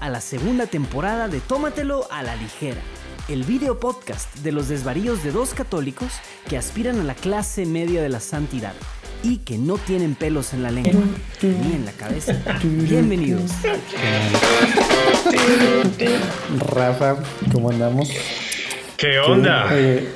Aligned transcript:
a 0.00 0.08
la 0.08 0.20
segunda 0.20 0.66
temporada 0.66 1.28
de 1.28 1.40
Tómatelo 1.40 2.06
a 2.10 2.22
la 2.22 2.34
ligera, 2.36 2.80
el 3.28 3.44
video 3.44 3.78
podcast 3.78 4.34
de 4.38 4.50
los 4.50 4.68
desvaríos 4.68 5.22
de 5.22 5.30
dos 5.30 5.52
católicos 5.52 6.08
que 6.48 6.56
aspiran 6.56 6.98
a 7.00 7.04
la 7.04 7.14
clase 7.14 7.66
media 7.66 8.02
de 8.02 8.08
la 8.08 8.20
santidad 8.20 8.72
y 9.22 9.38
que 9.38 9.58
no 9.58 9.76
tienen 9.76 10.14
pelos 10.14 10.54
en 10.54 10.62
la 10.62 10.70
lengua 10.70 11.02
ni 11.42 11.74
en 11.74 11.84
la 11.84 11.92
cabeza. 11.92 12.34
Bienvenidos. 12.62 13.50
Rafa, 16.74 17.16
¿cómo 17.52 17.70
andamos? 17.70 18.10
¿Qué 18.96 19.18
onda? 19.18 19.68
Eh, 19.72 20.08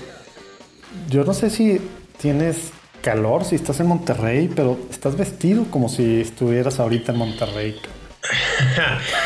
yo 1.10 1.24
no 1.24 1.34
sé 1.34 1.50
si 1.50 1.78
tienes 2.18 2.72
calor, 3.02 3.44
si 3.44 3.56
estás 3.56 3.80
en 3.80 3.88
Monterrey, 3.88 4.50
pero 4.56 4.78
estás 4.90 5.14
vestido 5.18 5.66
como 5.70 5.90
si 5.90 6.22
estuvieras 6.22 6.80
ahorita 6.80 7.12
en 7.12 7.18
Monterrey. 7.18 7.76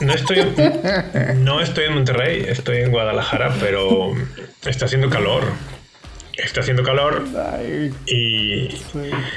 no 0.00 0.12
estoy, 0.12 0.38
no 1.38 1.60
estoy 1.60 1.84
en 1.84 1.94
Monterrey, 1.94 2.44
estoy 2.48 2.78
en 2.78 2.90
Guadalajara, 2.90 3.54
pero 3.60 4.14
está 4.64 4.86
haciendo 4.86 5.10
calor. 5.10 5.44
Está 6.36 6.62
haciendo 6.62 6.82
calor 6.82 7.24
y 8.06 8.68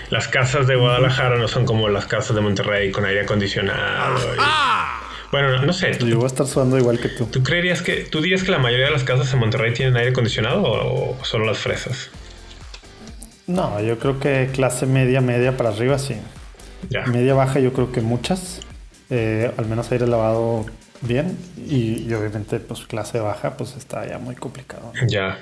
las 0.09 0.27
casas 0.27 0.65
de 0.65 0.75
Guadalajara 0.75 1.37
no 1.37 1.47
son 1.47 1.65
como 1.65 1.89
las 1.89 2.07
casas 2.07 2.35
de 2.35 2.41
Monterrey 2.41 2.91
con 2.91 3.05
aire 3.05 3.21
acondicionado. 3.21 4.19
bueno, 5.31 5.61
no, 5.61 5.73
sé. 5.73 5.95
Yo 5.99 6.15
voy 6.15 6.23
a 6.23 6.27
estar 6.27 6.47
sudando 6.47 6.75
igual 6.77 6.99
que 6.99 7.09
tú. 7.09 7.27
¿Tú 7.27 7.43
creerías 7.43 7.83
que, 7.83 7.97
tú 7.97 8.19
dirías 8.19 8.41
que 8.41 8.49
la 8.49 8.57
mayoría 8.57 8.87
de 8.87 8.93
las 8.93 9.03
casas 9.03 9.31
en 9.31 9.39
Monterrey 9.39 9.73
tienen 9.73 9.95
aire 9.95 10.09
acondicionado 10.09 10.63
o 10.63 11.23
solo 11.23 11.45
las 11.45 11.59
fresas? 11.59 12.09
No, 13.45 13.79
yo 13.79 13.99
creo 13.99 14.19
que 14.19 14.49
clase 14.51 14.87
media, 14.87 15.21
media 15.21 15.55
para 15.55 15.69
arriba 15.69 15.99
sí. 15.99 16.17
Media 17.07 17.33
baja 17.33 17.59
yo 17.59 17.73
creo 17.73 17.91
que 17.91 18.01
muchas. 18.01 18.61
Eh, 19.09 19.51
al 19.57 19.65
menos 19.67 19.91
aire 19.91 20.07
lavado 20.07 20.65
bien. 21.01 21.37
Y, 21.57 22.11
obviamente 22.13 22.59
pues 22.59 22.81
clase 22.85 23.19
baja 23.19 23.57
pues 23.57 23.75
está 23.75 24.07
ya 24.07 24.17
muy 24.17 24.35
complicado. 24.35 24.91
Ya. 25.07 25.39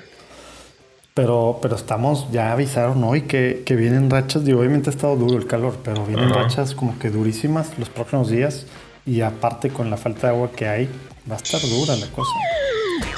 Pero, 1.14 1.58
pero 1.62 1.76
estamos, 1.76 2.30
ya 2.30 2.52
avisaron 2.52 3.02
hoy 3.02 3.22
que, 3.22 3.62
que 3.64 3.74
vienen 3.74 4.10
rachas, 4.10 4.46
y 4.46 4.52
obviamente 4.52 4.90
ha 4.90 4.92
estado 4.92 5.16
duro 5.16 5.38
el 5.38 5.46
calor, 5.46 5.78
pero 5.82 6.04
vienen 6.04 6.28
rachas 6.28 6.74
como 6.74 6.98
que 6.98 7.08
durísimas 7.08 7.78
los 7.78 7.88
próximos 7.88 8.28
días 8.28 8.66
y 9.06 9.22
aparte 9.22 9.70
con 9.70 9.88
la 9.88 9.96
falta 9.96 10.26
de 10.26 10.34
agua 10.34 10.50
que 10.54 10.68
hay, 10.68 10.90
va 11.30 11.36
a 11.36 11.38
estar 11.38 11.60
dura 11.62 11.96
la 11.96 12.06
cosa. 12.08 12.32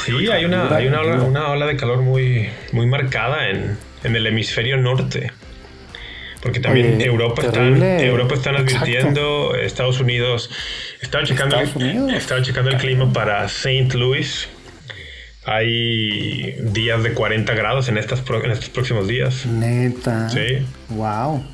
Sí, 0.04 0.12
hay 0.30 0.44
una, 0.44 0.74
hay 0.74 0.86
una, 0.86 1.00
ola, 1.00 1.22
una 1.22 1.50
ola 1.50 1.66
de 1.66 1.76
calor 1.76 2.02
muy, 2.02 2.48
muy 2.72 2.86
marcada 2.86 3.48
en, 3.48 3.76
en 4.04 4.16
el 4.16 4.26
hemisferio 4.26 4.76
norte. 4.76 5.32
Porque 6.40 6.60
también 6.60 7.00
Europa, 7.00 7.42
están, 7.42 7.82
Europa 7.82 8.34
están 8.34 8.56
advirtiendo, 8.56 9.56
Estados 9.56 9.98
Unidos, 10.00 10.50
estaba 11.00 11.24
checando, 11.24 11.58
estaba 11.60 12.42
checando 12.42 12.70
el 12.70 12.76
clima 12.76 13.12
para 13.12 13.44
St. 13.46 13.96
Louis, 13.96 14.48
hay 15.44 16.56
días 16.60 17.02
de 17.02 17.14
40 17.14 17.54
grados 17.54 17.88
en, 17.88 17.98
estas 17.98 18.22
en 18.28 18.50
estos 18.50 18.68
próximos 18.68 19.08
días. 19.08 19.46
Neta. 19.46 20.28
Sí. 20.28 20.64
Wow. 20.90 21.44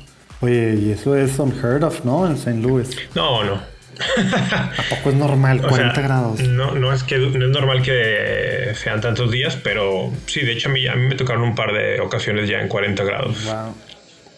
Oye, 0.41 0.75
y 0.75 0.91
eso 0.91 1.15
es 1.15 1.39
unheard 1.39 1.83
of, 1.83 2.03
¿no? 2.03 2.27
En 2.27 2.33
St. 2.33 2.61
Louis. 2.61 2.89
No, 3.15 3.43
no. 3.43 3.53
¿A 3.55 4.89
poco 4.89 5.09
es 5.09 5.15
normal? 5.15 5.61
40 5.67 6.01
grados. 6.01 6.41
No, 6.41 6.75
no 6.75 6.91
es 6.91 7.03
que 7.03 7.17
no 7.17 7.45
es 7.45 7.51
normal 7.51 7.81
que 7.81 8.73
sean 8.75 8.99
tantos 9.01 9.31
días, 9.31 9.57
pero 9.63 10.11
sí, 10.27 10.41
de 10.41 10.51
hecho 10.51 10.69
a 10.69 10.73
mí, 10.73 10.85
a 10.87 10.95
mí 10.95 11.07
me 11.07 11.15
tocaron 11.15 11.43
un 11.43 11.55
par 11.55 11.71
de 11.71 12.01
ocasiones 12.01 12.49
ya 12.49 12.59
en 12.59 12.67
40 12.67 13.03
grados. 13.03 13.45
Wow. 13.45 13.75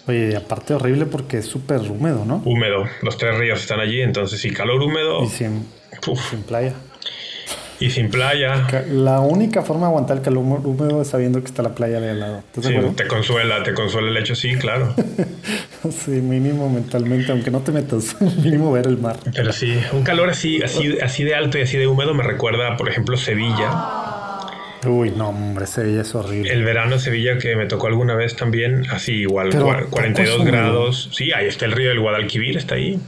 Oye, 0.07 0.35
aparte 0.37 0.73
horrible 0.73 1.05
porque 1.05 1.39
es 1.39 1.45
súper 1.45 1.81
húmedo, 1.81 2.23
¿no? 2.23 2.41
Húmedo. 2.45 2.85
Los 3.01 3.17
tres 3.17 3.37
ríos 3.37 3.59
están 3.59 3.81
allí, 3.81 4.01
entonces 4.01 4.39
sí, 4.39 4.51
calor 4.51 4.81
húmedo. 4.81 5.23
Y 5.23 5.27
sin, 5.27 5.67
sin 6.29 6.43
playa. 6.43 6.73
Y 7.79 7.91
sin 7.91 8.09
playa. 8.09 8.67
La 8.89 9.19
única 9.19 9.61
forma 9.61 9.81
de 9.81 9.87
aguantar 9.87 10.17
el 10.17 10.23
calor 10.23 10.43
húmedo 10.63 11.01
es 11.01 11.09
sabiendo 11.09 11.39
que 11.41 11.45
está 11.45 11.61
la 11.61 11.75
playa 11.75 11.99
de 11.99 12.09
al 12.09 12.19
lado. 12.19 12.43
Sí, 12.59 12.73
te 12.95 13.05
consuela, 13.05 13.61
te 13.63 13.73
consuela 13.73 14.09
el 14.09 14.17
hecho, 14.17 14.33
sí, 14.33 14.55
claro. 14.55 14.95
sí, 15.91 16.11
mínimo 16.11 16.69
mentalmente, 16.69 17.31
aunque 17.31 17.51
no 17.51 17.59
te 17.59 17.71
metas, 17.71 18.19
mínimo 18.43 18.71
ver 18.71 18.87
el 18.87 18.97
mar. 18.97 19.17
Pero 19.35 19.51
sí, 19.51 19.77
un 19.91 20.03
calor 20.03 20.29
así, 20.29 20.61
así, 20.63 20.97
así 20.99 21.23
de 21.23 21.35
alto 21.35 21.59
y 21.59 21.61
así 21.61 21.77
de 21.77 21.85
húmedo 21.85 22.13
me 22.13 22.23
recuerda, 22.23 22.77
por 22.77 22.89
ejemplo, 22.89 23.17
Sevilla. 23.17 23.69
Uy, 24.85 25.11
no, 25.11 25.29
hombre, 25.29 25.65
Sevilla 25.65 26.01
es 26.01 26.13
horrible. 26.13 26.51
El 26.51 26.63
verano 26.63 26.99
Sevilla 26.99 27.37
que 27.37 27.55
me 27.55 27.65
tocó 27.65 27.87
alguna 27.87 28.15
vez 28.15 28.35
también, 28.35 28.85
así 28.91 29.13
igual, 29.13 29.49
42 29.89 30.45
grados. 30.45 31.09
Sí, 31.13 31.31
ahí 31.31 31.47
está 31.47 31.65
el 31.65 31.71
río 31.71 31.89
del 31.89 31.99
Guadalquivir, 31.99 32.57
está 32.57 32.75
ahí. 32.75 32.99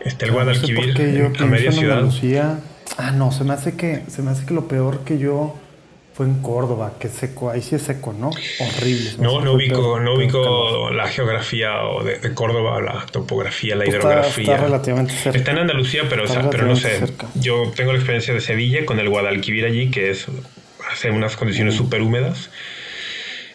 Está 0.00 0.26
el 0.26 0.32
Guadalquivir, 0.32 1.32
a 1.38 1.46
media 1.46 1.72
ciudad. 1.72 2.58
Ah, 2.98 3.12
no, 3.12 3.32
se 3.32 3.44
me 3.44 3.54
hace 3.54 3.76
que 3.76 4.02
se 4.08 4.22
me 4.22 4.30
hace 4.30 4.44
que 4.44 4.52
lo 4.52 4.68
peor 4.68 5.04
que 5.04 5.18
yo 5.18 5.56
fue 6.20 6.26
en 6.26 6.42
Córdoba, 6.42 6.92
que 7.00 7.08
seco, 7.08 7.48
ahí 7.48 7.62
sí 7.62 7.76
es 7.76 7.82
seco, 7.82 8.12
¿no? 8.12 8.28
Horrible. 8.28 9.12
No, 9.20 9.40
no 9.40 9.54
ubico, 9.54 9.98
no 10.00 10.16
ubico 10.16 10.90
la 10.90 11.08
geografía 11.08 11.82
o 11.84 12.04
de, 12.04 12.34
Córdoba, 12.34 12.78
la 12.78 13.06
topografía, 13.06 13.74
la 13.74 13.86
hidrografía. 13.86 14.56
Está, 14.56 14.66
relativamente 14.66 15.14
cerca. 15.14 15.38
Está 15.38 15.52
en 15.52 15.60
Andalucía, 15.60 16.02
pero, 16.10 16.24
pero 16.50 16.66
no 16.66 16.76
sé. 16.76 17.00
Yo 17.36 17.72
tengo 17.74 17.92
la 17.92 17.98
experiencia 17.98 18.34
de 18.34 18.42
Sevilla 18.42 18.84
con 18.84 19.00
el 19.00 19.08
Guadalquivir 19.08 19.64
allí, 19.64 19.90
que 19.90 20.10
es 20.10 20.26
hace 20.92 21.10
unas 21.10 21.36
condiciones 21.36 21.74
súper 21.74 22.02
húmedas. 22.02 22.50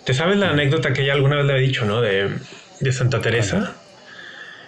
¿Te 0.03 0.15
sabes 0.15 0.37
la 0.37 0.49
anécdota 0.49 0.91
que 0.91 1.03
ella 1.03 1.13
alguna 1.13 1.35
vez 1.35 1.45
le 1.45 1.53
había 1.53 1.67
dicho, 1.67 1.85
no? 1.85 2.01
De, 2.01 2.31
de 2.79 2.91
Santa 2.91 3.21
Teresa. 3.21 3.75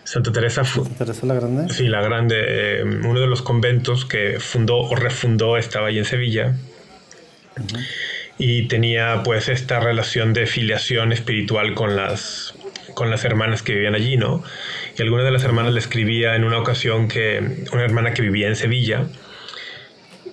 Santa 0.03 0.31
Teresa, 0.31 0.63
Santa 0.63 1.03
Teresa 1.03 1.25
la 1.25 1.33
Grande. 1.33 1.73
Sí, 1.73 1.87
la 1.87 2.01
Grande, 2.03 2.35
eh, 2.37 2.83
uno 2.83 3.19
de 3.19 3.27
los 3.27 3.41
conventos 3.41 4.05
que 4.05 4.39
fundó 4.39 4.77
o 4.77 4.95
refundó 4.95 5.57
estaba 5.57 5.87
ahí 5.87 5.97
en 5.97 6.05
Sevilla. 6.05 6.53
Y 8.37 8.67
tenía 8.67 9.21
pues 9.23 9.49
esta 9.49 9.79
relación 9.79 10.33
de 10.33 10.45
filiación 10.45 11.11
espiritual 11.11 11.73
con 11.73 11.95
las, 11.95 12.53
con 12.93 13.09
las 13.09 13.25
hermanas 13.25 13.63
que 13.63 13.73
vivían 13.73 13.95
allí, 13.95 14.17
¿no? 14.17 14.43
Y 14.97 15.01
alguna 15.01 15.23
de 15.23 15.31
las 15.31 15.43
hermanas 15.43 15.73
le 15.73 15.79
escribía 15.79 16.35
en 16.35 16.43
una 16.43 16.59
ocasión 16.59 17.07
que 17.07 17.65
una 17.71 17.83
hermana 17.83 18.13
que 18.13 18.21
vivía 18.21 18.47
en 18.47 18.55
Sevilla, 18.55 19.05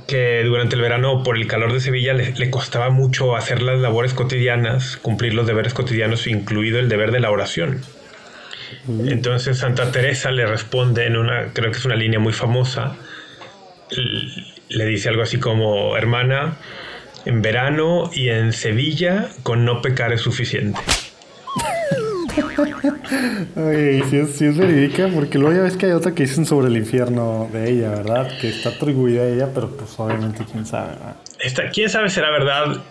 que 0.06 0.42
durante 0.44 0.76
el 0.76 0.82
verano 0.82 1.22
por 1.22 1.36
el 1.36 1.46
calor 1.46 1.72
de 1.72 1.80
Sevilla 1.80 2.12
le, 2.12 2.32
le, 2.32 2.50
costaba 2.50 2.90
mucho 2.90 3.36
hacer 3.36 3.62
las 3.62 3.78
labores 3.78 4.12
cotidianas, 4.12 4.98
cumplir 4.98 5.32
los 5.32 5.46
deberes 5.46 5.72
cotidianos, 5.72 6.26
incluido 6.26 6.78
el 6.78 6.88
deber 6.88 7.10
de 7.10 7.20
la 7.20 7.30
oración. 7.30 7.80
Entonces 8.88 9.58
Santa 9.58 9.90
Teresa 9.90 10.30
le 10.30 10.46
responde 10.46 11.06
en 11.06 11.16
una, 11.16 11.52
creo 11.52 11.70
que 11.70 11.78
es 11.78 11.84
una 11.84 11.96
línea 11.96 12.18
muy 12.18 12.32
famosa, 12.32 12.96
le 14.68 14.86
dice 14.86 15.08
algo 15.08 15.22
así 15.22 15.38
como, 15.38 15.96
hermana, 15.96 16.56
en 17.24 17.42
verano 17.42 18.10
y 18.12 18.28
en 18.28 18.52
Sevilla 18.52 19.28
con 19.42 19.64
no 19.64 19.80
pecar 19.82 20.12
es 20.12 20.20
suficiente. 20.20 20.80
Oye, 23.56 24.02
sí 24.10 24.16
es, 24.16 24.36
sí 24.36 24.46
es 24.46 24.56
verídica, 24.56 25.08
porque 25.12 25.38
luego 25.38 25.54
ya 25.56 25.62
ves 25.62 25.76
que 25.76 25.86
hay 25.86 25.92
otra 25.92 26.12
que 26.12 26.24
dicen 26.24 26.46
sobre 26.46 26.68
el 26.68 26.76
infierno 26.76 27.48
de 27.52 27.70
ella, 27.70 27.90
¿verdad? 27.90 28.28
Que 28.40 28.48
está 28.48 28.70
atribuida 28.70 29.22
a 29.22 29.26
ella, 29.26 29.48
pero 29.54 29.70
pues 29.76 29.90
obviamente 29.98 30.44
quién 30.50 30.66
sabe. 30.66 30.92
Esta, 31.38 31.70
quién 31.70 31.88
sabe 31.88 32.08
será 32.10 32.30
verdad, 32.30 32.82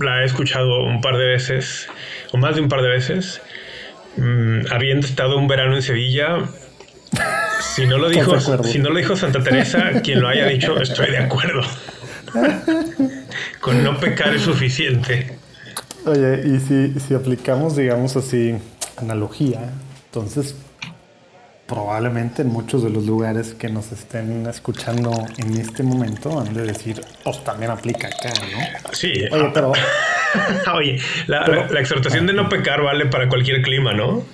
la 0.00 0.22
he 0.22 0.24
escuchado 0.24 0.82
un 0.84 1.00
par 1.00 1.16
de 1.16 1.26
veces, 1.26 1.88
o 2.32 2.38
más 2.38 2.56
de 2.56 2.62
un 2.62 2.68
par 2.68 2.82
de 2.82 2.88
veces. 2.88 3.40
Mm, 4.16 4.72
habiendo 4.72 5.06
estado 5.06 5.38
un 5.38 5.46
verano 5.46 5.76
en 5.76 5.82
Sevilla, 5.82 6.38
si 7.60 7.86
no 7.86 7.98
lo 7.98 8.08
dijo, 8.08 8.40
si 8.64 8.80
no 8.80 8.90
lo 8.90 8.98
dijo 8.98 9.14
Santa 9.14 9.42
Teresa, 9.42 10.00
quien 10.02 10.20
lo 10.20 10.28
haya 10.28 10.46
dicho, 10.46 10.80
estoy 10.80 11.10
de 11.10 11.18
acuerdo. 11.18 11.62
Con 13.60 13.84
no 13.84 13.98
pecar 13.98 14.34
es 14.34 14.42
suficiente. 14.42 15.38
Oye, 16.06 16.42
y 16.46 16.60
si, 16.60 16.98
si 17.00 17.14
aplicamos, 17.14 17.76
digamos 17.76 18.16
así, 18.16 18.56
analogía, 18.96 19.70
entonces 20.06 20.54
probablemente 21.70 22.42
en 22.42 22.48
muchos 22.48 22.82
de 22.82 22.90
los 22.90 23.06
lugares 23.06 23.54
que 23.54 23.68
nos 23.68 23.92
estén 23.92 24.44
escuchando 24.46 25.12
en 25.38 25.56
este 25.56 25.84
momento 25.84 26.40
han 26.40 26.52
de 26.52 26.62
decir, 26.62 27.00
pues 27.22 27.44
también 27.44 27.70
aplica 27.70 28.08
acá, 28.08 28.30
¿no? 28.40 28.92
Sí. 28.92 29.12
Oye, 29.30 29.50
pero... 29.54 29.72
Oye, 30.74 30.98
la, 31.28 31.68
exhortación 31.78 32.26
de 32.26 32.32
no 32.32 32.48
pecar 32.48 32.82
vale 32.82 33.06
para 33.06 33.28
cualquier 33.28 33.62
clima, 33.62 33.92
¿no? 33.92 34.24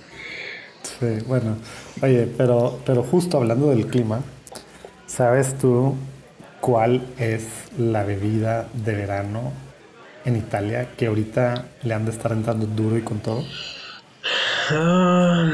Sí, 0.82 1.18
bueno. 1.26 1.58
Oye, 2.00 2.26
pero, 2.38 2.80
pero 2.86 3.02
justo 3.02 3.36
hablando 3.36 3.68
del 3.68 3.86
clima, 3.86 4.20
¿sabes 5.06 5.58
tú 5.58 5.94
cuál 6.66 7.00
es 7.16 7.46
la 7.78 8.02
bebida 8.02 8.66
de 8.72 8.96
verano 8.96 9.52
en 10.24 10.34
Italia 10.34 10.88
que 10.96 11.06
ahorita 11.06 11.66
le 11.84 11.94
han 11.94 12.04
de 12.04 12.10
estar 12.10 12.32
entrando 12.32 12.66
duro 12.66 12.98
y 12.98 13.02
con 13.02 13.20
todo? 13.20 13.44
Ah, 14.72 15.48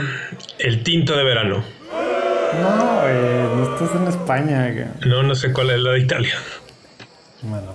el 0.58 0.82
tinto 0.82 1.14
de 1.14 1.22
verano. 1.22 1.62
No, 2.62 3.56
no 3.56 3.74
estás 3.74 3.94
en 3.94 4.08
España. 4.08 4.94
No, 5.04 5.22
no 5.22 5.34
sé 5.34 5.52
cuál 5.52 5.68
es 5.68 5.80
la 5.80 5.90
de 5.90 5.98
Italia. 5.98 6.34
Bueno, 7.42 7.74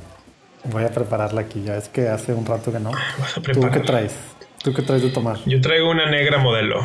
Voy 0.63 0.83
a 0.83 0.89
prepararla 0.89 1.41
aquí, 1.41 1.63
ya 1.63 1.77
es 1.77 1.89
que 1.89 2.09
hace 2.09 2.33
un 2.33 2.45
rato 2.45 2.73
que 2.73 2.79
no. 2.79 2.91
Vas 3.19 3.37
a 3.37 3.41
¿Tú 3.41 3.69
qué 3.71 3.79
traes? 3.81 4.15
¿Tú 4.63 4.73
qué 4.73 4.81
traes 4.81 5.03
de 5.03 5.09
tomar? 5.11 5.37
Yo 5.45 5.61
traigo 5.61 5.91
una 5.91 6.09
negra 6.09 6.39
modelo. 6.39 6.81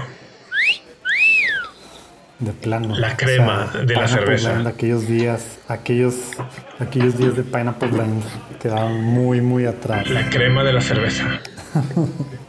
De 2.44 2.52
plano. 2.52 2.96
La 2.96 3.16
crema 3.16 3.70
de 3.86 3.94
la 3.94 4.08
cerveza. 4.08 4.52
Blend, 4.52 4.66
aquellos 4.66 5.06
días, 5.06 5.58
aquellos, 5.68 6.14
aquellos 6.78 7.16
días 7.16 7.36
de 7.36 7.42
Pineapple 7.42 7.88
Blend 7.88 8.22
quedaron 8.60 9.02
muy, 9.02 9.40
muy 9.40 9.66
atrás. 9.66 10.08
La 10.10 10.28
crema 10.28 10.64
de 10.64 10.72
la 10.72 10.80
cerveza. 10.80 11.40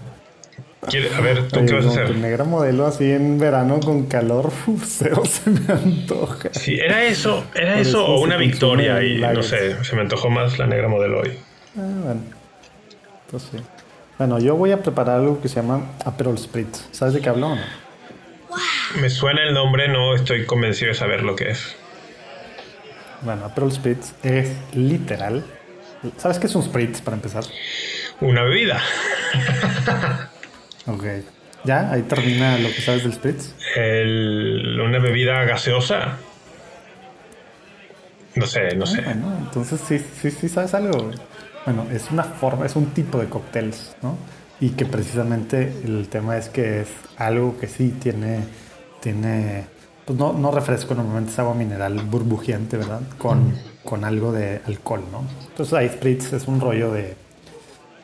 A 0.85 1.21
ver, 1.21 1.47
¿tú 1.47 1.59
Oye, 1.59 1.65
qué 1.67 1.73
vas 1.75 1.85
a 1.85 1.89
hacer? 1.89 2.15
negra 2.17 2.43
modelo 2.43 2.85
así 2.85 3.09
en 3.09 3.39
verano 3.39 3.79
con 3.79 4.07
calor, 4.07 4.47
uf, 4.67 4.83
cero 4.85 5.23
se 5.25 5.49
me 5.49 5.73
antoja. 5.73 6.49
Sí, 6.51 6.77
¿era 6.77 7.05
eso, 7.05 7.45
era 7.55 7.79
eso 7.79 7.89
eso 7.89 8.05
o 8.05 8.21
una 8.21 8.35
victoria? 8.35 9.01
Y 9.01 9.21
no 9.21 9.41
sé, 9.43 9.81
se 9.81 9.95
me 9.95 10.01
antojó 10.01 10.29
más 10.29 10.59
la 10.59 10.67
negra 10.67 10.89
modelo 10.89 11.21
hoy. 11.21 11.37
Ah, 11.77 11.87
bueno. 12.03 12.21
Pues 13.31 13.43
sí. 13.43 13.57
Bueno, 14.17 14.39
yo 14.39 14.55
voy 14.55 14.71
a 14.71 14.81
preparar 14.81 15.19
algo 15.21 15.41
que 15.41 15.47
se 15.47 15.55
llama 15.55 15.85
Aperol 16.03 16.37
Spritz. 16.37 16.89
¿Sabes 16.91 17.13
de 17.13 17.21
qué 17.21 17.29
hablo 17.29 17.47
o 17.47 17.55
no? 17.55 17.61
Me 19.01 19.09
suena 19.09 19.43
el 19.43 19.53
nombre, 19.53 19.87
no 19.87 20.15
estoy 20.15 20.45
convencido 20.45 20.89
de 20.89 20.95
saber 20.95 21.23
lo 21.23 21.35
que 21.35 21.51
es. 21.51 21.75
Bueno, 23.21 23.45
Aperol 23.45 23.71
Spritz 23.71 24.13
es 24.23 24.49
literal. 24.73 25.43
¿Sabes 26.17 26.37
qué 26.39 26.47
es 26.47 26.55
un 26.55 26.63
Spritz 26.63 27.01
para 27.01 27.15
empezar? 27.15 27.43
Una 28.21 28.43
bebida. 28.43 28.81
Ok. 30.85 31.05
¿Ya? 31.63 31.89
Ahí 31.93 32.01
termina 32.01 32.57
lo 32.57 32.67
que 32.67 32.81
sabes 32.81 33.03
del 33.03 33.13
Spritz. 33.13 33.53
El- 33.77 34.77
una 34.81 34.99
bebida 34.99 35.45
gaseosa. 35.45 36.17
No 38.35 38.45
sé, 38.45 38.75
no 38.75 38.85
sé. 38.85 38.99
Bueno, 39.01 39.33
entonces 39.45 39.79
sí, 39.87 39.97
sí, 40.21 40.29
sí 40.29 40.49
sabes 40.49 40.73
algo. 40.73 41.11
Bueno, 41.65 41.87
es 41.93 42.11
una 42.11 42.23
forma, 42.25 42.65
es 42.65 42.75
un 42.75 42.87
tipo 42.87 43.17
de 43.17 43.29
cócteles, 43.29 43.95
¿no? 44.01 44.17
Y 44.59 44.71
que 44.71 44.85
precisamente 44.85 45.71
el 45.85 46.09
tema 46.09 46.35
es 46.37 46.49
que 46.49 46.81
es 46.81 46.89
algo 47.15 47.57
que 47.57 47.67
sí 47.67 47.95
tiene, 47.97 48.41
tiene, 49.03 49.65
pues 50.05 50.17
no, 50.17 50.31
no 50.33 50.49
refresco, 50.51 50.95
normalmente 50.95 51.31
es 51.33 51.39
agua 51.39 51.53
mineral 51.53 51.99
burbujeante, 52.09 52.77
¿verdad? 52.77 53.01
Con, 53.17 53.53
con 53.83 54.05
algo 54.05 54.31
de 54.31 54.61
alcohol, 54.65 55.03
¿no? 55.11 55.23
Entonces 55.49 55.73
ahí 55.73 55.89
Spritz 55.89 56.31
es 56.31 56.47
un 56.47 56.61
rollo 56.61 56.91
de, 56.91 57.15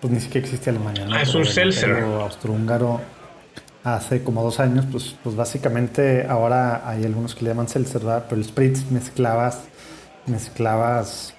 pues 0.01 0.11
ni 0.11 0.19
siquiera 0.19 0.45
existe 0.45 0.69
Alemania, 0.69 1.05
¿no? 1.05 1.15
Ah, 1.15 1.21
es 1.21 1.29
Pero 1.29 1.39
un 1.39 1.45
seltzer. 1.45 1.91
Austrohúngaro 2.03 2.99
hace 3.83 4.23
como 4.23 4.43
dos 4.43 4.59
años, 4.59 4.85
pues, 4.91 5.15
pues 5.23 5.35
básicamente 5.37 6.27
ahora 6.27 6.87
hay 6.87 7.05
algunos 7.05 7.33
que 7.33 7.45
le 7.45 7.51
llaman 7.51 7.69
seltzer, 7.69 8.01
¿verdad? 8.01 8.25
Pero 8.27 8.41
el 8.41 8.45
Spritz 8.45 8.91
mezclabas, 8.91 9.61
mezclabas, 10.27 11.33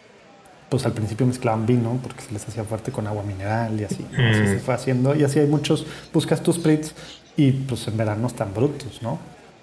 pues 0.70 0.86
al 0.86 0.92
principio 0.92 1.26
mezclaban 1.26 1.66
vino 1.66 1.98
porque 2.02 2.22
se 2.22 2.32
les 2.32 2.46
hacía 2.48 2.64
fuerte 2.64 2.90
con 2.92 3.06
agua 3.06 3.22
mineral 3.22 3.78
y 3.78 3.84
así. 3.84 4.06
¿no? 4.10 4.30
Así 4.30 4.40
Mm. 4.42 4.46
se 4.46 4.58
fue 4.60 4.74
haciendo 4.74 5.14
y 5.14 5.22
así 5.24 5.38
hay 5.38 5.46
muchos, 5.46 5.86
buscas 6.12 6.42
tus 6.42 6.56
Spritz 6.56 6.92
y 7.36 7.52
pues 7.52 7.86
en 7.88 7.96
verano 7.96 8.26
están 8.26 8.52
brutos, 8.54 9.00
¿no? 9.02 9.18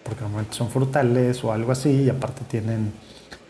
Porque 0.08 0.22
normalmente 0.22 0.56
son 0.56 0.70
frutales 0.70 1.44
o 1.44 1.52
algo 1.52 1.72
así 1.72 1.90
y 2.04 2.10
aparte 2.10 2.42
tienen, 2.50 2.94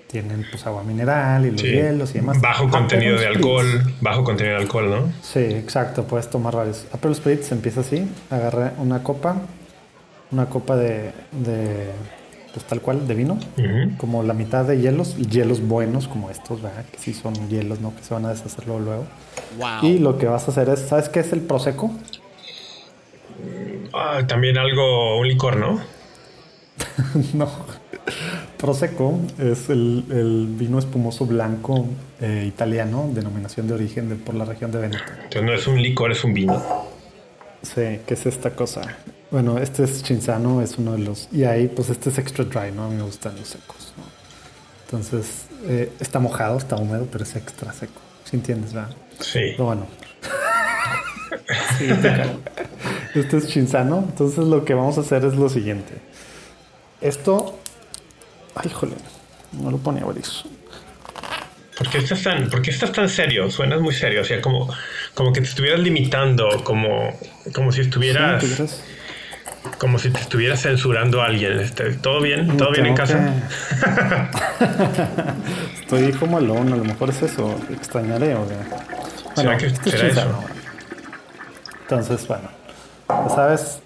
tienen 0.09 0.45
pues 0.50 0.65
agua 0.65 0.83
mineral 0.83 1.45
y 1.45 1.51
los 1.51 1.62
Sí. 1.62 1.68
hielos 1.68 2.12
y 2.12 2.13
demás. 2.15 2.42
Bajo 2.42 2.65
Ah, 2.68 2.71
contenido 2.71 3.18
de 3.19 3.25
Spritz- 3.30 3.36
alcohol. 3.36 3.94
Bajo 4.01 4.24
contenido 4.24 4.56
de 4.57 4.62
alcohol, 4.63 4.89
¿no? 4.89 5.13
Sí, 5.21 5.39
exacto, 5.39 6.04
puedes 6.06 6.30
tomar 6.30 6.56
varios. 6.56 6.86
Apple 6.92 7.13
Spritz 7.13 7.51
empieza 7.51 7.81
así, 7.81 8.07
agarra 8.30 8.74
una 8.80 9.04
copa, 9.04 9.36
una 10.31 10.48
copa 10.48 10.75
de, 10.75 11.12
de 11.31 11.92
pues 12.54 12.65
tal 12.65 12.81
cual, 12.81 13.07
de 13.07 13.13
vino, 13.13 13.38
como 13.98 14.24
la 14.24 14.33
mitad 14.33 14.65
de 14.65 14.80
hielos, 14.81 15.15
y 15.19 15.27
hielos 15.27 15.62
buenos 15.62 16.07
como 16.07 16.31
estos, 16.31 16.59
¿verdad? 16.63 16.86
Que 16.92 16.98
sí 16.98 17.13
son 17.13 17.33
hielos, 17.50 17.81
¿no? 17.81 17.95
Que 17.95 18.01
se 18.04 18.15
van 18.15 18.25
a 18.25 18.30
deshacer 18.30 18.65
luego. 18.65 18.81
luego. 18.81 19.06
Wow. 19.59 19.83
Y 19.83 20.00
lo 20.00 20.18
que 20.18 20.25
vas 20.25 20.48
a 20.48 20.51
hacer 20.51 20.68
es, 20.69 20.80
¿sabes 20.80 21.07
qué 21.07 21.19
es 21.19 21.31
el 21.33 21.42
Prosecco? 21.42 21.92
Ah, 23.94 24.21
también 24.27 24.57
algo, 24.57 25.19
un 25.19 25.27
licor, 25.27 25.57
¿no? 25.57 25.80
no. 27.33 27.50
Prosecco 28.57 29.19
es 29.38 29.69
el, 29.69 30.06
el 30.09 30.47
vino 30.50 30.79
espumoso 30.79 31.25
blanco 31.25 31.88
eh, 32.21 32.45
italiano, 32.47 33.09
denominación 33.13 33.68
de 33.68 33.74
origen 33.75 34.09
de, 34.09 34.15
por 34.15 34.35
la 34.35 34.45
región 34.45 34.71
de 34.71 34.79
Veneto. 34.79 35.03
Entonces 35.15 35.44
no 35.44 35.53
es 35.53 35.68
un 35.68 35.81
licor, 35.81 36.12
es 36.12 36.24
un 36.24 36.33
vino. 36.33 36.88
Sí, 37.62 38.00
¿qué 38.06 38.13
es 38.13 38.25
esta 38.25 38.51
cosa? 38.51 38.81
Bueno, 39.29 39.57
este 39.57 39.83
es 39.83 40.03
Chinzano, 40.03 40.62
es 40.62 40.77
uno 40.77 40.94
de 40.94 41.00
los. 41.00 41.27
Y 41.31 41.44
ahí, 41.44 41.68
pues 41.68 41.89
este 41.89 42.09
es 42.09 42.18
extra 42.18 42.45
dry, 42.45 42.71
¿no? 42.71 42.85
A 42.85 42.89
mí 42.89 42.95
me 42.95 43.03
gustan 43.03 43.35
los 43.35 43.50
secos, 43.50 43.94
¿no? 43.97 44.03
Entonces, 44.85 45.47
eh, 45.65 45.91
está 46.00 46.19
mojado, 46.19 46.57
está 46.57 46.77
húmedo, 46.77 47.07
pero 47.12 47.25
es 47.25 47.35
extra 47.35 47.73
seco. 47.73 48.01
¿Sí 48.23 48.38
entiendes, 48.38 48.73
verdad? 48.73 48.95
Sí. 49.19 49.39
Pero 49.51 49.65
bueno. 49.65 49.88
Sí, 51.77 51.88
este 53.15 53.38
es 53.38 53.47
Chinzano. 53.47 54.00
Entonces, 54.09 54.45
lo 54.45 54.65
que 54.65 54.73
vamos 54.73 54.97
a 54.97 55.01
hacer 55.01 55.23
es 55.25 55.35
lo 55.35 55.50
siguiente. 55.50 55.94
Esto. 57.01 57.57
Ay, 58.55 58.67
híjole. 58.69 58.94
No 59.53 59.71
lo 59.71 59.77
ponía 59.77 60.03
abrir. 60.03 60.23
¿Por 61.77 61.89
qué 61.89 61.99
estás 61.99 62.23
tan, 62.23 62.49
por 62.49 62.61
qué 62.61 62.71
estás 62.71 62.91
tan 62.91 63.07
serio? 63.07 63.51
Suenas 63.51 63.79
muy 63.81 63.94
serio. 63.94 64.21
O 64.21 64.23
sea, 64.25 64.41
como, 64.41 64.67
como 65.13 65.31
que 65.31 65.41
te 65.41 65.47
estuvieras 65.47 65.79
limitando, 65.79 66.63
como, 66.63 67.13
como 67.53 67.71
si 67.71 67.81
estuvieras, 67.81 68.41
¿Tú 68.41 68.47
crees? 68.55 68.83
como 69.77 69.99
si 69.99 70.09
te 70.09 70.19
estuvieras 70.19 70.61
censurando 70.63 71.21
a 71.21 71.27
alguien. 71.27 71.59
Este, 71.59 71.94
¿Todo 71.94 72.19
bien? 72.21 72.57
¿Todo 72.57 72.71
bien 72.71 72.88
en 72.88 72.95
casa? 72.95 73.31
que- 74.59 75.81
Estoy 75.81 76.11
como 76.13 76.38
alone, 76.38 76.73
a 76.73 76.77
lo 76.77 76.83
mejor 76.83 77.09
es 77.11 77.21
eso. 77.21 77.55
Extrañaré, 77.71 78.33
o 78.35 78.47
sea. 78.47 78.57
¿Será 79.35 79.57
que 79.57 79.67
este 79.67 79.91
será 79.91 80.07
eso? 80.07 80.44
Entonces, 81.83 82.27
bueno. 82.27 82.49
¿Sabes? 83.33 83.79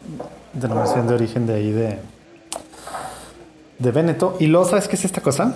Denominación 0.53 1.07
de 1.07 1.13
origen 1.15 1.45
de 1.45 1.53
ahí 1.55 1.71
de. 1.71 1.99
De 3.81 3.91
Veneto. 3.91 4.37
Y 4.39 4.47
luego, 4.47 4.65
¿sabes 4.67 4.87
qué 4.87 4.95
es 4.95 5.05
esta 5.05 5.21
cosa? 5.21 5.55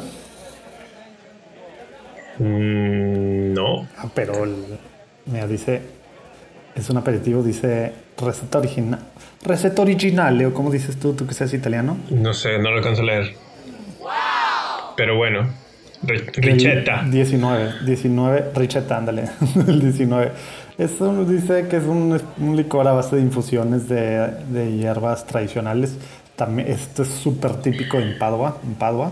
Mm, 2.39 3.54
no. 3.54 3.88
Ah, 3.98 4.07
pero 4.13 4.44
el- 4.44 4.77
mira, 5.25 5.48
dice, 5.48 5.81
es 6.75 6.89
un 6.89 6.98
aperitivo, 6.98 7.44
dice 7.44 7.94
receta 8.18 8.60
original. 8.60 9.00
Receta 9.44 9.81
originale, 9.81 10.45
o 10.48 10.54
como 10.54 10.72
dices 10.72 11.00
tú, 11.00 11.13
tú 11.13 11.25
que 11.27 11.33
seas 11.33 11.54
italiano. 11.54 11.98
No 12.10 12.33
sé, 12.33 12.57
no 12.57 12.72
lo 12.72 12.77
alcanzo 12.77 13.01
a 13.04 13.06
leer. 13.06 13.33
Pero 14.97 15.18
bueno. 15.18 15.47
Richetta. 16.04 17.04
19, 17.09 17.73
19, 17.85 18.52
Richetta, 18.54 18.97
ándale, 18.97 19.23
el 19.68 19.81
19. 19.81 20.31
Esto 20.78 21.26
dice 21.26 21.68
que 21.68 21.78
es 21.78 21.83
un, 21.83 22.21
un 22.38 22.56
licor 22.57 22.88
a 22.88 22.92
base 22.92 23.16
de 23.16 23.21
infusiones 23.21 23.88
de, 23.88 24.28
de 24.50 24.73
hierbas 24.78 25.26
tradicionales. 25.26 25.97
También, 26.35 26.68
esto 26.69 27.04
es 27.04 27.09
súper 27.09 27.61
típico 27.61 27.97
en 27.97 28.18
Padua, 28.18 28.57
en 28.65 28.73
Padua. 28.75 29.11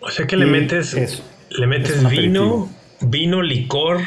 O 0.00 0.10
sea 0.10 0.26
que 0.26 0.36
le 0.36 0.46
metes, 0.46 0.94
es- 0.94 1.22
le 1.50 1.66
metes 1.66 2.08
vino, 2.08 2.68
vino, 3.00 3.42
licor. 3.42 4.00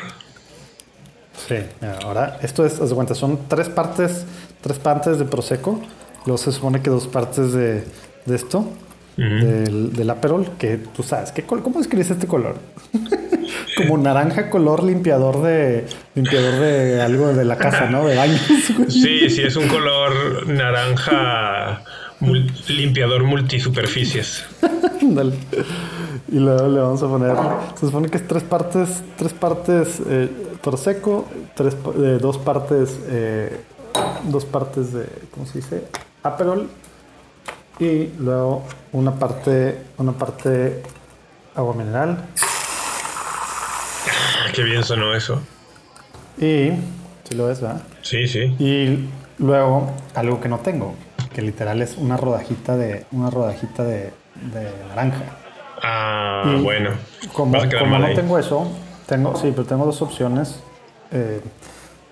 Sí, 1.48 1.56
ahora 2.04 2.40
esto 2.42 2.66
es, 2.66 2.80
haz 2.80 2.94
cuenta, 2.94 3.16
son 3.16 3.40
tres 3.48 3.70
partes, 3.70 4.26
tres 4.62 4.78
partes 4.80 5.18
de 5.20 5.26
Prosecco. 5.26 5.82
Luego 6.26 6.38
se 6.38 6.52
supone 6.52 6.82
que 6.82 6.90
dos 6.90 7.08
partes 7.08 7.52
de, 7.54 7.84
de 8.26 8.36
esto, 8.36 8.66
del, 9.18 9.94
del 9.94 10.10
Aperol, 10.10 10.48
que 10.58 10.78
tú 10.78 11.04
sabes, 11.04 11.32
¿qué, 11.32 11.44
¿cómo 11.44 11.78
describes 11.78 12.10
este 12.12 12.28
color? 12.28 12.56
Como 13.78 13.98
naranja 13.98 14.50
color 14.50 14.84
limpiador 14.84 15.42
de 15.44 15.86
limpiador 16.16 16.60
de 16.60 17.02
algo 17.02 17.34
de 17.34 17.46
la 17.46 17.58
casa, 17.58 17.90
¿no? 17.90 18.06
De 18.06 18.16
baños. 18.16 18.42
Sí, 18.90 19.30
sí, 19.30 19.42
es 19.44 19.56
un 19.56 19.68
color 19.68 20.48
naranja 20.48 21.82
mul- 22.20 22.52
limpiador 22.68 23.24
multisuperficies. 23.24 24.44
Ándale. 25.02 25.34
Y 26.32 26.36
luego 26.40 26.68
le 26.68 26.80
vamos 26.80 27.02
a 27.04 27.08
poner, 27.08 27.36
se 27.76 27.86
supone 27.88 28.10
que 28.10 28.18
es 28.18 28.28
tres 28.28 28.44
partes, 28.44 29.02
tres 29.18 29.34
partes 29.34 30.02
eh, 30.08 30.30
Prosecco, 30.62 31.28
tres, 31.56 31.76
eh, 31.98 32.18
dos 32.22 32.38
partes, 32.38 32.98
eh, 33.08 33.58
dos 34.26 34.46
partes 34.46 34.94
de, 34.94 35.06
¿cómo 35.32 35.46
se 35.46 35.60
dice? 35.60 35.84
Aperol 36.24 36.68
y 37.80 38.08
luego 38.20 38.64
una 38.92 39.16
parte, 39.16 39.82
una 39.98 40.12
parte 40.14 40.84
agua 41.56 41.74
mineral 41.74 42.26
Ah, 44.08 44.52
Qué 44.54 44.64
bien 44.64 44.84
sonó 44.84 45.14
eso. 45.16 45.42
y, 46.38 46.72
si 47.24 47.36
lo 47.36 47.48
ves, 47.48 47.62
¿verdad? 47.62 47.82
Sí, 48.02 48.28
sí. 48.28 48.56
Y 48.60 49.10
luego 49.38 49.92
algo 50.16 50.42
que 50.42 50.50
no 50.50 50.60
tengo, 50.60 50.96
que 51.34 51.42
literal 51.42 51.82
es 51.82 51.98
una 51.98 52.18
rodajita 52.18 52.76
de, 52.76 53.06
una 53.12 53.30
rodajita 53.30 53.84
de, 53.84 54.12
de 54.54 54.72
naranja. 54.90 55.22
Ah, 55.84 56.54
Y 56.58 56.62
bueno. 56.62 56.92
Como, 57.34 57.54
Vas 57.54 57.64
a 57.66 57.70
quedar 57.70 57.84
como 57.84 57.98
no 58.00 58.06
ahí. 58.08 58.16
tengo 58.16 58.38
eso, 58.40 58.68
tengo, 59.08 59.36
sí, 59.38 59.52
pero 59.52 59.66
tengo 59.66 59.86
dos 59.86 60.02
opciones. 60.02 60.60
Eh, 61.12 61.42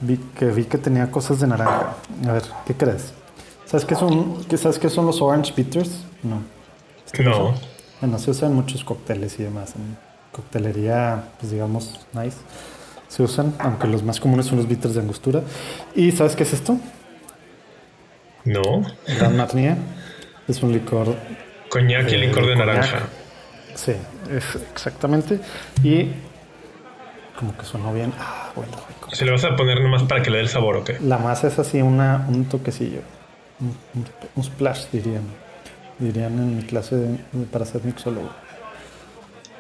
vi 0.02 0.18
que 0.38 0.46
vi 0.46 0.66
que 0.66 0.78
tenía 0.78 1.10
cosas 1.12 1.40
de 1.40 1.48
naranja. 1.48 1.96
A 2.28 2.32
ver, 2.32 2.44
¿qué 2.66 2.74
crees? 2.76 3.14
¿Sabes 3.70 3.86
qué 3.86 3.94
son, 3.94 4.44
qué, 4.46 4.58
¿sabes 4.58 4.80
qué 4.80 4.90
son 4.90 5.06
los 5.06 5.22
orange 5.22 5.54
bitters? 5.56 5.92
No. 6.24 6.42
Es 7.06 7.12
que 7.12 7.24
No. 7.24 7.54
Bueno, 8.02 8.18
se 8.18 8.32
usan 8.32 8.54
muchos 8.56 8.84
cócteles 8.84 9.40
y 9.40 9.44
demás. 9.44 9.76
En 9.76 9.96
coctelería, 10.32 11.26
pues 11.40 11.52
digamos, 11.52 12.00
nice. 12.14 12.38
Se 13.10 13.22
usan, 13.22 13.54
aunque 13.60 13.88
los 13.88 14.02
más 14.02 14.20
comunes 14.20 14.48
son 14.48 14.58
los 14.58 14.68
bitters 14.68 14.96
de 14.96 15.02
angostura. 15.02 15.42
¿Y 15.96 16.12
sabes 16.14 16.36
qué 16.36 16.44
es 16.44 16.54
esto? 16.54 16.78
No. 18.46 18.62
Grand 19.06 19.36
Marnier. 19.36 19.78
Es 20.48 20.64
un 20.64 20.72
licor. 20.72 21.16
Coñac 21.70 22.10
y 22.12 22.16
eh, 22.16 22.18
licor 22.18 22.48
de 22.48 22.54
coñac. 22.54 22.66
naranja. 22.68 23.00
Sí, 23.76 23.92
es 24.32 24.56
exactamente. 24.72 25.40
Y 25.84 26.10
como 27.38 27.56
que 27.56 27.66
sonó 27.66 27.94
bien. 27.94 28.14
Ah, 28.18 28.50
bueno, 28.56 28.72
rico. 28.88 29.14
Se 29.14 29.26
le 29.26 29.32
vas 29.32 29.44
a 29.44 29.56
poner 29.56 29.80
nomás 29.82 30.04
para 30.04 30.24
que 30.24 30.32
le 30.32 30.38
dé 30.38 30.44
el 30.44 30.50
sabor, 30.50 30.78
¿ok? 30.78 30.92
La 31.02 31.20
masa 31.20 31.48
es 31.48 31.60
así 31.60 31.84
una, 31.84 32.26
un 32.28 32.46
toquecillo. 32.46 33.02
Un, 34.36 34.44
splash, 34.44 34.86
dirían. 34.92 35.24
Dirían 35.98 36.34
en 36.40 36.58
mi 36.58 36.64
clase 36.64 36.96
de- 36.96 37.18
para 37.52 37.66
ser 37.66 37.84
mixólogo. 37.84 38.30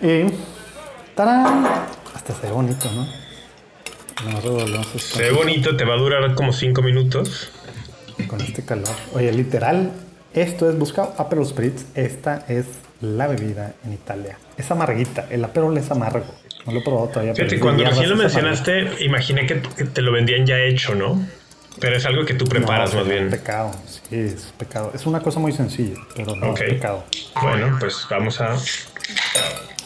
Y. 0.01 0.25
¡Tarán! 1.15 1.65
Hasta 2.15 2.33
se 2.33 2.47
ve 2.47 2.53
bonito, 2.53 2.89
¿no? 2.91 3.05
Se 4.97 5.23
ve 5.23 5.31
bonito, 5.31 5.75
te 5.77 5.85
va 5.85 5.93
a 5.95 5.97
durar 5.97 6.33
como 6.35 6.53
cinco 6.53 6.81
minutos. 6.81 7.51
Con 8.27 8.41
este 8.41 8.63
calor. 8.65 8.89
Oye, 9.13 9.31
literal, 9.31 9.91
esto 10.33 10.69
es 10.69 10.77
buscado 10.77 11.13
Aperol 11.17 11.45
Spritz. 11.45 11.85
Esta 11.95 12.45
es 12.47 12.65
la 13.01 13.27
bebida 13.27 13.73
en 13.85 13.93
Italia. 13.93 14.37
Es 14.57 14.69
amarguita. 14.71 15.25
El 15.29 15.43
Aperol 15.45 15.77
es 15.77 15.89
amargo. 15.91 16.25
No 16.65 16.73
lo 16.73 16.79
he 16.79 16.83
probado 16.83 17.07
todavía. 17.07 17.33
pero 17.33 17.49
Fíjate, 17.49 17.55
de 17.55 17.61
cuando 17.61 17.83
recién 17.85 18.09
lo 18.09 18.15
es 18.25 18.35
amargo. 18.35 18.49
mencionaste, 18.49 19.05
imaginé 19.05 19.45
que 19.47 19.61
que 19.61 19.85
te 19.85 20.01
lo 20.01 20.11
vendían 20.11 20.45
ya 20.45 20.57
hecho, 20.59 20.95
¿no? 20.95 21.25
Pero 21.79 21.95
es 21.95 22.05
algo 22.05 22.25
que 22.25 22.33
tú 22.33 22.45
preparas 22.45 22.93
No, 22.93 22.99
más 23.01 23.07
bien. 23.09 23.29
pecado. 23.29 23.71
Sí, 23.87 24.15
es 24.19 24.53
pecado. 24.57 24.91
Es 24.93 25.05
una 25.05 25.21
cosa 25.21 25.39
muy 25.39 25.51
sencilla, 25.53 25.99
pero 26.15 26.35
no 26.35 26.53
es 26.53 26.59
pecado. 26.59 27.03
Bueno, 27.41 27.77
pues 27.79 28.05
vamos 28.09 28.39
a. 28.41 28.57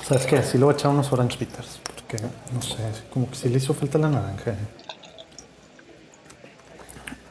¿Sabes 0.08 0.25
qué? 0.25 0.42
Sí 0.44 0.58
le 0.58 0.66
voy 0.66 0.74
a 0.74 0.78
echar 0.78 0.92
unos 0.92 1.12
Orange 1.12 1.38
Bitters. 1.40 1.80
Porque, 1.84 2.24
no 2.54 2.62
sé, 2.62 2.78
como 3.12 3.30
que 3.30 3.36
sí 3.36 3.50
le 3.50 3.58
hizo 3.58 3.74
falta 3.74 3.98
la 3.98 4.10
naranja. 4.10 4.52
eh. 4.52 4.56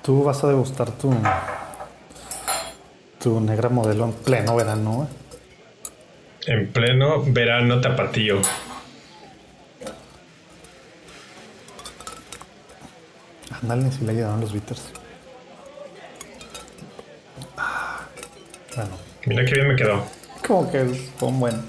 Tú 0.03 0.25
vas 0.25 0.43
a 0.43 0.49
degustar 0.49 0.91
tu, 0.93 1.15
tu 3.21 3.41
negra 3.41 3.69
modelo 3.69 4.05
en 4.07 4.13
pleno 4.13 4.57
verano. 4.57 5.09
eh. 5.11 6.53
En 6.53 6.73
pleno 6.73 7.23
verano 7.27 7.81
tapatío. 7.81 8.41
Ándale, 13.63 13.93
si 13.93 14.05
le 14.05 14.13
ayudaron 14.13 14.41
los 14.41 14.53
bitters. 14.53 14.83
Ah, 17.57 18.01
Bueno, 18.77 18.91
Mira 19.27 19.45
qué 19.45 19.53
bien 19.55 19.69
me 19.69 19.77
quedó. 19.77 20.05
como 20.47 20.71
que 20.71 21.09
son 21.21 21.39
buenos. 21.39 21.61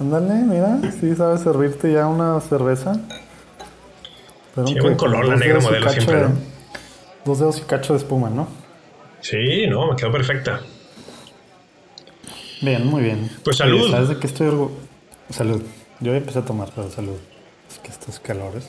Ándale, 0.00 0.34
mira, 0.44 0.78
sí 1.00 1.14
sabes 1.14 1.42
servirte 1.42 1.92
ya 1.92 2.06
una 2.06 2.40
cerveza. 2.40 2.94
Pero 4.54 4.66
que 4.66 4.80
buen 4.80 4.96
color 4.96 5.26
la 5.26 5.36
negra 5.36 5.60
modelo 5.60 5.88
siempre. 5.90 6.26
Dos 7.24 7.38
dedos 7.38 7.58
y 7.58 7.62
cacho 7.62 7.92
de 7.92 7.98
espuma, 8.00 8.30
¿no? 8.30 8.48
Sí, 9.20 9.66
no, 9.68 9.88
me 9.90 9.96
quedó 9.96 10.10
perfecta. 10.10 10.60
Bien, 12.62 12.86
muy 12.86 13.02
bien. 13.02 13.30
Pues 13.44 13.58
salud. 13.58 13.82
Oye, 13.82 13.90
¿Sabes 13.92 14.08
de 14.08 14.18
qué 14.18 14.26
estoy 14.26 14.48
orgulloso? 14.48 14.74
Salud. 15.30 15.62
Yo 16.00 16.12
ya 16.12 16.18
empecé 16.18 16.38
a 16.40 16.44
tomar, 16.44 16.70
pero 16.74 16.90
salud. 16.90 17.18
Es 17.70 17.78
que 17.78 17.90
estos 17.90 18.18
calores. 18.18 18.66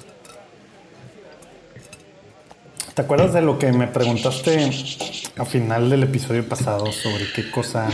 ¿Te 2.93 3.01
acuerdas 3.03 3.33
de 3.33 3.41
lo 3.41 3.57
que 3.57 3.71
me 3.71 3.87
preguntaste 3.87 4.69
a 5.37 5.45
final 5.45 5.89
del 5.89 6.03
episodio 6.03 6.47
pasado 6.47 6.91
sobre 6.91 7.25
qué 7.33 7.49
cosa, 7.49 7.87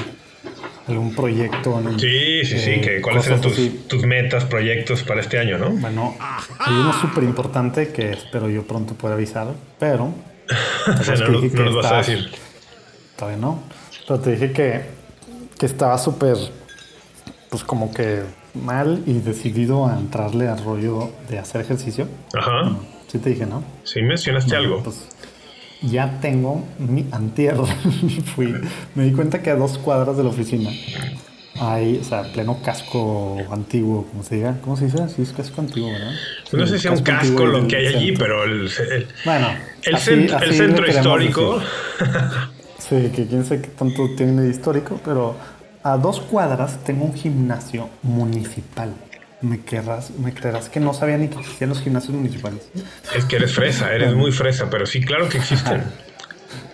algún 0.87 1.13
proyecto? 1.13 1.79
Sí, 1.99 2.43
sí, 2.45 2.57
sí. 2.57 2.69
eh, 2.71 2.81
Que, 2.81 3.01
¿Cuáles 3.01 3.27
eran 3.27 3.41
tus, 3.41 3.87
tus 3.87 4.03
metas, 4.05 4.45
proyectos 4.45 5.03
para 5.03 5.21
este 5.21 5.37
año, 5.37 5.59
no? 5.59 5.69
Bueno, 5.69 6.15
hay 6.59 6.73
uno 6.73 6.93
súper 6.99 7.23
importante 7.23 7.89
que 7.89 8.11
espero 8.11 8.49
yo 8.49 8.63
pronto 8.65 8.95
poder 8.95 9.15
avisar, 9.15 9.47
pero... 9.79 10.13
¿te 10.85 10.91
O 10.93 11.03
sea, 11.03 11.15
no, 11.15 11.41
no 11.41 11.63
nos 11.65 11.75
vas 11.75 11.91
a 11.91 11.97
decir. 11.97 12.31
Todavía 13.15 13.39
no. 13.39 13.59
Pero 14.07 14.19
te 14.19 14.31
dije 14.31 14.51
que, 14.51 14.81
que 15.59 15.65
estaba 15.67 15.97
súper, 15.99 16.37
pues 17.51 17.63
como 17.63 17.93
que 17.93 18.23
mal 18.55 19.03
y 19.05 19.19
decidido 19.19 19.85
a 19.85 19.95
entrarle 19.97 20.47
al 20.47 20.63
rollo 20.63 21.11
de 21.29 21.37
hacer 21.37 21.61
ejercicio. 21.61 22.07
Ajá. 22.33 22.75
Sí 23.07 23.19
te 23.19 23.29
dije, 23.29 23.45
¿no? 23.45 23.63
Sí, 23.83 24.01
mencionaste 24.01 24.55
algo. 24.55 24.83
Pues 24.83 25.07
ya 25.81 26.19
tengo 26.21 26.63
mi 26.79 27.05
antier. 27.11 27.55
Fui, 28.35 28.53
me 28.95 29.03
di 29.05 29.11
cuenta 29.13 29.41
que 29.41 29.49
a 29.49 29.55
dos 29.55 29.77
cuadras 29.77 30.17
de 30.17 30.23
la 30.23 30.29
oficina 30.29 30.69
hay, 31.59 31.97
o 31.99 32.03
sea, 32.03 32.31
pleno 32.33 32.59
casco 32.61 33.37
antiguo, 33.51 34.05
como 34.11 34.23
se 34.23 34.35
diga. 34.35 34.57
¿Cómo 34.63 34.77
se 34.77 34.85
dice? 34.85 35.07
Sí, 35.09 35.21
es 35.23 35.31
casco 35.31 35.61
antiguo, 35.61 35.89
¿verdad? 35.91 36.11
no 36.53 36.67
sé 36.67 36.75
si 36.77 36.81
sea 36.83 36.91
un 36.91 37.01
casco 37.01 37.45
lo 37.45 37.67
que 37.67 37.77
hay 37.77 37.87
allí, 37.87 38.05
centro. 38.07 38.25
pero 38.25 38.43
el, 38.43 38.61
el- 38.91 39.07
Bueno, 39.25 39.47
el 39.83 39.95
así- 39.95 40.11
cent- 40.11 40.27
el 40.29 40.33
así 40.35 40.53
centro 40.57 40.87
histórico. 40.87 41.61
Sí, 42.79 43.11
que 43.13 43.25
quién 43.27 43.43
sabe 43.43 43.63
qué 43.63 43.67
tanto 43.69 44.07
tiene 44.15 44.43
de 44.43 44.49
histórico, 44.49 45.01
pero 45.03 45.35
a 45.83 45.97
dos 45.97 46.21
cuadras 46.21 46.81
tengo 46.85 47.03
un 47.05 47.13
gimnasio 47.13 47.89
municipal. 48.01 48.93
Me 49.41 49.61
querrás, 49.61 50.09
me 50.11 50.33
creerás 50.33 50.67
que 50.69 50.79
no 50.79 50.93
sabía 50.93 51.17
ni 51.17 51.27
que 51.27 51.39
existían 51.39 51.69
los 51.69 51.81
gimnasios 51.81 52.13
municipales. 52.15 52.69
Es 53.15 53.25
que 53.25 53.35
eres 53.35 53.53
fresa, 53.53 53.93
eres 53.93 54.13
muy 54.15 54.31
fresa, 54.31 54.67
pero 54.69 54.85
sí, 54.87 55.01
claro 55.01 55.29
que 55.29 55.37
existen. 55.37 55.83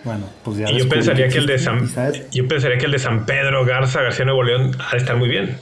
Bueno, 0.06 0.26
pues 0.44 0.58
ya. 0.58 0.70
Y 0.72 0.80
yo 0.80 0.88
pensaría 0.90 1.28
que 1.28 1.38
el 1.40 1.46
de 1.46 1.60
San, 1.60 1.88
sabes, 1.90 2.30
yo 2.32 2.48
pensaría 2.48 2.78
que 2.78 2.86
el 2.86 2.92
de 2.92 3.00
San 3.00 3.26
Pedro 3.26 3.66
Garza 3.66 4.02
García 4.02 4.26
Nuevo 4.26 4.44
León 4.44 4.72
ha 4.80 4.92
de 4.92 4.98
estar 4.98 5.16
muy 5.18 5.28
bien, 5.30 5.58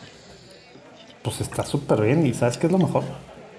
Pues 1.23 1.41
está 1.41 1.63
súper 1.63 2.01
bien. 2.01 2.25
¿Y 2.25 2.33
sabes 2.33 2.57
qué 2.57 2.67
es 2.67 2.71
lo 2.71 2.77
mejor? 2.79 3.03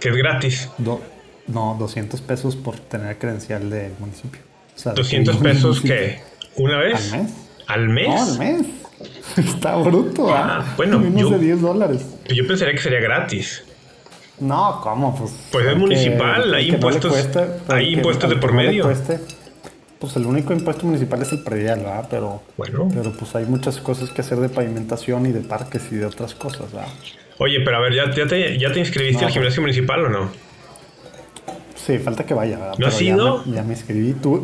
que 0.01 0.09
es 0.09 0.17
gratis. 0.17 0.69
Do- 0.79 1.01
no, 1.47 1.77
200 1.79 2.21
pesos 2.23 2.57
por 2.57 2.79
tener 2.79 3.19
credencial 3.19 3.71
del 3.71 3.93
municipio. 4.01 4.41
O 4.75 4.79
sea, 4.79 4.93
200 4.93 5.41
del 5.41 5.53
pesos 5.53 5.81
que 5.81 6.21
una 6.57 6.79
vez 6.79 7.13
¿Al 7.13 7.23
mes? 7.23 7.33
al 7.69 7.89
mes. 7.89 8.09
No, 8.09 8.23
al 8.23 8.39
mes. 8.39 8.67
Está 9.37 9.77
bruto, 9.77 10.33
¿ah? 10.35 10.59
Ah, 10.61 10.75
bueno, 10.77 10.99
Menos 10.99 11.23
yo- 11.23 11.31
de 11.31 11.39
10 11.39 11.61
dólares. 11.61 12.07
Yo 12.29 12.47
pensaría 12.47 12.75
que 12.75 12.81
sería 12.81 13.01
gratis. 13.01 13.63
No, 14.41 14.81
¿cómo? 14.83 15.17
Pues, 15.17 15.33
Pues 15.53 15.67
es 15.67 15.77
municipal, 15.77 16.43
al 16.43 16.55
hay 16.55 16.69
no 16.71 16.75
impuestos- 16.79 17.11
cueste, 17.13 17.47
hay 17.69 17.95
impuestos 17.95 18.29
de 18.31 18.37
por 18.37 18.53
medio. 18.53 18.91
pues 19.99 20.17
el 20.17 20.27
único 20.27 20.53
impuesto 20.53 20.85
municipal 20.87 21.23
es 21.23 21.31
el 21.33 21.43
predial, 21.45 21.79
¿verdad? 21.81 22.09
Pero, 22.11 22.43
Bueno. 22.57 22.89
pero 22.93 23.13
pues 23.13 23.35
hay 23.37 23.45
muchas 23.47 23.79
cosas 23.79 24.11
que 24.11 24.21
hacer 24.21 24.39
de 24.39 24.49
pavimentación 24.49 25.27
y 25.27 25.33
de 25.33 25.41
parques 25.41 25.83
y 25.93 25.97
de 25.97 26.07
otras 26.07 26.35
cosas, 26.35 26.73
¿verdad? 26.73 26.89
Oye, 27.39 27.61
pero 27.65 27.77
a 27.77 27.81
ver, 27.81 27.95
¿ya, 27.95 28.11
ya, 28.13 28.27
te, 28.27 28.59
ya 28.59 28.73
te 28.73 28.81
inscribiste 28.81 29.21
No, 29.23 29.27
al 29.29 29.33
gimnasio 29.33 29.61
municipal 29.63 30.05
o 30.05 30.09
no? 30.09 30.31
Sí, 31.77 31.99
falta 31.99 32.25
que 32.25 32.35
vaya, 32.35 32.59
¿verdad? 32.59 32.75
¿No 32.79 32.87
has 32.89 32.99
ya 32.99 33.05
ido? 33.05 33.43
me- 33.47 33.53
Ya 33.55 33.63
me 33.63 33.75
inscribí. 33.75 34.13
Tuve, 34.15 34.41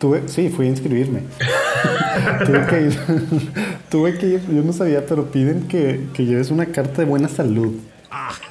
tuve, 0.00 0.28
sí, 0.28 0.48
fui 0.48 0.66
a 0.66 0.70
inscribirme. 0.70 1.20
tuve 2.46 2.66
que 2.66 2.80
ir. 2.82 2.98
Tuve 3.90 4.18
que 4.18 4.26
ir. 4.26 4.40
Yo 4.54 4.62
no 4.62 4.72
sabía, 4.72 5.04
pero 5.06 5.26
piden 5.30 5.68
que, 5.68 6.06
que 6.14 6.24
lleves 6.24 6.50
una 6.50 6.66
carta 6.66 7.02
de 7.02 7.04
buena 7.04 7.28
salud. 7.28 7.74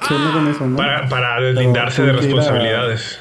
¿Qué 0.06 0.14
onda 0.14 0.32
con 0.32 0.48
eso, 0.48 0.66
no? 0.66 0.76
Para, 0.76 1.08
para 1.08 1.40
deslindarse 1.40 2.02
de 2.02 2.10
a- 2.10 2.12
responsabilidades. 2.14 3.18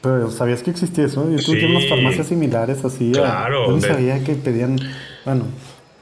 Pero 0.00 0.30
sabías 0.30 0.62
que 0.62 0.70
existía 0.70 1.04
eso. 1.04 1.30
Yo 1.30 1.38
tuve 1.44 1.64
a 1.64 1.68
unas 1.68 1.82
Sí. 1.84 1.88
farmacias 1.88 2.26
similares 2.26 2.84
así. 2.84 3.10
a- 3.10 3.20
Claro, 3.20 3.68
Yo 3.68 3.76
de- 3.76 3.88
sabía 3.88 4.24
que 4.24 4.34
pedían. 4.34 4.78
Bueno, 5.24 5.44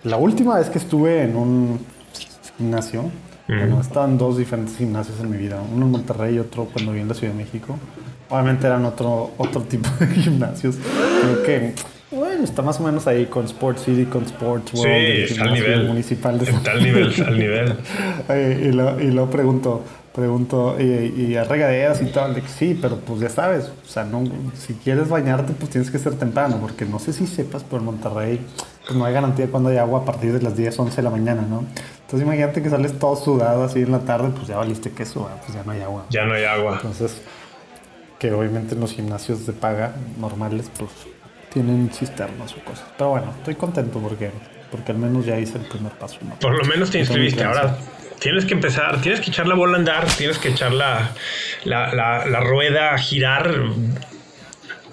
la 0.05 0.17
última 0.17 0.59
vez 0.59 0.71
que 0.71 0.79
estuve 0.79 1.23
en 1.23 1.37
un 1.37 1.81
gimnasio, 2.57 3.11
bueno, 3.49 3.81
estaban 3.81 4.17
dos 4.17 4.39
diferentes 4.39 4.77
gimnasios 4.77 5.19
en 5.21 5.29
mi 5.31 5.37
vida. 5.37 5.61
Uno 5.75 5.87
en 5.87 5.91
Monterrey 5.91 6.37
y 6.37 6.39
otro 6.39 6.67
cuando 6.67 6.93
viví 6.93 7.03
en 7.03 7.09
la 7.09 7.15
Ciudad 7.15 7.33
de 7.35 7.43
México. 7.45 7.79
Obviamente 8.31 8.67
eran 8.69 8.85
otro, 8.85 9.33
otro 9.39 9.63
tipo 9.63 9.89
de 9.99 10.07
gimnasios. 10.15 10.77
Creo 11.23 11.43
que, 11.43 11.75
bueno, 12.11 12.43
está 12.45 12.63
más 12.63 12.81
o 12.81 12.83
menos 12.83 13.07
ahí 13.07 13.27
con 13.27 13.45
Sports 13.45 13.83
City, 13.85 14.05
con 14.07 14.25
Sports 14.25 14.71
Sí, 14.73 14.79
World, 14.79 14.95
el 14.97 15.23
está 15.25 15.43
al 15.45 15.53
nivel. 15.55 15.87
municipal 15.89 16.39
de 16.39 16.51
Está 16.51 16.73
al 16.73 16.83
nivel, 16.83 17.15
al 17.27 17.39
nivel. 17.39 17.77
y, 18.69 18.73
lo, 18.73 19.01
y 19.01 19.11
luego 19.13 19.31
pregunto, 19.31 19.83
pregunto, 20.15 20.77
y, 20.81 20.85
y 21.23 21.37
a 21.37 21.45
regaderas 21.45 22.03
y 22.03 22.07
tal, 22.07 22.35
de 22.35 22.43
que 22.43 22.49
sí, 22.49 22.79
pero 22.81 22.97
pues 22.97 23.21
ya 23.21 23.29
sabes, 23.29 23.71
o 23.85 23.89
sea, 23.89 24.05
no, 24.05 24.25
si 24.55 24.75
quieres 24.75 25.09
bañarte, 25.09 25.53
pues 25.53 25.71
tienes 25.71 25.91
que 25.91 25.99
ser 25.99 26.15
temprano, 26.15 26.59
porque 26.61 26.85
no 26.85 26.99
sé 26.99 27.13
si 27.13 27.27
sepas, 27.29 27.63
pero 27.65 27.79
en 27.79 27.85
Monterrey, 27.85 28.41
pues 28.87 28.99
no 28.99 29.05
hay 29.05 29.15
garantía 29.15 29.47
de 29.47 29.51
cuando 29.53 29.69
hay 29.69 29.77
agua 29.77 30.01
a 30.01 30.05
partir 30.05 30.33
de 30.33 30.43
las 30.43 30.57
10, 30.57 30.79
11 30.81 30.97
de 30.97 31.03
la 31.03 31.11
mañana, 31.11 31.43
¿no? 31.49 31.65
Entonces 32.01 32.27
imagínate 32.27 32.61
que 32.61 32.71
sales 32.71 32.99
todo 32.99 33.15
sudado 33.15 33.63
así 33.63 33.83
en 33.83 33.93
la 33.93 34.01
tarde, 34.01 34.31
pues 34.35 34.49
ya 34.49 34.57
valiste 34.57 34.91
queso, 34.91 35.29
pues 35.45 35.55
ya 35.55 35.63
no 35.63 35.71
hay 35.71 35.81
agua. 35.83 36.07
Ya 36.11 36.25
no 36.25 36.35
hay 36.35 36.43
agua. 36.43 36.73
Entonces, 36.75 37.23
que 38.19 38.33
obviamente 38.33 38.75
en 38.75 38.81
los 38.81 38.93
gimnasios 38.93 39.47
de 39.47 39.53
paga 39.53 39.95
normales, 40.19 40.69
pues 40.77 40.91
tienen 41.53 41.91
cisternas 41.93 42.53
o 42.55 42.65
cosas. 42.65 42.85
Pero 42.97 43.11
bueno, 43.11 43.33
estoy 43.39 43.55
contento 43.57 43.99
porque, 43.99 44.31
porque 44.71 44.93
al 44.93 44.99
menos 44.99 45.27
ya 45.27 45.39
hice 45.39 45.59
el 45.59 45.65
primer 45.67 45.93
paso. 45.93 46.19
¿no? 46.23 46.35
Por 46.39 46.57
lo 46.57 46.65
menos 46.65 46.91
te 46.91 46.99
inscribiste. 47.01 47.43
Ahora 47.45 47.77
tienes 48.21 48.45
que 48.45 48.55
empezar, 48.55 49.01
tienes 49.01 49.21
que 49.21 49.31
echar 49.31 49.47
la 49.47 49.55
bola 49.55 49.77
a 49.77 49.81
andar, 49.81 50.07
tienes 50.17 50.39
que 50.39 50.49
echar 50.51 50.73
la, 50.73 51.11
la, 51.65 51.93
la- 51.95 52.27
la 52.27 52.41
rueda 52.41 52.95
a 52.95 52.99
girar, 52.99 53.53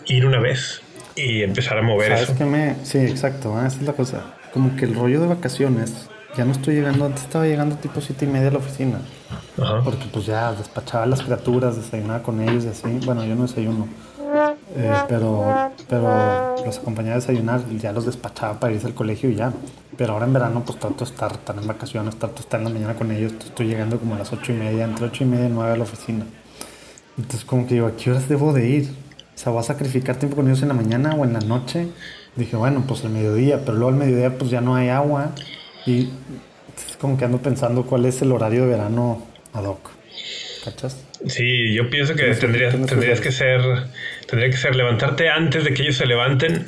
ir 0.06 0.26
una 0.26 0.40
vez 0.40 0.82
y 1.16 1.44
empezar 1.44 1.78
a 1.78 1.82
mover 1.82 2.10
¿Sabes 2.14 2.30
eso. 2.30 2.38
qué 2.38 2.46
me...? 2.46 2.76
Sí, 2.84 3.00
exacto, 3.00 3.56
ah, 3.58 3.68
esa 3.68 3.78
es 3.78 3.84
la 3.84 3.94
cosa. 3.94 4.34
Como 4.54 4.76
que 4.76 4.86
el 4.86 4.96
rollo 4.96 5.20
de 5.20 5.28
vacaciones, 5.28 6.08
ya 6.38 6.46
no 6.46 6.52
estoy 6.52 6.76
llegando, 6.76 7.06
antes 7.06 7.24
estaba 7.24 7.46
llegando 7.46 7.76
tipo 7.78 8.00
siete 8.02 8.26
y 8.26 8.28
media 8.30 8.48
a 8.50 8.52
la 8.52 8.58
oficina. 8.60 9.00
Ajá. 9.62 9.82
Porque 9.84 10.06
pues 10.12 10.26
ya 10.26 10.54
despachaba 10.54 11.04
a 11.04 11.08
las 11.08 11.22
criaturas, 11.22 11.76
desayunaba 11.76 12.22
con 12.24 12.40
ellos 12.42 12.64
y 12.66 12.68
así. 12.70 12.88
Bueno, 13.06 13.26
yo 13.26 13.36
no 13.36 13.44
desayuno. 13.44 13.88
Eh, 14.76 14.92
pero, 15.08 15.72
pero 15.90 16.56
los 16.66 16.78
acompañaba 16.78 17.16
a 17.16 17.20
desayunar 17.20 17.62
y 17.72 17.78
ya 17.78 17.94
los 17.94 18.06
despachaba 18.06 18.60
para 18.60 18.74
irse 18.74 18.86
al 18.88 18.94
colegio 18.94 19.30
y 19.30 19.36
ya. 19.36 19.54
Pero 19.96 20.14
ahora 20.14 20.26
en 20.26 20.34
verano 20.34 20.64
pues 20.66 20.78
trato 20.78 21.06
de 21.06 21.12
estar, 21.12 21.38
tan 21.38 21.60
en 21.60 21.68
vacaciones, 21.68 22.18
trato 22.18 22.36
de 22.36 22.42
estar 22.42 22.60
en 22.60 22.66
la 22.66 22.70
mañana 22.72 22.94
con 22.96 23.12
ellos. 23.12 23.34
Estoy 23.40 23.68
llegando 23.68 23.98
como 23.98 24.16
a 24.16 24.20
las 24.20 24.32
ocho 24.34 24.52
y 24.52 24.56
media, 24.56 24.86
entre 24.86 25.06
ocho 25.06 25.24
y 25.24 25.28
media 25.28 25.48
y 25.48 25.50
nueve 25.50 25.74
a 25.74 25.78
la 25.78 25.84
oficina. 25.84 26.26
Entonces 27.18 27.46
como 27.46 27.66
que 27.66 27.76
digo, 27.76 27.88
¿a 27.88 27.96
qué 27.96 28.12
horas 28.12 28.28
debo 28.28 28.54
de 28.54 28.68
ir? 28.68 28.90
O 29.36 29.40
sea, 29.40 29.52
¿voy 29.52 29.62
a 29.62 29.64
sacrificar 29.64 30.18
tiempo 30.18 30.36
con 30.36 30.48
ellos 30.48 30.62
en 30.62 30.68
la 30.68 30.74
mañana 30.74 31.16
o 31.16 31.24
en 31.24 31.34
la 31.34 31.40
noche? 31.40 31.88
Dije, 32.36 32.56
bueno, 32.56 32.84
pues 32.88 33.04
el 33.04 33.10
mediodía, 33.10 33.62
pero 33.66 33.74
luego 33.74 33.90
al 33.90 33.96
mediodía 33.96 34.38
pues 34.38 34.52
ya 34.52 34.62
no 34.62 34.76
hay 34.76 34.90
agua. 34.90 35.32
Y 35.86 36.10
es 36.90 36.98
como 36.98 37.18
que 37.18 37.26
ando 37.26 37.40
pensando 37.40 37.86
cuál 37.86 38.06
es 38.06 38.22
el 38.22 38.32
horario 38.32 38.64
de 38.64 38.68
verano 38.68 39.24
ad 39.54 39.64
hoc. 39.64 39.92
¿Cachas? 40.64 40.98
Sí, 41.26 41.74
yo 41.74 41.90
pienso 41.90 42.14
que 42.16 42.24
tendrías, 42.36 42.76
tendrías 42.86 43.22
que 43.22 43.32
ser, 43.32 43.62
tendría 44.28 44.50
que 44.50 44.58
ser 44.58 44.76
levantarte 44.76 45.30
antes 45.30 45.64
de 45.64 45.74
que 45.74 45.84
ellos 45.84 45.98
se 45.98 46.06
levanten 46.06 46.68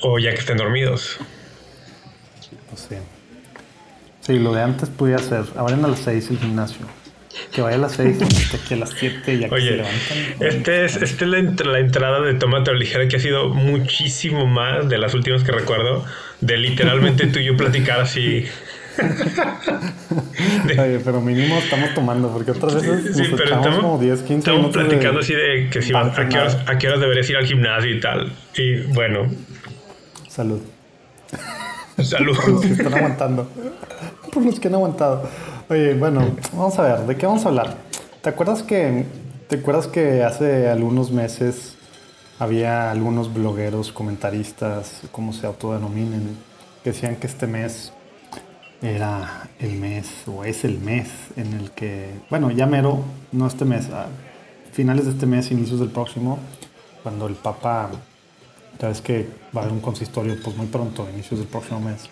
o 0.00 0.18
ya 0.18 0.30
que 0.30 0.38
estén 0.38 0.56
dormidos. 0.56 1.18
Pues 2.68 2.86
sí. 2.88 2.96
Sí, 4.20 4.38
lo 4.38 4.54
de 4.54 4.62
antes 4.62 4.88
podía 4.88 5.18
ser, 5.18 5.44
abren 5.56 5.84
a 5.84 5.88
las 5.88 6.00
6 6.00 6.30
el 6.30 6.38
gimnasio. 6.38 6.86
Que 7.50 7.62
vaya 7.62 7.76
a 7.76 7.80
las 7.80 7.92
6 7.92 8.18
que 8.68 8.74
a 8.74 8.76
las 8.76 8.90
7 8.90 9.38
ya 9.38 9.48
que 9.48 9.60
se 9.60 9.70
levantan. 9.70 10.18
Este 10.40 10.84
es, 10.84 10.96
este 10.96 11.24
es 11.24 11.30
la, 11.30 11.38
la 11.40 11.78
entrada 11.78 12.20
de 12.20 12.34
Tómate 12.34 12.74
Ligera 12.74 13.08
que 13.08 13.16
ha 13.16 13.20
sido 13.20 13.48
muchísimo 13.48 14.46
más 14.46 14.88
de 14.88 14.98
las 14.98 15.14
últimas 15.14 15.42
que 15.42 15.52
recuerdo. 15.52 16.04
De 16.40 16.56
literalmente 16.56 17.26
tú 17.26 17.38
y 17.38 17.44
yo 17.44 17.56
platicar 17.56 18.00
así 18.00 18.46
Oye, 20.78 21.00
pero 21.04 21.20
mínimo 21.20 21.56
estamos 21.56 21.94
tomando, 21.94 22.28
porque 22.30 22.50
otras 22.52 22.74
veces 22.74 23.16
sí, 23.16 23.22
pero 23.30 23.56
estamos, 23.56 23.80
como 23.80 23.98
10, 23.98 24.22
15 24.22 24.38
Estamos 24.38 24.72
platicando 24.72 25.20
así 25.20 25.34
de 25.34 25.68
que 25.70 25.82
si 25.82 25.94
a, 25.94 26.12
qué 26.28 26.38
horas, 26.38 26.58
a 26.66 26.78
qué 26.78 26.88
horas 26.88 27.00
deberías 27.00 27.28
ir 27.30 27.36
al 27.36 27.46
gimnasio 27.46 27.90
y 27.90 28.00
tal. 28.00 28.32
Y 28.54 28.80
bueno. 28.92 29.28
Salud. 30.28 30.60
Salud. 32.02 32.36
Por 32.36 32.48
los 32.50 32.60
que 32.62 32.72
están 32.72 32.94
aguantando. 32.94 33.48
Por 34.32 34.44
los 34.44 34.60
que 34.60 34.68
han 34.68 34.74
aguantado. 34.74 35.28
Oye, 35.68 35.94
bueno, 35.94 36.36
vamos 36.52 36.78
a 36.78 36.82
ver, 36.82 37.06
¿de 37.06 37.16
qué 37.16 37.26
vamos 37.26 37.44
a 37.44 37.48
hablar? 37.48 37.76
¿Te 38.22 38.28
acuerdas 38.28 38.62
que, 38.62 39.04
te 39.48 39.56
acuerdas 39.56 39.86
que 39.86 40.22
hace 40.22 40.68
algunos 40.68 41.10
meses 41.10 41.76
había 42.38 42.90
algunos 42.90 43.32
blogueros, 43.32 43.92
comentaristas, 43.92 45.02
como 45.12 45.32
se 45.32 45.46
autodenominen, 45.46 46.36
que 46.82 46.90
decían 46.90 47.16
que 47.16 47.26
este 47.26 47.46
mes 47.46 47.92
era 48.82 49.48
el 49.60 49.76
mes, 49.78 50.08
o 50.26 50.44
es 50.44 50.64
el 50.64 50.78
mes 50.78 51.08
en 51.36 51.52
el 51.54 51.70
que, 51.70 52.10
bueno, 52.28 52.50
ya 52.50 52.66
mero, 52.66 53.04
no 53.30 53.46
este 53.46 53.64
mes, 53.64 53.88
a 53.90 54.08
finales 54.72 55.04
de 55.04 55.12
este 55.12 55.26
mes, 55.26 55.50
inicios 55.52 55.78
del 55.78 55.90
próximo, 55.90 56.38
cuando 57.02 57.28
el 57.28 57.34
Papa, 57.34 57.90
ya 58.80 58.88
ves 58.88 59.00
que 59.00 59.28
va 59.56 59.60
a 59.60 59.64
haber 59.64 59.72
un 59.72 59.80
consistorio 59.80 60.36
pues 60.42 60.56
muy 60.56 60.66
pronto, 60.66 61.08
inicios 61.12 61.38
del 61.38 61.48
próximo 61.48 61.80
mes, 61.80 62.10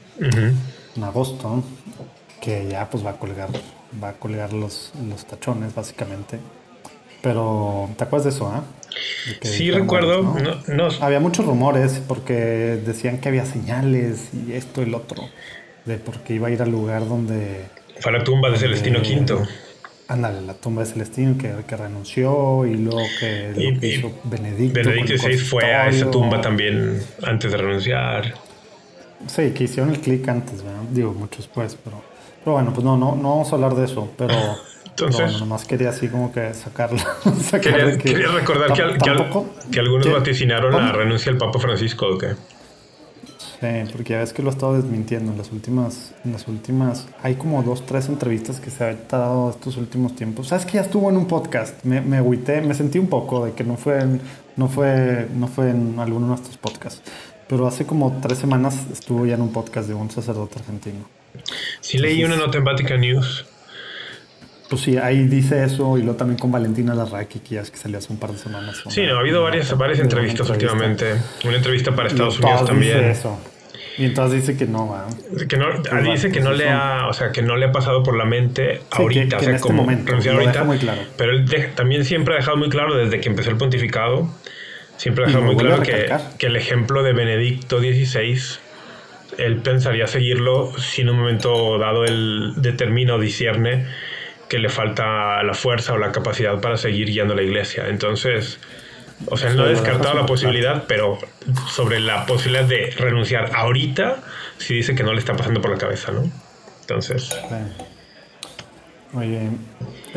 en 0.96 1.04
agosto, 1.04 1.64
que 2.40 2.68
ya 2.70 2.88
pues 2.88 3.04
va 3.04 3.10
a 3.10 3.16
colgar, 3.18 3.48
va 4.02 4.10
a 4.10 4.12
colgar 4.12 4.52
los, 4.52 4.92
los 5.08 5.24
tachones 5.26 5.74
básicamente. 5.74 6.38
Pero, 7.22 7.90
¿te 7.98 8.04
acuerdas 8.04 8.24
de 8.24 8.30
eso, 8.30 8.48
ah? 8.48 8.62
sí, 9.42 9.70
recuerdo. 9.70 10.22
¿no? 10.68 10.88
Había 11.00 11.20
muchos 11.20 11.44
rumores 11.44 12.00
porque 12.06 12.34
decían 12.34 13.18
que 13.18 13.28
había 13.28 13.44
señales 13.44 14.30
y 14.32 14.52
esto 14.52 14.80
y 14.80 14.84
el 14.84 14.94
otro 14.94 15.24
de 15.84 15.96
porque 15.96 16.34
iba 16.34 16.48
a 16.48 16.50
ir 16.50 16.62
al 16.62 16.70
lugar 16.70 17.08
donde... 17.08 17.66
Fue 18.00 18.12
la 18.12 18.24
tumba 18.24 18.50
de 18.50 18.58
Celestino 18.58 19.00
V. 19.00 19.46
Ándale, 20.08 20.40
la 20.42 20.54
tumba 20.54 20.82
de 20.82 20.90
Celestino 20.90 21.38
que, 21.38 21.52
que 21.68 21.76
renunció 21.76 22.66
y 22.66 22.74
luego 22.76 23.02
que, 23.20 23.52
lo 23.54 23.80
que 23.80 23.86
hizo 23.86 24.12
Benedicto. 24.24 24.80
Benedicto 24.80 25.16
XVI 25.16 25.36
fue 25.36 25.74
a 25.74 25.88
esa 25.88 26.10
tumba 26.10 26.40
también 26.40 27.00
antes 27.22 27.52
de 27.52 27.56
renunciar. 27.56 28.34
Sí, 29.26 29.50
que 29.50 29.64
hicieron 29.64 29.90
el 29.90 30.00
clic 30.00 30.26
antes, 30.28 30.62
¿verdad? 30.62 30.80
digo, 30.90 31.12
mucho 31.12 31.36
después, 31.36 31.76
pero, 31.84 32.02
pero 32.42 32.54
bueno, 32.54 32.72
pues 32.72 32.84
no, 32.84 32.96
no, 32.96 33.14
no 33.14 33.30
vamos 33.30 33.52
a 33.52 33.54
hablar 33.54 33.74
de 33.74 33.84
eso, 33.84 34.10
pero... 34.16 34.34
Entonces, 34.90 35.20
bueno, 35.22 35.38
nomás 35.38 35.64
quería 35.64 35.90
así 35.90 36.08
como 36.08 36.30
que 36.32 36.52
sacarlo. 36.52 36.98
quería, 37.62 37.96
quería, 37.96 38.28
recordar 38.32 38.72
que, 38.72 38.98
que, 39.70 39.80
algunos 39.80 40.12
vaticinaron 40.12 40.74
la 40.74 40.92
renuncia 40.92 41.30
del 41.30 41.38
Papa 41.38 41.58
Francisco, 41.58 42.06
¿o 42.06 42.18
qué? 42.18 42.34
Sí, 43.60 43.66
porque 43.92 44.14
ya 44.14 44.20
ves 44.20 44.32
que 44.32 44.42
lo 44.42 44.48
he 44.48 44.52
estado 44.52 44.80
desmintiendo 44.80 45.32
en 45.32 45.38
las 45.38 45.52
últimas, 45.52 46.14
en 46.24 46.32
las 46.32 46.48
últimas, 46.48 47.06
hay 47.22 47.34
como 47.34 47.62
dos, 47.62 47.84
tres 47.84 48.08
entrevistas 48.08 48.58
que 48.58 48.70
se 48.70 48.84
han 48.84 48.98
dado 49.10 49.50
estos 49.50 49.76
últimos 49.76 50.16
tiempos. 50.16 50.48
Sabes 50.48 50.64
que 50.64 50.72
ya 50.72 50.80
estuvo 50.80 51.10
en 51.10 51.18
un 51.18 51.26
podcast, 51.26 51.84
me, 51.84 52.00
me 52.00 52.16
agüité, 52.16 52.62
me 52.62 52.74
sentí 52.74 52.98
un 52.98 53.08
poco 53.08 53.44
de 53.44 53.52
que 53.52 53.62
no 53.62 53.76
fue, 53.76 54.00
en, 54.00 54.20
no 54.56 54.66
fue, 54.68 55.28
no 55.34 55.46
fue 55.46 55.70
en 55.70 55.98
alguno 55.98 56.26
de 56.26 56.30
nuestros 56.30 56.56
podcasts, 56.56 57.02
pero 57.48 57.66
hace 57.66 57.84
como 57.84 58.18
tres 58.22 58.38
semanas 58.38 58.76
estuvo 58.90 59.26
ya 59.26 59.34
en 59.34 59.42
un 59.42 59.52
podcast 59.52 59.88
de 59.88 59.94
un 59.94 60.10
sacerdote 60.10 60.58
argentino. 60.60 61.04
Sí 61.80 61.98
leí 61.98 62.24
una 62.24 62.36
nota 62.36 62.56
en 62.56 62.64
Vatican 62.64 63.02
News. 63.02 63.44
Pues 64.70 64.82
sí, 64.82 64.96
ahí 64.96 65.26
dice 65.26 65.64
eso 65.64 65.98
y 65.98 66.02
luego 66.02 66.16
también 66.16 66.38
con 66.38 66.52
Valentina 66.52 66.94
Larraqui, 66.94 67.40
que 67.40 67.56
ya 67.56 67.62
es 67.62 67.72
que 67.72 67.76
salió 67.76 67.98
hace 67.98 68.12
un 68.12 68.20
par 68.20 68.30
de 68.30 68.38
semanas. 68.38 68.80
Sí, 68.88 69.02
no, 69.02 69.16
ha 69.16 69.18
habido 69.18 69.42
varias, 69.42 69.76
varias 69.76 69.98
entrevistas 69.98 70.48
últimamente. 70.48 71.16
Una 71.44 71.56
entrevista 71.56 71.90
para 71.90 72.08
Estados 72.08 72.38
Unidos 72.38 72.66
también. 72.66 73.04
eso. 73.06 73.36
Y 73.98 74.04
entonces 74.04 74.46
dice 74.46 74.56
que 74.56 74.70
no 74.70 74.86
va. 74.86 75.08
Que 75.48 75.56
no, 75.56 75.66
ah, 75.90 76.00
dice 76.00 76.30
que 76.30 76.40
no 76.40 76.52
le 76.52 76.68
ha, 76.68 77.08
o 77.08 77.12
sea, 77.12 77.32
que 77.32 77.42
no 77.42 77.56
le 77.56 77.66
ha 77.66 77.72
pasado 77.72 78.04
por 78.04 78.16
la 78.16 78.24
mente 78.24 78.80
ahorita, 78.92 79.38
o 79.38 79.40
sea, 79.40 79.56
este 79.56 79.60
como 79.60 79.82
momento, 79.82 80.14
ahorita. 80.14 80.62
Muy 80.62 80.78
claro. 80.78 81.02
Pero 81.16 81.32
él 81.32 81.46
también 81.74 82.04
siempre 82.04 82.34
ha 82.34 82.36
dejado 82.36 82.56
muy 82.56 82.68
claro 82.68 82.94
desde 82.94 83.20
que 83.20 83.28
empezó 83.28 83.50
el 83.50 83.56
pontificado, 83.56 84.32
siempre 84.96 85.24
ha 85.24 85.26
dejado 85.26 85.44
muy 85.44 85.56
claro 85.56 85.82
que, 85.82 86.06
que, 86.38 86.46
el 86.46 86.54
ejemplo 86.54 87.02
de 87.02 87.12
Benedicto 87.12 87.80
XVI, 87.80 88.38
él 89.36 89.56
pensaría 89.56 90.06
seguirlo 90.06 90.72
si 90.78 91.02
en 91.02 91.10
un 91.10 91.18
momento 91.18 91.76
dado 91.78 92.04
él 92.04 92.52
determina 92.58 93.16
o 93.16 93.18
discierne 93.18 93.84
que 94.50 94.58
le 94.58 94.68
falta 94.68 95.42
la 95.44 95.54
fuerza 95.54 95.92
o 95.92 95.96
la 95.96 96.10
capacidad 96.10 96.60
para 96.60 96.76
seguir 96.76 97.06
guiando 97.06 97.36
la 97.36 97.42
iglesia. 97.42 97.86
Entonces, 97.86 98.58
o 99.26 99.36
sea, 99.36 99.50
no 99.50 99.62
ha 99.62 99.68
descartado 99.68 100.12
la 100.14 100.26
posibilidad, 100.26 100.84
pero 100.88 101.18
sobre 101.68 102.00
la 102.00 102.26
posibilidad 102.26 102.64
de 102.64 102.90
renunciar 102.98 103.52
ahorita, 103.54 104.16
sí 104.58 104.74
dice 104.74 104.96
que 104.96 105.04
no 105.04 105.12
le 105.12 105.20
está 105.20 105.36
pasando 105.36 105.60
por 105.60 105.70
la 105.70 105.78
cabeza, 105.78 106.10
¿no? 106.10 106.28
Entonces. 106.80 107.30
Oye, 109.14 109.50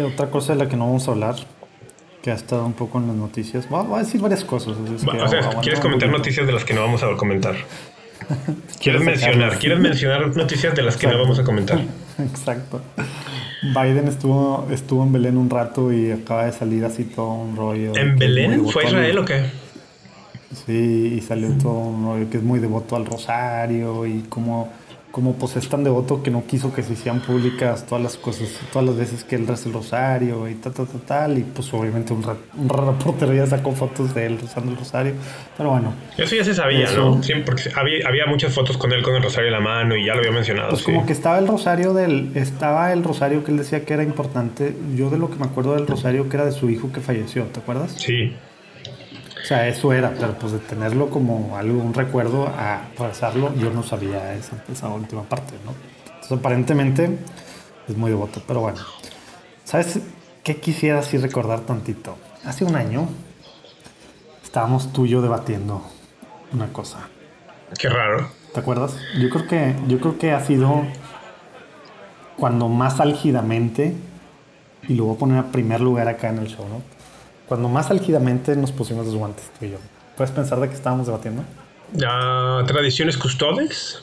otra 0.04 0.32
cosa 0.32 0.54
de 0.54 0.63
la 0.63 0.67
que 0.67 0.78
no 0.78 0.88
vamos 0.88 1.08
a 1.08 1.12
hablar, 1.12 1.36
que 2.24 2.32
ha 2.32 2.36
estado 2.36 2.65
un 2.65 2.74
poco 2.74 2.98
en 2.98 3.06
las 3.06 3.15
noticias. 3.15 3.69
Voy 3.69 4.00
a, 4.00 4.00
decir 4.00 4.19
varias 4.19 4.43
cosas. 4.43 4.76
o 4.78 5.28
sea, 5.28 5.62
¿quieres 5.62 5.80
comentar 5.80 6.10
noticias 6.10 6.48
de 6.48 6.54
las 6.54 6.65
que 6.65 6.74
no 6.74 6.82
vamos 6.82 7.04
a 7.04 7.15
comentar? 7.17 7.56
¿Quieres 8.82 9.04
mencionar? 9.04 9.60
¿Quieres 9.60 9.78
mencionar 9.78 10.36
noticias 10.36 10.74
de 10.74 10.82
las 10.82 10.98
que 10.98 11.06
no 11.06 11.19
vamos 11.19 11.38
a 11.38 11.43
comentar? 11.43 11.80
Exacto. 12.17 12.82
Biden 13.63 14.08
estuvo, 14.08 14.67
estuvo 14.71 15.04
en 15.04 15.13
Belén 15.13 15.38
un 15.38 15.49
rato 15.49 15.93
y 15.93 16.12
acaba 16.12 16.45
de 16.45 16.52
salir 16.52 16.84
así 16.84 17.06
todo 17.06 17.34
un 17.34 17.56
rollo. 17.56 17.95
¿En 17.95 18.17
Belén? 18.17 18.65
¿Fue 18.67 18.86
Israel 18.86 19.17
o 19.17 19.26
qué? 19.26 19.45
Sí, 20.65 21.15
y 21.17 21.21
salió 21.21 21.49
todo 21.58 21.73
un 21.73 22.06
rollo 22.06 22.30
que 22.30 22.38
es 22.38 22.43
muy 22.43 22.60
devoto 22.60 22.95
al 22.95 23.06
rosario 23.06 24.06
y 24.06 24.21
como 24.30 24.71
como 25.13 25.36
pues 25.36 25.56
es 25.58 25.69
tan 25.69 25.84
devoto 25.84 26.23
que 26.23 26.32
no 26.32 26.43
quiso 26.47 26.73
que 26.73 26.82
se 26.82 26.93
hicieran 26.93 27.21
públicas 27.21 27.86
todas 27.86 28.04
las 28.04 28.17
cosas, 28.17 28.49
todas 28.71 28.88
las 28.88 28.97
veces 28.97 29.23
que 29.23 29.36
él 29.36 29.45
reza 29.45 29.69
el 29.69 29.73
rosario 29.73 30.49
y 30.49 30.56
tal, 30.56 30.73
tal, 30.73 30.88
tal, 30.88 31.02
tal. 31.02 31.38
Y 31.38 31.43
pues 31.43 31.71
obviamente 31.71 32.13
un, 32.13 32.26
un 32.58 32.67
reportero 32.67 33.32
ya 33.32 33.45
sacó 33.45 33.73
fotos 33.73 34.15
de 34.15 34.26
él 34.26 34.39
rezando 34.39 34.71
el 34.71 34.78
rosario. 34.80 35.13
Pero 35.56 35.69
bueno. 35.69 35.93
Eso 36.17 36.36
ya 36.36 36.43
se 36.43 36.56
sabía, 36.56 36.89
¿no? 36.93 37.21
Sí, 37.21 37.32
porque 37.45 37.69
había, 37.76 38.08
había, 38.08 38.26
muchas 38.26 38.56
fotos 38.56 38.76
con 38.76 38.91
él 38.91 39.04
con 39.04 39.13
el 39.13 39.21
rosario 39.21 39.49
en 39.49 39.54
la 39.54 39.60
mano 39.60 39.95
y 39.95 40.04
ya 40.04 40.13
lo 40.15 40.21
había 40.21 40.32
mencionado. 40.32 40.69
Pues 40.71 40.82
como 40.82 41.06
que 41.06 41.13
estaba 41.13 41.38
el 41.38 41.47
rosario 41.47 41.93
del, 41.93 42.32
estaba 42.34 42.91
el 42.91 43.04
rosario 43.04 43.43
que 43.43 43.52
él 43.52 43.58
decía 43.58 43.86
que 43.86 43.93
era 43.93 44.02
importante. 44.02 44.76
Yo 44.95 45.12
de 45.12 45.19
lo 45.19 45.30
que 45.30 45.36
me 45.36 45.45
acuerdo 45.45 45.76
del 45.76 45.86
rosario 45.86 46.28
que 46.28 46.38
era 46.38 46.45
de 46.45 46.54
su 46.54 46.71
hijo 46.71 46.91
que 46.91 47.02
falleció, 47.02 47.43
¿te 47.43 47.60
acuerdas? 47.60 47.93
Sí. 47.99 48.34
O 49.43 49.45
sea, 49.45 49.67
eso 49.67 49.91
era, 49.91 50.13
pero 50.13 50.38
pues 50.39 50.53
de 50.53 50.60
tenerlo 50.60 51.10
como 51.10 51.58
algo, 51.58 51.84
un 51.84 51.93
recuerdo 51.93 52.47
a 52.47 52.84
rezarlo, 52.97 53.53
yo 53.56 53.71
no 53.71 53.84
sabía 53.84 54.34
esa, 54.36 54.63
esa 54.71 54.88
última 54.88 55.23
parte, 55.23 55.56
¿no? 55.65 55.73
Entonces, 56.06 56.32
aparentemente 56.32 57.19
es 57.89 57.97
muy 57.97 58.10
devoto, 58.10 58.41
pero 58.47 58.62
bueno. 58.62 58.79
¿Sabes 59.65 59.99
qué 60.43 60.58
quisiera 60.62 60.99
así 60.99 61.17
recordar 61.17 61.62
tantito? 61.62 62.15
Hace 62.45 62.63
un 62.63 62.77
año 62.77 63.10
estábamos 64.41 64.93
tú 64.93 65.06
y 65.06 65.10
yo 65.10 65.21
debatiendo 65.21 65.84
una 66.53 66.71
cosa. 66.71 67.10
Qué 67.77 67.89
raro. 67.89 68.29
¿Te 68.53 68.62
acuerdas? 68.62 68.95
Yo 69.19 69.29
creo 69.29 69.47
que, 69.47 69.75
yo 69.88 69.99
creo 69.99 70.17
que 70.17 70.32
ha 70.32 70.39
sido 70.45 70.86
cuando 72.38 72.69
más 72.69 72.99
álgidamente, 73.01 73.93
y 74.88 74.93
lo 74.95 75.06
voy 75.06 75.15
a 75.15 75.19
poner 75.19 75.38
a 75.39 75.51
primer 75.51 75.82
lugar 75.82 76.08
acá 76.08 76.29
en 76.29 76.39
el 76.39 76.47
show, 76.47 76.65
¿no? 76.69 76.82
Cuando 77.47 77.69
más 77.69 77.89
álgidamente 77.91 78.56
nos 78.56 78.71
pusimos 78.71 79.06
los 79.06 79.15
guantes 79.15 79.45
tú 79.60 79.65
y 79.65 79.71
yo. 79.71 79.77
¿Puedes 80.17 80.32
pensar 80.32 80.60
de 80.60 80.69
qué 80.69 80.75
estábamos 80.75 81.08
debatiendo? 81.08 81.43
¿Tradiciones 82.67 83.17
custodes? 83.17 83.99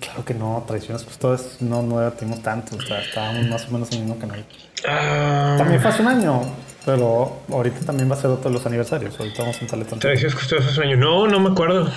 Claro 0.00 0.24
que 0.24 0.34
no, 0.34 0.64
tradiciones 0.66 1.04
custodes 1.04 1.56
no, 1.60 1.82
no 1.82 1.98
debatimos 1.98 2.42
tanto, 2.42 2.76
o 2.76 2.80
sea, 2.82 3.00
estábamos 3.00 3.46
más 3.48 3.66
o 3.68 3.70
menos 3.70 3.88
en 3.92 3.98
el 3.98 4.04
mismo 4.04 4.18
canal. 4.18 4.44
Ah. 4.86 5.54
También 5.58 5.80
fue 5.80 5.90
hace 5.90 6.02
un 6.02 6.08
año. 6.08 6.42
Pero 6.84 7.42
ahorita 7.48 7.86
también 7.86 8.10
va 8.10 8.16
a 8.16 8.20
ser 8.20 8.28
otro 8.30 8.50
de 8.50 8.56
los 8.56 8.66
aniversarios. 8.66 9.14
Ahorita 9.18 9.42
vamos 9.42 9.56
a 9.58 9.60
entrarle 9.60 9.84
tanto. 9.84 10.00
¿Te 10.00 10.08
decías 10.08 10.34
que 10.34 10.40
esto 10.40 10.56
hace 10.58 10.80
un 10.80 10.86
año? 10.88 10.96
No, 10.96 11.28
no 11.28 11.38
me 11.38 11.50
acuerdo. 11.50 11.88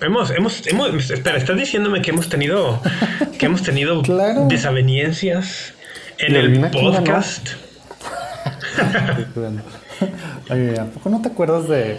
Hemos, 0.00 0.32
hemos, 0.32 0.66
hemos, 0.66 1.10
espera, 1.10 1.38
estás 1.38 1.56
diciéndome 1.56 2.02
que 2.02 2.10
hemos 2.10 2.28
tenido, 2.28 2.80
que 3.38 3.46
hemos 3.46 3.62
tenido 3.62 4.02
Claro. 4.02 4.46
desavenencias 4.48 5.74
en 6.18 6.34
el 6.34 6.60
ganó. 6.60 7.00
Oye, 10.50 10.78
¿a 10.80 10.84
poco 10.86 11.08
no 11.10 11.22
te 11.22 11.28
acuerdas 11.28 11.68
de.? 11.68 11.98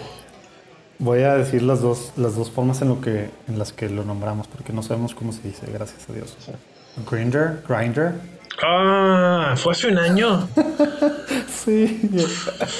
Voy 0.98 1.22
a 1.22 1.34
decir 1.34 1.62
las 1.62 1.80
dos, 1.80 2.12
las 2.16 2.36
dos 2.36 2.50
formas 2.50 2.80
en, 2.80 2.88
lo 2.88 3.00
que, 3.00 3.30
en 3.48 3.58
las 3.58 3.72
que 3.72 3.88
lo 3.88 4.04
nombramos, 4.04 4.46
porque 4.46 4.72
no 4.72 4.82
sabemos 4.82 5.14
cómo 5.14 5.32
se 5.32 5.42
dice, 5.42 5.66
gracias 5.72 6.08
a 6.08 6.12
Dios. 6.12 6.36
Grinder, 7.10 7.62
grinder. 7.68 8.12
Ah, 8.62 9.54
fue 9.56 9.72
hace 9.72 9.88
un 9.88 9.98
año. 9.98 10.48
Sí. 11.64 12.10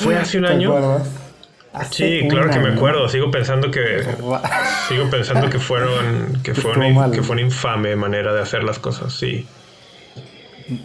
Fue 0.01 0.17
hace 0.17 0.39
un 0.39 0.45
¿Te 0.45 0.51
año. 0.53 0.77
acuerdas? 0.77 1.09
Hace 1.73 2.21
Sí, 2.21 2.29
claro 2.29 2.51
que 2.51 2.59
me 2.59 2.69
acuerdo. 2.75 3.09
Sigo 3.09 3.31
pensando 3.31 3.71
que 3.71 4.05
sigo 4.89 5.09
pensando 5.11 5.49
que 5.49 5.59
fueron 5.59 6.41
que 6.43 6.55
fue 6.55 6.73
una, 6.77 7.11
que 7.11 7.23
fue 7.23 7.35
una 7.35 7.43
infame 7.43 7.97
manera 7.97 8.35
de 8.35 8.43
hacer 8.43 8.63
las 8.63 8.79
cosas. 8.79 9.13
Sí. 9.15 9.47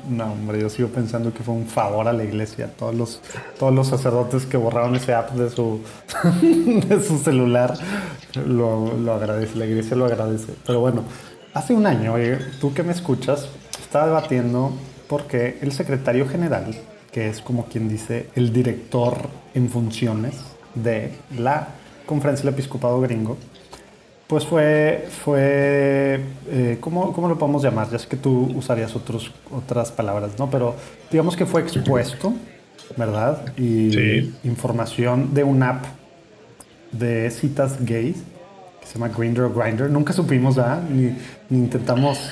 No, 0.09 0.33
hombre, 0.33 0.59
yo 0.59 0.69
sigo 0.69 0.89
pensando 0.89 1.33
que 1.33 1.41
fue 1.43 1.53
un 1.53 1.65
favor 1.65 2.07
a 2.07 2.13
la 2.13 2.23
iglesia. 2.23 2.71
Todos 2.77 2.95
los, 2.95 3.21
todos 3.57 3.73
los 3.73 3.87
sacerdotes 3.87 4.45
que 4.45 4.57
borraron 4.57 4.95
ese 4.95 5.13
app 5.13 5.31
de 5.31 5.49
su, 5.49 5.81
de 6.41 7.01
su 7.01 7.17
celular 7.19 7.75
lo, 8.45 8.97
lo 8.97 9.13
agradece, 9.13 9.57
la 9.57 9.65
iglesia 9.65 9.95
lo 9.95 10.05
agradece. 10.05 10.53
Pero 10.65 10.81
bueno, 10.81 11.03
hace 11.53 11.73
un 11.73 11.85
año, 11.85 12.13
oye, 12.13 12.37
tú 12.59 12.73
que 12.73 12.83
me 12.83 12.91
escuchas, 12.91 13.47
estaba 13.81 14.07
debatiendo 14.07 14.73
porque 15.07 15.57
el 15.61 15.71
secretario 15.71 16.27
general, 16.27 16.75
que 17.11 17.29
es 17.29 17.41
como 17.41 17.65
quien 17.65 17.87
dice 17.89 18.29
el 18.35 18.51
director 18.51 19.29
en 19.53 19.69
funciones 19.69 20.35
de 20.75 21.13
la 21.37 21.69
Conferencia 22.05 22.45
del 22.45 22.53
Episcopado 22.53 22.99
Gringo, 23.01 23.37
pues 24.29 24.45
fue, 24.45 25.07
fue 25.25 26.19
eh, 26.51 26.77
¿cómo, 26.79 27.11
cómo 27.13 27.27
lo 27.27 27.39
podemos 27.39 27.63
llamar? 27.63 27.89
Ya 27.89 27.97
sé 27.97 28.07
que 28.07 28.15
tú 28.15 28.53
usarías 28.55 28.95
otros, 28.95 29.31
otras 29.51 29.91
palabras, 29.91 30.33
¿no? 30.37 30.51
Pero 30.51 30.75
digamos 31.09 31.35
que 31.35 31.47
fue 31.47 31.61
expuesto, 31.61 32.35
¿verdad? 32.95 33.41
Y 33.57 33.91
Sí. 33.91 34.35
información 34.43 35.33
de 35.33 35.43
una 35.43 35.69
app 35.69 35.85
de 36.91 37.31
citas 37.31 37.77
gays 37.83 38.17
que 38.81 38.85
se 38.87 38.93
llama 38.99 39.09
Grindr 39.09 39.41
o 39.45 39.49
Grinder. 39.51 39.89
Nunca 39.89 40.13
supimos, 40.13 40.55
¿verdad? 40.57 40.83
Ni, 40.83 41.15
ni 41.49 41.57
intentamos 41.57 42.31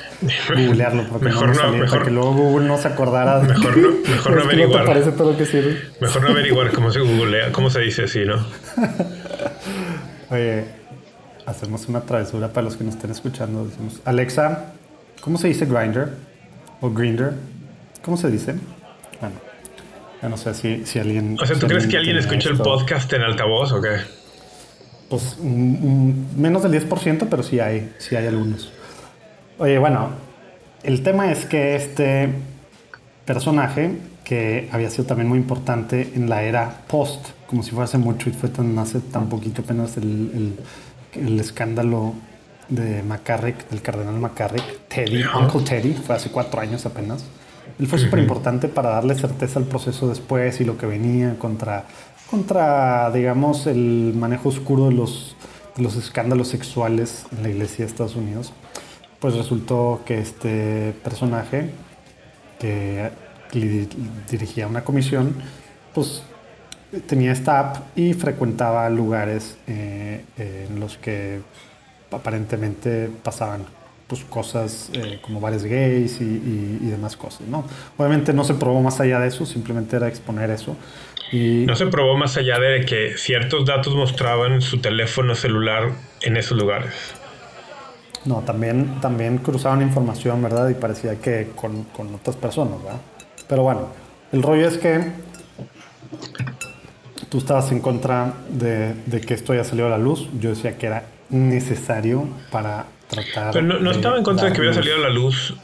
googlearlo 0.49 1.03
porque 1.09 1.25
Mejor 1.25 1.41
no, 1.41 1.47
nos 1.47 1.57
no, 1.57 1.63
salía, 1.63 1.79
mejor- 1.81 1.89
para 1.97 2.05
que 2.05 2.11
luego 2.11 2.33
Google 2.33 2.67
no 2.67 2.77
se 2.77 2.87
acordara. 2.89 3.39
de 3.39 3.47
Mejor 3.47 3.75
no- 3.75 3.89
mejor 4.07 4.35
no 4.35 4.41
averiguar. 4.43 4.81
te 4.83 4.87
parece 4.87 5.11
todo 5.13 5.31
lo 5.31 5.37
que 5.37 5.47
sirve. 5.47 5.77
Mejor 5.99 6.21
no 6.21 6.27
averiguar 6.29 6.71
cómo 6.73 6.91
se 6.91 6.99
googlea, 6.99 7.51
cómo 7.51 7.71
se 7.71 7.79
dice 7.79 8.03
así, 8.03 8.19
¿no? 8.23 8.35
Oye, 10.29 10.76
hacemos 11.47 11.87
una 11.87 12.01
travesura 12.01 12.49
para 12.49 12.65
los 12.65 12.75
que 12.75 12.83
nos 12.83 12.95
estén 12.95 13.09
escuchando. 13.09 13.65
Decimos, 13.65 14.01
Alexa, 14.05 14.73
¿cómo 15.21 15.37
se 15.37 15.47
dice 15.47 15.65
grinder? 15.65 16.09
¿O 16.81 16.91
grinder? 16.91 17.33
¿Cómo 18.03 18.17
se 18.17 18.29
dice? 18.29 18.55
Bueno, 19.21 19.35
yo 20.21 20.29
no 20.29 20.37
sé 20.37 20.53
si, 20.53 20.85
si 20.85 20.99
alguien... 20.99 21.37
O 21.41 21.45
sea, 21.45 21.55
si 21.55 21.61
¿tú 21.61 21.67
crees 21.67 21.87
que 21.87 21.97
alguien 21.97 22.17
escucha 22.17 22.49
el 22.49 22.57
podcast 22.57 23.11
en 23.13 23.21
altavoz 23.21 23.71
o 23.71 23.81
qué? 23.81 23.95
Pues 25.09 25.37
menos 25.39 26.63
del 26.63 26.73
10%, 26.73 27.27
pero 27.29 27.41
sí 27.41 27.61
hay, 27.61 27.93
sí 27.97 28.17
hay 28.17 28.27
algunos. 28.27 28.73
Oye, 29.57 29.79
bueno, 29.79 30.09
el 30.83 31.01
tema 31.01 31.31
es 31.31 31.45
que 31.45 31.77
este 31.77 32.29
personaje, 33.25 33.97
que 34.25 34.67
había 34.73 34.89
sido 34.89 35.05
también 35.05 35.29
muy 35.29 35.39
importante 35.39 36.11
en 36.13 36.29
la 36.29 36.43
era 36.43 36.81
post, 36.87 37.25
como 37.47 37.63
si 37.63 37.73
hace 37.79 37.97
mucho 37.97 38.29
y 38.29 38.33
fue 38.33 38.49
tan 38.49 38.77
hace 38.77 38.99
tan 38.99 39.29
poquito 39.29 39.61
apenas 39.61 39.95
el, 39.95 40.03
el, 40.03 40.59
el 41.13 41.39
escándalo 41.39 42.13
de 42.69 43.01
McCarrick, 43.03 43.69
del 43.69 43.81
cardenal 43.81 44.19
McCarrick, 44.19 44.87
Teddy. 44.87 45.23
Uncle 45.23 45.61
Teddy, 45.61 45.93
fue 45.93 46.15
hace 46.15 46.29
cuatro 46.29 46.59
años 46.61 46.85
apenas. 46.85 47.23
Él 47.79 47.87
fue 47.87 47.99
súper 47.99 48.19
importante 48.19 48.67
para 48.67 48.89
darle 48.89 49.15
certeza 49.15 49.59
al 49.59 49.65
proceso 49.65 50.07
después 50.07 50.59
y 50.61 50.65
lo 50.65 50.77
que 50.77 50.85
venía 50.85 51.37
contra, 51.37 51.85
contra 52.29 53.11
digamos, 53.11 53.67
el 53.67 54.13
manejo 54.15 54.49
oscuro 54.49 54.85
de 54.85 54.93
los, 54.93 55.35
de 55.75 55.83
los 55.83 55.95
escándalos 55.95 56.47
sexuales 56.47 57.25
en 57.35 57.43
la 57.43 57.49
iglesia 57.49 57.85
de 57.85 57.91
Estados 57.91 58.15
Unidos. 58.15 58.53
Pues 59.19 59.35
resultó 59.35 60.01
que 60.05 60.19
este 60.19 60.93
personaje, 61.03 61.71
que 62.59 63.11
dirigía 64.29 64.67
una 64.67 64.83
comisión, 64.83 65.35
pues 65.93 66.23
tenía 67.07 67.31
esta 67.31 67.59
app 67.59 67.97
y 67.97 68.13
frecuentaba 68.13 68.89
lugares 68.89 69.57
eh, 69.67 70.23
en 70.37 70.79
los 70.79 70.97
que 70.97 71.41
aparentemente 72.11 73.09
pasaban 73.23 73.65
pues, 74.07 74.23
cosas 74.23 74.89
eh, 74.93 75.19
como 75.21 75.41
bares 75.41 75.63
gays 75.65 76.21
y, 76.21 76.23
y- 76.23 76.79
y 76.81 76.85
demás 76.87 77.17
cosas, 77.17 77.41
¿no? 77.47 77.65
Obviamente 77.97 78.33
no 78.33 78.43
se 78.43 78.53
probó 78.53 78.81
más 78.81 78.99
allá 79.01 79.19
de 79.19 79.27
eso, 79.27 79.45
simplemente 79.45 79.95
era 79.97 80.07
exponer 80.07 80.49
eso. 80.49 80.77
Y 81.31 81.65
No 81.65 81.75
se 81.75 81.87
probó 81.87 82.17
más 82.17 82.37
allá 82.37 82.57
de 82.59 82.85
que 82.85 83.17
ciertos 83.17 83.65
datos 83.65 83.93
mostraban 83.95 84.61
su 84.61 84.79
teléfono 84.79 85.35
celular 85.35 85.91
en 86.21 86.37
esos 86.37 86.57
lugares. 86.57 86.93
no, 88.25 88.41
también, 88.41 88.99
también 88.99 89.37
cruzaban 89.37 89.81
información, 89.81 90.41
¿verdad? 90.41 90.69
Y 90.69 90.73
parecía 90.73 91.15
que 91.21 91.51
con, 91.55 91.83
con 91.85 92.13
otras 92.15 92.35
personas, 92.35 92.83
¿verdad? 92.83 93.01
Pero 93.47 93.63
bueno, 93.63 93.87
el 94.31 94.43
rollo 94.43 94.67
es 94.67 94.77
que 94.77 95.11
tú 97.29 97.37
estabas 97.39 97.71
en 97.71 97.79
contra 97.81 98.33
de, 98.49 98.93
de 99.05 99.21
que 99.21 99.33
esto 99.33 99.53
haya 99.53 99.63
salido 99.63 99.87
a 99.87 99.89
la 99.91 99.97
luz. 99.97 100.27
Yo 100.39 100.49
decía 100.51 100.77
que 100.77 100.87
era 100.87 101.03
necesario 101.29 102.27
para 102.51 102.85
tratar. 103.09 103.53
Pero 103.53 103.65
no, 103.65 103.79
no 103.79 103.89
de 103.89 103.95
estaba 103.95 104.17
en 104.17 104.23
contra 104.23 104.47
de 104.47 104.53
que 104.53 104.59
hubiera 104.61 104.75
salido 104.75 104.95
a 104.95 104.99
la 104.99 105.09
luz. 105.09 105.55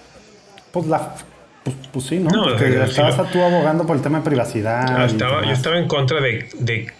Pues 0.71 0.87
la. 0.87 1.15
Pues, 1.63 1.75
pues 1.93 2.05
sí, 2.07 2.19
¿no? 2.19 2.29
No, 2.29 2.43
Porque 2.43 2.67
sí, 2.71 2.75
estabas 2.91 3.31
tú 3.31 3.41
abogando 3.41 3.85
por 3.85 3.95
el 3.95 4.01
tema 4.01 4.19
de 4.19 4.25
privacidad. 4.25 4.85
Ah, 5.01 5.05
estaba, 5.05 5.45
yo 5.45 5.51
estaba 5.51 5.77
en 5.79 5.87
contra 5.87 6.19
de, 6.19 6.49
de 6.59 6.91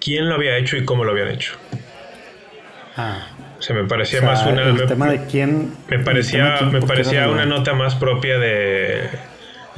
quién 0.00 0.28
lo 0.28 0.36
había 0.36 0.56
hecho 0.58 0.76
y 0.76 0.84
cómo 0.84 1.02
lo 1.04 1.10
habían 1.10 1.28
hecho. 1.28 1.54
Ah, 2.96 3.26
O 3.58 3.62
sea, 3.62 3.74
me 3.74 3.82
o 3.82 3.88
parecía 3.88 4.20
sea, 4.20 4.28
más 4.28 4.46
una. 4.46 4.62
el 4.62 4.74
me, 4.74 4.86
tema 4.86 5.08
de 5.10 5.24
quién. 5.26 5.72
me 5.88 5.98
parecía, 5.98 6.56
quién, 6.58 6.70
me 6.72 6.80
¿por 6.80 6.88
qué 6.88 6.94
parecía 6.94 7.28
una 7.28 7.46
nota 7.46 7.74
más 7.74 7.96
propia 7.96 8.38
de 8.38 9.08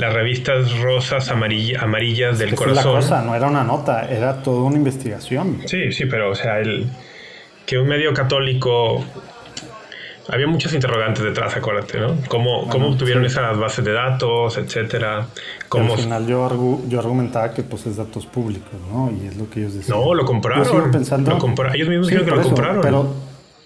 las 0.02 0.12
revistas 0.12 0.78
rosas 0.80 1.30
amarilla- 1.30 1.80
amarillas 1.82 2.38
del 2.38 2.48
es 2.48 2.60
la 2.60 2.66
corazón. 2.66 2.96
cosa, 2.96 3.22
no 3.22 3.34
era 3.34 3.46
una 3.48 3.64
nota, 3.64 4.06
era 4.10 4.42
toda 4.42 4.62
una 4.64 4.76
investigación. 4.76 5.62
Sí, 5.66 5.92
sí, 5.92 6.04
pero 6.06 6.30
o 6.30 6.34
sea, 6.34 6.58
el 6.60 6.90
que 7.64 7.78
un 7.78 7.88
medio 7.88 8.12
católico 8.12 9.02
había 10.28 10.46
muchas 10.46 10.72
interrogantes 10.72 11.22
detrás, 11.24 11.56
acuérdate, 11.56 11.98
¿no? 12.00 12.16
¿Cómo, 12.28 12.68
cómo 12.68 12.88
obtuvieron 12.88 13.22
sí. 13.24 13.26
esas 13.28 13.58
bases 13.58 13.84
de 13.84 13.92
datos, 13.92 14.56
etcétera? 14.56 15.26
¿Cómo 15.68 15.94
Al 15.94 15.98
final 16.00 16.26
yo, 16.26 16.48
argu- 16.48 16.88
yo 16.88 16.98
argumentaba 17.00 17.52
que 17.52 17.62
pues 17.62 17.86
es 17.86 17.96
datos 17.96 18.26
públicos, 18.26 18.70
¿no? 18.92 19.10
Y 19.10 19.26
es 19.26 19.36
lo 19.36 19.50
que 19.50 19.60
ellos 19.60 19.74
decían. 19.74 19.98
No, 19.98 20.14
lo 20.14 20.24
compraron. 20.24 20.90
pensando- 20.90 21.30
Lo 21.32 21.38
compra- 21.38 21.74
Ellos 21.74 21.88
mismos 21.88 22.06
Sí, 22.08 22.14
dijeron 22.14 22.28
que 22.28 22.34
lo 22.36 22.40
eso, 22.40 22.50
compraron. 22.50 22.82
Pero, 22.82 23.14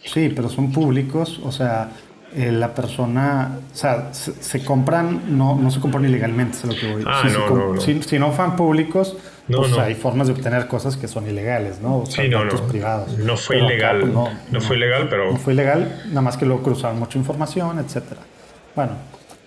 sí, 0.04 0.32
pero 0.34 0.48
son 0.48 0.72
públicos, 0.72 1.40
o 1.44 1.52
sea, 1.52 1.90
eh, 2.36 2.52
la 2.52 2.74
persona, 2.74 3.58
o 3.72 3.76
sea, 3.76 4.10
se, 4.12 4.32
se 4.42 4.62
compran, 4.64 5.36
no, 5.38 5.56
no 5.56 5.70
se 5.70 5.80
compran 5.80 6.04
ilegalmente, 6.04 6.58
es 6.58 6.64
lo 6.66 6.74
que 6.74 6.92
voy. 6.92 7.04
Ah, 7.06 7.22
Si 7.26 7.32
no, 7.32 7.48
no, 7.50 7.74
no. 7.74 7.80
Si, 7.80 8.02
si 8.02 8.18
no 8.18 8.30
fueran 8.32 8.56
públicos, 8.56 9.16
pues 9.48 9.78
hay 9.78 9.94
formas 9.94 10.26
de 10.26 10.34
obtener 10.34 10.66
cosas 10.68 10.96
que 10.96 11.08
son 11.08 11.26
ilegales, 11.28 11.80
¿no? 11.80 11.98
O 12.00 12.06
sea, 12.06 12.24
Sí, 12.24 12.30
no, 12.30 12.44
datos 12.44 12.60
no. 12.62 12.68
privados. 12.68 13.16
No 13.18 13.36
fue 13.36 13.56
Pero 13.56 13.66
acá, 13.68 13.74
ilegal. 13.74 14.00
pues, 14.12 14.52
No 14.52 14.60
fue 14.60 14.76
ilegal, 14.76 15.06
pero- 15.08 15.32
No 15.32 15.38
fue 15.38 15.52
ilegal, 15.54 16.02
nada 16.08 16.20
más 16.20 16.36
que 16.36 16.44
luego 16.46 16.62
cruzaban 16.62 16.98
mucha 16.98 17.16
información, 17.18 17.78
etcétera. 17.78 18.20
Bueno, 18.74 18.92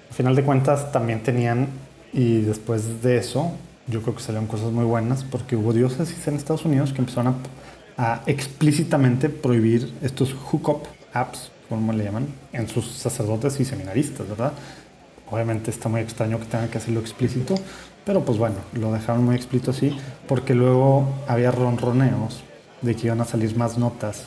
al 0.10 0.16
final 0.16 0.36
de 0.36 0.44
cuentas 0.44 0.92
también 0.92 1.22
tenían, 1.22 1.68
y 2.12 2.42
después 2.42 3.04
de 3.04 3.18
eso, 3.18 3.52
yo 3.88 4.02
creo 4.02 4.16
que 4.16 4.22
salieron 4.24 4.48
cosas 4.48 4.72
muy 4.72 4.86
buenas, 4.86 5.24
porque 5.24 5.56
hubo 5.56 5.74
diócesis 5.74 6.28
en 6.28 6.36
Estados 6.36 6.66
Unidos 6.66 6.92
que 6.94 7.00
empezaron 7.00 7.36
a, 7.98 8.14
a 8.14 8.22
explícitamente 8.26 9.30
prohibir 9.30 9.94
estos 10.02 10.34
hookup 10.34 10.84
apps, 11.14 11.52
como 11.70 11.94
le 11.94 12.04
llaman, 12.04 12.28
en 12.52 12.68
sus 12.68 12.86
sacerdotes 12.92 13.60
y 13.60 13.66
seminaristas, 13.66 14.28
¿verdad? 14.28 14.54
Obviamente 15.32 15.70
está 15.70 15.90
muy 15.90 16.02
extraño 16.02 16.40
que 16.40 16.46
tengan 16.46 16.70
que 16.70 16.80
hacerlo 16.80 17.00
explícito, 17.00 17.56
pero 18.06 18.26
pues 18.26 18.38
bueno, 18.40 18.56
lo 18.74 18.92
dejaron 18.92 19.24
muy 19.24 19.36
explícito 19.36 19.72
así, 19.72 19.96
porque 20.28 20.56
luego 20.56 21.08
había 21.28 21.52
ronroneos 21.52 22.44
de 22.82 22.96
que 22.96 23.08
iban 23.08 23.22
a 23.22 23.26
salir 23.26 23.56
más 23.56 23.78
notas, 23.78 24.24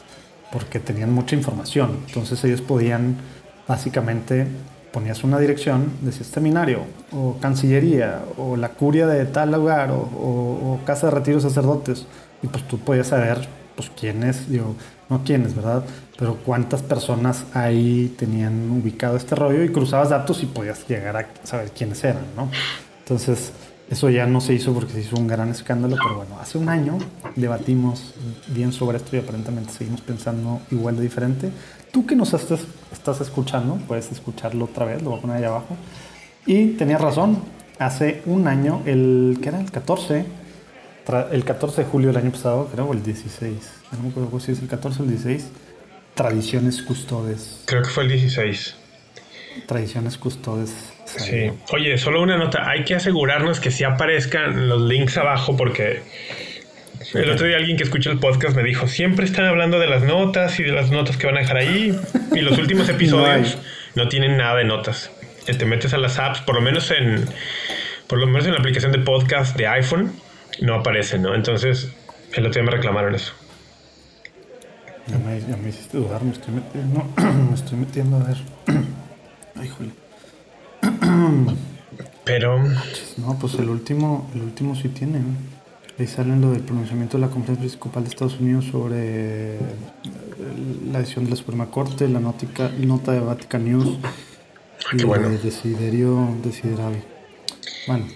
porque 0.52 0.78
tenían 0.78 1.12
mucha 1.12 1.34
información. 1.34 1.98
Entonces 2.06 2.44
ellos 2.44 2.60
podían, 2.60 3.16
básicamente, 3.66 4.46
ponías 4.92 5.24
una 5.24 5.38
dirección, 5.38 5.90
decías 6.02 6.26
seminario, 6.28 6.80
o 7.12 7.36
cancillería, 7.40 8.20
o 8.36 8.56
la 8.56 8.68
curia 8.68 9.06
de 9.06 9.24
tal 9.24 9.50
lugar, 9.52 9.90
o, 9.90 9.96
o- 9.96 10.74
o 10.74 10.80
casa 10.84 11.06
de 11.08 11.12
retiro 11.14 11.38
de 11.38 11.42
sacerdotes, 11.42 12.06
y 12.42 12.46
pues 12.46 12.66
tú 12.68 12.78
podías 12.78 13.08
saber, 13.08 13.48
pues 13.74 13.90
quiénes, 13.98 14.50
digo, 14.50 14.74
no 15.08 15.24
quiénes, 15.24 15.54
¿verdad? 15.54 15.84
Pero 16.18 16.36
cuántas 16.36 16.82
personas 16.82 17.44
ahí 17.54 18.14
tenían 18.18 18.70
ubicado 18.70 19.16
este 19.16 19.34
rollo 19.34 19.62
y 19.64 19.70
cruzabas 19.70 20.10
datos 20.10 20.42
y 20.42 20.46
podías 20.46 20.86
llegar 20.88 21.16
a 21.16 21.26
saber 21.46 21.70
quiénes 21.72 22.02
eran, 22.04 22.24
¿no? 22.36 22.48
Entonces, 23.00 23.52
Eso 23.92 24.08
ya 24.08 24.26
no 24.26 24.40
se 24.40 24.54
hizo 24.54 24.72
porque 24.72 24.94
se 24.94 25.00
hizo 25.00 25.16
un 25.16 25.26
gran 25.26 25.50
escándalo, 25.50 25.96
pero 26.02 26.16
bueno, 26.16 26.38
hace 26.40 26.56
un 26.56 26.70
año 26.70 26.96
debatimos 27.36 28.14
bien 28.46 28.72
sobre 28.72 28.96
esto 28.96 29.14
y 29.16 29.18
aparentemente 29.18 29.70
seguimos 29.70 30.00
pensando 30.00 30.62
igual 30.70 30.96
de 30.96 31.02
diferente. 31.02 31.50
Tú 31.90 32.06
que 32.06 32.16
nos 32.16 32.32
estás, 32.32 33.20
escuchando, 33.20 33.76
puedes 33.86 34.10
escucharlo 34.10 34.64
otra 34.64 34.86
vez, 34.86 35.02
lo 35.02 35.10
voy 35.10 35.18
a 35.18 35.20
poner 35.20 35.36
ahí 35.36 35.44
abajo. 35.44 35.76
Y 36.46 36.68
tenías 36.68 37.02
razón, 37.02 37.36
hace 37.78 38.22
un 38.24 38.48
año, 38.48 38.80
el 38.86 39.38
que 39.42 39.50
era 39.50 39.60
el 39.60 39.70
14, 39.70 40.24
el 41.30 41.44
14 41.44 41.82
de 41.82 41.86
julio 41.86 42.08
del 42.08 42.16
año 42.16 42.30
pasado, 42.30 42.70
creo, 42.72 42.86
o 42.86 42.94
el 42.94 43.02
16, 43.02 43.54
no 43.96 44.04
me 44.04 44.08
acuerdo 44.10 44.40
si 44.40 44.52
es 44.52 44.60
el 44.60 44.68
14 44.68 45.02
o 45.02 45.04
el 45.04 45.10
16, 45.10 45.50
Tradiciones 46.14 46.82
Custodes. 46.82 47.62
Creo 47.66 47.82
que 47.82 47.88
fue 47.88 48.04
el 48.04 48.10
16. 48.10 48.76
Tradiciones 49.66 50.18
Custodes. 50.18 50.92
Sí. 51.06 51.50
Oye, 51.72 51.98
solo 51.98 52.22
una 52.22 52.36
nota. 52.36 52.68
Hay 52.68 52.84
que 52.84 52.94
asegurarnos 52.94 53.60
que 53.60 53.70
sí 53.70 53.84
aparezcan 53.84 54.68
los 54.68 54.82
links 54.82 55.16
abajo 55.18 55.56
porque 55.56 56.02
el 57.14 57.30
otro 57.30 57.46
día 57.46 57.56
alguien 57.56 57.76
que 57.76 57.82
escucha 57.82 58.10
el 58.10 58.18
podcast 58.18 58.56
me 58.56 58.62
dijo, 58.62 58.88
siempre 58.88 59.24
están 59.24 59.44
hablando 59.44 59.78
de 59.78 59.86
las 59.86 60.02
notas 60.02 60.58
y 60.60 60.62
de 60.62 60.72
las 60.72 60.90
notas 60.90 61.16
que 61.16 61.26
van 61.26 61.36
a 61.36 61.40
dejar 61.40 61.58
ahí. 61.58 61.98
Y 62.34 62.40
los 62.40 62.58
últimos 62.58 62.88
episodios 62.90 63.58
no, 63.94 64.08
tienen 64.08 64.36
nada 64.36 64.56
de 64.56 64.64
notas. 64.64 65.10
Te 65.44 65.64
metes 65.66 65.92
a 65.92 65.98
las 65.98 66.18
apps, 66.18 66.40
por 66.40 66.54
lo 66.54 66.60
menos 66.60 66.90
en 66.90 67.26
por 68.06 68.18
lo 68.18 68.26
menos 68.26 68.46
en 68.46 68.52
la 68.52 68.58
aplicación 68.58 68.92
de 68.92 68.98
podcast 68.98 69.56
de 69.56 69.66
iPhone, 69.66 70.12
no 70.60 70.74
aparece, 70.74 71.18
¿no? 71.18 71.34
Entonces, 71.34 71.94
el 72.34 72.46
otro 72.46 72.60
día 72.60 72.70
me 72.70 72.76
reclamaron 72.76 73.14
eso. 73.14 73.32
Ya 75.08 75.18
me, 75.18 75.40
ya 75.40 75.56
me 75.56 75.68
hiciste 75.68 75.98
dudar, 75.98 76.22
me 76.22 76.32
estoy 76.32 76.54
metiendo, 76.54 77.04
me 77.48 77.54
estoy 77.54 77.78
metiendo 77.78 78.16
a 78.16 78.24
ver. 78.24 78.36
Ay, 79.56 79.68
joder. 79.68 79.92
Pero. 82.24 82.62
No, 83.16 83.38
pues 83.38 83.54
el 83.54 83.68
último, 83.68 84.30
el 84.34 84.42
último 84.42 84.74
sí 84.76 84.88
tiene. 84.88 85.20
Ahí 85.98 86.06
salen 86.06 86.40
lo 86.40 86.52
del 86.52 86.62
pronunciamiento 86.62 87.18
de 87.18 87.26
la 87.26 87.28
Conferencia 87.28 87.66
Episcopal 87.66 88.04
de 88.04 88.08
Estados 88.08 88.40
Unidos 88.40 88.64
sobre 88.66 89.58
la 90.90 91.00
decisión 91.00 91.24
de 91.24 91.30
la 91.30 91.36
Suprema 91.36 91.66
Corte, 91.66 92.08
la 92.08 92.20
notica, 92.20 92.70
nota 92.78 93.12
de 93.12 93.20
Vatican 93.20 93.64
News 93.64 93.98
y 94.92 94.96
Qué 94.96 95.04
bueno. 95.04 95.28
de 95.28 95.38
Desiderio 95.38 96.34
Desideravi. 96.42 97.02
Bueno, 97.86 98.06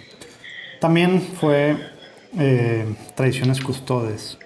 también 0.80 1.20
fue 1.20 1.76
eh, 2.38 2.86
Tradiciones 3.14 3.60
Custodes. 3.60 4.38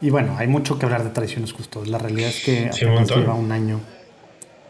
Y 0.00 0.10
bueno, 0.10 0.36
hay 0.38 0.46
mucho 0.46 0.78
que 0.78 0.86
hablar 0.86 1.02
de 1.04 1.10
Tradiciones 1.10 1.52
Custodes. 1.52 1.88
La 1.88 1.98
realidad 1.98 2.28
es 2.30 2.44
que 2.44 2.72
Sí, 2.72 2.84
apenas 2.84 3.10
un 3.10 3.20
lleva 3.20 3.34
un 3.34 3.52
año. 3.52 3.80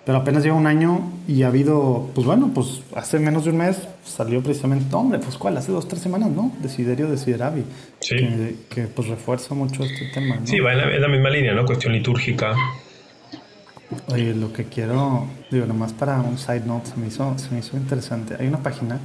Pero 0.06 0.18
apenas 0.18 0.42
lleva 0.42 0.56
un 0.56 0.66
año 0.66 1.12
y 1.28 1.42
ha 1.42 1.48
habido, 1.48 2.10
pues 2.14 2.26
bueno, 2.26 2.50
pues 2.54 2.82
hace 2.94 3.18
menos 3.18 3.44
de 3.44 3.50
un 3.50 3.58
mes 3.58 3.88
salió 4.04 4.42
precisamente, 4.42 4.94
hombre, 4.96 5.18
pues 5.18 5.36
cuál, 5.36 5.58
hace 5.58 5.70
dos, 5.70 5.86
tres 5.86 6.00
semanas, 6.00 6.30
¿no? 6.30 6.50
Desiderio 6.62 7.10
Desideravi. 7.10 7.62
Sí. 8.00 8.16
Que, 8.16 8.56
que, 8.70 8.82
pues 8.86 9.08
refuerza 9.08 9.54
mucho 9.54 9.84
este 9.84 10.06
tema, 10.14 10.36
¿no? 10.36 10.46
Sí, 10.46 10.60
va 10.60 10.72
en 10.72 10.78
la, 10.78 10.94
en 10.94 11.02
la 11.02 11.08
misma 11.08 11.28
línea, 11.28 11.52
¿no? 11.52 11.66
Cuestión 11.66 11.92
litúrgica. 11.92 12.54
Oye, 14.10 14.34
lo 14.34 14.50
que 14.50 14.64
quiero, 14.64 15.26
digo, 15.50 15.66
nomás 15.66 15.92
para 15.92 16.20
un 16.20 16.38
side 16.38 16.62
note, 16.64 16.88
se 16.90 16.96
me 16.96 17.08
hizo, 17.08 17.36
se 17.36 17.50
me 17.50 17.58
hizo 17.58 17.76
interesante. 17.76 18.34
Hay 18.40 18.46
una 18.46 18.62
página 18.62 18.98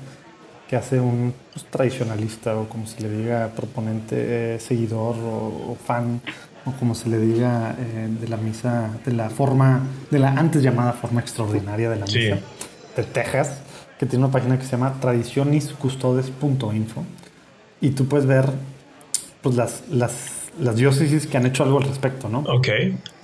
que 0.73 0.77
hace 0.77 0.99
un 0.99 1.35
pues, 1.53 1.65
tradicionalista 1.69 2.57
o 2.57 2.67
como 2.67 2.87
se 2.87 2.99
le 2.99 3.07
diga, 3.07 3.51
proponente, 3.55 4.55
eh, 4.55 4.59
seguidor 4.59 5.15
o, 5.17 5.73
o 5.73 5.77
fan, 5.85 6.19
o 6.65 6.71
como 6.71 6.95
se 6.95 7.09
le 7.09 7.19
diga, 7.19 7.75
eh, 7.79 8.07
de 8.19 8.27
la 8.27 8.37
misa, 8.37 8.89
de 9.05 9.13
la 9.13 9.29
forma, 9.29 9.83
de 10.09 10.17
la 10.17 10.29
antes 10.29 10.63
llamada 10.63 10.93
forma 10.93 11.21
extraordinaria 11.21 11.91
de 11.91 11.97
la 11.97 12.07
Sí. 12.07 12.17
misa 12.17 12.39
de 12.97 13.03
Texas, 13.03 13.59
que 13.99 14.07
tiene 14.07 14.25
una 14.25 14.33
página 14.33 14.57
que 14.57 14.65
se 14.65 14.71
llama 14.71 14.95
tradicioniscustodes.info 14.99 17.03
y 17.79 17.91
tú 17.91 18.07
puedes 18.07 18.25
ver 18.25 18.49
pues 19.43 19.55
las, 19.55 19.83
las, 19.91 20.31
las 20.59 20.75
diócesis 20.75 21.27
que 21.27 21.37
han 21.37 21.45
hecho 21.45 21.61
algo 21.63 21.77
al 21.77 21.83
respecto, 21.83 22.29
¿no? 22.29 22.39
Ok. 22.47 22.67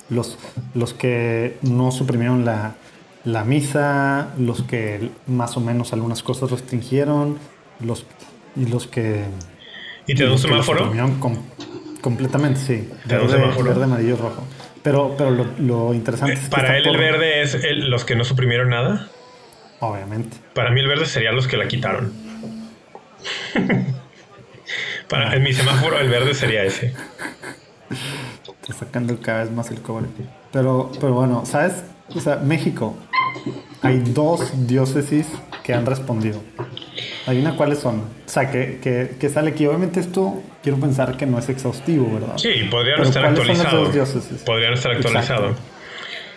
los, 0.08 0.38
los 0.74 0.94
que 0.94 1.58
no 1.62 1.90
suprimieron 1.90 2.44
la, 2.44 2.74
la 3.24 3.44
misa, 3.44 4.28
los 4.38 4.62
que 4.62 5.10
más 5.26 5.56
o 5.56 5.60
menos 5.60 5.92
algunas 5.92 6.22
cosas 6.22 6.50
restringieron, 6.50 7.38
los, 7.80 8.06
y 8.56 8.66
los 8.66 8.86
que... 8.86 9.24
¿Y 10.06 10.14
te 10.14 10.24
da 10.24 10.32
un 10.32 10.38
semáforo? 10.38 10.90
com- 11.20 11.38
completamente, 12.00 12.58
sí. 12.60 12.88
Te 13.06 13.16
Verde, 13.16 13.28
semáforo. 13.32 13.64
verde, 13.68 13.84
amarillo, 13.84 14.16
rojo. 14.16 14.42
Pero, 14.82 15.14
pero 15.18 15.30
lo, 15.30 15.46
lo 15.58 15.92
interesante 15.94 16.34
es 16.34 16.40
que 16.40 16.48
Para 16.48 16.76
él 16.78 16.86
el 16.86 16.96
verde 16.96 17.42
es 17.42 17.54
el- 17.54 17.90
los 17.90 18.04
que 18.04 18.16
no 18.16 18.24
suprimieron 18.24 18.70
nada. 18.70 19.08
Obviamente. 19.80 20.38
Para 20.54 20.70
mí 20.70 20.80
el 20.80 20.88
verde 20.88 21.06
sería 21.06 21.32
los 21.32 21.46
que 21.46 21.56
la 21.58 21.68
quitaron. 21.68 22.12
Para, 25.08 25.34
en 25.34 25.42
mi 25.42 25.52
semáforo 25.52 25.98
el 25.98 26.08
verde 26.08 26.34
sería 26.34 26.62
ese. 26.64 26.94
Está 28.62 28.72
sacando 28.86 29.18
cada 29.20 29.42
vez 29.44 29.50
más 29.52 29.70
el 29.70 29.80
cobre. 29.82 30.06
Pero, 30.52 30.90
pero 31.00 31.12
bueno, 31.14 31.44
¿sabes? 31.44 31.82
O 32.14 32.20
sea, 32.20 32.36
México. 32.36 32.96
Hay 33.82 33.98
dos 34.00 34.66
diócesis 34.66 35.26
que 35.62 35.72
han 35.72 35.86
respondido. 35.86 36.42
Adivina 37.26 37.56
cuáles 37.56 37.78
son. 37.78 38.00
O 38.00 38.28
sea, 38.28 38.50
que, 38.50 38.80
que, 38.82 39.16
que 39.18 39.28
sale 39.28 39.50
aquí. 39.50 39.66
Obviamente 39.66 40.00
esto 40.00 40.42
quiero 40.62 40.78
pensar 40.78 41.16
que 41.16 41.26
no 41.26 41.38
es 41.38 41.48
exhaustivo, 41.48 42.12
¿verdad? 42.12 42.36
Sí, 42.36 42.66
podría 42.70 42.96
no 42.96 43.04
estar 43.04 43.22
¿cuáles 43.22 43.38
son 43.38 43.48
las 43.48 43.66
actualizado. 43.66 44.44
Podría 44.44 44.68
no 44.68 44.74
estar 44.74 44.92
actualizado. 44.92 45.46
Exacto. 45.50 45.62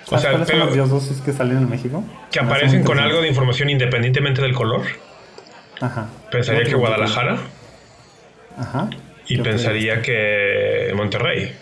O 0.06 0.10
¿Sabes 0.10 0.22
sea, 0.22 0.32
cuáles 0.32 0.48
son 0.50 0.60
las 0.60 0.74
diócesis 0.74 1.22
que 1.22 1.34
salen 1.34 1.58
en 1.58 1.70
México? 1.70 2.04
que 2.32 2.40
aparecen 2.40 2.84
con 2.84 3.00
algo 3.00 3.22
de 3.22 3.30
información 3.30 3.70
independientemente 3.70 4.42
del 4.42 4.54
color. 4.54 4.82
Ajá. 5.82 6.08
Pensaría 6.32 6.64
que. 6.64 6.76
Guadalajara 6.76 7.38
Ajá. 8.58 8.90
y 9.26 9.36
¿Qué 9.36 9.42
otro 9.42 9.52
pensaría 9.52 10.02
que 10.02 10.94
Monterrey. 10.96 11.54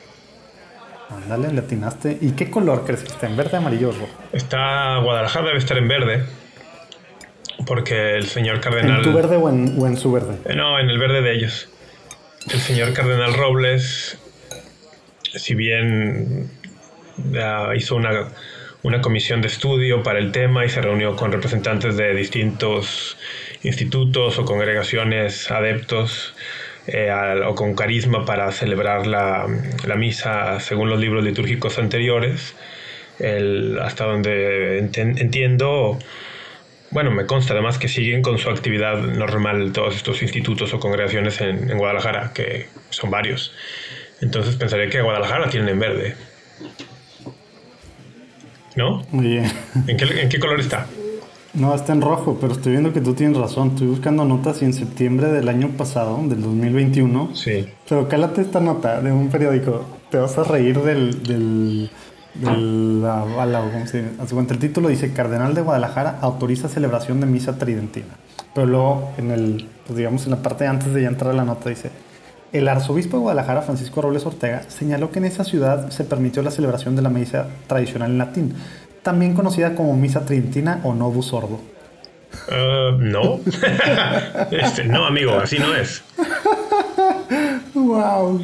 Ándale, 1.15 1.51
le 1.51 1.59
atinaste. 1.59 2.17
¿Y 2.21 2.31
qué 2.31 2.49
color 2.49 2.85
crees 2.85 3.01
que 3.01 3.09
está? 3.09 3.27
¿En 3.27 3.35
verde, 3.35 3.57
amarillo 3.57 3.89
o 3.89 3.91
rojo? 3.91 4.09
Está 4.31 4.97
Guadalajara 4.99 5.47
debe 5.47 5.59
estar 5.59 5.77
en 5.77 5.87
verde. 5.87 6.23
Porque 7.65 8.15
el 8.15 8.25
señor 8.25 8.59
cardenal. 8.59 8.97
¿En 8.97 9.03
tu 9.03 9.13
verde 9.13 9.35
o 9.37 9.49
en, 9.49 9.75
o 9.79 9.87
en 9.87 9.97
su 9.97 10.11
verde? 10.11 10.35
Eh, 10.45 10.55
No, 10.55 10.79
en 10.79 10.89
el 10.89 10.97
verde 10.97 11.21
de 11.21 11.33
ellos. 11.33 11.69
El 12.51 12.59
señor 12.59 12.93
Cardenal 12.93 13.35
Robles, 13.35 14.17
si 15.35 15.53
bien 15.53 16.49
hizo 17.75 17.95
una, 17.95 18.29
una 18.81 18.99
comisión 19.01 19.41
de 19.41 19.47
estudio 19.47 20.01
para 20.01 20.17
el 20.17 20.31
tema 20.31 20.65
y 20.65 20.69
se 20.69 20.81
reunió 20.81 21.15
con 21.15 21.31
representantes 21.31 21.97
de 21.97 22.15
distintos 22.15 23.15
institutos 23.61 24.39
o 24.39 24.45
congregaciones 24.45 25.51
adeptos 25.51 26.33
eh, 26.87 27.09
al- 27.09 27.43
o 27.43 27.55
con 27.55 27.75
carisma 27.75 28.25
para 28.25 28.51
celebrar 28.51 29.07
la, 29.07 29.45
la 29.85 29.95
misa 29.95 30.59
según 30.59 30.89
los 30.89 30.99
libros 30.99 31.23
litúrgicos 31.23 31.77
anteriores, 31.79 32.55
el- 33.19 33.79
hasta 33.79 34.05
donde 34.05 34.79
entiendo, 34.79 35.99
bueno, 36.89 37.11
me 37.11 37.25
consta 37.25 37.53
además 37.53 37.77
que 37.77 37.87
siguen 37.87 38.21
con 38.21 38.37
su 38.39 38.49
actividad 38.49 38.97
normal 38.97 39.71
todos 39.73 39.95
estos 39.95 40.21
institutos 40.21 40.73
o 40.73 40.79
congregaciones 40.79 41.39
en, 41.41 41.69
en 41.69 41.77
Guadalajara, 41.77 42.31
que 42.33 42.67
son 42.89 43.09
varios. 43.11 43.53
Entonces 44.21 44.55
pensaría 44.55 44.89
que 44.89 45.01
Guadalajara 45.01 45.49
tienen 45.49 45.69
en 45.69 45.79
verde. 45.79 46.15
¿No? 48.75 49.05
Oye, 49.13 49.43
¿En 49.87 49.97
qué, 49.97 50.05
en 50.21 50.29
qué 50.29 50.39
color 50.39 50.59
está? 50.59 50.87
No, 51.53 51.73
está 51.75 51.93
en 51.93 52.01
rojo, 52.01 52.37
pero 52.39 52.53
estoy 52.53 52.73
viendo 52.73 52.93
que 52.93 53.01
tú 53.01 53.13
tienes 53.13 53.37
razón. 53.37 53.69
Estoy 53.69 53.87
buscando 53.87 54.25
notas 54.25 54.61
y 54.61 54.65
en 54.65 54.73
septiembre 54.73 55.31
del 55.31 55.49
año 55.49 55.69
pasado, 55.77 56.17
del 56.27 56.41
2021. 56.41 57.35
Sí. 57.35 57.67
Pero 57.87 58.07
cálate 58.07 58.41
esta 58.41 58.59
nota 58.59 59.01
de 59.01 59.11
un 59.11 59.29
periódico. 59.29 59.85
Te 60.09 60.17
vas 60.17 60.37
a 60.37 60.43
reír 60.43 60.81
del. 60.81 61.23
del 61.23 61.91
del 62.33 63.01
la 63.01 63.25
bala, 63.25 63.61
o 63.61 63.69
¿cómo 63.71 63.85
se 63.85 64.03
dice? 64.03 64.35
De 64.35 64.53
el 64.53 64.59
título 64.59 64.87
dice 64.87 65.11
Cardenal 65.11 65.53
de 65.53 65.63
Guadalajara 65.63 66.17
autoriza 66.21 66.69
celebración 66.69 67.19
de 67.19 67.25
misa 67.25 67.57
tridentina. 67.57 68.15
Pero 68.55 68.67
luego 68.67 69.11
en 69.17 69.31
el, 69.31 69.67
pues 69.85 69.97
digamos 69.97 70.23
en 70.23 70.31
la 70.31 70.41
parte 70.41 70.65
antes 70.65 70.93
de 70.93 71.01
ya 71.01 71.09
entrar 71.09 71.31
a 71.31 71.33
la 71.33 71.43
nota 71.43 71.69
dice 71.69 71.91
el 72.51 72.67
arzobispo 72.67 73.17
de 73.17 73.21
Guadalajara, 73.21 73.61
Francisco 73.61 74.01
Robles 74.01 74.25
Ortega, 74.25 74.63
señaló 74.67 75.11
que 75.11 75.19
en 75.19 75.25
esa 75.25 75.43
ciudad 75.43 75.89
se 75.89 76.03
permitió 76.03 76.43
la 76.43 76.51
celebración 76.51 76.95
de 76.95 77.01
la 77.01 77.09
misa 77.09 77.47
tradicional 77.67 78.11
en 78.11 78.17
latín, 78.17 78.53
también 79.03 79.33
conocida 79.33 79.75
como 79.75 79.95
misa 79.95 80.25
tridentina 80.25 80.79
o 80.83 80.93
novus 80.93 81.27
sordo. 81.27 81.59
Uh, 82.47 82.97
no. 82.97 83.39
Este, 84.51 84.85
no, 84.85 85.05
amigo, 85.05 85.37
así 85.37 85.59
no 85.59 85.75
es. 85.75 86.03
¡Wow! 87.73 88.41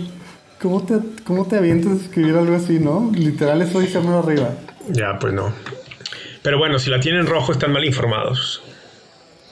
¿Cómo 0.61 0.83
te, 0.83 0.95
¿Cómo 1.23 1.45
te 1.45 1.57
avientas 1.57 1.91
a 1.91 1.95
escribir 1.95 2.35
algo 2.35 2.55
así, 2.55 2.79
no? 2.79 3.11
Literal, 3.13 3.61
eso 3.61 3.79
dice 3.79 3.99
arriba. 3.99 4.49
Ya, 4.89 5.19
pues 5.19 5.33
no. 5.33 5.53
Pero 6.41 6.57
bueno, 6.57 6.79
si 6.79 6.89
la 6.89 6.99
tienen 6.99 7.27
rojo 7.27 7.51
están 7.51 7.71
mal 7.71 7.85
informados. 7.85 8.61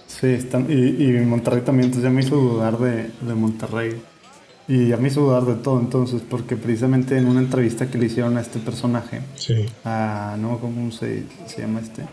Sí, 0.08 0.28
están, 0.28 0.68
y, 0.70 1.04
y 1.04 1.12
Monterrey 1.26 1.62
también, 1.62 1.86
entonces 1.88 2.04
ya 2.04 2.10
me 2.10 2.22
hizo 2.22 2.38
dudar 2.38 2.78
de, 2.78 3.12
de 3.22 3.36
Monterrey. 3.36 4.02
Y 4.68 4.88
ya 4.88 4.98
me 4.98 5.10
hizo 5.10 5.22
dudar 5.22 5.44
de 5.44 5.56
todo 5.56 5.80
entonces, 5.80 6.22
porque 6.28 6.56
precisamente 6.56 7.18
en 7.18 7.28
una 7.28 7.40
entrevista 7.40 7.88
que 7.88 7.98
le 8.00 8.08
hicieron 8.08 8.36
a 8.38 8.42
este 8.42 8.60
personaje, 8.60 9.22
Sí. 9.36 9.66
a, 9.84 10.36
no 10.40 10.58
cómo 10.58 10.92
se, 10.92 11.24
se 11.46 11.62
llama 11.62 11.82
este, 11.82 12.04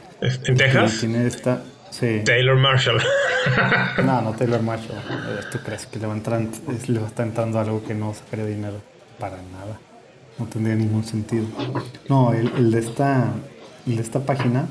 ¿En 0.50 0.56
Texas? 0.56 0.98
tiene 1.00 1.26
esta, 1.26 1.62
Sí. 1.90 2.20
Taylor 2.24 2.56
Marshall. 2.56 3.00
no, 4.04 4.22
no 4.22 4.32
Taylor 4.38 4.62
Marshall. 4.62 4.96
Eh, 4.98 5.40
¿Tú 5.50 5.58
crees 5.64 5.86
que 5.86 5.98
le 5.98 6.06
va, 6.06 6.14
a 6.14 6.16
entrar, 6.16 6.40
le 6.40 6.98
va 6.98 7.04
a 7.04 7.08
estar 7.08 7.26
entrando 7.26 7.58
algo 7.58 7.82
que 7.84 7.94
no 7.94 8.14
sacaría 8.14 8.46
dinero? 8.46 8.76
Para 9.18 9.36
nada. 9.36 9.78
No 10.38 10.46
tendría 10.46 10.74
ningún 10.74 11.04
sentido. 11.04 11.46
No, 12.08 12.32
el, 12.32 12.50
el 12.56 12.70
de 12.70 12.78
esta 12.80 13.32
el 13.86 13.96
de 13.96 14.02
esta 14.02 14.20
página, 14.20 14.66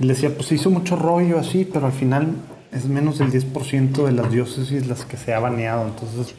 él 0.00 0.08
decía, 0.08 0.30
pues 0.34 0.50
hizo 0.52 0.68
mucho 0.68 0.96
rollo 0.96 1.38
así, 1.38 1.64
pero 1.64 1.86
al 1.86 1.92
final 1.92 2.28
es 2.72 2.84
menos 2.86 3.18
del 3.18 3.30
10% 3.30 4.04
de 4.04 4.12
las 4.12 4.30
diócesis 4.30 4.86
las 4.86 5.04
que 5.04 5.16
se 5.16 5.32
ha 5.32 5.40
baneado. 5.40 5.86
Entonces, 5.86 6.34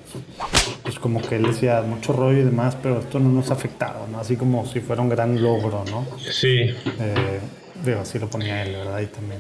pues 0.84 1.00
como 1.00 1.22
que 1.22 1.38
él 1.38 1.44
decía 1.44 1.82
mucho 1.82 2.14
rollo 2.14 2.40
y 2.40 2.44
demás, 2.44 2.78
pero 2.82 3.00
esto 3.00 3.20
no 3.20 3.30
nos 3.30 3.50
ha 3.50 3.54
afectado, 3.54 4.08
¿no? 4.12 4.20
Así 4.20 4.36
como 4.36 4.66
si 4.66 4.80
fuera 4.80 5.02
un 5.02 5.10
gran 5.10 5.42
logro, 5.42 5.84
¿no? 5.90 6.08
Sí. 6.20 6.60
Eh, 7.00 7.40
digo, 7.84 8.02
así 8.02 8.20
lo 8.20 8.30
ponía 8.30 8.64
él, 8.64 8.74
¿verdad? 8.74 9.00
Y 9.00 9.08
también... 9.08 9.40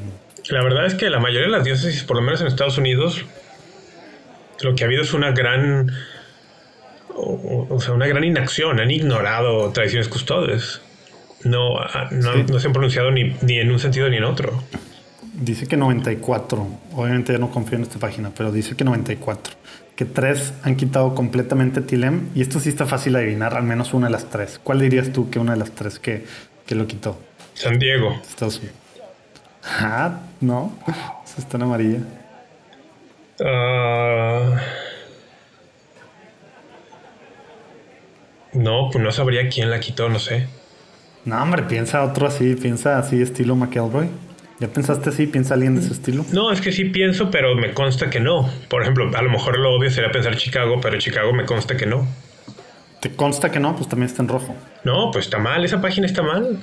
La 0.50 0.64
verdad 0.64 0.88
es 0.88 0.96
que 0.96 1.10
la 1.10 1.20
mayoría 1.20 1.48
de 1.48 1.52
las 1.52 1.64
diócesis, 1.64 2.04
por 2.04 2.18
lo 2.18 2.24
menos 2.24 2.42
en 2.42 2.48
Estados 2.48 2.78
Unidos, 2.78 3.24
lo 4.62 4.74
que 4.74 4.84
ha 4.84 4.88
habido 4.88 5.04
es 5.04 5.14
una 5.14 5.32
gran... 5.32 5.92
O, 7.22 7.82
sea, 7.82 7.94
una 7.94 8.08
gran 8.08 8.24
inacción. 8.24 8.80
Han 8.80 8.92
ignorado 8.92 9.72
tradiciones 9.74 10.08
custodes. 10.08 10.82
No, 11.44 11.76
no, 12.12 12.36
no 12.36 12.60
se 12.60 12.68
han 12.68 12.74
pronunciado 12.74 13.12
ni, 13.12 13.36
ni 13.42 13.60
en 13.60 13.72
un 13.72 13.80
sentido 13.80 14.08
ni 14.10 14.18
en 14.18 14.24
otro. 14.24 14.64
Dice 15.34 15.68
que 15.68 15.78
94. 15.78 16.68
Obviamente 16.94 17.34
yo 17.34 17.40
no 17.40 17.52
confío 17.52 17.78
en 17.78 17.84
esta 17.84 18.00
página, 18.00 18.32
pero 18.36 18.52
dice 18.52 18.76
que 18.76 18.84
94. 18.84 19.54
Que 19.96 20.06
tres 20.06 20.54
han 20.64 20.76
quitado 20.76 21.14
completamente 21.16 21.82
Tilem. 21.82 22.30
Y 22.36 22.42
esto 22.42 22.60
sí 22.60 22.70
está 22.70 22.86
fácil 22.86 23.14
de 23.14 23.20
adivinar, 23.20 23.56
al 23.56 23.64
menos 23.64 23.94
una 23.94 24.08
de 24.08 24.14
las 24.14 24.30
tres. 24.30 24.60
¿Cuál 24.64 24.80
dirías 24.80 25.12
tú 25.12 25.30
que 25.30 25.40
una 25.40 25.54
de 25.54 25.60
las 25.60 25.72
tres 25.72 26.00
que, 26.00 26.26
que 26.66 26.76
lo 26.76 26.88
quitó? 26.88 27.20
San 27.54 27.78
Diego. 27.78 28.14
Estados 28.28 28.58
Unidos. 28.60 28.76
Ah, 29.64 30.20
no. 30.42 30.74
Eso 30.88 31.36
está 31.38 31.58
en 31.58 31.64
amarilla. 31.64 32.00
Uh, 33.40 34.56
no, 38.54 38.90
pues 38.92 39.04
no 39.04 39.12
sabría 39.12 39.48
quién 39.50 39.70
la 39.70 39.80
quitó, 39.80 40.10
no 40.10 40.20
sé. 40.20 40.48
No, 41.26 41.42
hombre, 41.42 41.64
piensa 41.64 42.04
otro 42.04 42.28
así, 42.28 42.56
piensa 42.56 42.98
así, 42.98 43.22
estilo 43.22 43.56
McElroy. 43.56 44.10
¿Ya 44.60 44.68
pensaste 44.68 45.10
así? 45.10 45.28
¿Piensa 45.28 45.54
alguien 45.54 45.76
de 45.76 45.82
ese 45.82 45.94
estilo? 45.94 46.26
No, 46.34 46.52
es 46.52 46.60
que 46.60 46.72
sí 46.72 46.86
pienso, 46.86 47.32
pero 47.32 47.56
me 47.56 47.74
consta 47.74 48.10
que 48.10 48.20
no. 48.20 48.50
Por 48.68 48.82
ejemplo, 48.82 49.10
a 49.16 49.22
lo 49.22 49.30
mejor 49.30 49.58
lo 49.58 49.74
obvio 49.74 49.90
sería 49.90 50.12
pensar 50.12 50.36
Chicago, 50.36 50.80
pero 50.82 50.98
Chicago 50.98 51.34
me 51.34 51.46
consta 51.46 51.78
que 51.78 51.86
no. 51.86 52.08
¿Te 53.00 53.10
consta 53.12 53.50
que 53.50 53.60
no? 53.62 53.76
Pues 53.76 53.88
también 53.88 54.08
está 54.08 54.22
en 54.22 54.28
rojo. 54.28 54.56
No, 54.84 55.12
pues 55.12 55.26
está 55.26 55.38
mal, 55.38 55.64
esa 55.64 55.80
página 55.80 56.06
está 56.06 56.22
mal. 56.22 56.60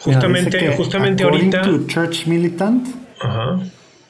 Justamente, 0.00 0.60
Mira, 0.60 0.76
justamente 0.76 1.24
ahorita. 1.24 1.62
To 1.62 1.86
Church 1.86 2.26
Militant. 2.26 2.88
Ajá. 3.22 3.60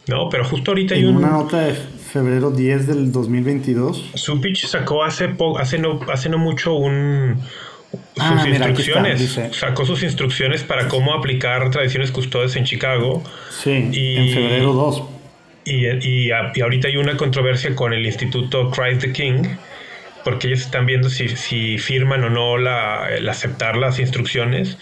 No, 0.08 0.28
pero 0.28 0.44
justo 0.44 0.72
ahorita 0.72 0.94
en 0.94 1.00
hay 1.00 1.06
un. 1.06 1.16
Una 1.16 1.30
nota 1.30 1.60
de 1.60 1.74
febrero 1.74 2.50
10 2.50 2.86
del 2.88 3.12
2022. 3.12 4.10
Supich 4.14 4.66
sacó 4.66 5.04
hace, 5.04 5.34
hace, 5.58 5.78
no, 5.78 6.00
hace 6.12 6.28
no 6.28 6.38
mucho 6.38 6.74
un, 6.74 7.40
Ah, 8.18 8.38
sus 8.38 8.48
instrucciones. 8.48 9.40
sacó 9.52 9.86
sus 9.86 10.02
instrucciones 10.02 10.62
para 10.62 10.88
cómo 10.88 11.14
aplicar 11.14 11.70
tradiciones 11.70 12.10
custodes 12.10 12.56
en 12.56 12.64
Chicago. 12.64 13.22
Sí, 13.50 13.88
y, 13.92 14.16
en 14.16 14.34
febrero 14.34 14.72
2. 14.72 15.02
Y, 15.64 15.86
y, 15.86 16.28
y, 16.28 16.60
ahorita 16.60 16.88
hay 16.88 16.96
una 16.96 17.16
controversia 17.16 17.74
con 17.74 17.92
el 17.92 18.04
Instituto 18.04 18.70
Christ 18.70 19.00
the 19.00 19.12
King, 19.12 19.42
porque 20.22 20.48
ellos 20.48 20.60
están 20.60 20.86
viendo 20.86 21.08
si, 21.08 21.28
si 21.28 21.78
firman 21.78 22.22
o 22.24 22.30
no 22.30 22.58
la, 22.58 23.08
el 23.10 23.28
aceptar 23.28 23.76
las 23.76 23.98
instrucciones. 23.98 24.76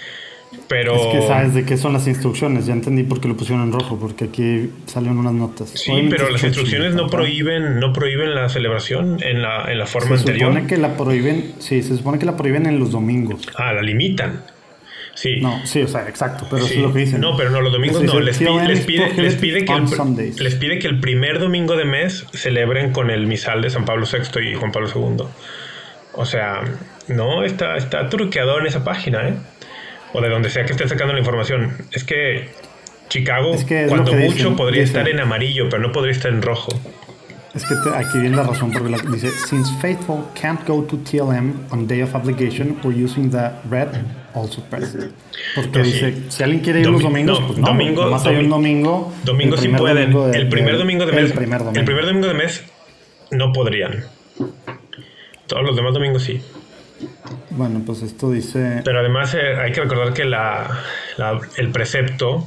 Pero... 0.69 0.95
Es 0.95 1.21
que 1.21 1.27
sabes 1.27 1.55
de 1.55 1.65
qué 1.65 1.77
son 1.77 1.93
las 1.93 2.07
instrucciones, 2.07 2.67
ya 2.67 2.73
entendí 2.73 3.03
por 3.03 3.21
qué 3.21 3.29
lo 3.29 3.37
pusieron 3.37 3.65
en 3.65 3.73
rojo, 3.73 3.99
porque 3.99 4.25
aquí 4.25 4.71
salen 4.87 5.19
unas 5.19 5.35
notas. 5.35 5.71
Sí, 5.71 5.93
pero 6.09 6.31
las 6.31 6.43
instrucciones 6.43 6.95
no 6.95 7.09
prohíben, 7.09 7.79
no 7.79 7.93
prohíben 7.93 8.35
la 8.35 8.49
celebración 8.49 9.19
en 9.23 9.43
la, 9.43 9.71
en 9.71 9.79
la 9.79 9.87
forma 9.87 10.17
anterior. 10.17 10.53
Se 10.53 10.55
supone 10.55 10.67
que 10.67 10.77
la 10.79 10.97
prohíben, 10.97 11.55
sí, 11.59 11.83
se 11.83 11.97
supone 11.97 12.19
que 12.19 12.27
la 12.27 12.37
prohíben 12.37 12.67
en 12.67 12.79
los 12.79 12.91
domingos. 12.91 13.43
Ah, 13.57 13.73
la 13.73 13.83
limitan. 13.83 14.45
Sí. 15.15 15.41
No, 15.41 15.61
sí, 15.67 15.83
o 15.83 15.89
sea, 15.89 16.09
exacto, 16.09 16.47
pero 16.51 16.65
eso 16.65 16.75
es 16.75 16.81
lo 16.81 16.93
que 16.93 17.01
dicen. 17.01 17.21
No, 17.21 17.37
pero 17.37 17.51
no, 17.51 17.61
los 17.61 17.73
domingos 17.73 18.03
no, 18.03 18.19
les 18.21 18.39
pide, 18.39 18.51
les 18.67 18.81
pide, 18.81 19.13
les 19.23 19.35
pide, 19.37 19.65
que 19.65 19.73
el, 19.75 20.35
les 20.39 20.55
pide 20.55 20.79
que 20.79 20.87
el 20.87 21.01
primer 21.01 21.39
domingo 21.39 21.77
de 21.77 21.85
mes 21.85 22.25
celebren 22.33 22.93
con 22.93 23.11
el 23.11 23.27
misal 23.27 23.61
de 23.61 23.71
San 23.71 23.85
Pablo 23.85 24.07
VI 24.11 24.41
y 24.41 24.55
Juan 24.55 24.73
Pablo 24.73 24.89
II. 24.95 25.27
O 26.15 26.25
sea, 26.25 26.63
no, 27.09 27.45
está, 27.45 27.77
está 27.77 28.09
truqueado 28.09 28.59
en 28.59 28.67
esa 28.67 28.85
página, 28.85 29.29
¿eh? 29.29 29.35
O 30.13 30.21
de 30.21 30.29
donde 30.29 30.51
sea 30.51 30.65
que 30.65 30.73
estén 30.73 30.89
sacando 30.89 31.13
la 31.13 31.21
información. 31.21 31.77
Es 31.93 32.05
que 32.05 32.49
Chicago, 33.09 33.57
cuando 33.89 34.13
mucho, 34.15 34.57
podría 34.57 34.83
estar 34.83 35.09
en 35.09 35.21
amarillo, 35.21 35.69
pero 35.69 35.83
no 35.83 35.93
podría 35.93 36.13
estar 36.13 36.33
en 36.33 36.43
rojo. 36.43 36.73
Es 37.55 37.67
que 37.67 37.75
aquí 37.95 38.19
viene 38.19 38.37
la 38.37 38.45
razón 38.45 38.71
porque 38.73 38.97
dice, 39.11 39.29
since 39.31 39.71
faithful 39.83 40.25
can't 40.41 40.67
go 40.67 40.83
to 40.85 40.97
TLM 40.97 41.67
on 41.71 41.87
day 41.87 42.01
of 42.01 42.15
obligation, 42.15 42.79
we're 42.83 43.05
using 43.05 43.31
the 43.31 43.51
red 43.69 43.89
also 44.35 44.63
present. 44.63 45.13
Porque 45.55 45.83
dice, 45.83 46.15
si 46.31 46.43
alguien 46.43 46.63
quiere 46.63 46.81
ir 46.81 46.89
los 46.89 47.03
domingos, 47.03 47.41
pues 47.47 47.59
no, 47.59 47.67
domingo, 47.67 48.11
más 48.11 48.25
hay 48.25 48.37
un 48.37 48.49
domingo. 48.49 49.13
Domingo 49.25 49.59
sí 49.59 49.69
pueden. 49.69 50.17
el 50.35 50.49
primer 50.49 50.79
domingo 50.79 51.05
de 51.05 51.13
mes. 51.13 51.31
El 51.31 51.37
primer 51.37 51.59
domingo. 51.59 51.81
el 51.81 51.85
primer 51.85 52.07
domingo 52.07 52.29
de 52.29 52.35
mes 52.35 52.65
no 53.31 53.53
podrían. 53.53 54.05
Todos 55.47 55.65
los 55.65 55.77
demás 55.77 55.93
domingos 55.93 56.23
sí. 56.23 56.41
Bueno, 57.51 57.83
pues 57.85 58.03
esto 58.03 58.31
dice... 58.31 58.83
Pero 58.85 59.01
además 59.01 59.35
eh, 59.35 59.57
hay 59.61 59.73
que 59.73 59.81
recordar 59.81 60.13
que 60.13 60.25
la, 60.25 60.79
el 61.57 61.71
precepto 61.71 62.47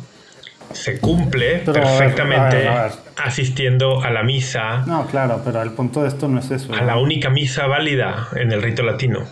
se 0.74 1.00
cumple 1.00 1.60
perfectamente 1.60 2.70
asistiendo 3.18 4.04
a 4.04 4.12
la 4.12 4.24
misa. 4.24 4.84
No, 4.86 5.08
claro, 5.08 5.42
pero 5.44 5.62
el 5.62 5.72
punto 5.72 6.02
de 6.02 6.10
esto 6.10 6.28
no 6.28 6.40
es 6.40 6.52
eso. 6.52 6.74
A 6.74 6.82
la 6.82 6.98
única 6.98 7.30
misa 7.30 7.68
válida 7.68 8.28
en 8.36 8.52
el 8.52 8.62
rito 8.62 8.84
latino. 8.84 9.24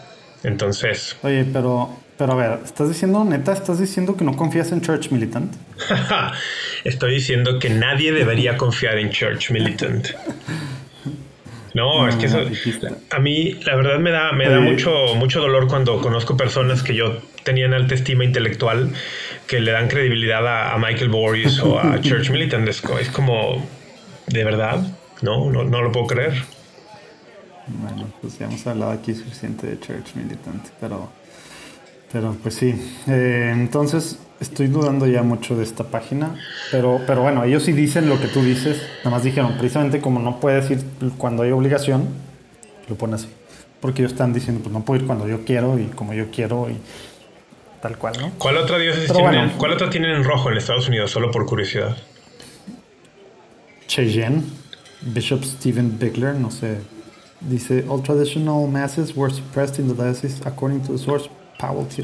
Entonces... 0.43 1.17
Oye, 1.23 1.45
pero, 1.51 1.89
pero 2.17 2.33
a 2.33 2.35
ver, 2.35 2.59
¿estás 2.63 2.89
diciendo, 2.89 3.23
neta, 3.23 3.53
estás 3.53 3.79
diciendo 3.79 4.15
que 4.15 4.23
no 4.23 4.35
confías 4.35 4.71
en 4.71 4.81
Church 4.81 5.11
Militant? 5.11 5.53
Estoy 6.83 7.15
diciendo 7.15 7.59
que 7.59 7.69
nadie 7.69 8.11
debería 8.11 8.57
confiar 8.57 8.97
en 8.97 9.09
Church 9.09 9.51
Militant. 9.51 10.07
No, 11.73 12.07
es 12.07 12.15
que 12.15 12.27
eso, 12.27 12.39
a 13.09 13.19
mí 13.19 13.53
la 13.65 13.75
verdad 13.75 13.99
me 13.99 14.11
da, 14.11 14.31
me 14.31 14.47
da 14.47 14.59
mucho, 14.59 15.15
mucho 15.15 15.41
dolor 15.41 15.67
cuando 15.67 15.99
conozco 15.99 16.37
personas 16.37 16.83
que 16.83 16.93
yo 16.93 17.17
tenía 17.43 17.65
en 17.65 17.73
alta 17.73 17.95
estima 17.95 18.23
intelectual 18.23 18.91
que 19.47 19.59
le 19.59 19.71
dan 19.71 19.87
credibilidad 19.87 20.71
a, 20.71 20.77
Michael 20.77 21.09
Boris 21.09 21.59
o 21.59 21.79
a 21.79 21.99
Church 22.01 22.29
Militant. 22.29 22.67
Es, 22.67 22.81
como, 22.81 23.65
¿de 24.27 24.43
verdad? 24.43 24.85
No, 25.21 25.49
no, 25.49 25.63
no 25.63 25.81
lo 25.81 25.91
puedo 25.91 26.07
creer. 26.07 26.43
Bueno, 27.67 28.07
pues 28.21 28.37
ya 28.37 28.45
hemos 28.45 28.65
hablado 28.67 28.91
aquí 28.91 29.15
suficiente 29.15 29.67
de 29.67 29.79
Church 29.79 30.15
Militant, 30.15 30.67
pero, 30.79 31.09
pero 32.13 32.37
pues 32.41 32.55
sí. 32.55 32.73
Eh, 33.07 33.51
entonces, 33.53 34.19
Estoy 34.43 34.67
dudando 34.67 35.07
ya 35.07 35.23
mucho 35.23 35.55
de 35.55 35.63
esta 35.63 35.85
página, 35.85 36.35
pero, 36.69 36.99
pero 37.07 37.21
bueno, 37.21 37.45
ellos 37.45 37.63
sí 37.63 37.71
dicen 37.71 38.09
lo 38.09 38.19
que 38.19 38.27
tú 38.27 38.41
dices. 38.43 38.81
Nada 38.97 39.11
más 39.11 39.23
dijeron, 39.23 39.53
precisamente 39.57 40.01
como 40.01 40.19
no 40.19 40.41
puedes 40.41 40.69
ir 40.69 40.83
cuando 41.17 41.43
hay 41.43 41.51
obligación, 41.51 42.09
lo 42.89 42.95
pone 42.95 43.15
así. 43.15 43.29
Porque 43.79 44.01
ellos 44.01 44.11
están 44.11 44.33
diciendo, 44.33 44.61
pues 44.61 44.73
no 44.73 44.83
puedo 44.83 44.99
ir 44.99 45.07
cuando 45.07 45.29
yo 45.29 45.45
quiero 45.45 45.79
y 45.79 45.85
como 45.85 46.13
yo 46.13 46.29
quiero 46.29 46.69
y 46.69 46.75
tal 47.81 47.97
cual, 47.97 48.15
¿no? 48.19 48.31
¿Cuál 48.37 48.57
otra 48.57 48.77
diócesis 48.79 49.13
tienen, 49.13 49.51
¿cuál 49.51 49.71
otra 49.71 49.89
tienen 49.89 50.11
en 50.11 50.25
rojo 50.25 50.51
en 50.51 50.57
Estados 50.57 50.89
Unidos? 50.89 51.11
Solo 51.11 51.31
por 51.31 51.45
curiosidad. 51.45 51.95
Cheyenne, 53.87 54.43
Bishop 55.01 55.45
Stephen 55.45 55.97
Bigler, 55.97 56.35
no 56.35 56.51
sé. 56.51 56.79
Dice, 57.39 57.85
all 57.87 58.03
traditional 58.03 58.67
masses 58.67 59.15
were 59.15 59.33
suppressed 59.33 59.79
in 59.79 59.87
the 59.87 59.93
diocese 59.93 60.41
according 60.45 60.81
to 60.81 60.91
the 60.91 60.97
source 60.97 61.29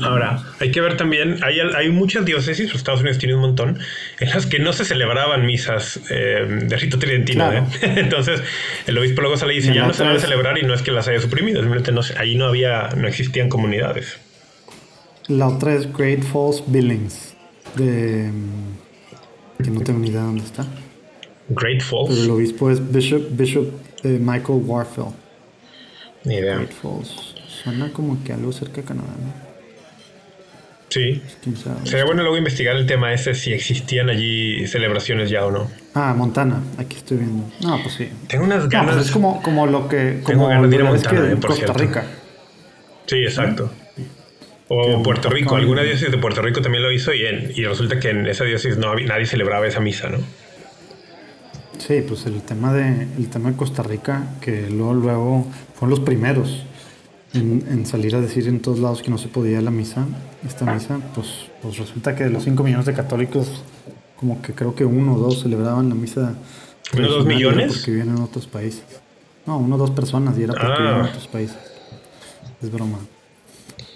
Ahora, 0.02 0.42
hay 0.60 0.72
que 0.72 0.80
ver 0.80 0.96
también, 0.96 1.38
hay, 1.44 1.60
hay 1.60 1.90
muchas 1.90 2.24
diócesis, 2.24 2.68
los 2.68 2.78
Estados 2.78 3.02
Unidos 3.02 3.18
tiene 3.18 3.36
un 3.36 3.42
montón, 3.42 3.78
en 4.20 4.30
las 4.30 4.46
que 4.46 4.60
no 4.60 4.72
se 4.72 4.86
celebraban 4.86 5.46
misas 5.46 6.00
eh, 6.10 6.46
de 6.64 6.78
rito 6.78 6.98
tridentino. 6.98 7.52
¿eh? 7.52 7.64
Entonces, 7.82 8.42
el 8.88 8.98
obispo 8.98 9.22
luego 9.22 9.36
sale 9.36 9.54
y 9.54 9.58
dice, 9.58 9.74
ya 9.74 9.86
no 9.86 9.94
se 9.94 10.04
van 10.04 10.16
a 10.16 10.20
celebrar 10.20 10.58
y 10.58 10.64
no 10.64 10.74
es 10.74 10.82
que 10.82 10.92
las 10.92 11.08
haya 11.08 11.20
suprimido, 11.20 11.60
simplemente 11.60 11.92
no, 11.92 12.02
ahí 12.18 12.36
no 12.36 12.46
había, 12.46 12.90
no 12.96 13.08
existían 13.08 13.50
comunidades. 13.50 14.18
La 15.28 15.48
otra 15.48 15.76
es 15.76 15.92
Great 15.92 16.24
Falls 16.24 16.64
Billings, 16.66 17.36
de, 17.76 18.32
que 19.62 19.70
no 19.70 19.82
tengo 19.82 20.00
ni 20.00 20.08
idea 20.08 20.22
dónde 20.22 20.44
está. 20.44 20.66
Great 21.50 21.82
Falls. 21.82 22.10
Pero 22.10 22.24
el 22.24 22.32
obispo 22.32 22.70
es 22.70 22.92
Bishop, 22.92 23.28
Bishop 23.32 23.68
eh, 24.04 24.20
Michael 24.20 24.62
Warfield. 24.64 25.14
Ni 26.24 26.36
idea. 26.36 26.56
Great 26.56 26.72
Falls. 26.72 27.39
Suena 27.64 27.92
como 27.92 28.24
que 28.24 28.34
algo 28.34 28.52
cerca 28.52 28.78
de 28.78 28.84
Canadá, 28.84 29.08
¿no? 29.08 29.50
Sí. 30.90 31.22
Sería 31.84 32.06
bueno 32.06 32.24
luego 32.24 32.38
investigar 32.38 32.76
el 32.76 32.88
tema 32.88 33.14
ese, 33.14 33.36
si 33.36 33.54
existían 33.54 34.10
allí 34.10 34.66
celebraciones 34.66 35.30
ya 35.30 35.46
o 35.46 35.52
no. 35.52 35.70
Ah, 35.94 36.16
Montana, 36.18 36.64
aquí 36.80 36.96
estoy 36.98 37.18
viendo. 37.18 37.46
No, 37.62 37.80
pues 37.84 37.94
sí. 37.96 38.10
Tengo 38.28 38.46
unas 38.46 38.62
pues 38.62 38.70
ganas. 38.70 38.98
es 38.98 39.12
como, 39.12 39.42
como 39.44 39.68
lo 39.68 39.88
que. 39.88 40.22
Como 40.24 40.28
tengo 40.28 40.48
ganas 40.48 40.70
de 40.70 40.76
ir 40.76 40.82
a 40.82 40.86
Montana, 40.86 41.32
eh, 41.32 41.38
Costa 41.40 41.74
Rica. 41.74 42.06
Sí, 43.06 43.18
exacto. 43.18 43.72
O 44.68 45.02
Puerto 45.04 45.30
Rico, 45.30 45.56
alguna 45.56 45.82
diócesis 45.82 46.12
de 46.12 46.18
Puerto 46.18 46.42
Rico 46.42 46.62
también 46.62 46.84
lo 46.84 46.92
hizo 46.92 47.12
y, 47.14 47.22
y 47.24 47.66
resulta 47.66 48.00
que 48.00 48.12
en 48.12 48.28
esa 48.28 48.44
diócesis 48.44 48.78
no 48.78 48.90
había, 48.90 49.08
nadie 49.08 49.26
celebraba 49.26 49.68
esa 49.68 49.80
misa, 49.80 50.10
¿no? 50.10 50.20
Sí, 51.80 52.04
pues 52.08 52.26
el 52.28 52.42
tema 52.44 52.72
de 52.74 53.08
el 53.18 53.30
tema 53.30 53.50
de 53.50 53.58
Costa 53.58 53.82
Rica, 53.82 54.28
que 54.42 54.70
luego, 54.70 54.94
luego 54.94 55.48
fueron 55.74 55.90
los 55.92 56.00
primeros 56.02 56.66
en, 57.34 57.86
salir 57.86 58.16
a 58.16 58.22
decir 58.22 58.48
en 58.48 58.60
todos 58.60 58.80
lados 58.80 59.02
que 59.02 59.12
no 59.12 59.18
se 59.18 59.28
podía 59.28 59.62
la 59.62 59.72
misa, 59.72 60.06
esta 60.46 60.72
misa, 60.72 61.00
pues, 61.14 61.28
pues 61.62 61.78
resulta 61.78 62.16
que 62.16 62.24
de 62.24 62.30
los 62.30 62.44
5 62.44 62.64
millones 62.64 62.86
de 62.86 62.94
católicos, 62.94 63.64
como 64.16 64.42
que 64.42 64.54
creo 64.54 64.76
que 64.76 64.86
uno 64.86 65.16
o 65.16 65.18
dos 65.18 65.42
celebraban 65.42 65.90
la 65.90 65.96
misa. 65.96 66.36
¿Uno 66.98 67.08
o 67.08 67.12
dos 67.12 67.26
millones? 67.26 67.74
Porque 67.74 67.92
vienen 67.92 68.18
en 68.18 68.24
otros 68.24 68.48
países. 68.48 68.84
No, 69.46 69.58
uno 69.58 69.76
o 69.76 69.78
dos 69.78 69.92
personas 69.92 70.38
y 70.38 70.44
era 70.44 70.54
porque 70.54 70.82
vienen 70.82 71.00
en 71.00 71.02
ah. 71.06 71.10
otros 71.10 71.28
países. 71.28 71.58
Es 72.62 72.72
broma. 72.72 73.00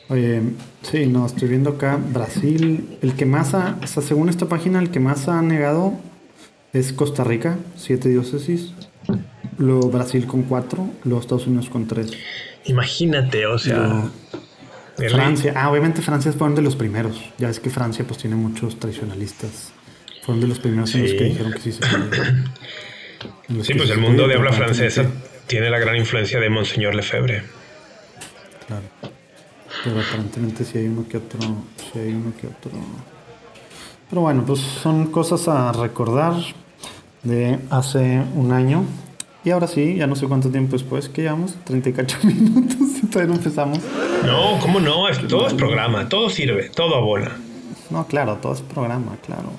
Oye, 0.10 0.42
sí, 0.82 1.08
no, 1.08 1.26
estoy 1.26 1.48
viendo 1.48 1.72
acá 1.72 1.98
Brasil. 1.98 2.98
El 3.02 3.16
que 3.16 3.26
más 3.26 3.54
ha, 3.54 3.78
o 3.82 3.88
sea, 3.88 4.04
según 4.04 4.30
esta 4.30 4.48
página, 4.48 4.80
el 4.80 4.92
que 4.92 5.00
más 5.00 5.28
ha 5.28 5.42
negado 5.42 5.94
es 6.72 6.94
Costa 6.94 7.24
Rica, 7.24 7.58
siete 7.76 8.10
diócesis. 8.10 8.74
Luego 9.58 9.90
Brasil 9.90 10.26
con 10.28 10.44
cuatro, 10.44 10.88
luego 11.04 11.22
Estados 11.22 11.48
Unidos 11.48 11.70
con 11.70 11.88
tres. 11.88 12.12
Imagínate, 12.66 13.46
o 13.46 13.58
sea. 13.58 14.10
Francia, 14.96 15.54
ah, 15.56 15.72
obviamente 15.72 16.02
Francia 16.02 16.32
fueron 16.32 16.56
de 16.56 16.62
los 16.62 16.76
primeros. 16.76 17.20
Ya 17.38 17.50
es 17.50 17.60
que 17.60 17.70
Francia 17.70 18.06
pues 18.06 18.20
tiene 18.20 18.36
muchos 18.36 18.80
tradicionalistas. 18.80 19.74
Fueron 20.22 20.42
de 20.42 20.48
los 20.48 20.60
primeros 20.60 20.94
en 20.96 21.04
los 21.04 21.12
que 21.14 21.24
dijeron 21.24 21.52
que 21.52 21.60
sí 21.60 21.72
se 21.72 21.80
podía. 21.80 22.44
Sí, 23.62 23.74
pues 23.74 23.90
el 23.90 24.00
mundo 24.00 24.28
de 24.28 24.36
habla 24.36 24.52
francesa 24.52 25.06
tiene 25.48 25.70
la 25.70 25.80
gran 25.80 25.96
influencia 25.96 26.40
de 26.42 26.50
Monseñor 26.50 26.94
Lefebvre. 26.94 27.44
Claro. 28.68 28.84
Pero 29.84 30.00
aparentemente 30.00 30.66
sí 30.66 30.78
hay 30.78 30.88
uno 30.88 31.08
que 31.08 31.18
otro. 31.18 31.40
Sí 31.78 32.00
hay 32.00 32.14
uno 32.14 32.34
que 32.40 32.48
otro. 32.48 32.72
Pero 34.10 34.22
bueno, 34.22 34.44
pues 34.46 34.60
son 34.60 35.08
cosas 35.08 35.48
a 35.48 35.72
recordar 35.72 36.34
de 37.24 37.60
hace 37.70 38.22
un 38.36 38.52
año. 38.52 38.86
Y 39.46 39.52
ahora 39.52 39.68
sí, 39.68 39.96
ya 39.96 40.08
no 40.08 40.16
sé 40.16 40.26
cuánto 40.28 40.50
tiempo 40.50 40.74
después 40.74 41.10
que 41.10 41.24
llevamos, 41.24 41.56
38 41.66 42.18
minutos 42.24 42.78
y 43.02 43.08
todavía 43.08 43.34
no 43.34 43.40
empezamos. 43.40 43.80
No, 44.26 44.60
¿cómo 44.62 44.80
no? 44.80 45.06
todo 45.28 45.48
es 45.48 45.54
programa, 45.54 46.08
todo 46.08 46.30
sirve, 46.30 46.70
todo 46.70 46.96
abona. 46.96 47.36
No, 47.90 48.08
claro, 48.08 48.38
todo 48.38 48.54
es 48.54 48.62
programa, 48.62 49.18
claro. 49.26 49.52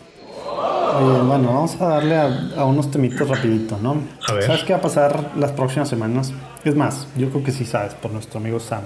Oye, 0.97 1.23
bueno, 1.23 1.49
vamos 1.53 1.79
a 1.81 1.87
darle 1.87 2.17
a, 2.17 2.65
unos 2.65 2.91
temitos 2.91 3.29
rapidito, 3.29 3.79
¿no? 3.83 4.01
A 4.27 4.33
ver. 4.33 4.45
¿Sabes 4.45 4.65
qué 4.65 4.73
va 4.73 4.79
a 4.79 4.83
pasar 4.83 5.33
las 5.37 5.53
próximas 5.53 5.89
semanas? 5.89 6.33
Es 6.65 6.75
más, 6.75 7.07
yo 7.19 7.29
creo 7.29 7.45
que 7.45 7.53
sí 7.53 7.65
sabes, 7.67 7.95
por 7.95 8.11
nuestro 8.11 8.41
amigo 8.41 8.61
Sam. 8.61 8.85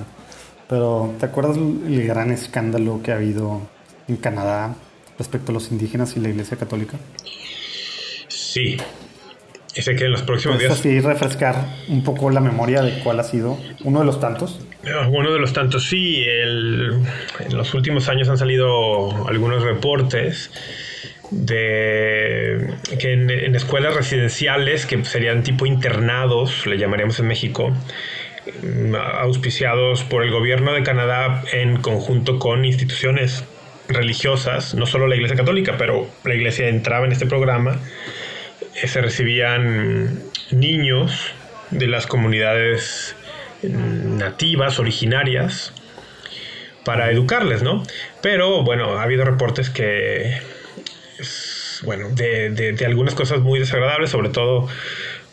Pero, 0.68 1.14
¿te 1.20 1.26
acuerdas 1.26 1.57
el 1.57 2.07
gran 2.07 2.32
escándalo 2.32 3.01
que 3.03 3.12
ha 3.12 3.16
habido 3.16 3.61
en 4.09 4.16
Canadá 4.16 4.74
respecto 5.18 5.53
a 5.53 5.55
los 5.55 5.70
indígenas 5.70 6.16
y 6.16 6.20
la 6.20 6.30
Iglesia 6.30 6.57
Católica? 6.57 6.99
Sí, 8.28 8.78
y 9.79 9.83
sé 9.83 9.95
que 9.95 10.07
en 10.07 10.11
los 10.11 10.22
próximos 10.22 10.59
días. 10.59 10.72
así 10.72 10.99
refrescar 10.99 11.64
un 11.87 12.03
poco 12.03 12.31
la 12.31 12.41
memoria 12.41 12.83
de 12.83 12.99
cuál 12.99 13.20
ha 13.20 13.22
sido 13.22 13.57
uno 13.85 14.01
de 14.01 14.07
los 14.07 14.18
tantos. 14.18 14.59
Ah, 14.85 15.09
uno 15.09 15.33
de 15.33 15.39
los 15.39 15.53
tantos, 15.53 15.89
sí. 15.89 16.24
en 16.26 17.07
los 17.57 17.72
últimos 17.74 18.09
años 18.09 18.29
han 18.29 18.39
salido 18.39 19.29
algunos 19.29 19.62
reportes 19.62 20.51
de 21.31 22.74
que 22.99 23.12
en, 23.12 23.55
escuelas 23.55 23.95
residenciales, 23.95 24.85
que 24.85 25.05
serían 25.05 25.45
tipo 25.45 25.64
internados, 25.64 26.66
le 26.66 26.76
llamaríamos 26.76 27.20
en 27.20 27.29
México, 27.29 27.70
mm, 27.70 28.97
auspiciados 28.97 30.03
por 30.03 30.24
el 30.24 30.33
gobierno 30.33 30.72
de 30.72 30.83
Canadá 30.83 31.45
en 31.53 31.81
conjunto 31.81 32.41
con 32.41 32.64
instituciones 32.64 33.45
religiosas, 33.89 34.74
no 34.74 34.87
solo 34.87 35.07
la 35.07 35.14
Iglesia 35.14 35.37
Católica, 35.37 35.76
pero 35.79 36.09
la 36.24 36.35
Iglesia 36.35 36.68
entraba 36.68 37.07
en 37.07 37.12
este 37.12 37.26
programa 37.26 37.79
se 38.87 39.01
recibían 39.01 40.22
niños 40.51 41.33
de 41.70 41.87
las 41.87 42.07
comunidades 42.07 43.16
nativas, 43.62 44.79
originarias, 44.79 45.72
para 46.85 47.11
educarles, 47.11 47.62
¿no? 47.62 47.83
Pero 48.22 48.62
bueno, 48.62 48.99
ha 48.99 49.03
habido 49.03 49.24
reportes 49.24 49.68
que, 49.68 50.41
bueno, 51.83 52.09
de, 52.11 52.76
algunas 52.87 53.14
cosas 53.14 53.41
muy 53.41 53.59
desagradables, 53.59 54.11
sobre 54.11 54.31
todo, 54.31 54.68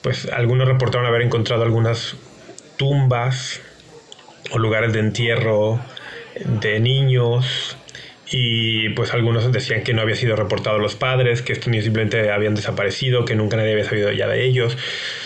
pues 0.02 0.28
algunos 0.32 0.68
reportaron 0.68 1.08
haber 1.08 1.22
encontrado 1.22 1.64
algunas 1.64 2.16
tumbas 2.78 3.62
o 4.52 4.60
lugares 4.60 4.92
de 4.94 5.00
entierro 5.00 5.80
de 6.44 6.80
niños 6.80 7.78
y 8.38 8.90
pues 8.90 9.14
algunos 9.14 9.50
decían 9.50 9.84
que 9.84 9.94
no 9.94 10.02
había 10.02 10.18
sido 10.18 10.36
reportado 10.36 10.76
a 10.76 10.80
los 10.80 10.98
padres, 10.98 11.42
que 11.42 11.54
estos 11.54 11.70
niños 11.70 11.86
simplemente 11.86 12.30
habían 12.32 12.54
desaparecido, 12.54 13.24
que 13.24 13.34
nunca 13.34 13.56
nadie 13.56 13.72
había 13.72 13.86
sabido 13.86 14.12
ya 14.12 14.28
de 14.28 14.44
ellos. 14.44 14.78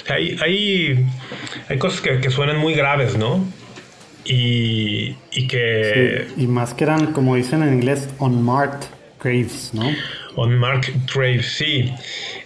hay, 0.07 0.37
hay, 0.39 1.07
hay, 1.69 1.77
cosas 1.79 2.01
que, 2.01 2.19
que, 2.19 2.29
suenan 2.29 2.57
muy 2.59 2.75
graves, 2.75 3.17
¿no? 3.17 3.43
Y, 4.25 5.15
y 5.31 5.47
que... 5.47 6.27
y 6.37 6.45
más 6.45 6.75
que 6.75 6.83
eran, 6.83 7.11
como 7.11 7.35
dicen 7.35 7.63
en 7.63 7.73
inglés, 7.73 8.09
unmarked 8.19 8.85
graves, 9.19 9.71
¿no? 9.73 9.91
Unmarked 10.35 10.93
graves, 11.11 11.47
sí. 11.47 11.91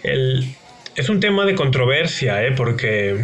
El, 0.02 0.46
es 0.96 1.10
un 1.10 1.20
tema 1.20 1.44
de 1.44 1.54
controversia, 1.56 2.42
¿eh? 2.42 2.52
Porque 2.52 3.22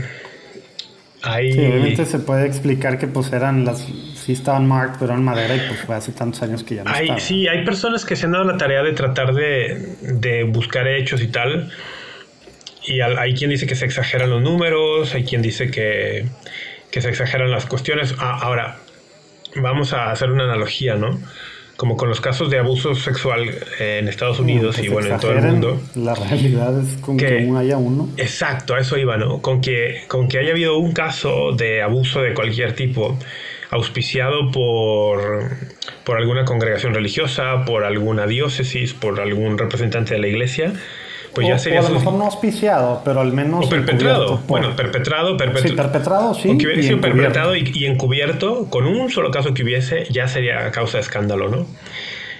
hay... 1.22 1.52
Sí, 1.52 1.58
obviamente 1.58 2.04
se 2.04 2.18
puede 2.18 2.46
explicar 2.46 2.98
que 2.98 3.06
pues 3.06 3.32
eran 3.32 3.64
las 3.64 3.88
sí 4.34 4.40
estaban 4.40 4.66
marked, 4.66 4.96
pero 4.98 5.14
en 5.14 5.22
madera 5.22 5.56
y 5.56 5.60
pues 5.60 5.80
fue 5.80 5.94
hace 5.94 6.12
tantos 6.12 6.42
años 6.42 6.62
que 6.62 6.76
ya 6.76 6.84
no 6.84 6.90
hay, 6.90 7.08
Sí, 7.18 7.48
hay 7.48 7.64
personas 7.64 8.04
que 8.04 8.16
se 8.16 8.26
han 8.26 8.32
dado 8.32 8.44
la 8.44 8.56
tarea 8.56 8.82
de 8.82 8.92
tratar 8.92 9.34
de, 9.34 9.96
de 10.02 10.44
buscar 10.44 10.86
hechos 10.86 11.20
y 11.22 11.28
tal. 11.28 11.70
Y 12.86 13.00
hay 13.00 13.34
quien 13.34 13.50
dice 13.50 13.66
que 13.66 13.74
se 13.74 13.84
exageran 13.84 14.30
los 14.30 14.42
números, 14.42 15.14
hay 15.14 15.24
quien 15.24 15.42
dice 15.42 15.70
que, 15.70 16.26
que 16.90 17.00
se 17.00 17.08
exageran 17.08 17.50
las 17.50 17.66
cuestiones. 17.66 18.14
Ah, 18.18 18.38
ahora, 18.42 18.78
vamos 19.56 19.92
a 19.92 20.10
hacer 20.10 20.30
una 20.30 20.44
analogía, 20.44 20.94
¿no? 20.94 21.18
como 21.80 21.96
con 21.96 22.10
los 22.10 22.20
casos 22.20 22.50
de 22.50 22.58
abuso 22.58 22.94
sexual 22.94 23.48
en 23.78 24.06
Estados 24.06 24.38
Unidos 24.38 24.78
y 24.80 24.88
bueno, 24.88 25.14
en 25.14 25.18
todo 25.18 25.32
el 25.32 25.40
mundo. 25.40 25.80
La 25.94 26.14
realidad 26.14 26.78
es 26.78 27.00
con 27.00 27.16
que, 27.16 27.50
haya 27.56 27.78
uno. 27.78 28.10
Exacto, 28.18 28.74
a 28.74 28.80
eso 28.80 28.98
iba, 28.98 29.16
¿no? 29.16 29.40
Con 29.40 29.62
que, 29.62 30.02
con 30.06 30.28
que 30.28 30.40
haya 30.40 30.50
habido 30.50 30.76
un 30.76 30.92
caso 30.92 31.52
de 31.56 31.80
abuso 31.80 32.20
de 32.20 32.34
cualquier 32.34 32.74
tipo 32.74 33.18
auspiciado 33.70 34.50
por, 34.50 35.50
por 36.04 36.16
alguna 36.18 36.44
congregación 36.44 36.92
religiosa, 36.94 37.64
por 37.64 37.84
alguna 37.84 38.26
diócesis, 38.26 38.94
por 38.94 39.20
algún 39.20 39.58
representante 39.58 40.14
de 40.14 40.20
la 40.20 40.26
iglesia, 40.26 40.72
pues 41.34 41.46
ya 41.46 41.58
sería. 41.58 41.80
O 41.80 41.86
a 41.86 41.88
lo 41.90 41.98
mejor 41.98 42.14
no 42.14 42.24
auspiciado, 42.24 43.02
pero 43.04 43.20
al 43.20 43.32
menos. 43.32 43.66
O 43.66 43.68
perpetrado. 43.68 44.38
Bueno, 44.48 44.74
perpetrado, 44.74 45.36
perpetrado. 45.36 45.68
Sí, 45.68 45.76
perpetrado, 45.76 46.34
sí. 46.34 46.48
O 46.50 46.58
que 46.58 46.66
hubiera 46.66 46.82
sido 46.82 47.00
perpetrado 47.00 47.54
y, 47.54 47.86
encubierto, 47.86 48.68
con 48.68 48.86
un 48.86 49.10
solo 49.10 49.30
caso 49.30 49.54
que 49.54 49.62
hubiese, 49.62 50.06
ya 50.10 50.26
sería 50.26 50.70
causa 50.72 50.98
de 50.98 51.02
escándalo, 51.02 51.48
¿no? 51.48 51.66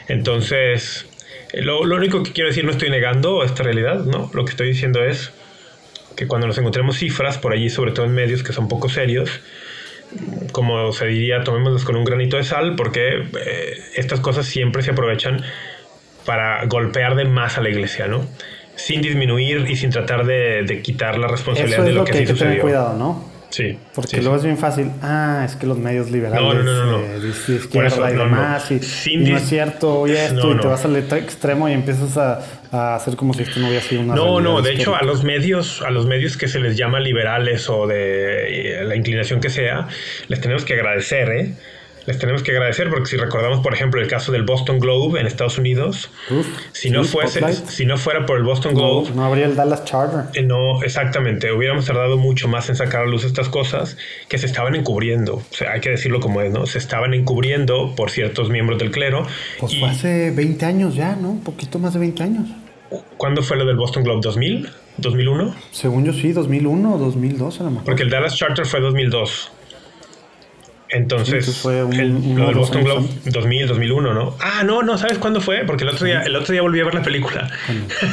Entonces, 0.09 1.07
lo, 1.55 1.85
lo 1.85 1.97
único 1.97 2.25
que 2.25 2.33
quiero 2.33 2.49
decir, 2.49 2.65
no 2.65 2.73
estoy 2.73 2.91
negando 2.91 3.45
esta 3.45 3.63
realidad, 3.63 4.01
¿no? 4.01 4.29
Lo 4.35 4.45
que 4.45 4.51
estoy 4.51 4.67
diciendo 4.67 5.05
es 5.05 5.33
que 6.17 6.27
cuando 6.27 6.49
nos 6.49 6.59
encontremos 6.59 6.99
cifras 6.99 7.39
por 7.39 7.53
allí, 7.53 7.71
sobre 7.71 7.93
todo 7.93 8.07
en 8.07 8.15
medios 8.15 8.43
que 8.43 8.53
son 8.53 8.69
poco 8.69 8.89
serios, 8.89 9.41
como 10.53 10.93
se 10.93 11.07
diría, 11.07 11.43
tomémoslas 11.45 11.85
con 11.85 11.97
un 11.97 12.05
granito 12.05 12.37
de 12.37 12.45
sal, 12.45 12.75
porque 12.77 13.23
eh, 13.39 13.79
estas 13.97 14.21
cosas 14.21 14.47
siempre 14.47 14.83
se 14.83 14.91
aprovechan 14.91 15.43
para 16.27 16.65
golpear 16.67 17.15
de 17.15 17.25
más 17.25 17.59
a 17.59 17.61
la 17.61 17.69
iglesia, 17.69 18.07
¿no? 18.07 18.25
Sin 18.75 19.03
disminuir 19.03 19.67
y 19.69 19.77
sin 19.77 19.91
tratar 19.91 20.25
de, 20.25 20.81
quitar 20.83 21.19
la 21.19 21.29
responsabilidad 21.29 21.85
de 21.85 21.93
lo, 21.93 22.05
que, 22.05 22.13
que 22.13 22.19
hay 22.19 22.27
que 22.27 22.35
tener 22.35 22.61
cuidado, 22.61 22.97
¿no? 22.97 23.30
Sí. 23.51 23.77
Porque 23.95 24.23
luego 24.23 24.37
es 24.37 24.45
bien 24.45 24.57
fácil. 24.57 24.91
Ah, 25.03 25.43
es 25.45 25.57
que 25.57 25.67
los 25.67 25.77
medios 25.77 26.11
liberales. 26.11 26.41
No, 26.41 26.55
no, 26.55 26.63
no. 26.63 26.87
no, 26.87 26.99
eh, 27.01 27.19
y 27.19 28.17
demás. 28.17 28.71
Y, 28.71 29.17
no 29.19 29.37
es 29.37 29.49
cierto, 29.49 30.07
y 30.07 30.13
esto, 30.13 30.53
y 30.53 30.59
te 30.59 30.67
vas 30.67 30.85
al 30.85 30.97
extremo 30.97 31.69
y 31.69 31.73
empiezas 31.73 32.17
a, 32.17 32.95
hacer 32.95 33.17
como 33.17 33.35
si 33.35 33.43
esto 33.43 33.59
no 33.59 33.67
hubiera 33.67 33.83
sido 33.83 34.03
una. 34.03 34.15
No, 34.15 34.41
no. 34.41 34.63
De 34.63 34.73
hecho, 34.73 34.95
a 34.95 35.03
los 35.03 35.25
medios, 35.25 35.83
a 35.83 35.91
los 35.91 36.07
medios 36.07 36.37
que 36.37 36.49
se 36.49 36.61
les 36.61 36.77
llama 36.77 37.01
liberales 37.01 37.69
o 37.69 37.87
de 37.87 38.81
eh, 38.81 38.85
la 38.85 38.95
inclinación 38.95 39.41
que 39.41 39.51
sea, 39.51 39.89
les 40.29 40.41
tenemos 40.41 40.65
que 40.65 40.75
agradecer, 40.75 41.29
¿eh? 41.31 41.53
Les 42.07 42.19
tenemos 42.19 42.43
que 42.43 42.53
agradecer 42.53 42.89
porque 42.91 43.07
si 43.07 43.17
recordamos, 43.17 43.61
por 43.61 43.75
ejemplo, 43.75 44.01
el 44.01 44.09
caso 44.09 44.33
del 44.33 44.43
Boston 44.43 44.79
Globe 44.79 45.21
en 45.21 45.27
Estados 45.27 45.59
Unidos, 45.59 46.11
si, 46.73 46.91
no 46.91 47.05
fuese, 47.05 47.41
si 47.67 47.85
no 47.87 47.97
fuera 47.97 48.27
por 48.27 48.39
el 48.39 48.45
Boston 48.45 48.75
Globe... 48.75 49.11
No, 49.15 49.25
habría 49.25 49.47
el 49.47 49.57
Dallas 49.57 49.85
Charter. 49.85 50.25
Eh, 50.35 50.43
no, 50.43 50.83
exactamente. 50.83 51.53
Hubiéramos 51.53 51.87
tardado 51.87 52.17
mucho 52.17 52.49
más 52.49 52.69
en 52.69 52.77
sacar 52.77 53.03
a 53.03 53.07
luz 53.07 53.25
estas 53.25 53.49
cosas 53.49 53.97
que 54.29 54.39
se 54.39 54.47
estaban 54.47 54.75
encubriendo. 54.75 55.37
O 55.37 55.55
sea, 55.55 55.73
hay 55.73 55.81
que 55.81 55.91
decirlo 55.91 56.21
como 56.21 56.41
es, 56.41 56.51
¿no? 56.51 56.67
Se 56.67 56.79
estaban 56.79 57.15
encubriendo 57.15 57.95
por 57.95 58.11
ciertos 58.11 58.51
miembros 58.51 58.79
del 58.79 58.91
clero. 58.91 59.27
Pues 59.59 59.79
fue 59.79 59.89
hace 59.89 60.31
20 60.31 60.65
años 60.67 60.95
ya, 60.95 61.17
¿no? 61.17 61.31
Un 61.31 61.45
poquito 61.45 61.79
más 61.79 61.93
de 61.93 62.01
20 62.01 62.23
años. 62.23 62.49
¿Cuándo 63.17 63.43
fue 63.43 63.57
lo 63.57 63.65
del 63.65 63.77
Boston 63.77 64.03
Globe? 64.03 64.21
¿2000? 64.21 64.69
¿2001? 65.01 65.55
Según 65.71 66.05
yo 66.05 66.13
sí, 66.13 66.33
2001 66.33 66.95
o 66.95 66.99
2002 66.99 67.61
a 67.61 67.65
lo 67.65 67.71
mejor. 67.71 67.85
Porque 67.85 68.03
el 68.03 68.11
Dallas 68.11 68.37
Charter 68.37 68.67
fue 68.67 68.81
2002. 68.81 69.53
Entonces, 70.91 71.57
fue 71.57 71.85
un, 71.85 72.37
lo 72.37 72.47
del 72.47 72.57
Boston 72.57 72.83
Globe 72.83 73.09
2000, 73.25 73.69
2001, 73.69 74.13
¿no? 74.13 74.37
Ah, 74.41 74.65
no, 74.65 74.83
no, 74.83 74.99
¿sabes 74.99 75.19
cuándo 75.19 75.41
fue? 75.41 75.65
Porque 75.65 75.85
el 75.85 75.91
otro 75.91 76.05
día, 76.05 76.23
el 76.23 76.35
otro 76.35 76.53
día 76.53 76.63
volví 76.63 76.81
a 76.81 76.85
ver 76.85 76.95
la 76.95 77.03
película. 77.03 77.49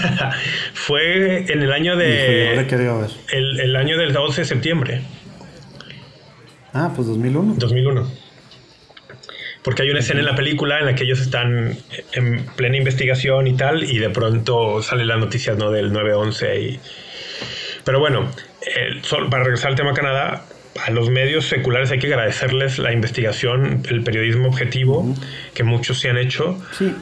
fue 0.74 1.52
en 1.52 1.64
el 1.64 1.74
año 1.74 1.96
de... 1.96 2.54
El, 3.32 3.60
el 3.60 3.76
año 3.76 3.98
del 3.98 4.14
12 4.14 4.42
de 4.42 4.46
septiembre. 4.46 5.02
Ah, 6.72 6.92
pues 6.96 7.08
2001. 7.08 7.56
2001. 7.58 8.12
Porque 9.64 9.82
hay 9.82 9.90
una 9.90 10.00
escena 10.00 10.20
en 10.20 10.28
la 10.28 10.36
película 10.36 10.80
en 10.80 10.86
la 10.86 10.96
que 10.96 11.04
ellos 11.04 11.20
están 11.20 11.76
en 12.14 12.46
plena 12.56 12.78
investigación 12.78 13.48
y 13.48 13.58
tal, 13.58 13.84
y 13.84 13.98
de 13.98 14.10
pronto 14.12 14.84
sale 14.84 15.04
la 15.04 15.18
noticia 15.18 15.56
¿no? 15.56 15.72
del 15.72 15.92
911. 15.92 16.62
Y... 16.62 16.80
Pero 17.84 18.00
bueno, 18.00 18.32
para 19.30 19.44
regresar 19.44 19.72
al 19.72 19.76
tema 19.76 19.94
Canadá, 19.94 20.46
a 20.86 20.92
los 20.92 21.10
medios 21.10 21.48
seculares 21.48 21.92
hay 21.92 22.00
que 22.00 22.08
agradecerles 22.08 22.80
la 22.80 22.92
investigación, 22.92 23.84
el 23.90 24.04
periodismo 24.04 24.48
objetivo 24.48 25.06
que 25.54 25.64
muchos 25.64 26.00
se 26.00 26.10
han 26.10 26.18
hecho, 26.18 26.58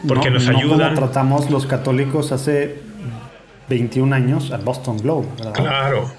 porque 0.07 0.29
nos 0.29 0.47
ayudan. 0.47 0.95
Como 0.95 1.07
tratamos 1.07 1.49
los 1.49 1.65
católicos 1.65 2.31
hace 2.31 2.79
21 3.69 4.15
años 4.15 4.51
al 4.51 4.61
Boston 4.61 4.97
Globe, 4.97 5.27
¿verdad? 5.37 5.53
Claro. 5.53 6.11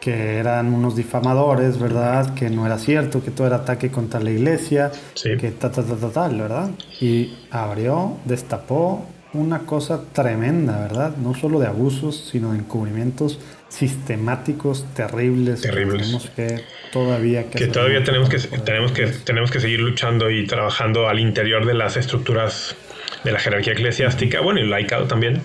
Que 0.00 0.36
eran 0.36 0.72
unos 0.72 0.94
difamadores, 0.94 1.78
¿verdad? 1.78 2.34
Que 2.34 2.48
no 2.48 2.64
era 2.64 2.78
cierto, 2.78 3.24
que 3.24 3.30
todo 3.30 3.46
era 3.48 3.56
ataque 3.56 3.90
contra 3.90 4.20
la 4.20 4.30
iglesia, 4.30 4.92
que 5.14 5.50
ta, 5.50 5.70
ta, 5.70 5.82
ta, 5.82 5.96
ta, 5.96 6.10
tal, 6.10 6.40
¿verdad? 6.40 6.70
Y 7.00 7.36
abrió, 7.50 8.16
destapó 8.24 9.06
una 9.32 9.60
cosa 9.60 10.00
tremenda, 10.12 10.80
¿verdad? 10.80 11.16
No 11.16 11.34
solo 11.34 11.58
de 11.58 11.66
abusos, 11.66 12.28
sino 12.30 12.52
de 12.52 12.58
encubrimientos 12.58 13.38
sistemáticos 13.68 14.86
terribles, 14.94 15.60
terribles. 15.60 16.30
que 16.34 16.64
todavía 16.92 17.50
que, 17.50 17.66
todavía 17.66 18.04
tenemos 18.04 18.28
que 18.28 18.38
tenemos 18.38 18.92
que 18.92 19.06
tenemos 19.06 19.50
que 19.50 19.60
seguir 19.60 19.80
luchando 19.80 20.30
y 20.30 20.46
trabajando 20.46 21.08
al 21.08 21.18
interior 21.18 21.66
de 21.66 21.74
las 21.74 21.96
estructuras 21.96 22.76
de 23.24 23.32
la 23.32 23.38
jerarquía 23.38 23.72
eclesiástica, 23.72 24.40
bueno, 24.40 24.60
y 24.60 24.66
laicado 24.66 25.06
también 25.06 25.42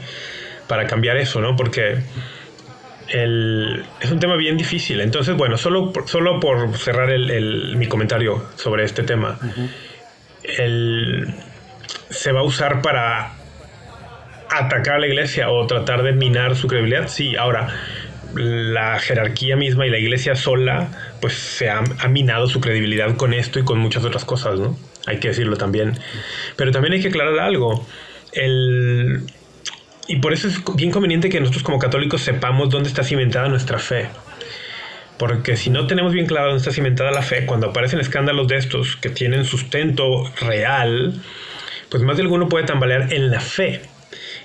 para 0.67 0.87
cambiar 0.87 1.17
eso, 1.17 1.41
¿no? 1.41 1.55
Porque 1.55 1.97
el, 3.09 3.83
es 3.99 4.11
un 4.11 4.19
tema 4.19 4.35
bien 4.35 4.57
difícil. 4.57 5.01
Entonces, 5.01 5.35
bueno, 5.35 5.57
solo 5.57 5.91
por, 5.91 6.07
solo 6.07 6.39
por 6.39 6.77
cerrar 6.77 7.09
el, 7.09 7.75
mi 7.75 7.87
comentario 7.87 8.45
sobre 8.55 8.85
este 8.85 9.03
tema, 9.03 9.37
el, 10.43 11.33
se 12.09 12.31
va 12.31 12.41
a 12.41 12.43
usar 12.43 12.81
para 12.81 13.33
atacar 14.49 14.95
a 14.95 14.99
la 14.99 15.07
iglesia 15.07 15.49
o 15.49 15.65
tratar 15.65 16.03
de 16.03 16.13
minar 16.13 16.55
su 16.55 16.67
credibilidad. 16.67 17.07
Sí, 17.07 17.35
ahora, 17.35 17.67
la 18.35 18.99
jerarquía 18.99 19.55
misma 19.55 19.85
y 19.85 19.89
la 19.89 19.99
iglesia 19.99 20.35
sola, 20.35 20.89
pues 21.19 21.33
se 21.33 21.69
ha, 21.69 21.81
minado 22.09 22.47
su 22.47 22.61
credibilidad 22.61 23.15
con 23.15 23.33
esto 23.33 23.59
y 23.59 23.63
con 23.63 23.79
muchas 23.79 24.05
otras 24.05 24.25
cosas, 24.25 24.59
¿no? 24.59 24.77
Hay 25.07 25.19
que 25.19 25.29
decirlo 25.29 25.57
también. 25.57 25.93
Pero 26.55 26.71
también 26.71 26.93
hay 26.93 27.01
que 27.01 27.09
aclarar 27.09 27.39
algo. 27.39 27.85
El, 28.33 29.23
y 30.07 30.17
por 30.17 30.33
eso 30.33 30.47
es 30.47 30.61
bien 30.75 30.91
conveniente 30.91 31.29
que 31.29 31.39
nosotros 31.39 31.63
como 31.63 31.79
católicos 31.79 32.21
sepamos 32.21 32.69
dónde 32.69 32.89
está 32.89 33.03
cimentada 33.03 33.47
nuestra 33.47 33.79
fe. 33.79 34.09
Porque 35.17 35.55
si 35.55 35.69
no 35.69 35.87
tenemos 35.87 36.13
bien 36.13 36.25
claro 36.25 36.47
dónde 36.47 36.59
está 36.59 36.71
cimentada 36.71 37.11
la 37.11 37.21
fe, 37.21 37.45
cuando 37.45 37.67
aparecen 37.67 37.99
escándalos 37.99 38.47
de 38.47 38.57
estos 38.57 38.95
que 38.95 39.09
tienen 39.09 39.45
sustento 39.45 40.31
real, 40.41 41.21
pues 41.89 42.03
más 42.03 42.17
de 42.17 42.23
alguno 42.23 42.49
puede 42.49 42.65
tambalear 42.65 43.13
en 43.13 43.29
la 43.29 43.39
fe. 43.39 43.81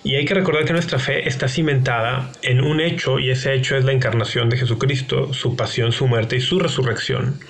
Y 0.07 0.15
hay 0.15 0.25
que 0.25 0.35
recordar 0.35 0.65
que 0.65 0.73
nuestra 0.73 1.01
fe 1.01 1.29
está 1.29 1.49
cimentada 1.49 2.31
en 2.43 2.61
un 2.61 2.81
hecho 2.81 3.19
y 3.19 3.31
ese 3.31 3.55
hecho 3.55 3.77
es 3.77 3.85
la 3.85 3.91
encarnación 3.91 4.49
de 4.49 4.57
Jesucristo, 4.57 5.35
su 5.35 5.57
pasión, 5.57 5.91
su 5.91 6.07
muerte 6.07 6.37
y 6.37 6.41
su 6.41 6.61
resurrección. 6.61 7.41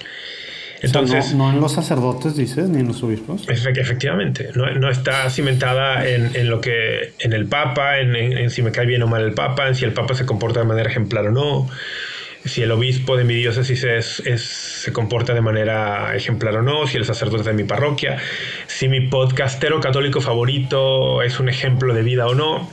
Entonces, 0.80 1.34
no, 1.34 1.50
en 1.50 1.60
los 1.60 1.72
sacerdotes, 1.72 2.34
dices, 2.34 2.70
ni 2.70 2.80
en 2.80 2.86
los 2.88 3.02
obispos. 3.02 3.46
Efectivamente, 3.46 4.52
no, 4.54 4.88
está 4.88 5.28
cimentada 5.28 6.08
en, 6.08 6.48
lo 6.48 6.62
que, 6.62 7.12
en 7.18 7.34
el 7.34 7.44
Papa, 7.44 7.98
en, 7.98 8.48
si 8.48 8.62
me 8.62 8.72
cae 8.72 8.86
bien 8.86 9.02
o 9.02 9.06
mal 9.06 9.22
el 9.22 9.34
Papa, 9.34 9.68
en 9.68 9.74
si 9.74 9.84
el 9.84 9.92
Papa 9.92 10.14
se 10.14 10.24
comporta 10.24 10.60
de 10.60 10.66
manera 10.66 10.88
ejemplar 10.88 11.26
o 11.26 11.32
no, 11.32 11.68
si 12.46 12.62
el 12.62 12.70
obispo 12.70 13.16
de 13.16 13.24
mi 13.24 13.34
diócesis 13.34 13.84
es, 13.84 14.22
se 14.40 14.92
comporta 14.92 15.34
de 15.34 15.40
manera 15.40 16.14
ejemplar 16.14 16.56
o 16.56 16.62
no, 16.62 16.86
si 16.86 16.96
el 16.96 17.04
sacerdote 17.04 17.42
de 17.44 17.52
mi 17.52 17.64
parroquia, 17.64 18.18
si 18.66 18.88
mi 18.88 19.08
podcastero 19.08 19.80
católico 19.80 20.20
favorito 20.20 21.22
es 21.22 21.40
un 21.40 21.48
ejemplo 21.48 21.92
de 21.92 22.02
vida 22.02 22.26
o 22.26 22.34
no. 22.34 22.70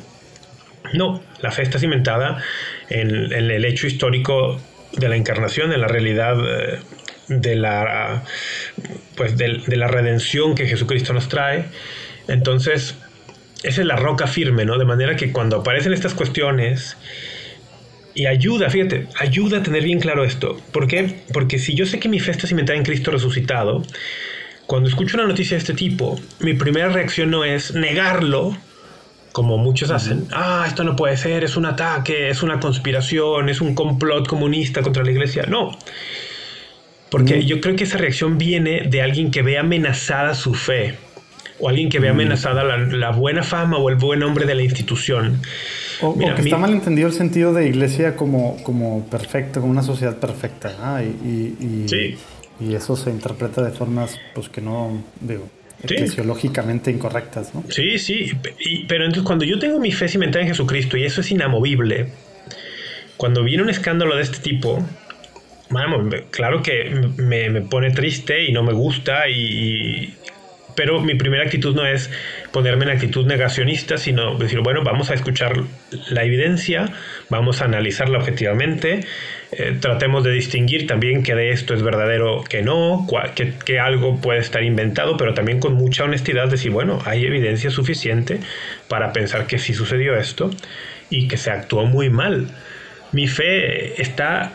No, 0.93 1.23
la 1.41 1.51
fe 1.51 1.63
está 1.63 1.79
cimentada 1.79 2.43
en, 2.89 3.33
el 3.33 3.65
hecho 3.65 3.87
histórico 3.87 4.61
de 4.91 5.09
la 5.09 5.15
encarnación, 5.15 5.73
en 5.73 5.81
la 5.81 5.87
realidad 5.87 6.37
eh, 6.39 6.79
de 7.27 7.55
la, 7.55 8.23
pues 9.15 9.37
de, 9.37 9.61
la 9.75 9.87
redención 9.87 10.53
que 10.53 10.67
Jesucristo 10.67 11.13
nos 11.13 11.29
trae. 11.29 11.65
Entonces, 12.27 12.95
esa 13.63 13.81
es 13.81 13.87
la 13.87 13.95
roca 13.95 14.27
firme, 14.27 14.65
¿no? 14.65 14.77
De 14.77 14.85
manera 14.85 15.15
que 15.15 15.31
cuando 15.31 15.57
aparecen 15.57 15.93
estas 15.93 16.13
cuestiones 16.13 16.95
y 18.15 18.25
ayuda, 18.25 18.69
fíjate, 18.69 19.07
ayuda 19.19 19.59
a 19.59 19.63
tener 19.63 19.83
bien 19.83 19.99
claro 19.99 20.23
esto. 20.23 20.59
¿Por 20.71 20.87
qué? 20.87 21.23
Porque 21.33 21.59
si 21.59 21.73
yo 21.75 21.85
sé 21.85 21.99
que 21.99 22.09
mi 22.09 22.19
fe 22.19 22.31
está 22.31 22.47
cimentada 22.47 22.77
en 22.77 22.85
Cristo 22.85 23.11
resucitado, 23.11 23.83
cuando 24.67 24.89
escucho 24.89 25.17
una 25.17 25.27
noticia 25.27 25.55
de 25.55 25.59
este 25.59 25.73
tipo, 25.73 26.19
mi 26.39 26.53
primera 26.53 26.89
reacción 26.89 27.31
no 27.31 27.43
es 27.43 27.73
negarlo, 27.73 28.55
como 29.33 29.57
muchos 29.57 29.89
hacen. 29.89 30.27
Ah, 30.31 30.63
esto 30.67 30.83
no 30.83 30.95
puede 30.95 31.17
ser, 31.17 31.43
es 31.43 31.57
un 31.57 31.65
ataque, 31.65 32.29
es 32.29 32.43
una 32.43 32.59
conspiración, 32.59 33.49
es 33.49 33.59
un 33.61 33.75
complot 33.75 34.27
comunista 34.27 34.81
contra 34.81 35.03
la 35.03 35.11
iglesia. 35.11 35.45
No. 35.47 35.77
Porque 37.09 37.43
yo 37.45 37.59
creo 37.59 37.75
que 37.75 37.83
esa 37.83 37.97
reacción 37.97 38.37
viene 38.37 38.87
de 38.89 39.01
alguien 39.01 39.31
que 39.31 39.41
ve 39.41 39.57
amenazada 39.57 40.33
su 40.33 40.53
fe, 40.53 40.95
o 41.63 41.69
alguien 41.69 41.87
que 41.87 41.99
ve 41.99 42.09
amenazada 42.09 42.65
la, 42.65 42.77
la 42.77 43.11
buena 43.11 43.41
fama 43.41 43.77
o 43.77 43.89
el 43.89 43.95
buen 43.95 44.19
nombre 44.19 44.45
de 44.45 44.53
la 44.53 44.63
institución. 44.63 45.41
O, 46.01 46.17
que 46.17 46.41
está 46.41 46.57
mal 46.57 46.73
entendido 46.73 47.07
el 47.07 47.13
sentido 47.13 47.53
de 47.53 47.69
iglesia 47.69 48.17
como, 48.17 48.61
como 48.63 49.05
perfecto, 49.05 49.61
como 49.61 49.71
una 49.71 49.83
sociedad 49.83 50.17
perfecta. 50.17 51.01
Y, 51.01 51.87
y, 52.59 52.75
eso 52.75 52.95
se 52.97 53.09
interpreta 53.09 53.61
de 53.61 53.71
formas 53.71 54.19
pues 54.33 54.49
que 54.49 54.59
no, 54.59 55.03
digo, 55.21 55.49
eclesiológicamente 55.81 56.91
incorrectas. 56.91 57.55
¿no? 57.55 57.63
Sí, 57.69 57.97
sí. 57.97 58.31
pero 58.87 59.05
entonces 59.05 59.25
cuando 59.25 59.45
yo 59.45 59.57
tengo 59.57 59.79
mi 59.79 59.91
fe 59.93 60.09
cimentada 60.09 60.43
en 60.43 60.49
Jesucristo 60.49 60.97
y 60.97 61.05
eso 61.05 61.21
es 61.21 61.31
inamovible, 61.31 62.07
cuando 63.15 63.41
viene 63.41 63.63
un 63.63 63.69
escándalo 63.69 64.17
de 64.17 64.23
este 64.23 64.39
tipo, 64.39 64.85
vamos, 65.69 66.13
claro 66.29 66.61
que 66.61 66.89
me, 67.17 67.49
me, 67.49 67.61
pone 67.61 67.91
triste 67.91 68.43
y 68.43 68.51
no 68.51 68.63
me 68.63 68.73
gusta 68.73 69.29
y, 69.29 70.13
pero 70.75 71.01
mi 71.01 71.15
primera 71.15 71.43
actitud 71.43 71.75
no 71.75 71.85
es 71.85 72.09
ponerme 72.51 72.85
en 72.85 72.91
actitud 72.91 73.25
negacionista, 73.25 73.97
sino 73.97 74.37
decir, 74.37 74.59
bueno, 74.61 74.83
vamos 74.83 75.09
a 75.09 75.13
escuchar 75.13 75.63
la 76.09 76.23
evidencia, 76.23 76.91
vamos 77.29 77.61
a 77.61 77.65
analizarla 77.65 78.19
objetivamente, 78.19 79.01
eh, 79.51 79.77
tratemos 79.79 80.23
de 80.23 80.31
distinguir 80.31 80.87
también 80.87 81.23
que 81.23 81.35
de 81.35 81.51
esto 81.51 81.73
es 81.73 81.83
verdadero 81.83 82.43
que 82.43 82.61
no, 82.61 83.07
que, 83.35 83.53
que, 83.65 83.79
algo 83.79 84.19
puede 84.19 84.39
estar 84.39 84.63
inventado, 84.63 85.17
pero 85.17 85.33
también 85.33 85.59
con 85.59 85.73
mucha 85.73 86.03
honestidad 86.03 86.49
decir, 86.49 86.71
bueno, 86.71 86.99
hay 87.05 87.25
evidencia 87.25 87.69
suficiente 87.69 88.39
para 88.87 89.13
pensar 89.13 89.45
que 89.47 89.59
sí 89.59 89.73
sucedió 89.73 90.15
esto 90.15 90.49
y 91.09 91.27
que 91.27 91.37
se 91.37 91.51
actuó 91.51 91.85
muy 91.85 92.09
mal. 92.09 92.47
Mi 93.11 93.27
fe 93.27 94.01
está 94.01 94.53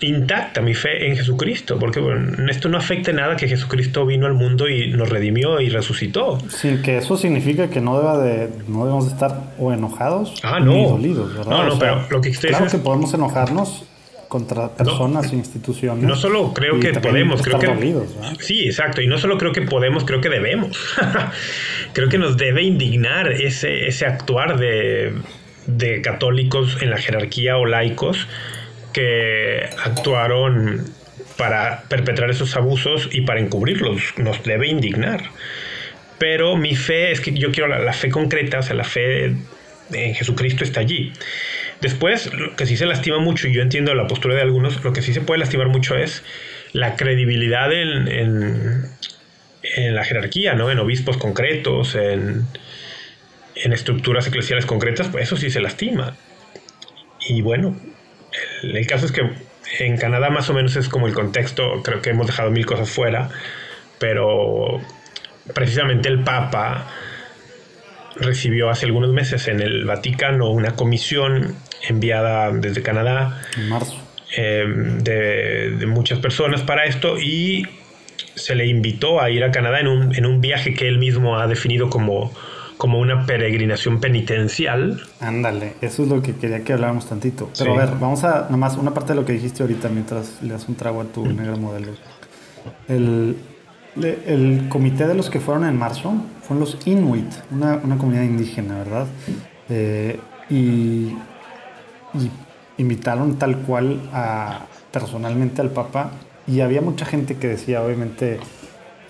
intacta 0.00 0.60
mi 0.60 0.74
fe 0.74 1.08
en 1.08 1.16
Jesucristo, 1.16 1.78
porque 1.78 2.00
bueno, 2.00 2.50
esto 2.50 2.68
no 2.68 2.78
afecta 2.78 3.12
nada 3.12 3.36
que 3.36 3.48
Jesucristo 3.48 4.04
vino 4.06 4.26
al 4.26 4.34
mundo 4.34 4.68
y 4.68 4.90
nos 4.90 5.08
redimió 5.08 5.60
y 5.60 5.68
resucitó. 5.68 6.38
Sin 6.48 6.82
que 6.82 6.98
eso 6.98 7.16
significa 7.16 7.70
que 7.70 7.80
no 7.80 7.98
deba 7.98 8.18
de, 8.18 8.50
no 8.68 8.84
debemos 8.84 9.06
de 9.06 9.12
estar 9.12 9.54
o 9.58 9.72
enojados 9.72 10.34
ah, 10.42 10.60
no. 10.60 10.72
ni 10.72 10.84
dolidos, 10.84 11.36
¿verdad? 11.36 11.50
No, 11.50 11.64
no, 11.64 11.78
pero 11.78 12.06
lo 12.10 12.20
que 12.20 12.30
claro 12.32 12.66
que 12.66 12.78
podemos 12.78 13.14
enojarnos 13.14 13.84
contra 14.28 14.68
personas 14.74 15.32
e 15.32 15.36
instituciones. 15.36 16.02
No 16.02 16.16
solo 16.16 16.52
creo 16.52 16.80
que 16.80 16.92
podemos, 16.94 17.40
creo 17.40 17.58
que 17.58 17.96
sí, 18.40 18.66
exacto, 18.66 19.00
y 19.00 19.06
no 19.06 19.16
solo 19.18 19.38
creo 19.38 19.52
que 19.52 19.62
podemos, 19.62 20.04
creo 20.04 20.20
que 20.20 20.28
debemos. 20.28 20.76
creo 21.92 22.08
que 22.08 22.18
nos 22.18 22.36
debe 22.36 22.62
indignar 22.62 23.30
ese, 23.30 23.86
ese 23.86 24.06
actuar 24.06 24.58
de, 24.58 25.12
de 25.66 26.02
católicos 26.02 26.78
en 26.80 26.90
la 26.90 26.98
jerarquía 26.98 27.56
o 27.58 27.64
laicos 27.64 28.26
que 28.94 29.68
actuaron 29.84 30.86
para 31.36 31.82
perpetrar 31.88 32.30
esos 32.30 32.56
abusos 32.56 33.10
y 33.12 33.22
para 33.22 33.40
encubrirlos. 33.40 34.14
Nos 34.16 34.42
debe 34.44 34.68
indignar. 34.68 35.22
Pero 36.18 36.56
mi 36.56 36.74
fe 36.76 37.10
es 37.10 37.20
que 37.20 37.32
yo 37.32 37.52
quiero 37.52 37.68
la, 37.68 37.92
fe 37.92 38.08
concreta, 38.08 38.60
o 38.60 38.62
sea, 38.62 38.74
la 38.74 38.84
fe 38.84 39.34
en 39.92 40.14
Jesucristo 40.14 40.64
está 40.64 40.80
allí. 40.80 41.12
Después, 41.80 42.32
lo 42.32 42.56
que 42.56 42.66
sí 42.66 42.76
se 42.76 42.86
lastima 42.86 43.18
mucho, 43.18 43.48
y 43.48 43.52
yo 43.52 43.60
entiendo 43.60 43.94
la 43.94 44.06
postura 44.06 44.36
de 44.36 44.42
algunos, 44.42 44.82
lo 44.82 44.92
que 44.92 45.02
sí 45.02 45.12
se 45.12 45.20
puede 45.20 45.40
lastimar 45.40 45.68
mucho 45.68 45.96
es 45.96 46.22
la 46.72 46.96
credibilidad 46.96 47.72
en, 47.72 48.08
en, 48.08 49.94
la 49.94 50.04
jerarquía, 50.04 50.54
¿no? 50.54 50.70
En 50.70 50.78
obispos 50.78 51.16
concretos, 51.16 51.94
en, 51.96 52.46
en 53.56 53.72
estructuras 53.72 54.26
eclesiales 54.26 54.66
concretas, 54.66 55.08
pues 55.08 55.24
eso 55.24 55.36
sí 55.36 55.50
se 55.50 55.60
lastima. 55.60 56.16
Y 57.28 57.42
bueno, 57.42 57.76
el 58.62 58.86
caso 58.86 59.06
es 59.06 59.12
que 59.12 59.22
en 59.78 59.96
Canadá 59.96 60.30
más 60.30 60.48
o 60.50 60.54
menos 60.54 60.76
es 60.76 60.88
como 60.88 61.06
el 61.06 61.14
contexto, 61.14 61.82
creo 61.82 62.00
que 62.00 62.10
hemos 62.10 62.26
dejado 62.26 62.50
mil 62.50 62.66
cosas 62.66 62.90
fuera, 62.90 63.30
pero 63.98 64.80
precisamente 65.52 66.08
el 66.08 66.22
Papa 66.22 66.86
recibió 68.16 68.70
hace 68.70 68.86
algunos 68.86 69.10
meses 69.12 69.48
en 69.48 69.60
el 69.60 69.84
Vaticano 69.84 70.50
una 70.50 70.76
comisión 70.76 71.56
enviada 71.88 72.50
desde 72.52 72.82
Canadá. 72.82 73.42
En 73.56 73.68
marzo. 73.68 74.00
Em, 74.36 74.98
de, 74.98 75.84
muchas 75.86 76.18
personas 76.18 76.62
para 76.62 76.86
esto 76.86 77.18
y 77.20 77.68
se 78.34 78.56
le 78.56 78.66
invitó 78.66 79.20
a 79.20 79.30
ir 79.30 79.44
a 79.44 79.52
Canadá 79.52 79.78
en 79.78 79.86
un, 79.86 80.14
en 80.14 80.26
un 80.26 80.40
viaje 80.40 80.74
que 80.74 80.88
él 80.88 80.98
mismo 80.98 81.38
ha 81.38 81.46
definido 81.46 81.88
como, 81.88 82.32
como 82.76 82.98
una 82.98 83.26
peregrinación 83.26 84.00
penitencial. 84.00 85.00
Ándale, 85.20 85.74
eso 85.80 86.02
es 86.02 86.08
lo 86.08 86.22
que 86.22 86.34
quería 86.34 86.64
que 86.64 86.72
habláramos 86.72 87.08
tantito. 87.08 87.50
Pero 87.58 87.74
a 87.74 87.78
ver, 87.78 87.90
vamos 88.00 88.24
a 88.24 88.48
nomás 88.50 88.76
una 88.76 88.92
parte 88.92 89.12
de 89.12 89.20
lo 89.20 89.24
que 89.24 89.32
dijiste 89.32 89.62
ahorita 89.62 89.88
mientras 89.88 90.42
le 90.42 90.50
das 90.50 90.68
un 90.68 90.74
trago 90.74 91.00
a 91.00 91.04
tu 91.04 91.24
negro 91.26 91.56
modelo. 91.56 91.92
El, 92.88 93.36
el 94.02 94.66
comité 94.68 95.06
de 95.06 95.14
los 95.14 95.30
que 95.30 95.40
fueron 95.40 95.64
en 95.64 95.78
marzo 95.78 96.14
fueron 96.42 96.60
los 96.60 96.78
Inuit, 96.86 97.32
una, 97.50 97.80
una 97.82 97.96
comunidad 97.96 98.22
indígena, 98.22 98.78
¿verdad? 98.78 99.06
Eh, 99.68 100.18
y, 100.50 101.14
y 102.14 102.30
invitaron 102.78 103.38
tal 103.38 103.58
cual 103.58 104.00
a, 104.12 104.66
personalmente 104.92 105.60
al 105.60 105.70
Papa 105.70 106.10
y 106.46 106.60
había 106.60 106.80
mucha 106.80 107.06
gente 107.06 107.36
que 107.36 107.48
decía, 107.48 107.82
obviamente, 107.82 108.38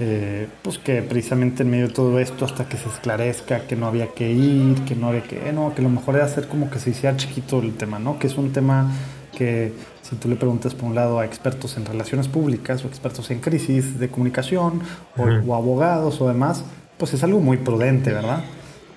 eh, 0.01 0.49
pues 0.63 0.79
que 0.79 1.03
precisamente 1.03 1.63
en 1.63 1.71
medio 1.71 1.89
de 1.89 1.95
todo 1.95 2.19
esto, 2.19 2.45
hasta 2.45 2.69
que 2.69 2.77
se 2.77 2.89
esclarezca 2.89 3.61
que 3.61 3.77
no 3.77 3.87
había 3.87 4.09
que 4.09 4.33
ir, 4.33 4.85
que 4.85 4.97
no 4.97 5.09
había 5.09 5.23
que, 5.23 5.53
no, 5.53 5.75
que 5.75 5.83
lo 5.83 5.89
mejor 5.89 6.17
era 6.17 6.25
hacer 6.25 6.49
como 6.49 6.69
que 6.69 6.79
se 6.79 6.91
hiciera 6.91 7.17
chiquito 7.17 7.61
el 7.61 7.75
tema, 7.75 7.99
¿no? 7.99 8.19
Que 8.19 8.27
es 8.27 8.37
un 8.37 8.53
tema 8.53 8.91
que 9.37 9.73
si 10.03 10.17
tú 10.17 10.29
le 10.29 10.37
preguntas 10.37 10.75
por 10.75 10.89
un 10.89 10.95
lado 10.95 11.19
a 11.21 11.25
expertos 11.25 11.77
en 11.77 11.87
relaciones 11.87 12.29
públicas 12.29 12.85
o 12.85 12.89
expertos 12.89 13.31
en 13.31 13.41
crisis 13.41 13.99
de 13.99 14.09
comunicación 14.09 14.81
o, 15.17 15.23
o 15.23 15.55
abogados 15.55 16.21
o 16.21 16.29
demás, 16.29 16.65
pues 16.99 17.15
es 17.15 17.23
algo 17.23 17.41
muy 17.41 17.59
prudente, 17.59 18.13
¿verdad? 18.13 18.45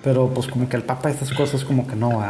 Pero 0.02 0.28
pues 0.28 0.46
como 0.46 0.68
que 0.68 0.76
al 0.76 0.82
Papa 0.82 1.10
estas 1.10 1.32
cosas 1.32 1.64
como 1.64 1.86
que 1.86 1.96
no 1.96 2.22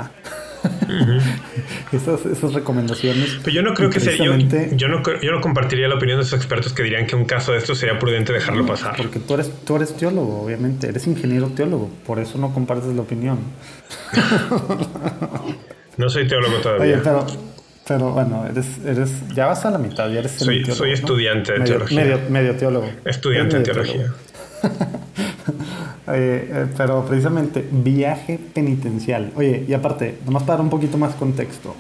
esas, 1.92 2.26
esas, 2.26 2.52
recomendaciones. 2.54 3.38
Pero 3.42 3.54
yo 3.54 3.62
no 3.62 3.74
creo 3.74 3.90
que 3.90 4.00
sea. 4.00 4.16
Yo, 4.16 4.36
yo, 4.36 4.88
no, 4.88 5.02
yo 5.20 5.32
no 5.32 5.40
compartiría 5.40 5.88
la 5.88 5.96
opinión 5.96 6.18
de 6.18 6.24
esos 6.24 6.38
expertos 6.38 6.72
que 6.72 6.82
dirían 6.82 7.06
que 7.06 7.16
un 7.16 7.24
caso 7.24 7.52
de 7.52 7.58
esto 7.58 7.74
sería 7.74 7.98
prudente 7.98 8.32
dejarlo 8.32 8.66
pasar. 8.66 8.96
Porque 8.96 9.18
tú 9.18 9.34
eres, 9.34 9.50
tú 9.64 9.76
eres 9.76 9.96
teólogo, 9.96 10.42
obviamente. 10.42 10.88
Eres 10.88 11.06
ingeniero 11.06 11.48
teólogo. 11.48 11.90
Por 12.06 12.18
eso 12.18 12.38
no 12.38 12.52
compartes 12.52 12.94
la 12.94 13.02
opinión. 13.02 13.38
no 15.96 16.08
soy 16.08 16.26
teólogo 16.26 16.56
todavía. 16.62 17.00
pero, 17.02 17.26
pero 17.86 18.12
bueno, 18.12 18.46
eres, 18.50 18.66
eres, 18.84 19.10
ya 19.34 19.46
vas 19.46 19.64
a 19.64 19.70
la 19.70 19.78
mitad. 19.78 20.10
Ya 20.10 20.20
eres 20.20 20.32
soy, 20.32 20.64
soy 20.64 20.92
estudiante 20.92 21.52
de 21.52 21.60
teología. 21.60 22.20
Medio, 22.28 22.56
teólogo. 22.56 22.90
Estudiante 23.04 23.58
de 23.58 23.64
teología. 23.64 24.06
Eh, 24.62 24.97
eh, 26.10 26.66
pero 26.76 27.04
precisamente 27.04 27.66
viaje 27.70 28.38
penitencial. 28.38 29.32
Oye, 29.36 29.64
y 29.68 29.72
aparte, 29.72 30.18
nomás 30.24 30.42
para 30.42 30.56
dar 30.56 30.60
un 30.62 30.70
poquito 30.70 30.98
más 30.98 31.14
contexto. 31.14 31.74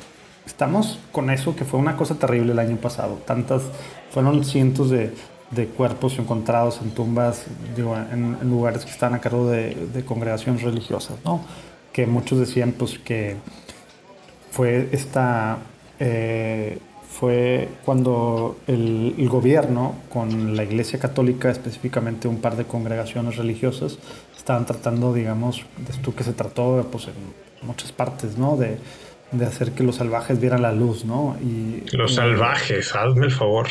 Estamos 0.46 0.98
con 1.12 1.30
eso 1.30 1.54
que 1.54 1.64
fue 1.64 1.78
una 1.78 1.96
cosa 1.96 2.14
terrible 2.14 2.52
el 2.52 2.58
año 2.58 2.76
pasado. 2.76 3.18
Tantas, 3.26 3.62
fueron 4.10 4.44
cientos 4.44 4.90
de, 4.90 5.12
de 5.50 5.66
cuerpos 5.66 6.18
encontrados 6.18 6.80
en 6.82 6.90
tumbas, 6.90 7.44
en, 7.76 8.38
lugares 8.48 8.84
que 8.84 8.90
están 8.90 9.14
a 9.14 9.20
cargo 9.20 9.48
de, 9.48 9.74
de, 9.92 10.04
congregaciones 10.04 10.62
religiosas, 10.62 11.18
¿no? 11.24 11.42
Que 11.92 12.06
muchos 12.06 12.38
decían, 12.38 12.72
pues, 12.72 12.98
que 12.98 13.36
fue 14.50 14.88
esta 14.92 15.58
eh, 16.00 16.78
fue 17.18 17.68
cuando 17.84 18.58
el, 18.68 19.28
gobierno, 19.28 19.96
con 20.08 20.56
la 20.56 20.62
Iglesia 20.62 21.00
Católica, 21.00 21.50
específicamente 21.50 22.28
un 22.28 22.40
par 22.40 22.56
de 22.56 22.64
congregaciones 22.64 23.36
religiosas, 23.36 23.98
estaban 24.36 24.66
tratando, 24.66 25.12
digamos, 25.12 25.64
de 25.78 25.92
esto 25.92 26.14
que 26.14 26.22
se 26.22 26.32
trató 26.32 26.86
pues, 26.92 27.08
en 27.08 27.66
muchas 27.66 27.90
partes, 27.90 28.38
¿no? 28.38 28.56
De, 28.56 28.78
de 29.32 29.44
hacer 29.44 29.72
que 29.72 29.82
los 29.82 29.96
salvajes 29.96 30.40
vieran 30.40 30.62
la 30.62 30.72
luz, 30.72 31.04
¿no? 31.04 31.36
Y, 31.42 31.82
los 31.96 32.14
salvajes, 32.14 32.94
hazme 32.94 33.26
el 33.26 33.32
favor. 33.32 33.66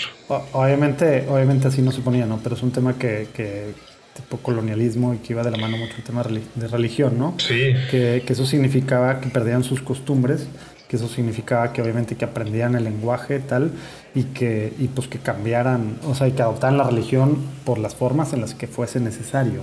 Obviamente, 0.51 1.25
obviamente 1.29 1.69
así 1.69 1.81
no 1.81 1.93
se 1.93 2.01
ponía, 2.01 2.25
¿no? 2.25 2.39
Pero 2.43 2.55
es 2.55 2.63
un 2.63 2.71
tema 2.71 2.97
que, 2.97 3.29
que 3.33 3.73
tipo 4.13 4.37
colonialismo 4.37 5.13
y 5.13 5.19
que 5.19 5.33
iba 5.33 5.43
de 5.43 5.51
la 5.51 5.57
mano 5.57 5.77
mucho 5.77 5.93
el 5.97 6.03
tema 6.03 6.21
de 6.23 6.67
religión, 6.67 7.17
¿no? 7.17 7.35
Sí. 7.37 7.73
Que, 7.89 8.23
que 8.25 8.33
eso 8.33 8.45
significaba 8.45 9.21
que 9.21 9.29
perdían 9.29 9.63
sus 9.63 9.81
costumbres 9.81 10.47
que 10.87 10.95
eso 10.95 11.07
significaba 11.07 11.73
que 11.73 11.81
obviamente 11.81 12.15
que 12.15 12.25
aprendían 12.25 12.75
el 12.75 12.85
lenguaje 12.85 13.39
tal 13.39 13.71
y 14.15 14.23
que 14.23 14.73
y 14.79 14.87
pues 14.87 15.07
que 15.07 15.19
cambiaran, 15.19 15.99
o 16.07 16.15
sea, 16.15 16.27
y 16.27 16.31
que 16.31 16.41
adoptaran 16.41 16.77
la 16.77 16.85
religión 16.85 17.37
por 17.65 17.77
las 17.77 17.95
formas 17.95 18.33
en 18.33 18.41
las 18.41 18.53
que 18.53 18.67
fuese 18.67 18.99
necesario. 18.99 19.61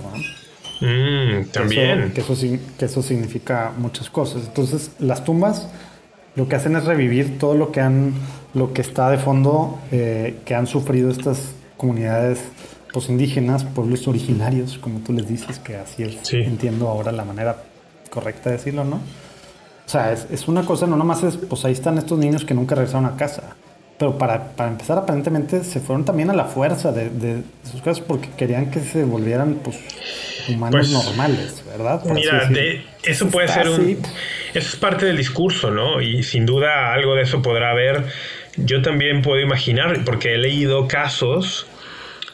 Mm, 0.81 1.45
también. 1.51 2.11
Que 2.13 2.21
eso, 2.21 2.35
que, 2.77 2.85
eso, 2.85 3.01
significa 3.01 3.71
muchas 3.77 4.09
cosas. 4.09 4.43
Entonces, 4.45 4.91
las 4.99 5.23
tumbas 5.23 5.69
lo 6.35 6.49
que 6.49 6.57
hacen 6.57 6.75
es 6.75 6.83
revivir 6.83 7.39
todo 7.39 7.55
lo 7.55 7.71
que 7.71 7.79
han, 7.79 8.13
lo 8.53 8.73
que 8.73 8.81
está 8.81 9.09
de 9.09 9.17
fondo, 9.17 9.79
eh, 9.91 10.39
que 10.45 10.53
han 10.53 10.67
sufrido 10.67 11.09
estas 11.09 11.53
comunidades 11.77 12.39
pues, 12.91 13.09
indígenas, 13.09 13.63
pueblos 13.63 14.07
originarios, 14.07 14.77
como 14.77 14.99
tú 14.99 15.13
les 15.13 15.27
dices, 15.27 15.59
que 15.59 15.77
así 15.77 16.03
es, 16.03 16.33
entiendo 16.33 16.89
ahora 16.89 17.11
la 17.11 17.23
manera 17.23 17.63
correcta 18.09 18.49
de 18.49 18.57
decirlo, 18.57 18.83
¿no? 18.83 18.99
O 19.85 19.89
sea, 19.89 20.11
es, 20.11 20.47
una 20.47 20.63
cosa, 20.65 20.87
no 20.87 20.97
nomás 20.97 21.23
es, 21.23 21.37
pues 21.37 21.63
ahí 21.65 21.73
están 21.73 21.97
estos 21.97 22.17
niños 22.17 22.43
que 22.43 22.53
nunca 22.53 22.75
regresaron 22.75 23.05
a 23.05 23.15
casa. 23.15 23.55
Pero 23.97 24.17
para, 24.17 24.51
para 24.55 24.69
empezar, 24.69 24.97
aparentemente 24.97 25.63
se 25.63 25.79
fueron 25.79 26.03
también 26.03 26.29
a 26.29 26.33
la 26.33 26.45
fuerza 26.45 26.91
de, 26.91 27.09
de, 27.09 27.43
sus 27.69 27.81
casas 27.81 28.01
porque 28.01 28.29
querían 28.35 28.69
que 28.69 28.81
se 28.81 29.05
volvieran, 29.05 29.59
pues, 29.63 29.77
humanos 30.49 30.89
pues, 30.89 30.91
normales, 30.91 31.63
¿verdad? 31.65 32.03
mira, 32.13 32.49
eso 33.03 33.27
puede 33.29 33.47
ser 33.47 33.69
un... 33.69 34.01
Eso 34.53 34.69
es 34.69 34.75
parte 34.75 35.05
del 35.05 35.17
discurso, 35.17 35.71
¿no? 35.71 36.01
Y 36.01 36.23
sin 36.23 36.45
duda 36.45 36.93
algo 36.93 37.15
de 37.15 37.23
eso 37.23 37.41
podrá 37.41 37.71
haber. 37.71 38.05
Yo 38.57 38.81
también 38.81 39.21
puedo 39.21 39.39
imaginar, 39.39 40.03
porque 40.03 40.33
he 40.33 40.37
leído 40.37 40.87
casos 40.87 41.67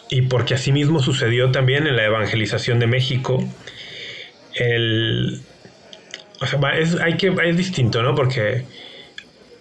y 0.09 0.23
porque 0.23 0.53
así 0.53 0.71
mismo 0.71 0.99
sucedió 0.99 1.51
también 1.51 1.87
en 1.87 1.95
la 1.95 2.05
evangelización 2.05 2.79
de 2.79 2.87
México, 2.87 3.43
el, 4.55 5.41
o 6.41 6.45
sea, 6.47 6.59
es, 6.77 6.99
hay 6.99 7.17
que, 7.17 7.33
es 7.45 7.57
distinto, 7.57 8.01
¿no? 8.01 8.15
Porque 8.15 8.65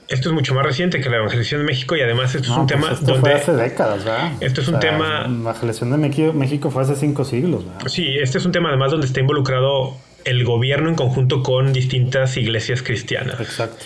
esto 0.08 0.28
es 0.28 0.34
mucho 0.34 0.54
más 0.54 0.64
reciente 0.64 1.00
que 1.00 1.10
la 1.10 1.18
evangelización 1.18 1.60
de 1.60 1.66
México 1.66 1.94
y 1.94 2.00
además 2.00 2.34
esto 2.34 2.50
es 2.50 2.58
un 2.58 2.66
pues 2.66 2.80
tema 2.80 2.92
esto 2.92 3.06
donde... 3.06 3.20
Fue 3.20 3.34
hace 3.34 3.52
décadas, 3.52 4.04
¿verdad? 4.04 4.32
Esto 4.40 4.60
es 4.62 4.68
un 4.68 4.80
tema... 4.80 5.20
La 5.22 5.26
evangelización 5.26 5.90
de 5.90 6.32
México, 6.32 6.70
fue 6.70 6.82
hace 6.82 6.96
cinco 6.96 7.24
siglos, 7.24 7.66
¿verdad? 7.66 7.86
Sí, 7.86 8.16
este 8.18 8.38
es 8.38 8.46
un 8.46 8.52
tema 8.52 8.70
además 8.70 8.90
donde 8.90 9.06
está 9.06 9.20
involucrado 9.20 9.96
el 10.24 10.44
gobierno 10.44 10.88
en 10.88 10.94
conjunto 10.94 11.42
con 11.42 11.72
distintas 11.72 12.36
iglesias 12.36 12.82
cristianas. 12.82 13.40
Exacto. 13.40 13.84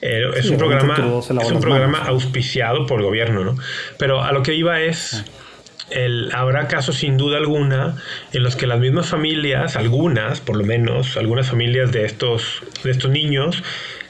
Eh, 0.00 0.22
es, 0.36 0.48
un 0.48 0.58
programa, 0.58 0.94
es 1.18 1.50
un 1.50 1.60
programa 1.60 1.98
auspiciado 2.06 2.86
por 2.86 3.00
el 3.00 3.06
gobierno, 3.06 3.44
¿no? 3.44 3.56
Pero 3.98 4.22
a 4.22 4.32
lo 4.32 4.42
que 4.42 4.54
iba 4.54 4.80
es... 4.80 5.14
Ah 5.14 5.42
habrá 6.32 6.68
casos 6.68 6.96
sin 6.96 7.16
duda 7.16 7.38
alguna 7.38 7.96
en 8.32 8.42
los 8.42 8.56
que 8.56 8.66
las 8.66 8.78
mismas 8.78 9.08
familias, 9.08 9.76
algunas 9.76 10.40
por 10.40 10.56
lo 10.56 10.64
menos, 10.64 11.16
algunas 11.16 11.48
familias 11.48 11.92
de 11.92 12.04
estos, 12.04 12.62
de 12.82 12.90
estos 12.90 13.10
niños, 13.10 13.62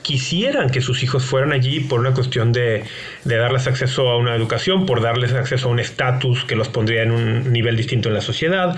quisieran 0.02 0.70
que 0.70 0.80
sus 0.80 1.02
hijos 1.02 1.24
fueran 1.24 1.52
allí 1.52 1.80
por 1.80 2.00
una 2.00 2.12
cuestión 2.12 2.52
de, 2.52 2.84
darles 3.24 3.66
acceso 3.66 4.10
a 4.10 4.16
una 4.16 4.34
educación, 4.34 4.84
por 4.86 5.00
darles 5.00 5.32
acceso 5.32 5.68
a 5.68 5.70
un 5.70 5.78
estatus 5.78 6.44
que 6.44 6.56
los 6.56 6.68
pondría 6.68 7.02
en 7.02 7.12
un 7.12 7.52
nivel 7.52 7.76
distinto 7.76 8.08
en 8.08 8.14
la 8.14 8.20
sociedad. 8.20 8.76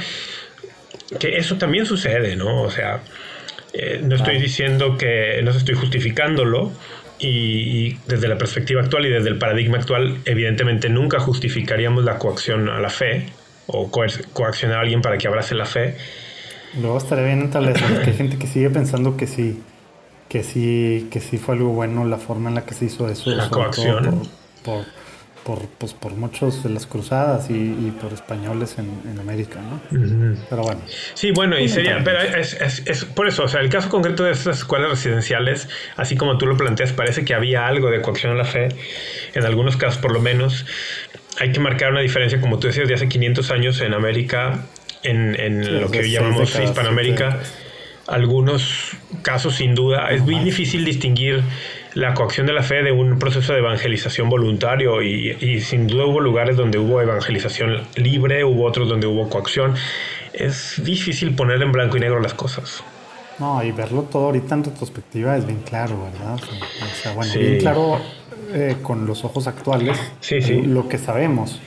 Que 1.18 1.36
eso 1.36 1.56
también 1.56 1.86
sucede, 1.86 2.36
¿no? 2.36 2.62
O 2.62 2.70
sea, 2.70 3.02
eh, 3.72 4.00
no 4.02 4.16
estoy 4.16 4.38
diciendo 4.38 4.96
que, 4.96 5.40
no 5.42 5.50
estoy 5.50 5.74
justificándolo, 5.74 6.72
y, 7.18 7.94
desde 8.06 8.28
la 8.28 8.36
perspectiva 8.36 8.82
actual 8.82 9.06
y 9.06 9.10
desde 9.10 9.28
el 9.28 9.38
paradigma 9.38 9.78
actual, 9.78 10.18
evidentemente 10.24 10.88
nunca 10.88 11.20
justificaríamos 11.20 12.04
la 12.04 12.18
coacción 12.18 12.68
a 12.68 12.80
la 12.80 12.90
fe 12.90 13.26
o 13.66 13.90
coaccionar 13.90 14.78
a 14.78 14.80
alguien 14.80 15.00
para 15.00 15.16
que 15.18 15.28
abrace 15.28 15.54
la 15.54 15.64
fe. 15.64 15.96
Luego 16.80 16.98
estaría 16.98 17.24
bien 17.24 17.50
tal 17.50 17.72
que 17.72 18.10
hay 18.10 18.16
gente 18.16 18.36
que 18.36 18.46
sigue 18.46 18.68
pensando 18.68 19.16
que 19.16 19.26
sí, 19.26 19.62
que 20.28 20.42
sí, 20.42 21.08
que 21.10 21.20
sí 21.20 21.38
fue 21.38 21.54
algo 21.54 21.70
bueno 21.70 22.04
la 22.04 22.18
forma 22.18 22.48
en 22.48 22.56
la 22.56 22.64
que 22.64 22.74
se 22.74 22.86
hizo 22.86 23.08
eso. 23.08 23.30
La 23.30 23.48
coacción 23.48 24.28
por, 24.64 24.84
pues, 25.44 25.92
por 25.92 26.12
muchos 26.12 26.62
de 26.62 26.70
las 26.70 26.86
cruzadas 26.86 27.50
y, 27.50 27.92
por 28.00 28.12
españoles 28.12 28.76
en, 28.78 29.18
América, 29.18 29.60
¿no? 29.60 29.80
Pero 30.48 30.62
bueno. 30.62 30.80
Sí, 31.14 31.30
bueno, 31.32 31.58
y 31.58 31.68
sería, 31.68 32.02
pero 32.02 32.20
es, 32.20 32.54
es, 32.54 33.04
por 33.04 33.28
eso, 33.28 33.44
o 33.44 33.48
sea, 33.48 33.60
el 33.60 33.68
caso 33.68 33.88
concreto 33.88 34.24
de 34.24 34.32
estas 34.32 34.58
escuelas 34.58 34.90
residenciales, 34.90 35.68
así 35.96 36.16
como 36.16 36.38
tú 36.38 36.46
lo 36.46 36.56
planteas, 36.56 36.92
parece 36.92 37.24
que 37.24 37.34
había 37.34 37.66
algo 37.66 37.90
de 37.90 38.00
coacción 38.00 38.32
a 38.32 38.36
la 38.36 38.44
fe, 38.44 38.68
en 39.34 39.44
algunos 39.44 39.76
casos 39.76 40.00
por 40.00 40.12
lo 40.12 40.20
menos. 40.20 40.66
Hay 41.40 41.52
que 41.52 41.60
marcar 41.60 41.90
una 41.90 42.00
diferencia, 42.00 42.40
como 42.40 42.58
tú 42.58 42.68
decías, 42.68 42.88
de 42.88 42.94
hace 42.94 43.08
500 43.08 43.50
años 43.50 43.80
en 43.80 43.92
América, 43.92 44.66
en, 45.02 45.38
en 45.38 45.80
lo 45.80 45.90
que 45.90 46.08
llamamos 46.10 46.58
Hispanoamérica. 46.58 47.40
algunos 48.06 48.96
casos 49.22 49.56
sin 49.56 49.74
duda. 49.74 50.10
Es 50.10 50.22
muy 50.22 50.38
difícil 50.38 50.84
distinguir 50.84 51.42
la 51.94 52.12
coacción 52.14 52.46
de 52.46 52.52
la 52.52 52.62
fe 52.62 52.82
de 52.82 52.92
un 52.92 53.18
proceso 53.18 53.52
de 53.52 53.60
evangelización 53.60 54.28
voluntario 54.28 55.00
y, 55.02 55.60
sin 55.60 55.86
duda 55.86 56.06
hubo 56.06 56.20
lugares 56.20 56.56
donde 56.56 56.78
hubo 56.78 57.00
evangelización 57.00 57.82
libre, 57.94 58.44
hubo 58.44 58.64
otros 58.64 58.88
donde 58.88 59.06
hubo 59.06 59.28
coacción. 59.28 59.74
Es 60.32 60.82
difícil 60.84 61.34
poner 61.34 61.62
en 61.62 61.70
blanco 61.70 61.96
y 61.96 62.00
negro 62.00 62.20
las 62.20 62.34
cosas. 62.34 62.82
No, 63.38 63.62
y 63.62 63.72
verlo 63.72 64.02
todo 64.02 64.26
ahorita 64.26 64.54
en 64.54 64.64
retrospectiva 64.64 65.36
es 65.36 65.46
bien 65.46 65.60
claro, 65.62 65.96
¿verdad? 66.04 66.34
O 66.34 67.02
sea, 67.02 67.12
bueno, 67.14 67.32
bien 67.34 67.58
claro 67.58 68.00
eh, 68.52 68.76
con 68.82 69.06
los 69.06 69.24
ojos 69.24 69.46
actuales 69.46 69.98
sí, 70.20 70.40
sí. 70.40 70.62
lo 70.62 70.88
que 70.88 70.98
sabemos. 70.98 71.60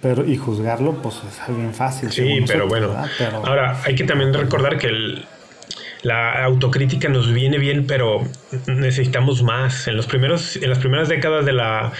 Pero, 0.00 0.26
y 0.26 0.36
juzgarlo, 0.36 0.92
pues 1.02 1.16
es 1.16 1.56
bien 1.56 1.72
fácil. 1.72 2.12
Sí, 2.12 2.44
pero 2.46 2.68
bueno. 2.68 2.94
Ahora, 3.42 3.80
hay 3.84 3.94
que 3.94 4.04
también 4.04 4.34
recordar 4.34 4.76
que 4.76 4.88
el, 4.88 5.24
la 6.04 6.44
autocrítica 6.44 7.08
nos 7.08 7.32
viene 7.32 7.58
bien, 7.58 7.86
pero 7.86 8.22
necesitamos 8.66 9.42
más. 9.42 9.88
En, 9.88 9.96
los 9.96 10.06
primeros, 10.06 10.56
en 10.56 10.68
las 10.68 10.78
primeras 10.78 11.08
décadas 11.08 11.46
de 11.46 11.54
la, 11.54 11.92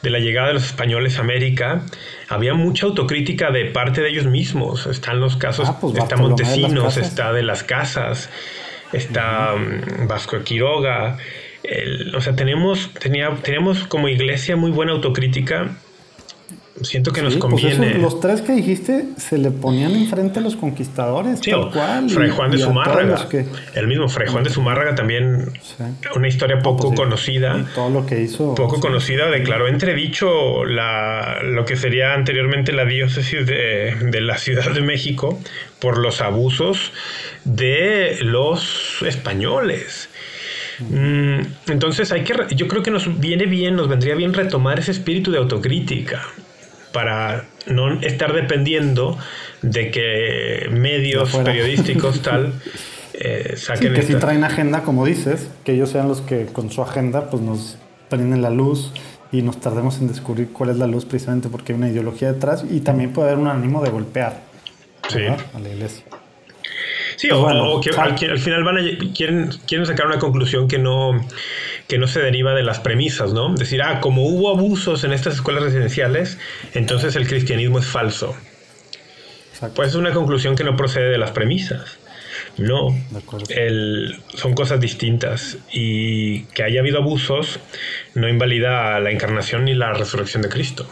de 0.00 0.10
la 0.10 0.20
llegada 0.20 0.48
de 0.48 0.54
los 0.54 0.64
españoles 0.64 1.18
a 1.18 1.22
América, 1.22 1.82
había 2.28 2.54
mucha 2.54 2.86
autocrítica 2.86 3.50
de 3.50 3.66
parte 3.66 4.00
de 4.00 4.10
ellos 4.10 4.26
mismos. 4.26 4.86
Están 4.86 5.18
los 5.18 5.36
casos, 5.36 5.68
ah, 5.68 5.78
pues 5.80 5.96
está 5.96 6.16
Montesinos, 6.16 6.96
está 6.96 7.32
de 7.32 7.42
las 7.42 7.64
casas, 7.64 8.30
está 8.92 9.56
mm, 9.56 10.06
Vasco 10.06 10.38
de 10.38 10.44
Quiroga. 10.44 11.18
o 12.14 12.20
sea, 12.20 12.36
tenemos, 12.36 12.94
tenía, 12.94 13.34
tenemos 13.42 13.88
como 13.88 14.08
iglesia 14.08 14.54
muy 14.54 14.70
buena 14.70 14.92
autocrítica 14.92 15.76
siento 16.82 17.12
que 17.12 17.22
nos 17.22 17.36
pues 17.36 17.40
conviene. 17.42 17.94
los 17.98 18.20
tres 18.20 18.40
que 18.42 18.52
dijiste 18.52 19.06
se 19.16 19.38
le 19.38 19.50
ponían 19.50 19.92
enfrente 19.92 20.38
a 20.38 20.42
los 20.42 20.56
conquistadores, 20.56 21.40
tal 21.40 21.70
cual. 21.70 22.10
Fray 22.10 22.30
Juan 22.30 22.50
de 22.50 22.58
Zumárraga. 22.58 23.28
El 23.74 23.86
mismo 23.88 24.08
Fray 24.08 24.28
Juan 24.28 24.44
de 24.44 24.50
Zumárraga 24.50 24.94
también, 24.94 25.52
una 26.14 26.28
historia 26.28 26.60
poco 26.60 26.88
pues 26.88 27.00
conocida. 27.00 27.66
todo 27.74 27.90
lo 27.90 28.06
que 28.06 28.22
hizo. 28.22 28.54
Poco 28.54 28.80
conocida, 28.80 29.30
declaró 29.30 29.68
entredicho 29.68 30.64
la, 30.64 31.42
lo 31.42 31.64
que 31.64 31.76
sería 31.76 32.14
anteriormente 32.14 32.72
la 32.72 32.84
diócesis 32.84 33.46
de, 33.46 33.94
de 34.00 34.20
la 34.20 34.38
Ciudad 34.38 34.70
de 34.72 34.82
México 34.82 35.38
por 35.78 35.98
los 35.98 36.20
abusos 36.20 36.92
de 37.44 38.18
los 38.22 39.02
españoles. 39.06 40.08
Mm, 40.80 41.40
entonces 41.68 42.12
hay 42.12 42.22
que, 42.22 42.34
yo 42.54 42.68
creo 42.68 42.82
que 42.82 42.90
nos 42.90 43.18
viene 43.18 43.46
bien, 43.46 43.74
nos 43.74 43.88
vendría 43.88 44.14
bien 44.14 44.32
retomar 44.32 44.78
ese 44.78 44.92
espíritu 44.92 45.32
de 45.32 45.38
autocrítica 45.38 46.22
para 46.98 47.44
no 47.68 48.00
estar 48.00 48.32
dependiendo 48.32 49.16
de 49.62 49.92
que 49.92 50.66
medios 50.72 51.30
periodísticos 51.30 52.22
tal 52.22 52.54
eh, 53.14 53.54
saquen 53.56 53.94
sí, 53.94 54.00
que 54.00 54.02
si 54.02 54.14
traen 54.16 54.42
agenda 54.42 54.82
como 54.82 55.06
dices 55.06 55.48
que 55.62 55.74
ellos 55.74 55.90
sean 55.90 56.08
los 56.08 56.22
que 56.22 56.46
con 56.46 56.72
su 56.72 56.82
agenda 56.82 57.30
pues 57.30 57.40
nos 57.40 57.78
prenden 58.08 58.42
la 58.42 58.50
luz 58.50 58.92
y 59.30 59.42
nos 59.42 59.60
tardemos 59.60 60.00
en 60.00 60.08
descubrir 60.08 60.48
cuál 60.52 60.70
es 60.70 60.78
la 60.78 60.88
luz 60.88 61.04
precisamente 61.04 61.48
porque 61.48 61.72
hay 61.72 61.78
una 61.78 61.88
ideología 61.88 62.32
detrás 62.32 62.64
y 62.68 62.80
también 62.80 63.12
puede 63.12 63.28
haber 63.28 63.40
un 63.40 63.46
ánimo 63.46 63.80
de 63.80 63.90
golpear 63.90 64.40
a 65.54 65.58
la 65.60 65.68
iglesia. 65.68 66.02
Sí, 67.14 67.28
pues 67.28 67.40
o, 67.40 67.80
que 67.80 67.90
al, 68.26 68.38
final 68.40 68.64
van 68.64 68.78
a, 68.78 68.80
quieren, 69.14 69.50
quieren 69.68 69.86
sacar 69.86 70.06
una 70.06 70.18
conclusión 70.18 70.66
que 70.66 70.78
no, 70.78 71.12
que 71.88 71.98
no 71.98 72.06
se 72.06 72.20
deriva 72.20 72.54
de 72.54 72.62
las 72.62 72.80
premisas, 72.80 73.32
¿no? 73.32 73.54
Decir, 73.54 73.82
ah, 73.82 74.00
como 74.00 74.26
hubo 74.26 74.50
abusos 74.50 75.04
en 75.04 75.12
estas 75.12 75.34
escuelas 75.34 75.62
residenciales, 75.64 76.38
entonces 76.74 77.16
el 77.16 77.26
cristianismo 77.26 77.78
es 77.78 77.86
falso. 77.86 78.36
Pues 79.74 79.88
es 79.88 79.94
una 79.94 80.12
conclusión 80.12 80.54
que 80.54 80.64
no 80.64 80.76
procede 80.76 81.08
de 81.08 81.18
las 81.18 81.32
premisas. 81.32 81.98
No, 82.58 82.94
son 84.34 84.54
cosas 84.54 84.80
distintas 84.80 85.58
y 85.72 86.42
que 86.46 86.62
haya 86.62 86.80
habido 86.80 86.98
abusos 86.98 87.58
no 88.14 88.28
invalida 88.28 89.00
la 89.00 89.10
encarnación 89.10 89.64
ni 89.64 89.74
la 89.74 89.92
resurrección 89.92 90.42
de 90.42 90.48
Cristo. 90.48 90.86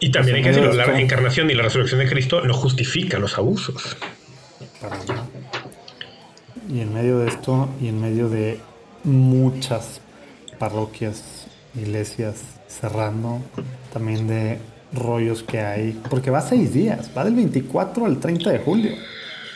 Y 0.00 0.10
también 0.10 0.36
hay 0.36 0.42
que 0.42 0.48
decirlo, 0.50 0.72
la 0.72 1.00
encarnación 1.00 1.50
y 1.50 1.54
la 1.54 1.62
resurrección 1.62 2.00
de 2.00 2.08
Cristo 2.08 2.40
no 2.42 2.54
justifican 2.54 3.20
los 3.20 3.38
abusos. 3.38 3.96
Y 6.72 6.80
en 6.80 6.92
medio 6.92 7.20
de 7.20 7.28
esto, 7.28 7.68
y 7.80 7.88
en 7.88 8.00
medio 8.00 8.28
de 8.28 8.60
muchas 9.04 10.00
parroquias, 10.58 11.46
iglesias 11.74 12.42
cerrando, 12.66 13.40
también 13.92 14.26
de 14.26 14.58
rollos 14.92 15.42
que 15.42 15.60
hay, 15.60 16.00
porque 16.08 16.30
va 16.30 16.40
seis 16.40 16.72
días, 16.72 17.10
va 17.16 17.24
del 17.24 17.34
24 17.34 18.06
al 18.06 18.18
30 18.18 18.50
de 18.50 18.58
julio. 18.58 18.92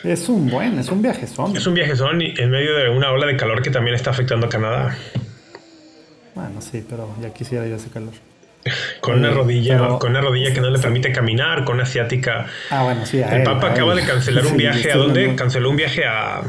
Es 0.03 0.27
un 0.27 0.49
buen, 0.49 0.77
es 0.79 0.89
un 0.89 1.01
viajezón. 1.01 1.55
Es 1.55 1.65
un 1.65 1.73
viajezón 1.75 2.21
y 2.21 2.33
en 2.37 2.51
medio 2.51 2.75
de 2.75 2.89
una 2.89 3.11
ola 3.11 3.25
de 3.25 3.37
calor 3.37 3.61
que 3.61 3.69
también 3.69 3.95
está 3.95 4.09
afectando 4.11 4.47
a 4.47 4.49
Canadá. 4.49 4.97
Bueno, 6.35 6.61
sí, 6.61 6.85
pero 6.87 7.15
ya 7.21 7.31
quisiera 7.31 7.65
yo 7.67 7.75
ese 7.75 7.89
calor. 7.89 8.13
con 9.01 9.19
una 9.19 9.31
rodilla, 9.31 9.97
con 9.99 10.11
una 10.11 10.21
rodilla 10.21 10.53
que 10.53 10.61
no 10.61 10.69
le 10.69 10.79
permite 10.79 11.11
caminar, 11.11 11.63
con 11.63 11.75
una 11.75 11.83
asiática. 11.83 12.47
Ah, 12.69 12.83
bueno, 12.83 13.05
sí. 13.05 13.19
el 13.19 13.43
Papa 13.43 13.71
acaba 13.71 13.95
de 13.95 14.03
cancelar 14.03 14.45
un 14.45 14.57
viaje 14.57 14.91
a 14.91 14.97
dónde? 14.97 15.35
Canceló 15.35 15.69
un 15.69 15.77
viaje 15.77 16.05
a, 16.05 16.41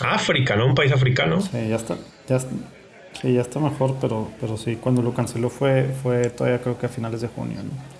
África, 0.00 0.56
¿no? 0.56 0.66
Un 0.66 0.74
país 0.74 0.92
africano. 0.92 1.40
Sí, 1.40 1.68
ya 1.68 1.76
está. 1.76 1.96
Ya, 2.28 2.38
sí, 2.38 3.32
ya 3.32 3.40
está 3.40 3.60
mejor, 3.60 3.96
pero, 4.00 4.28
pero 4.40 4.56
sí, 4.56 4.76
cuando 4.76 5.02
lo 5.02 5.14
canceló 5.14 5.50
fue, 5.50 5.90
fue 6.02 6.30
todavía 6.30 6.60
creo 6.60 6.78
que 6.78 6.86
a 6.86 6.88
finales 6.88 7.20
de 7.20 7.28
junio, 7.28 7.58
¿no? 7.62 7.94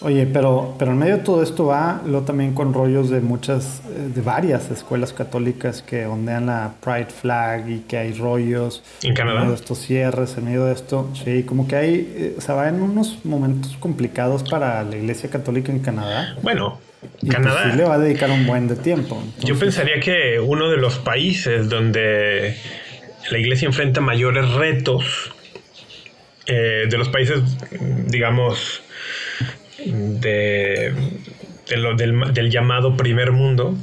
Oye, 0.00 0.26
pero, 0.26 0.74
pero 0.78 0.90
en 0.90 0.98
medio 0.98 1.16
de 1.18 1.22
todo 1.22 1.42
esto 1.42 1.66
va 1.66 2.02
lo 2.04 2.22
también 2.22 2.52
con 2.52 2.74
rollos 2.74 3.10
de 3.10 3.20
muchas, 3.20 3.80
eh, 3.88 4.10
de 4.14 4.20
varias 4.20 4.70
escuelas 4.70 5.12
católicas 5.12 5.82
que 5.82 6.04
ondean 6.04 6.46
la 6.46 6.74
Pride 6.82 7.06
Flag 7.06 7.70
y 7.70 7.78
que 7.80 7.96
hay 7.96 8.12
rollos. 8.12 8.82
En 9.02 9.14
Canadá. 9.14 9.36
En 9.36 9.40
medio 9.42 9.56
de 9.56 9.60
estos 9.62 9.78
cierres, 9.78 10.36
en 10.36 10.44
medio 10.44 10.64
de 10.64 10.74
esto. 10.74 11.08
Sí, 11.24 11.44
como 11.44 11.68
que 11.68 11.76
hay, 11.76 12.12
eh, 12.16 12.34
o 12.36 12.40
sea, 12.40 12.54
va 12.54 12.68
en 12.68 12.82
unos 12.82 13.24
momentos 13.24 13.76
complicados 13.78 14.42
para 14.42 14.82
la 14.82 14.96
iglesia 14.96 15.30
católica 15.30 15.70
en 15.70 15.78
Canadá. 15.78 16.36
Bueno, 16.42 16.78
y 17.20 17.26
pues 17.26 17.36
Canadá. 17.36 17.70
sí 17.70 17.76
le 17.76 17.84
va 17.84 17.94
a 17.94 17.98
dedicar 17.98 18.30
un 18.30 18.46
buen 18.46 18.68
de 18.68 18.76
tiempo. 18.76 19.22
Yo 19.40 19.58
pensaría 19.58 20.00
que 20.00 20.40
uno 20.40 20.70
de 20.70 20.76
los 20.76 20.98
países 20.98 21.68
donde 21.68 22.56
la 23.30 23.38
iglesia 23.38 23.66
enfrenta 23.66 24.00
mayores 24.00 24.50
retos, 24.52 25.32
eh, 26.46 26.86
de 26.88 26.98
los 26.98 27.08
países, 27.08 27.40
digamos, 28.06 28.82
de, 29.86 30.92
del, 31.68 32.50
llamado 32.50 32.96
primer 32.96 33.32
mundo. 33.32 33.74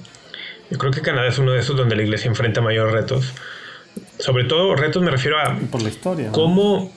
Yo 0.69 0.77
creo 0.77 0.91
que 0.91 1.01
Canadá 1.01 1.27
es 1.27 1.39
uno 1.39 1.51
de 1.53 1.59
esos 1.59 1.75
donde 1.75 1.95
la 1.95 2.03
iglesia 2.03 2.29
enfrenta 2.29 2.61
mayores 2.61 2.93
retos. 2.93 3.33
Sobre 4.19 4.43
todo 4.43 4.75
retos 4.75 5.01
me 5.01 5.11
refiero 5.11 5.39
a... 5.39 5.57
Por 5.71 5.81
la 5.81 5.89
historia. 5.89 6.31
Cómo, 6.31 6.93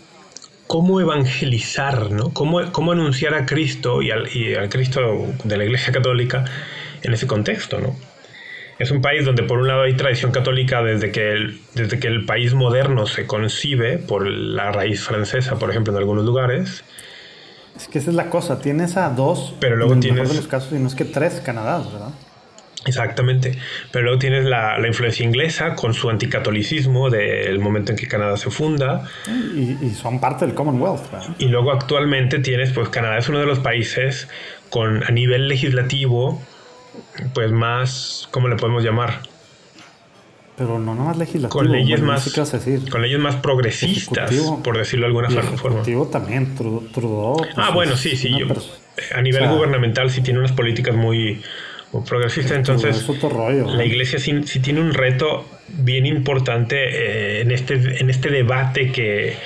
cómo 0.66 1.00
evangelizar, 1.00 2.10
¿no? 2.10 2.32
Cómo, 2.32 2.60
cómo 2.72 2.92
anunciar 2.92 3.34
a 3.34 3.46
Cristo 3.46 4.02
y 4.02 4.10
al, 4.10 4.34
y 4.34 4.54
al, 4.54 4.68
Cristo 4.68 5.26
de 5.44 5.56
la 5.56 5.64
iglesia 5.64 5.92
católica 5.92 6.44
en 7.02 7.12
ese 7.12 7.26
contexto, 7.26 7.80
¿no? 7.80 7.94
Es 8.78 8.90
un 8.90 9.00
país 9.00 9.24
donde 9.24 9.44
por 9.44 9.58
un 9.58 9.68
lado 9.68 9.82
hay 9.82 9.94
tradición 9.94 10.32
católica 10.32 10.82
desde 10.82 11.12
que 11.12 11.32
el, 11.32 11.60
desde 11.74 12.00
que 12.00 12.08
el 12.08 12.24
país 12.26 12.54
moderno 12.54 13.06
se 13.06 13.26
concibe 13.26 13.98
por 13.98 14.26
la 14.26 14.72
raíz 14.72 15.02
francesa, 15.02 15.58
por 15.58 15.70
ejemplo, 15.70 15.92
en 15.92 15.98
algunos 15.98 16.24
lugares, 16.24 16.82
es 17.76 17.88
que 17.88 17.98
esa 17.98 18.10
es 18.10 18.16
la 18.16 18.30
cosa, 18.30 18.60
tienes 18.60 18.96
a 18.96 19.10
dos, 19.10 19.54
pero 19.58 19.76
luego 19.76 19.94
en 19.94 20.00
tienes... 20.00 20.20
mejor 20.20 20.34
de 20.36 20.40
los 20.40 20.48
casos, 20.48 20.72
y 20.72 20.76
no 20.76 20.86
es 20.86 20.94
que 20.94 21.04
tres 21.04 21.40
Canadá, 21.44 21.78
¿verdad? 21.78 22.10
Exactamente, 22.86 23.56
pero 23.90 24.04
luego 24.04 24.18
tienes 24.18 24.44
la, 24.44 24.76
influencia 24.86 25.24
inglesa 25.24 25.74
con 25.74 25.94
su 25.94 26.10
anticatolicismo 26.10 27.08
del 27.10 27.58
momento 27.58 27.92
en 27.92 27.98
que 27.98 28.06
Canadá 28.06 28.36
se 28.36 28.50
funda. 28.50 29.08
Y, 29.26 29.90
son 29.90 30.20
parte 30.20 30.46
del 30.46 30.54
Commonwealth. 30.54 31.10
¿verdad? 31.10 31.34
Y 31.38 31.46
luego 31.46 31.72
actualmente 31.72 32.38
tienes, 32.40 32.72
pues 32.72 32.88
Canadá 32.90 33.18
es 33.18 33.28
uno 33.28 33.38
de 33.38 33.46
los 33.46 33.60
países 33.60 34.28
con 34.70 35.02
a 35.04 35.10
nivel 35.10 35.48
legislativo, 35.48 36.42
pues 37.32 37.50
más, 37.52 38.28
¿cómo 38.30 38.48
le 38.48 38.56
podemos 38.56 38.82
llamar? 38.82 39.20
Pero 40.56 40.78
no 40.78 40.94
nada 40.94 41.08
más 41.08 41.18
legislativo. 41.18 41.50
Con 41.50 41.72
leyes, 41.72 42.00
más, 42.00 42.32
con 42.90 43.02
leyes 43.02 43.18
más 43.18 43.36
progresistas, 43.36 44.32
por 44.62 44.78
decirlo 44.78 45.06
de 45.06 45.08
alguna 45.08 45.30
forma. 45.56 45.82
también, 46.10 46.54
Trudeau. 46.54 47.36
Pues, 47.38 47.50
ah, 47.56 47.70
bueno, 47.74 47.96
sí, 47.96 48.16
sí. 48.16 48.30
a 49.14 49.20
nivel 49.20 49.48
gubernamental 49.48 50.10
sí 50.10 50.20
tiene 50.22 50.38
unas 50.38 50.52
políticas 50.52 50.94
muy, 50.94 51.42
progresistas. 52.02 52.56
Entonces, 52.56 53.06
la 53.74 53.84
iglesia 53.84 54.18
sí, 54.18 54.40
tiene 54.60 54.80
un 54.80 54.92
reto 54.94 55.46
bien 55.68 56.06
importante 56.06 56.76
eh, 56.76 57.40
en, 57.42 57.50
este, 57.50 57.74
en 58.00 58.10
este 58.10 58.30
debate 58.30 58.90
que, 58.90 59.36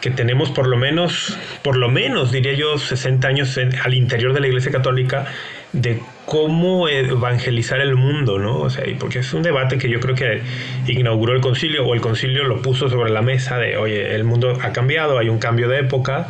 que 0.00 0.10
tenemos 0.10 0.50
por 0.50 0.66
lo 0.66 0.76
menos, 0.76 1.36
por 1.62 1.76
lo 1.76 1.88
menos, 1.88 2.32
diría 2.32 2.52
yo, 2.52 2.78
60 2.78 3.26
años 3.26 3.58
al 3.84 3.94
interior 3.94 4.32
de 4.32 4.40
la 4.40 4.46
iglesia 4.46 4.70
católica 4.70 5.26
de 5.72 6.00
cómo 6.26 6.88
evangelizar 6.88 7.80
el 7.80 7.96
mundo, 7.96 8.38
¿no? 8.38 8.58
O 8.58 8.70
sea, 8.70 8.84
porque 8.98 9.20
es 9.20 9.32
un 9.34 9.42
debate 9.42 9.78
que 9.78 9.88
yo 9.88 10.00
creo 10.00 10.14
que 10.14 10.42
inauguró 10.86 11.34
el 11.34 11.40
concilio 11.40 11.86
o 11.86 11.94
el 11.94 12.00
concilio 12.00 12.44
lo 12.44 12.62
puso 12.62 12.88
sobre 12.88 13.10
la 13.10 13.22
mesa 13.22 13.58
de, 13.58 13.76
oye, 13.76 14.14
el 14.14 14.24
mundo 14.24 14.58
ha 14.62 14.72
cambiado, 14.72 15.18
hay 15.18 15.28
un 15.28 15.38
cambio 15.38 15.68
de 15.68 15.80
época 15.80 16.28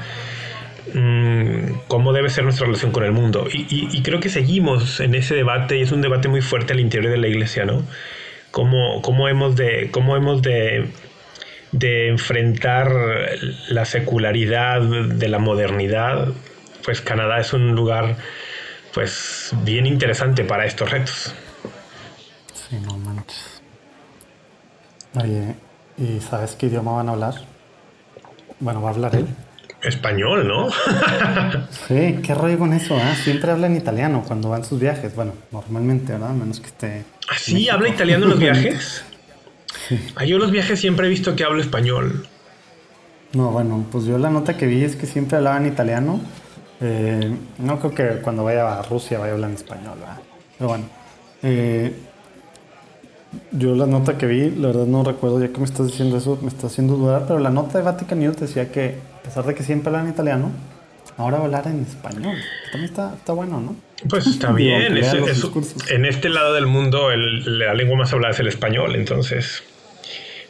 cómo 1.89 2.13
debe 2.13 2.31
ser 2.31 2.45
nuestra 2.45 2.67
relación 2.67 2.93
con 2.93 3.05
el 3.05 3.13
mundo. 3.13 3.47
Y, 3.53 4.03
creo 4.03 4.21
que 4.21 4.29
seguimos 4.29 5.01
en 5.01 5.15
ese 5.15 5.35
debate 5.35 5.79
y 5.79 5.83
es 5.83 5.93
un 5.93 6.01
debate 6.03 6.29
muy 6.29 6.41
fuerte 6.41 6.73
al 6.73 6.81
interior 6.81 7.13
de 7.13 7.19
la 7.19 7.29
iglesia, 7.29 7.65
¿no? 7.65 7.83
Cómo, 8.51 9.01
cómo 9.03 9.29
hemos 9.29 9.57
de, 9.57 9.91
cómo 9.93 10.17
hemos 10.17 10.43
de, 10.43 10.91
de 11.73 12.09
enfrentar 12.09 12.91
la 13.69 13.85
secularidad 13.85 14.81
de 14.81 15.29
la 15.29 15.39
modernidad. 15.39 16.29
Pues 16.85 17.01
Canadá 17.01 17.39
es 17.39 17.53
un 17.53 17.75
lugar 17.75 18.17
pues 18.93 19.53
bien 19.65 19.87
interesante 19.87 20.45
para 20.45 20.65
estos 20.65 20.91
retos. 20.91 21.35
Sí, 22.53 22.77
no 22.81 22.97
manches. 22.99 23.63
Oye, 25.15 25.55
¿y 25.99 26.21
sabes 26.21 26.57
qué 26.57 26.67
idioma 26.67 26.93
van 26.93 27.09
a 27.09 27.13
hablar? 27.13 27.35
Bueno, 28.61 28.83
va 28.83 28.91
a 28.91 28.93
hablar 28.93 29.15
él. 29.17 29.27
Español, 29.83 30.47
¿no? 30.47 30.69
sí, 31.89 32.19
qué 32.23 32.35
rollo 32.35 32.59
con 32.59 32.73
eso, 32.73 32.99
¿eh? 32.99 33.15
Siempre 33.23 33.51
habla 33.51 33.67
en 33.67 33.77
italiano 33.77 34.23
cuando 34.27 34.51
va 34.51 34.59
en 34.59 34.65
sus 34.65 34.79
viajes. 34.79 35.15
Bueno, 35.15 35.33
normalmente, 35.51 36.13
¿verdad? 36.13 36.31
Menos 36.31 36.61
que 36.61 36.67
esté. 36.67 37.05
¿Ah, 37.29 37.37
sí? 37.39 37.69
¿Habla 37.69 37.89
italiano 37.89 38.25
en 38.25 38.31
los 38.31 38.39
viajes? 38.39 39.05
sí. 39.89 39.99
Ah, 40.17 40.25
yo 40.25 40.37
en 40.37 40.43
los 40.43 40.51
viajes 40.51 40.79
siempre 40.79 41.07
he 41.07 41.11
visto 41.11 41.35
que 41.35 41.45
habla 41.45 41.63
español. 41.63 42.27
No, 43.33 43.51
bueno, 43.51 43.87
pues 43.91 44.05
yo 44.05 44.19
la 44.19 44.29
nota 44.29 44.57
que 44.57 44.67
vi 44.67 44.85
es 44.85 44.97
que 44.97 45.07
siempre 45.07 45.39
hablaba 45.39 45.57
en 45.57 45.67
italiano. 45.67 46.21
Eh, 46.81 47.35
no 47.59 47.79
creo 47.79 47.95
que 47.95 48.23
cuando 48.23 48.45
vaya 48.45 48.79
a 48.79 48.83
Rusia 48.83 49.19
vaya 49.19 49.33
a 49.33 49.35
hablar 49.35 49.51
en 49.51 49.57
español, 49.57 49.99
¿verdad? 49.99 50.19
Pero 50.59 50.69
bueno. 50.69 50.85
Eh, 51.43 51.93
yo 53.53 53.75
la 53.75 53.87
nota 53.87 54.19
que 54.19 54.27
vi, 54.27 54.51
la 54.51 54.69
verdad 54.69 54.87
no 54.87 55.05
recuerdo, 55.05 55.41
ya 55.41 55.53
que 55.53 55.59
me 55.59 55.65
estás 55.65 55.87
diciendo 55.87 56.17
eso, 56.17 56.39
me 56.43 56.49
está 56.49 56.67
haciendo 56.67 56.97
dudar, 56.97 57.25
pero 57.27 57.39
la 57.39 57.51
nota 57.51 57.79
de 57.79 57.85
Vatican 57.85 58.19
News 58.19 58.39
decía 58.39 58.73
que, 58.73 58.97
a 59.21 59.23
pesar 59.23 59.47
de 59.47 59.55
que 59.55 59.63
siempre 59.63 59.89
hablan 59.89 60.09
italiano, 60.09 60.51
ahora 61.17 61.39
hablar 61.39 61.67
en 61.67 61.83
español. 61.83 62.37
También 62.73 62.91
está, 62.91 63.15
está 63.15 63.33
bueno, 63.33 63.61
¿no? 63.61 63.77
Pues 64.09 64.27
está 64.27 64.53
bien. 64.53 64.97
en 65.89 66.05
este 66.07 66.29
lado 66.29 66.55
del 66.55 66.67
mundo 66.67 67.11
la 67.11 67.75
lengua 67.75 67.97
más 67.97 68.13
hablada 68.13 68.33
es 68.33 68.41
el 68.41 68.49
español, 68.49 68.97
entonces 68.97 69.63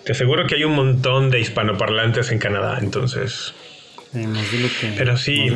te 0.04 0.12
aseguro 0.12 0.46
que 0.46 0.54
hay 0.54 0.64
un 0.64 0.74
montón 0.74 1.30
de 1.30 1.40
hispanoparlantes 1.40 2.30
en 2.30 2.38
Canadá, 2.38 2.78
entonces... 2.80 3.54
pero 4.96 5.16
sí, 5.16 5.46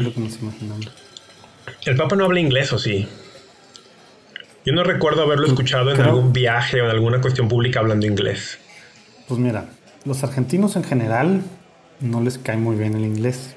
el 1.87 1.97
Papa 1.97 2.16
no 2.16 2.25
habla 2.25 2.41
inglés, 2.41 2.72
¿o 2.72 2.79
sí? 2.79 3.09
Yo 4.64 4.72
no 4.72 4.82
recuerdo 4.82 5.22
haberlo 5.22 5.46
escuchado 5.46 5.90
en 5.90 6.00
algún 6.00 6.32
viaje 6.32 6.80
o 6.80 6.84
en 6.84 6.90
alguna 6.90 7.20
cuestión 7.20 7.48
pública 7.48 7.80
hablando 7.80 8.06
inglés. 8.06 8.58
Pues 9.28 9.38
mira, 9.38 9.66
los 10.06 10.24
argentinos 10.24 10.76
en 10.76 10.84
general 10.84 11.42
no 12.00 12.22
les 12.22 12.38
cae 12.38 12.56
muy 12.56 12.76
bien 12.76 12.94
el 12.94 13.04
inglés. 13.04 13.54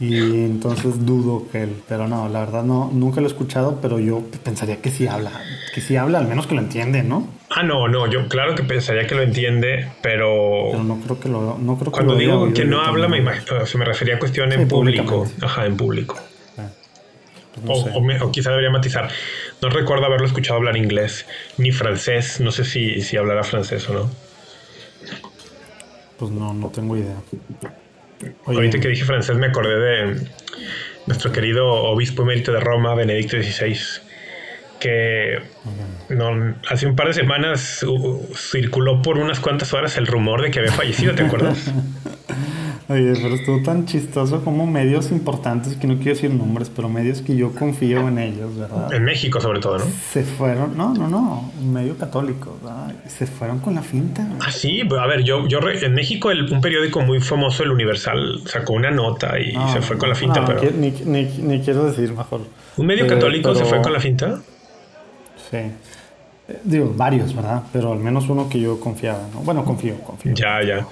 Y 0.00 0.44
entonces 0.44 1.06
dudo 1.06 1.46
que 1.52 1.62
él, 1.62 1.76
pero 1.86 2.08
no, 2.08 2.28
la 2.28 2.40
verdad 2.40 2.64
no, 2.64 2.90
nunca 2.92 3.20
lo 3.20 3.28
he 3.28 3.30
escuchado, 3.30 3.78
pero 3.80 4.00
yo 4.00 4.24
pensaría 4.42 4.82
que 4.82 4.90
sí 4.90 5.06
habla, 5.06 5.30
que 5.72 5.80
sí 5.80 5.94
habla, 5.94 6.18
al 6.18 6.26
menos 6.26 6.48
que 6.48 6.56
lo 6.56 6.60
entiende, 6.60 7.04
¿no? 7.04 7.28
Ah, 7.50 7.62
no, 7.62 7.86
no, 7.86 8.10
yo 8.10 8.26
claro 8.26 8.56
que 8.56 8.64
pensaría 8.64 9.06
que 9.06 9.14
lo 9.14 9.22
entiende, 9.22 9.92
pero... 10.02 10.70
Pero 10.72 10.82
no 10.82 10.98
creo 10.98 11.20
que 11.20 11.28
lo, 11.28 11.56
no 11.56 11.78
creo 11.78 11.92
que 11.92 11.96
Cuando 11.96 12.16
digo 12.16 12.52
que 12.52 12.64
no 12.64 12.80
habla, 12.80 13.06
me, 13.06 13.18
imagino, 13.18 13.64
se 13.64 13.78
me 13.78 13.84
refería 13.84 14.16
a 14.16 14.18
cuestión 14.18 14.50
en 14.52 14.66
público. 14.66 15.28
Ajá, 15.40 15.66
en 15.66 15.76
público. 15.76 16.16
Pues 17.54 17.84
o, 17.94 18.26
o, 18.26 18.32
quizá 18.32 18.50
debería 18.50 18.70
matizar. 18.70 19.10
No 19.60 19.68
recuerdo 19.68 20.06
haberlo 20.06 20.26
escuchado 20.26 20.56
hablar 20.56 20.76
inglés 20.76 21.26
ni 21.58 21.70
francés. 21.70 22.40
No 22.40 22.50
sé 22.50 22.64
si, 22.64 23.00
si 23.02 23.16
hablará 23.16 23.44
francés 23.44 23.88
o 23.88 23.94
no. 23.94 24.10
Pues 26.18 26.30
no, 26.30 26.54
no 26.54 26.68
tengo 26.68 26.96
idea. 26.96 27.16
Ahorita 28.46 28.80
que 28.80 28.88
dije 28.88 29.04
francés 29.04 29.36
me 29.36 29.46
acordé 29.46 29.78
de 29.78 30.26
nuestro 31.06 31.32
querido 31.32 31.66
obispo 31.66 32.22
emérito 32.22 32.52
de 32.52 32.60
Roma, 32.60 32.94
Benedicto 32.94 33.36
XVI, 33.36 33.76
que 34.78 35.42
no, 36.08 36.54
hace 36.68 36.86
un 36.86 36.96
par 36.96 37.08
de 37.08 37.14
semanas 37.14 37.84
circuló 38.36 39.02
por 39.02 39.18
unas 39.18 39.40
cuantas 39.40 39.72
horas 39.72 39.96
el 39.96 40.06
rumor 40.06 40.42
de 40.42 40.50
que 40.50 40.60
había 40.60 40.72
fallecido, 40.72 41.14
¿te 41.14 41.24
acuerdas? 41.24 41.72
Oye, 42.92 43.14
pero 43.22 43.34
estuvo 43.36 43.62
tan 43.62 43.86
chistoso 43.86 44.44
como 44.44 44.66
medios 44.66 45.10
importantes, 45.10 45.76
que 45.76 45.86
no 45.86 45.96
quiero 45.96 46.10
decir 46.10 46.30
nombres, 46.30 46.70
pero 46.74 46.90
medios 46.90 47.22
que 47.22 47.34
yo 47.34 47.54
confío 47.54 48.06
en 48.06 48.18
ellos, 48.18 48.54
¿verdad? 48.54 48.92
En 48.92 49.04
México 49.04 49.40
sobre 49.40 49.60
todo, 49.60 49.78
¿no? 49.78 49.84
Se 50.12 50.22
fueron, 50.24 50.76
no, 50.76 50.92
no, 50.92 51.08
no, 51.08 51.50
medio 51.62 51.96
católico, 51.96 52.58
¿verdad? 52.62 52.94
Se 53.06 53.26
fueron 53.26 53.60
con 53.60 53.76
la 53.76 53.82
finta. 53.82 54.28
Ah, 54.40 54.52
sí, 54.52 54.82
pues, 54.86 55.00
a 55.00 55.06
ver, 55.06 55.22
yo, 55.22 55.48
yo 55.48 55.60
en 55.60 55.94
México 55.94 56.28
un 56.28 56.60
periódico 56.60 57.00
muy 57.00 57.20
famoso, 57.20 57.62
el 57.62 57.70
Universal, 57.70 58.42
sacó 58.44 58.74
una 58.74 58.90
nota 58.90 59.40
y 59.40 59.56
se 59.72 59.80
fue 59.80 59.96
con 59.96 60.10
la 60.10 60.14
finta, 60.14 60.44
pero... 60.44 60.60
Ni, 60.72 60.90
ni, 60.90 61.24
ni, 61.24 61.60
quiero 61.60 61.84
decir 61.84 62.12
mejor. 62.12 62.42
¿Un 62.76 62.86
medio 62.86 63.06
católico 63.06 63.54
se 63.54 63.64
fue 63.64 63.80
con 63.80 63.94
la 63.94 64.00
finta? 64.00 64.38
Sí. 65.50 65.58
Digo, 66.64 66.92
varios, 66.96 67.34
¿verdad? 67.34 67.62
Pero 67.72 67.92
al 67.92 67.98
menos 67.98 68.28
uno 68.28 68.48
que 68.48 68.60
yo 68.60 68.78
confiaba, 68.80 69.26
¿no? 69.32 69.40
Bueno, 69.40 69.64
confío, 69.64 69.98
confío. 70.00 70.34
Ya, 70.34 70.62
ya. 70.62 70.86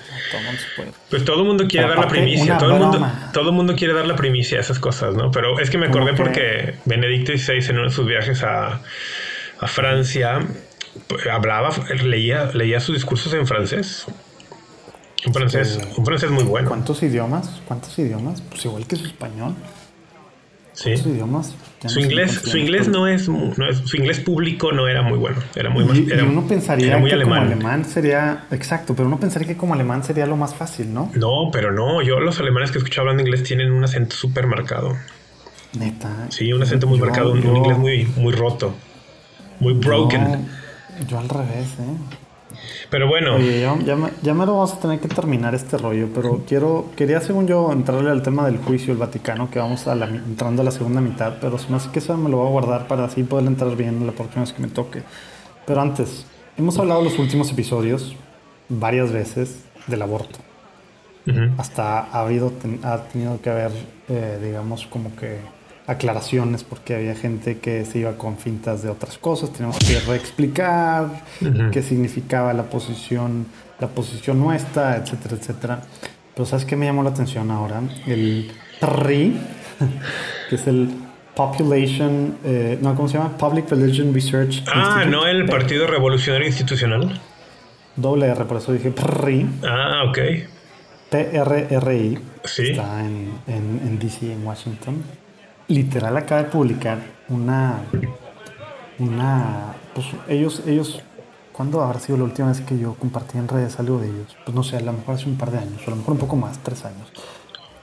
Pues 1.08 1.24
todo 1.24 1.40
el 1.40 1.46
mundo 1.46 1.66
quiere 1.68 1.88
dar 1.88 1.98
la 1.98 2.08
primicia. 2.08 2.58
Todo 2.58 2.74
el, 2.74 2.80
mundo, 2.80 3.06
todo 3.32 3.48
el 3.50 3.54
mundo 3.54 3.74
quiere 3.74 3.94
dar 3.94 4.06
la 4.06 4.16
primicia 4.16 4.58
a 4.58 4.60
esas 4.60 4.78
cosas, 4.78 5.14
¿no? 5.14 5.30
Pero 5.30 5.58
es 5.58 5.70
que 5.70 5.78
me 5.78 5.86
acordé 5.86 6.14
porque 6.14 6.74
Benedicto 6.84 7.32
XVI 7.32 7.70
en 7.70 7.78
uno 7.78 7.88
de 7.88 7.94
sus 7.94 8.06
viajes 8.06 8.42
a, 8.42 8.80
a 9.60 9.66
Francia 9.66 10.40
pues, 11.06 11.26
hablaba, 11.26 11.70
leía, 12.02 12.50
leía 12.52 12.80
sus 12.80 12.94
discursos 12.94 13.32
en 13.34 13.46
francés. 13.46 14.06
Un 15.26 15.34
francés, 15.34 15.78
un 15.96 16.04
francés 16.04 16.30
muy 16.30 16.44
bueno. 16.44 16.68
¿Cuántos 16.68 17.02
idiomas? 17.02 17.60
¿Cuántos 17.66 17.98
idiomas? 17.98 18.40
Pues 18.40 18.64
igual 18.64 18.86
que 18.86 18.96
su 18.96 19.06
español. 19.06 19.54
Sí. 20.80 20.92
idiomas? 20.92 21.54
Su 21.86 22.00
inglés, 22.00 22.40
su 22.42 22.56
inglés 22.56 22.88
no 22.88 23.06
es, 23.06 23.24
su 23.24 23.96
inglés 23.96 24.20
público 24.20 24.72
no 24.72 24.88
era 24.88 25.02
muy 25.02 25.18
bueno, 25.18 25.38
era 25.54 25.68
muy 25.68 25.84
y, 25.84 26.12
uno 26.22 26.46
pensaría 26.46 27.02
que 27.02 27.22
como 27.22 27.34
alemán 27.34 27.84
sería, 27.84 28.46
exacto, 28.50 28.94
pero 28.94 29.06
uno 29.06 29.20
pensaría 29.20 29.46
que 29.46 29.56
como 29.58 29.74
alemán 29.74 30.02
sería 30.02 30.26
lo 30.26 30.36
más 30.36 30.54
fácil, 30.54 30.92
¿no? 30.92 31.10
No, 31.14 31.50
pero 31.52 31.70
no, 31.70 32.00
yo 32.00 32.18
los 32.20 32.40
alemanes 32.40 32.70
que 32.70 32.78
escucho 32.78 33.02
hablando 33.02 33.22
inglés 33.22 33.42
tienen 33.42 33.72
un 33.72 33.84
acento 33.84 34.16
súper 34.16 34.46
marcado. 34.46 34.96
Neta. 35.78 36.26
Sí, 36.30 36.50
un 36.50 36.62
acento 36.62 36.86
muy 36.86 36.98
marcado, 36.98 37.32
un, 37.32 37.56
inglés 37.56 37.78
muy, 37.78 38.04
muy 38.16 38.32
roto, 38.32 38.74
muy 39.58 39.74
broken. 39.74 40.48
yo 41.08 41.18
al 41.18 41.28
revés, 41.28 41.68
¿eh? 41.78 42.18
Pero 42.90 43.06
bueno. 43.06 43.38
ya, 43.38 43.94
me, 43.94 44.46
lo 44.46 44.52
vamos 44.52 44.74
a 44.74 44.80
tener 44.80 44.98
que 44.98 45.06
terminar 45.06 45.54
este 45.54 45.78
rollo, 45.78 46.08
pero 46.12 46.42
quiero, 46.46 46.86
quería 46.96 47.20
según 47.20 47.46
yo 47.46 47.70
entrarle 47.72 48.10
al 48.10 48.22
tema 48.22 48.44
del 48.46 48.58
juicio 48.58 48.88
del 48.88 48.98
Vaticano, 48.98 49.48
que 49.48 49.60
vamos 49.60 49.86
a 49.86 49.94
la, 49.94 50.06
entrando 50.06 50.62
a 50.62 50.64
la 50.64 50.72
segunda 50.72 51.00
mitad, 51.00 51.34
pero 51.40 51.56
si 51.56 51.70
me 51.70 51.76
hace 51.76 51.90
que 51.90 52.00
eso 52.00 52.16
me 52.16 52.28
lo 52.28 52.38
voy 52.38 52.48
a 52.48 52.50
guardar 52.50 52.88
para 52.88 53.04
así 53.04 53.22
poder 53.22 53.46
entrar 53.46 53.76
bien 53.76 54.04
la 54.06 54.12
próxima 54.12 54.42
vez 54.42 54.52
que 54.52 54.60
me 54.60 54.68
toque. 54.68 55.02
Pero 55.66 55.80
antes, 55.80 56.26
hemos 56.58 56.78
hablado 56.78 57.00
en 57.00 57.06
los 57.06 57.18
últimos 57.18 57.52
episodios 57.52 58.16
varias 58.68 59.12
veces 59.12 59.64
del 59.86 60.02
aborto. 60.02 60.38
Hasta 61.58 62.00
ha 62.00 62.22
habido, 62.22 62.52
ha 62.82 63.04
tenido 63.04 63.40
que 63.40 63.50
haber, 63.50 63.70
eh, 64.08 64.40
digamos, 64.42 64.88
como 64.88 65.14
que 65.14 65.38
aclaraciones 65.90 66.62
porque 66.62 66.94
había 66.94 67.16
gente 67.16 67.58
que 67.58 67.84
se 67.84 67.98
iba 67.98 68.12
con 68.12 68.38
fintas 68.38 68.82
de 68.82 68.90
otras 68.90 69.18
cosas. 69.18 69.52
Tenemos 69.52 69.76
que 69.78 69.98
reexplicar 70.00 71.08
qué 71.72 71.82
significaba 71.82 72.52
la 72.52 72.64
posición, 72.64 73.46
la 73.80 73.88
posición 73.88 74.38
nuestra, 74.38 74.96
etcétera, 74.96 75.36
etcétera. 75.36 75.82
Pero 76.34 76.46
¿sabes 76.46 76.64
qué 76.64 76.76
me 76.76 76.86
llamó 76.86 77.02
la 77.02 77.10
atención 77.10 77.50
ahora? 77.50 77.82
El 78.06 78.52
PRI, 78.80 79.36
que 80.48 80.54
es 80.54 80.66
el 80.68 80.90
Population, 81.34 82.36
eh, 82.44 82.78
no, 82.80 82.94
¿cómo 82.94 83.08
se 83.08 83.16
llama? 83.16 83.36
Public 83.36 83.68
Religion 83.70 84.14
Research. 84.14 84.62
Ah, 84.72 85.04
no 85.08 85.26
el 85.26 85.46
Partido 85.46 85.86
Revolucionario 85.86 86.46
Institucional. 86.46 87.20
Doble 87.96 88.26
R, 88.26 88.44
por 88.44 88.58
eso 88.58 88.72
dije 88.72 88.90
PRI. 88.90 89.46
Ah, 89.64 90.04
ok. 90.08 90.18
PRRI. 91.10 92.18
Sí. 92.44 92.70
Está 92.70 93.00
en, 93.00 93.32
en, 93.48 93.80
en 93.84 93.98
DC, 93.98 94.32
en 94.32 94.46
Washington 94.46 95.02
literal 95.70 96.16
acaba 96.16 96.42
de 96.42 96.48
publicar 96.50 96.98
una. 97.28 97.82
Una. 98.98 99.74
Pues 99.94 100.06
ellos, 100.28 100.62
ellos. 100.66 101.02
¿Cuándo 101.52 101.82
habrá 101.82 102.00
sido 102.00 102.16
la 102.16 102.24
última 102.24 102.48
vez 102.48 102.60
que 102.62 102.78
yo 102.78 102.94
compartí 102.94 103.36
en 103.36 103.46
redes 103.46 103.78
algo 103.78 103.98
de 103.98 104.08
ellos? 104.08 104.36
Pues 104.44 104.54
no 104.54 104.62
sé, 104.62 104.76
a 104.76 104.80
lo 104.80 104.92
mejor 104.92 105.16
hace 105.16 105.26
un 105.26 105.36
par 105.36 105.50
de 105.50 105.58
años, 105.58 105.82
o 105.84 105.88
a 105.88 105.90
lo 105.90 105.96
mejor 105.96 106.14
un 106.14 106.20
poco 106.20 106.36
más, 106.36 106.58
tres 106.62 106.84
años. 106.86 107.12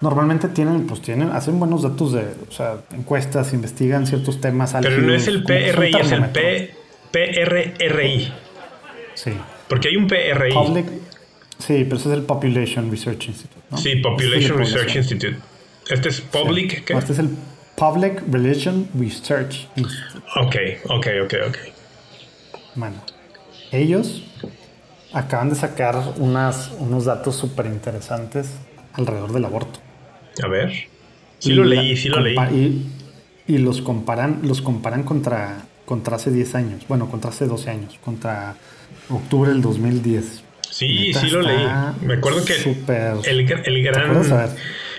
Normalmente 0.02 0.48
tienen, 0.48 0.88
pues 0.88 1.02
tienen, 1.02 1.30
hacen 1.30 1.60
buenos 1.60 1.84
datos 1.84 2.14
de, 2.14 2.22
o 2.48 2.52
sea, 2.52 2.78
encuestas, 2.92 3.54
investigan 3.54 4.08
ciertos 4.08 4.42
temas. 4.42 4.76
Pero 4.82 5.02
no 5.02 5.14
es 5.14 5.28
el 5.28 5.44
PRI, 5.44 5.92
es 6.00 6.12
el 6.12 6.26
P, 6.30 6.72
PRRI. 7.12 8.34
Sí. 9.14 9.32
Porque 9.68 9.90
hay 9.90 9.98
un 9.98 10.08
PRI. 10.08 10.54
sí, 11.60 11.84
pero 11.84 11.98
ese 11.98 12.10
es 12.10 12.16
el 12.16 12.24
Population 12.24 12.90
Research 12.90 13.28
Institute. 13.28 13.78
Sí, 13.78 13.96
Population 13.98 14.58
Research 14.58 14.96
Institute. 14.96 15.38
Este 15.90 16.10
es 16.10 16.22
Public. 16.22 16.84
¿qué? 16.84 16.94
este 16.94 17.14
es 17.14 17.20
el 17.20 17.30
Public 17.78 18.24
Religion 18.32 18.90
Research 19.00 19.68
Institute. 19.76 20.26
Ok, 20.36 20.56
ok, 20.90 21.08
ok, 21.26 21.34
ok. 21.48 21.58
Bueno, 22.74 22.96
ellos 23.72 24.24
acaban 25.14 25.50
de 25.50 25.56
sacar 25.56 25.96
unas, 26.18 26.72
unos 26.80 27.06
datos 27.06 27.36
súper 27.36 27.68
interesantes 27.68 28.56
alrededor 28.94 29.32
del 29.32 29.46
aborto. 29.46 29.80
A 30.44 30.48
ver. 30.48 30.74
Sí 31.38 31.54
lo 31.54 31.64
leí, 31.66 31.96
sí 31.96 32.10
lo 32.10 32.20
leí. 32.20 32.36
Y, 33.48 33.54
y, 33.54 33.58
los 33.60 33.84
comparan, 33.84 34.40
los 34.42 34.64
comparan 34.64 35.04
contra, 35.04 35.66
contra 35.86 36.16
hace 36.16 36.32
10 36.32 36.56
años, 36.56 36.88
bueno, 36.88 37.12
contra 37.12 37.30
hace 37.30 37.46
12 37.46 37.70
años, 37.70 38.00
contra 38.04 38.56
octubre 39.08 39.52
del 39.52 39.62
2010. 39.62 40.47
Sí, 40.70 41.14
sí 41.14 41.30
lo 41.30 41.42
leí. 41.42 41.68
Me 42.02 42.16
acuerdo 42.16 42.44
que 42.46 42.54
el, 43.30 43.52
el 43.66 43.84
gran... 43.84 44.12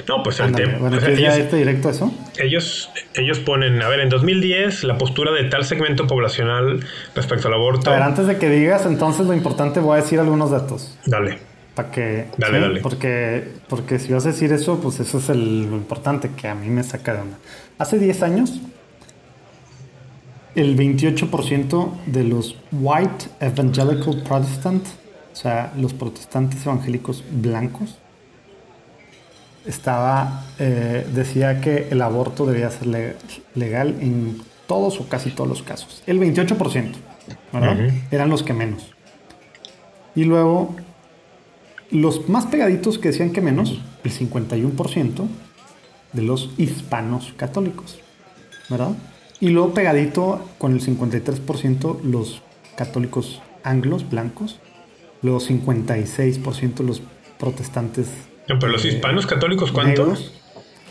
No, 0.08 0.22
pues 0.22 0.40
el 0.40 0.54
tema. 0.54 0.78
Bueno, 0.78 0.96
ellos, 0.96 1.36
este 1.36 1.56
directo 1.56 1.90
eso? 1.90 2.10
Ellos, 2.38 2.90
ellos 3.14 3.40
ponen, 3.40 3.82
a 3.82 3.88
ver, 3.88 4.00
en 4.00 4.08
2010 4.08 4.84
la 4.84 4.96
postura 4.96 5.32
de 5.32 5.44
tal 5.44 5.66
segmento 5.66 6.06
poblacional 6.06 6.80
respecto 7.14 7.48
al 7.48 7.54
aborto. 7.54 7.90
A 7.90 7.94
ver, 7.94 8.02
antes 8.02 8.26
de 8.26 8.38
que 8.38 8.48
digas, 8.48 8.86
entonces 8.86 9.26
lo 9.26 9.34
importante 9.34 9.80
voy 9.80 9.98
a 9.98 10.02
decir 10.02 10.18
algunos 10.18 10.50
datos. 10.50 10.98
Dale. 11.04 11.38
Para 11.74 11.90
que. 11.90 12.26
Dale, 12.38 12.58
dale. 12.58 12.80
Porque, 12.80 13.48
porque 13.68 13.98
si 13.98 14.12
vas 14.14 14.24
a 14.24 14.30
decir 14.30 14.50
eso, 14.52 14.80
pues 14.80 14.98
eso 14.98 15.18
es 15.18 15.28
el, 15.28 15.68
lo 15.68 15.76
importante 15.76 16.30
que 16.34 16.48
a 16.48 16.54
mí 16.54 16.68
me 16.68 16.82
saca 16.82 17.12
de 17.12 17.20
onda. 17.20 17.38
Hace 17.76 17.98
10 17.98 18.22
años, 18.22 18.60
el 20.54 20.74
28% 20.74 21.92
de 22.06 22.24
los 22.24 22.56
white 22.72 23.26
evangelical 23.40 24.22
protestant, 24.26 24.86
o 24.86 24.92
sea, 25.40 25.72
los 25.76 25.94
protestantes 25.94 26.64
evangélicos 26.66 27.24
blancos, 27.30 27.98
estaba, 29.66 30.44
eh, 30.58 31.06
decía 31.14 31.60
que 31.60 31.88
el 31.90 32.00
aborto 32.00 32.46
debía 32.46 32.70
ser 32.70 33.16
legal 33.54 33.96
en 34.00 34.40
todos 34.66 35.00
o 35.00 35.08
casi 35.08 35.30
todos 35.30 35.48
los 35.48 35.62
casos. 35.62 36.02
El 36.06 36.18
28%, 36.18 36.92
¿verdad? 37.52 37.90
Eran 38.10 38.30
los 38.30 38.42
que 38.42 38.54
menos. 38.54 38.94
Y 40.14 40.24
luego, 40.24 40.74
los 41.90 42.28
más 42.28 42.46
pegaditos 42.46 42.98
que 42.98 43.08
decían 43.08 43.30
que 43.30 43.40
menos, 43.40 43.80
el 44.04 44.10
51% 44.12 45.26
de 46.12 46.22
los 46.22 46.50
hispanos 46.56 47.34
católicos, 47.36 47.98
¿verdad? 48.70 48.92
Y 49.40 49.50
luego 49.50 49.74
pegadito 49.74 50.48
con 50.58 50.72
el 50.72 50.80
53% 50.80 52.02
los 52.02 52.42
católicos 52.76 53.42
anglos, 53.62 54.08
blancos, 54.08 54.58
luego 55.22 55.40
56% 55.40 56.80
los 56.80 57.02
protestantes 57.38 58.08
pero 58.56 58.72
los 58.72 58.84
hispanos 58.84 59.26
católicos, 59.26 59.72
¿cuántos? 59.72 60.32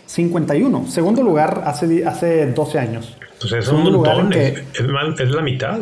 51. 0.05 0.87
Segundo 0.87 1.23
lugar 1.23 1.63
hace, 1.65 2.05
hace 2.05 2.45
12 2.47 2.79
años. 2.79 3.17
Pues 3.39 3.51
es 3.51 3.67
un 3.69 3.83
montón, 3.83 4.31
es, 4.33 5.29
la 5.31 5.41
mitad. 5.41 5.79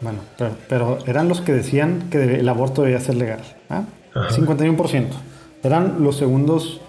Bueno, 0.00 0.20
pero, 0.68 0.98
eran 1.06 1.28
los 1.28 1.40
que 1.40 1.52
decían 1.52 2.08
que 2.10 2.40
el 2.40 2.48
aborto 2.48 2.82
debía 2.82 3.00
ser 3.00 3.16
legal. 3.16 3.40
51%. 4.14 5.06
¿ah? 5.10 5.22
Eran 5.62 6.02
los 6.02 6.16
segundos, 6.16 6.80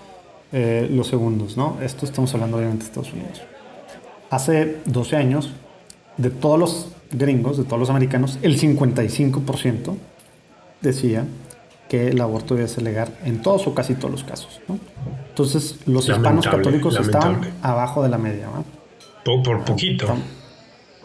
eh, 0.51 0.87
los 0.91 1.07
segundos, 1.07 1.57
¿no? 1.57 1.77
Esto 1.81 2.05
estamos 2.05 2.33
hablando 2.33 2.57
obviamente 2.57 2.83
de 2.83 2.89
Estados 2.89 3.13
Unidos. 3.13 3.41
Hace 4.29 4.77
12 4.85 5.15
años, 5.15 5.53
de 6.17 6.29
todos 6.29 6.59
los 6.59 6.91
gringos, 7.11 7.57
de 7.57 7.63
todos 7.63 7.79
los 7.79 7.89
americanos, 7.89 8.37
el 8.41 8.59
55% 8.59 9.95
decía 10.81 11.25
que 11.89 12.09
el 12.09 12.21
aborto 12.21 12.55
debe 12.55 12.67
ser 12.67 12.83
legal 12.83 13.09
en 13.23 13.41
todos 13.41 13.67
o 13.67 13.73
casi 13.73 13.95
todos 13.95 14.11
los 14.11 14.23
casos. 14.23 14.61
Entonces, 15.29 15.79
los 15.85 16.07
hispanos 16.07 16.45
católicos 16.47 16.99
estaban 16.99 17.41
abajo 17.61 18.03
de 18.03 18.09
la 18.09 18.17
media. 18.17 18.47
Por, 19.23 19.63
poquito. 19.63 20.17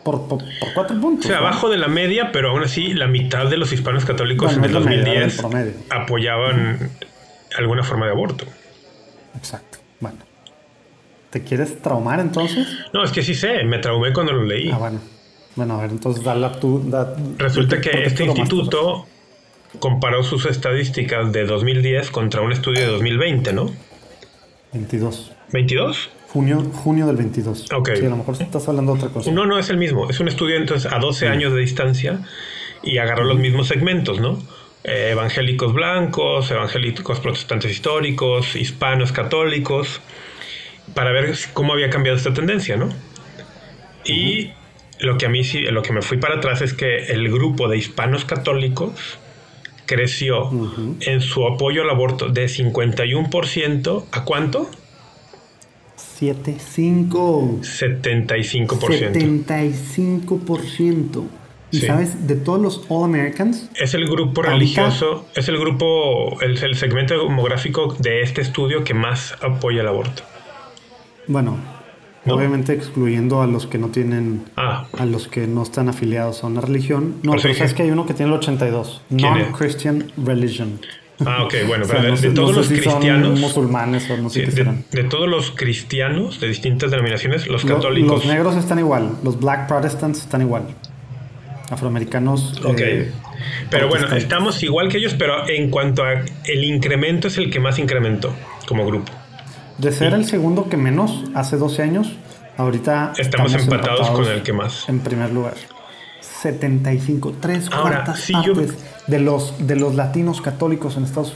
Por, 0.02 0.26
por, 0.28 0.42
cuatro 0.74 1.00
puntos. 1.00 1.26
O 1.26 1.28
sea, 1.28 1.38
abajo 1.38 1.68
de 1.68 1.76
la 1.76 1.88
media, 1.88 2.32
pero 2.32 2.50
aún 2.50 2.62
así 2.62 2.94
la 2.94 3.06
mitad 3.06 3.48
de 3.48 3.56
los 3.56 3.72
hispanos 3.72 4.04
católicos 4.04 4.56
en 4.56 4.64
el 4.64 4.72
2010 4.72 5.42
apoyaban 5.90 6.90
alguna 7.56 7.82
forma 7.82 8.06
de 8.06 8.12
aborto. 8.12 8.44
Exacto. 9.36 9.78
Bueno. 10.00 10.18
¿Te 11.30 11.42
quieres 11.42 11.80
traumar 11.80 12.20
entonces? 12.20 12.66
No, 12.92 13.02
es 13.02 13.10
que 13.10 13.22
sí 13.22 13.34
sé, 13.34 13.64
me 13.64 13.78
traumé 13.78 14.12
cuando 14.12 14.32
lo 14.32 14.44
leí. 14.44 14.70
Ah, 14.70 14.78
bueno. 14.78 15.00
Bueno, 15.54 15.78
a 15.78 15.82
ver, 15.82 15.90
entonces 15.90 16.22
dale 16.24 16.48
tú. 16.60 16.90
Resulta 17.38 17.80
que 17.80 18.04
este 18.04 18.24
instituto 18.24 19.06
comparó 19.78 20.22
sus 20.22 20.46
estadísticas 20.46 21.32
de 21.32 21.44
2010 21.44 22.10
contra 22.10 22.40
un 22.40 22.52
estudio 22.52 22.80
de 22.80 22.86
2020, 22.86 23.52
¿no? 23.52 23.70
22. 24.72 25.32
¿22? 25.52 26.08
Junio, 26.28 26.62
junio 26.62 27.06
del 27.06 27.16
22. 27.16 27.72
Ok. 27.72 27.90
Sí, 27.94 28.06
a 28.06 28.08
lo 28.08 28.16
mejor 28.16 28.34
estás 28.40 28.66
hablando 28.68 28.92
de 28.94 28.98
otra 28.98 29.10
cosa. 29.10 29.30
No, 29.30 29.44
no, 29.44 29.58
es 29.58 29.68
el 29.68 29.76
mismo. 29.76 30.08
Es 30.08 30.18
un 30.20 30.28
estudio 30.28 30.56
entonces 30.56 30.90
a 30.90 30.98
12 30.98 31.28
años 31.28 31.52
de 31.52 31.60
distancia 31.60 32.20
y 32.82 32.98
agarró 32.98 33.24
los 33.24 33.38
mismos 33.38 33.68
segmentos, 33.68 34.20
¿no? 34.20 34.38
Eh, 34.84 35.10
evangélicos 35.12 35.72
blancos, 35.74 36.50
evangélicos 36.50 37.20
protestantes 37.20 37.70
históricos, 37.70 38.56
hispanos 38.56 39.12
católicos, 39.12 40.00
para 40.94 41.12
ver 41.12 41.34
cómo 41.52 41.74
había 41.74 41.90
cambiado 41.90 42.16
esta 42.16 42.32
tendencia, 42.32 42.76
¿no? 42.76 42.88
Y 44.04 44.52
lo 44.98 45.18
que 45.18 45.26
a 45.26 45.28
mí 45.28 45.44
sí, 45.44 45.60
lo 45.60 45.82
que 45.82 45.92
me 45.92 46.02
fui 46.02 46.16
para 46.16 46.36
atrás 46.36 46.62
es 46.62 46.72
que 46.72 47.06
el 47.12 47.30
grupo 47.30 47.68
de 47.68 47.76
hispanos 47.76 48.24
católicos 48.24 49.18
creció 49.86 50.50
en 51.00 51.20
su 51.20 51.46
apoyo 51.46 51.82
al 51.82 51.90
aborto 51.90 52.28
de 52.28 52.46
51% 52.46 54.04
a 54.10 54.24
cuánto? 54.24 54.70
75. 55.96 57.58
75%. 57.62 59.44
75%. 59.46 61.24
¿Y 61.72 61.80
sabes, 61.80 62.26
de 62.28 62.36
todos 62.36 62.60
los 62.60 62.84
All 62.88 63.04
Americans? 63.04 63.70
Es 63.74 63.94
el 63.94 64.06
grupo 64.06 64.42
religioso, 64.42 65.26
es 65.34 65.48
el 65.48 65.58
grupo, 65.58 66.38
el, 66.42 66.62
el 66.62 66.76
segmento 66.76 67.14
demográfico 67.14 67.96
de 67.98 68.20
este 68.20 68.42
estudio 68.42 68.84
que 68.84 68.92
más 68.92 69.34
apoya 69.40 69.80
el 69.80 69.88
aborto. 69.88 70.22
Bueno, 71.26 71.56
Obviamente 72.26 72.72
excluyendo 72.72 73.42
a 73.42 73.46
los 73.46 73.66
que 73.66 73.78
no 73.78 73.88
tienen, 73.88 74.44
ah. 74.56 74.86
a 74.96 75.06
los 75.06 75.26
que 75.26 75.48
no 75.48 75.62
están 75.62 75.88
afiliados 75.88 76.44
a 76.44 76.46
una 76.46 76.60
religión. 76.60 77.16
No, 77.22 77.32
pero 77.32 77.52
sabes 77.54 77.74
que 77.74 77.82
hay 77.82 77.90
uno 77.90 78.06
que 78.06 78.14
tiene 78.14 78.30
el 78.30 78.38
82. 78.38 79.02
Non-Christian 79.10 80.12
Religion. 80.16 80.78
Ah, 81.26 81.44
ok, 81.44 81.54
bueno, 81.66 81.84
pero 81.88 82.16
de, 82.16 82.30
todos 82.30 82.54
los 82.54 82.68
cristianos. 82.68 83.38
musulmanes 83.40 84.08
o 84.10 84.16
no 84.16 84.30
sé 84.30 84.44
qué 84.44 84.50
de, 84.50 84.84
de, 84.90 85.04
todos 85.04 85.28
los 85.28 85.50
cristianos 85.50 86.40
de 86.40 86.48
distintas 86.48 86.90
denominaciones, 86.90 87.48
los 87.48 87.64
católicos. 87.64 88.24
Los 88.24 88.26
negros 88.26 88.56
están 88.56 88.78
igual, 88.78 89.16
los 89.24 89.38
Black 89.40 89.66
Protestants 89.66 90.20
están 90.20 90.42
igual. 90.42 90.62
Afroamericanos. 91.70 92.60
Ok. 92.64 92.80
Eh, 92.80 93.10
pero 93.70 93.88
bueno, 93.88 94.14
estamos 94.14 94.62
igual 94.62 94.88
que 94.88 94.98
ellos, 94.98 95.14
pero 95.18 95.48
en 95.48 95.70
cuanto 95.70 96.04
a 96.04 96.22
el 96.44 96.64
incremento 96.64 97.28
es 97.28 97.38
el 97.38 97.50
que 97.50 97.58
más 97.60 97.78
incrementó 97.78 98.32
como 98.66 98.86
grupo. 98.86 99.10
De 99.82 99.90
ser 99.90 100.14
el 100.14 100.24
segundo 100.24 100.68
que 100.68 100.76
menos 100.76 101.24
hace 101.34 101.56
12 101.56 101.82
años, 101.82 102.12
ahorita 102.56 103.14
estamos, 103.18 103.52
empatados, 103.52 104.10
con 104.10 104.26
el 104.26 104.42
que 104.44 104.52
más. 104.52 104.88
En 104.88 105.00
primer 105.00 105.32
lugar. 105.32 105.54
75, 106.20 107.34
tres 107.40 107.68
cuartas 107.68 108.30
partes 108.30 108.74
de 109.08 109.18
los 109.18 109.66
de 109.66 109.74
los 109.74 109.96
latinos 109.96 110.40
católicos 110.40 110.96
en 110.96 111.04
Estados 111.04 111.34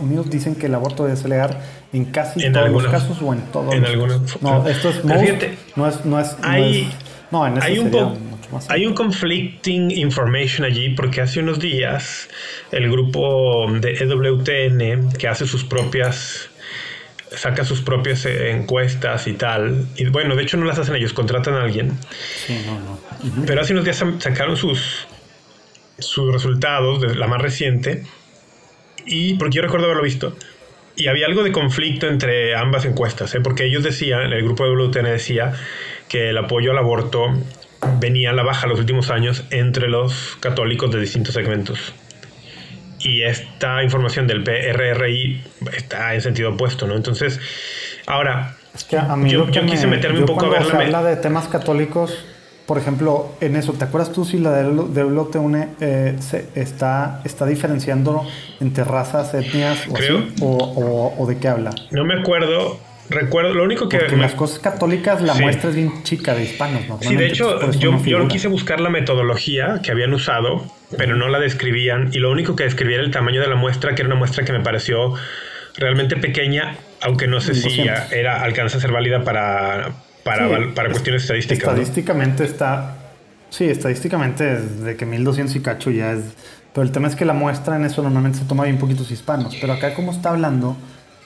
Unidos 0.00 0.28
dicen 0.30 0.56
que 0.56 0.66
el 0.66 0.74
aborto 0.74 1.04
debe 1.04 1.16
ser 1.16 1.30
legal 1.30 1.58
en 1.92 2.06
casi 2.06 2.50
todos 2.50 2.70
los 2.70 2.86
casos 2.88 3.22
o 3.22 3.32
en 3.32 3.40
todos 3.52 3.72
en 3.72 3.82
los 3.82 3.90
algunos 3.90 4.42
No, 4.42 4.66
esto 4.68 4.90
es 4.90 5.04
no 5.04 5.86
es 5.86 6.04
no 6.04 6.20
es 6.20 6.36
hay, 6.42 6.92
no, 7.30 7.46
en 7.46 7.62
hay 7.62 7.78
un 7.78 7.90
hay 8.68 8.86
un 8.86 8.94
conflicting 8.94 9.92
information 9.92 10.64
allí 10.64 10.90
porque 10.90 11.20
hace 11.20 11.40
unos 11.40 11.60
días 11.60 12.28
el 12.72 12.90
grupo 12.90 13.66
de 13.80 13.92
EWTN 13.92 15.12
que 15.12 15.28
hace 15.28 15.46
sus 15.46 15.64
propias 15.64 16.49
saca 17.30 17.64
sus 17.64 17.82
propias 17.82 18.26
eh, 18.26 18.50
encuestas 18.50 19.26
y 19.26 19.34
tal. 19.34 19.86
Y 19.96 20.06
bueno, 20.06 20.36
de 20.36 20.42
hecho 20.42 20.56
no 20.56 20.64
las 20.64 20.78
hacen 20.78 20.94
ellos, 20.96 21.12
contratan 21.12 21.54
a 21.54 21.62
alguien. 21.62 21.92
Sí, 22.46 22.62
no, 22.66 22.80
no. 22.80 23.44
Pero 23.46 23.60
hace 23.60 23.72
unos 23.72 23.84
días 23.84 24.04
sacaron 24.18 24.56
sus, 24.56 25.06
sus 25.98 26.32
resultados, 26.32 27.00
de 27.00 27.14
la 27.14 27.26
más 27.26 27.40
reciente. 27.40 28.04
Y 29.06 29.34
porque 29.34 29.56
yo 29.56 29.62
recuerdo 29.62 29.86
haberlo 29.86 30.02
visto. 30.02 30.36
Y 30.96 31.06
había 31.06 31.26
algo 31.26 31.42
de 31.42 31.52
conflicto 31.52 32.08
entre 32.08 32.54
ambas 32.56 32.84
encuestas, 32.84 33.34
¿eh? 33.34 33.40
porque 33.40 33.64
ellos 33.64 33.82
decían, 33.82 34.32
el 34.32 34.42
grupo 34.42 34.64
de 34.64 34.70
WTN 34.70 35.04
decía 35.04 35.52
que 36.08 36.30
el 36.30 36.36
apoyo 36.36 36.72
al 36.72 36.78
aborto 36.78 37.32
venía 38.00 38.30
a 38.30 38.32
la 38.34 38.42
baja 38.42 38.66
los 38.66 38.78
últimos 38.78 39.08
años 39.08 39.44
entre 39.50 39.88
los 39.88 40.36
católicos 40.40 40.90
de 40.90 41.00
distintos 41.00 41.32
segmentos 41.32 41.94
y 43.00 43.22
esta 43.22 43.82
información 43.82 44.26
del 44.26 44.42
PRRI 44.42 45.42
está 45.76 46.14
en 46.14 46.20
sentido 46.20 46.50
opuesto, 46.50 46.86
¿no? 46.86 46.96
Entonces, 46.96 47.40
ahora, 48.06 48.56
es 48.74 48.84
que 48.84 48.98
a 48.98 49.16
mí 49.16 49.30
yo, 49.30 49.50
quise 49.50 49.86
meterme 49.86 50.20
un 50.20 50.26
poco 50.26 50.46
a 50.46 50.50
ver 50.50 50.66
la... 50.66 50.80
habla 50.80 51.02
de 51.02 51.16
temas 51.16 51.48
católicos, 51.48 52.24
por 52.66 52.78
ejemplo, 52.78 53.32
en 53.40 53.56
eso, 53.56 53.72
¿te 53.72 53.84
acuerdas 53.84 54.12
tú 54.12 54.24
si 54.24 54.38
la 54.38 54.52
de 54.52 55.04
WTUNE 55.04 55.68
eh, 55.80 56.16
se 56.20 56.48
está, 56.54 57.20
está 57.24 57.46
diferenciando 57.46 58.24
entre 58.60 58.84
razas, 58.84 59.34
etnias 59.34 59.88
o, 60.40 61.14
o, 61.18 61.26
de 61.26 61.38
qué 61.38 61.48
habla? 61.48 61.70
No 61.90 62.04
me 62.04 62.14
acuerdo, 62.14 62.78
Recuerdo, 63.08 63.54
lo 63.54 63.64
único 63.64 63.88
que. 63.88 63.98
Porque 63.98 64.16
las 64.16 64.34
cosas 64.34 64.60
católicas, 64.60 65.20
la 65.20 65.34
muestra 65.34 65.70
es 65.70 65.74
bien 65.74 66.04
chica 66.04 66.32
de 66.32 66.44
hispanos. 66.44 66.82
Sí, 67.00 67.16
de 67.16 67.26
hecho, 67.26 67.68
yo, 67.72 68.00
yo 68.04 68.28
quise 68.28 68.46
buscar 68.46 68.78
la 68.78 68.88
metodología 68.88 69.80
que 69.82 69.90
habían 69.90 70.14
usado, 70.14 70.64
pero 70.96 71.16
no 71.16 71.28
la 71.28 71.38
describían. 71.38 72.10
Y 72.12 72.18
lo 72.18 72.30
único 72.30 72.56
que 72.56 72.64
describía 72.64 72.96
era 72.96 73.04
el 73.04 73.10
tamaño 73.10 73.40
de 73.40 73.48
la 73.48 73.56
muestra, 73.56 73.94
que 73.94 74.02
era 74.02 74.08
una 74.08 74.16
muestra 74.16 74.44
que 74.44 74.52
me 74.52 74.60
pareció 74.60 75.14
realmente 75.76 76.16
pequeña 76.16 76.76
Aunque 77.00 77.26
no 77.26 77.40
sé 77.40 77.54
si 77.54 77.80
era, 77.80 78.42
alcanza 78.42 78.78
a 78.78 78.80
ser 78.80 78.92
válida 78.92 79.24
para, 79.24 79.92
para, 80.24 80.74
para 80.74 80.90
cuestiones 80.90 81.22
estadísticas. 81.22 81.68
Estadísticamente 81.68 82.44
está. 82.44 82.96
Sí, 83.48 83.64
estadísticamente 83.64 84.44
de 84.44 84.96
que 84.96 85.06
1200 85.06 85.56
y 85.56 85.60
cacho 85.60 85.90
ya 85.90 86.12
es. 86.12 86.20
Pero 86.72 86.84
el 86.84 86.92
tema 86.92 87.08
es 87.08 87.16
que 87.16 87.24
la 87.24 87.32
muestra 87.32 87.76
en 87.76 87.84
eso 87.84 88.02
normalmente 88.02 88.38
se 88.38 88.44
toma 88.44 88.64
bien 88.64 88.78
poquitos 88.78 89.10
hispanos. 89.10 89.56
Pero 89.60 89.72
acá, 89.72 89.94
como 89.94 90.12
está 90.12 90.30
hablando, 90.30 90.76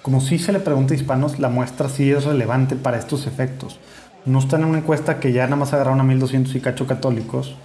como 0.01 0.21
si 0.21 0.39
se 0.39 0.53
le 0.53 0.61
pregunta 0.61 0.95
a 0.95 0.97
hispanos, 0.97 1.39
la 1.39 1.49
muestra 1.49 1.89
sí 1.89 2.11
es 2.11 2.25
relevante 2.25 2.77
para 2.77 2.99
estos 2.99 3.27
efectos. 3.27 3.79
No 4.25 4.39
está 4.39 4.57
en 4.57 4.65
una 4.65 4.79
encuesta 4.79 5.21
que 5.21 5.33
ya 5.33 5.45
nada 5.45 5.57
más 5.57 5.75
agarraron 5.75 6.01
a 6.01 6.05
1200 6.05 6.55
y 6.55 6.61
cacho 6.61 6.87
católicos, 6.87 7.57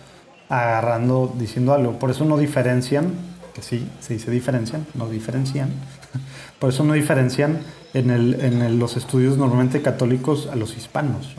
agarrando, 0.50 1.34
diciendo 1.38 1.74
algo. 1.74 2.00
Por 2.00 2.12
eso 2.12 2.26
no 2.26 2.38
diferencian, 2.38 3.14
que 3.54 3.62
sí, 3.62 3.88
se 4.00 4.14
dice 4.14 4.32
diferencian, 4.32 4.86
no 4.96 5.10
diferencian. 5.10 5.70
Por 6.60 6.72
eso 6.72 6.84
no 6.84 6.94
diferencian 6.94 7.62
en, 7.94 8.10
el, 8.10 8.38
en 8.42 8.80
los 8.80 8.98
estudios 8.98 9.38
normalmente 9.38 9.82
católicos 9.82 10.50
a 10.52 10.56
los 10.56 10.76
hispanos. 10.76 11.36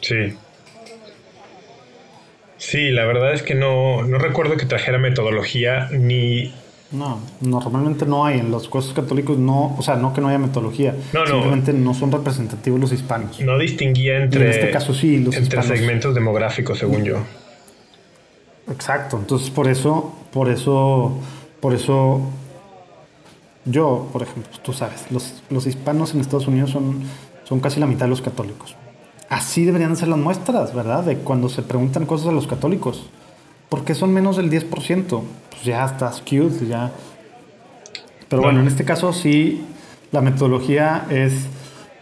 Sí. 0.00 0.36
Sí, 2.56 2.90
la 2.90 3.04
verdad 3.04 3.34
es 3.34 3.42
que 3.42 3.54
no, 3.54 4.02
no 4.02 4.18
recuerdo 4.18 4.56
que 4.56 4.66
trajera 4.66 4.98
metodología 4.98 5.88
ni 5.92 6.52
no, 6.94 7.20
normalmente 7.40 8.06
no 8.06 8.24
hay. 8.24 8.38
En 8.38 8.50
los 8.50 8.68
cursos 8.68 8.94
católicos 8.94 9.36
no, 9.36 9.74
o 9.76 9.82
sea, 9.82 9.96
no 9.96 10.12
que 10.12 10.20
no 10.20 10.28
haya 10.28 10.38
metodología. 10.38 10.94
No, 11.12 11.26
simplemente 11.26 11.72
no 11.72 11.92
son 11.92 12.12
representativos 12.12 12.78
los 12.78 12.92
hispanos. 12.92 13.40
No 13.40 13.58
distinguía 13.58 14.22
entre. 14.22 14.44
en 14.44 14.50
este 14.50 14.70
caso 14.70 14.94
sí, 14.94 15.18
los 15.18 15.34
entre 15.36 15.62
segmentos 15.62 16.14
demográficos, 16.14 16.78
según 16.78 17.04
yo. 17.04 17.18
Exacto. 18.68 19.18
Entonces, 19.18 19.50
por 19.50 19.68
eso, 19.68 20.12
por 20.32 20.48
eso, 20.48 21.12
por 21.60 21.74
eso. 21.74 22.20
Yo, 23.66 24.08
por 24.12 24.22
ejemplo, 24.22 24.52
tú 24.62 24.74
sabes, 24.74 25.10
los, 25.10 25.42
los 25.48 25.66
hispanos 25.66 26.12
en 26.12 26.20
Estados 26.20 26.46
Unidos 26.46 26.70
son, 26.70 27.02
son 27.44 27.60
casi 27.60 27.80
la 27.80 27.86
mitad 27.86 28.04
de 28.04 28.10
los 28.10 28.20
católicos. 28.20 28.76
Así 29.30 29.64
deberían 29.64 29.96
ser 29.96 30.08
las 30.08 30.18
muestras, 30.18 30.74
¿verdad? 30.74 31.02
De 31.02 31.16
cuando 31.16 31.48
se 31.48 31.62
preguntan 31.62 32.04
cosas 32.04 32.28
a 32.28 32.32
los 32.32 32.46
católicos. 32.46 33.08
¿Por 33.70 33.84
qué 33.84 33.94
son 33.94 34.12
menos 34.12 34.36
del 34.36 34.50
10%? 34.50 35.22
ya 35.64 35.84
está 35.84 36.12
skewed, 36.12 36.68
ya. 36.68 36.92
Pero 38.28 38.42
bueno. 38.42 38.60
en 38.60 38.68
este 38.68 38.84
caso 38.84 39.12
sí, 39.12 39.64
la 40.12 40.20
metodología 40.20 41.06
es, 41.10 41.46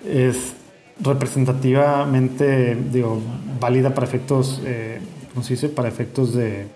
es 0.07 0.55
representativamente, 1.01 2.77
digo, 2.91 3.21
válida 3.61 3.95
para 3.95 4.07
efectos, 4.07 4.61
eh, 4.65 5.01
¿cómo 5.33 5.45
se 5.45 5.55
dice? 5.55 5.69
Para 5.69 5.89
efectos 5.89 6.35
de, 6.35 6.67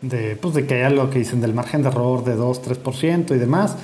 de, 0.00 0.36
pues 0.36 0.54
de 0.54 0.66
que 0.66 0.74
haya 0.74 0.90
lo 0.90 1.10
que 1.10 1.18
dicen 1.18 1.40
del 1.40 1.54
margen 1.54 1.82
de 1.82 1.88
error 1.88 2.24
de 2.24 2.34
2, 2.34 2.62
3% 2.82 3.34
y 3.34 3.38
demás. 3.38 3.76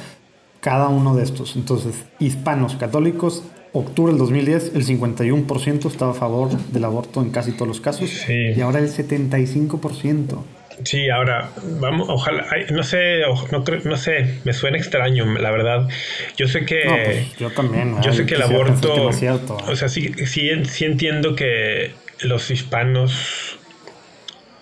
Cada 0.61 0.89
uno 0.89 1.17
de 1.17 1.23
estos. 1.23 1.57
Entonces, 1.57 2.05
hispanos, 2.19 2.75
católicos, 2.77 3.43
octubre 3.73 4.13
del 4.13 4.19
2010, 4.19 4.73
el 4.75 4.85
51% 4.85 5.87
estaba 5.87 6.11
a 6.13 6.15
favor 6.15 6.51
del 6.51 6.85
aborto 6.85 7.23
en 7.23 7.31
casi 7.31 7.53
todos 7.53 7.69
los 7.69 7.81
casos. 7.81 8.11
Y 8.29 8.61
ahora 8.61 8.79
el 8.79 8.89
75%. 8.89 10.39
Sí, 10.85 11.11
ahora, 11.11 11.51
vamos, 11.79 12.09
ojalá, 12.09 12.47
no 12.71 12.83
sé, 12.83 13.21
no, 13.53 13.65
no 13.85 13.97
sé, 13.97 14.41
me 14.45 14.53
suena 14.53 14.79
extraño, 14.79 15.27
la 15.39 15.51
verdad. 15.51 15.89
Yo 16.37 16.49
sé 16.49 16.65
que... 16.65 16.83
Pues, 16.87 17.37
yo 17.37 17.51
también. 17.51 18.01
Yo 18.03 18.13
sé 18.13 18.25
que 18.25 18.35
el 18.35 18.43
aborto... 18.43 19.09
o 19.09 19.77
sea, 19.77 19.89
sí, 19.89 20.13
sí, 20.27 20.51
sí 20.65 20.85
entiendo 20.85 21.35
que 21.35 21.93
los 22.23 22.51
hispanos 22.51 23.50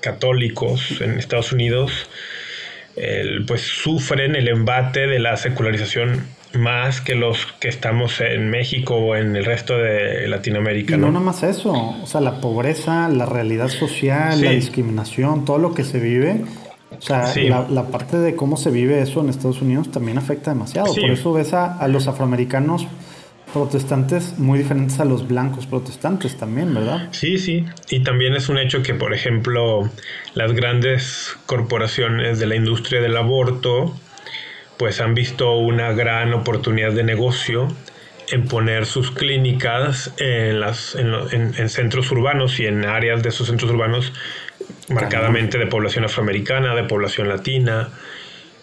católicos 0.01 1.01
en 1.01 1.19
Estados 1.19 1.53
Unidos 1.53 2.09
pues 3.47 3.61
sufren 3.61 4.35
el 4.35 4.49
embate 4.49 5.07
de 5.07 5.21
la 5.21 5.37
secularización 5.37 6.27
más 6.55 7.01
que 7.01 7.15
los 7.15 7.47
que 7.61 7.69
estamos 7.69 8.21
en 8.21 8.51
México 8.51 8.95
o 8.97 9.17
en 9.17 9.37
el 9.37 9.45
resto 9.45 9.77
de 9.77 10.27
Latinoamérica. 10.29 10.95
Y 10.95 10.99
no, 10.99 11.09
nada 11.09 11.21
más 11.21 11.43
eso, 11.43 11.73
o 11.73 12.07
sea, 12.07 12.21
la 12.21 12.41
pobreza, 12.41 13.09
la 13.09 13.27
realidad 13.27 13.69
social, 13.69 14.43
la 14.43 14.51
discriminación, 14.51 15.45
todo 15.45 15.59
lo 15.59 15.75
que 15.75 15.85
se 15.85 16.01
vive. 16.01 16.45
O 16.99 17.03
sea, 17.03 17.33
la, 17.69 17.85
parte 17.89 18.19
de 18.19 18.35
cómo 18.35 18.57
se 18.57 18.71
vive 18.71 19.01
eso 19.01 19.21
en 19.21 19.29
Estados 19.29 19.61
Unidos 19.61 19.91
también 19.91 20.19
afecta 20.19 20.51
demasiado. 20.51 20.93
Por 20.95 21.11
eso 21.11 21.33
ves 21.33 21.53
a, 21.53 21.87
los 21.89 22.09
afroamericanos 22.09 22.87
protestantes 23.53 24.39
muy 24.39 24.59
diferentes 24.59 25.01
a 25.01 25.05
los 25.05 25.27
blancos 25.27 25.67
protestantes 25.67 26.37
también, 26.37 26.75
¿verdad? 26.75 27.09
Sí, 27.13 27.39
sí. 27.39 27.65
Y 27.91 28.01
también 28.01 28.35
es 28.35 28.49
un 28.49 28.59
hecho 28.59 28.83
que, 28.83 28.95
por 28.95 29.15
ejemplo, 29.15 29.91
las 30.35 30.53
grandes 30.53 31.37
corporaciones 31.47 32.39
de 32.39 32.47
la 32.47 32.57
industria 32.57 33.01
del 33.01 33.17
aborto, 33.17 33.95
pues 34.77 35.01
han 35.01 35.15
visto 35.15 35.57
una 35.57 35.93
gran 35.93 36.33
oportunidad 36.35 36.93
de 36.93 37.05
negocio 37.05 37.69
en 38.31 38.47
poner 38.47 38.85
sus 38.87 39.11
clínicas 39.11 40.13
en, 40.19 40.61
las, 40.61 40.95
en, 40.95 41.69
centros 41.69 42.11
urbanos 42.13 42.61
y 42.61 42.67
en 42.67 42.85
áreas 42.85 43.23
de 43.23 43.31
esos 43.31 43.47
centros 43.47 43.71
urbanos 43.71 44.13
marcadamente 44.89 45.59
de 45.59 45.67
población 45.67 46.05
afroamericana, 46.05 46.75
de 46.75 46.85
población 46.85 47.29
latina. 47.29 47.89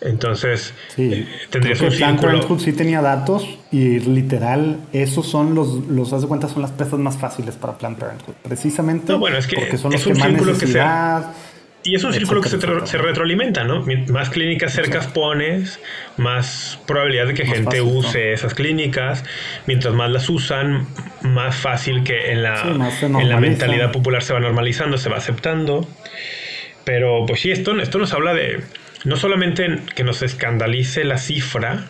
Entonces, 0.06 0.74
sí. 0.96 1.14
Eh, 1.14 1.28
tendrías 1.50 1.82
un 1.82 1.92
círculo. 1.92 2.60
sí 2.60 2.74
tenía 2.74 3.02
datos 3.02 3.48
y 3.72 4.00
literal, 4.00 4.80
esos 4.94 5.28
son 5.28 5.56
los, 5.56 5.88
los 5.88 6.14
haz 6.14 6.22
de 6.22 6.28
cuenta, 6.28 6.48
son 6.48 6.62
las 6.62 6.72
presas 6.72 7.00
más 7.00 7.18
fáciles 7.18 7.56
para 7.56 7.78
Planned 7.78 7.98
Parenthood. 7.98 8.36
Precisamente 8.44 9.14
bueno, 9.14 9.38
es 9.38 9.48
que 9.48 9.56
porque 9.56 9.78
son 9.78 9.92
los 9.92 10.04
que 10.04 10.14
más 10.14 10.32
necesidad, 10.32 11.34
y 11.86 11.94
es 11.94 12.04
un 12.04 12.14
círculo 12.14 12.42
que 12.42 12.50
se, 12.50 12.58
retroalimenta, 12.98 13.64
¿no? 13.64 13.86
Más 14.08 14.32
clínicas 14.32 14.74
cercas 14.74 15.06
pones, 15.06 15.80
más 16.18 16.80
probabilidad 16.88 17.28
de 17.28 17.36
que 17.36 17.46
gente 17.46 17.80
use 17.80 18.34
esas 18.34 18.56
clínicas. 18.56 19.24
Mientras 19.68 19.94
más 19.94 20.10
las 20.10 20.28
usan, 20.28 20.88
más 21.22 21.56
fácil 21.56 22.04
que 22.04 22.32
en 22.32 22.42
la, 22.42 22.60
en 23.02 23.30
la 23.30 23.40
mentalidad 23.40 23.92
popular 23.92 24.24
se 24.24 24.34
va 24.34 24.40
normalizando, 24.40 24.98
se 24.98 25.10
va 25.10 25.18
aceptando. 25.18 25.88
Pero 26.86 27.28
pues 27.28 27.42
sí, 27.42 27.52
esto, 27.52 27.80
esto 27.80 28.00
nos 28.00 28.14
habla 28.14 28.34
de 28.34 28.64
no 29.06 29.16
solamente 29.16 29.82
que 29.96 30.04
nos 30.04 30.22
escandalice 30.24 31.04
la 31.04 31.18
cifra, 31.18 31.86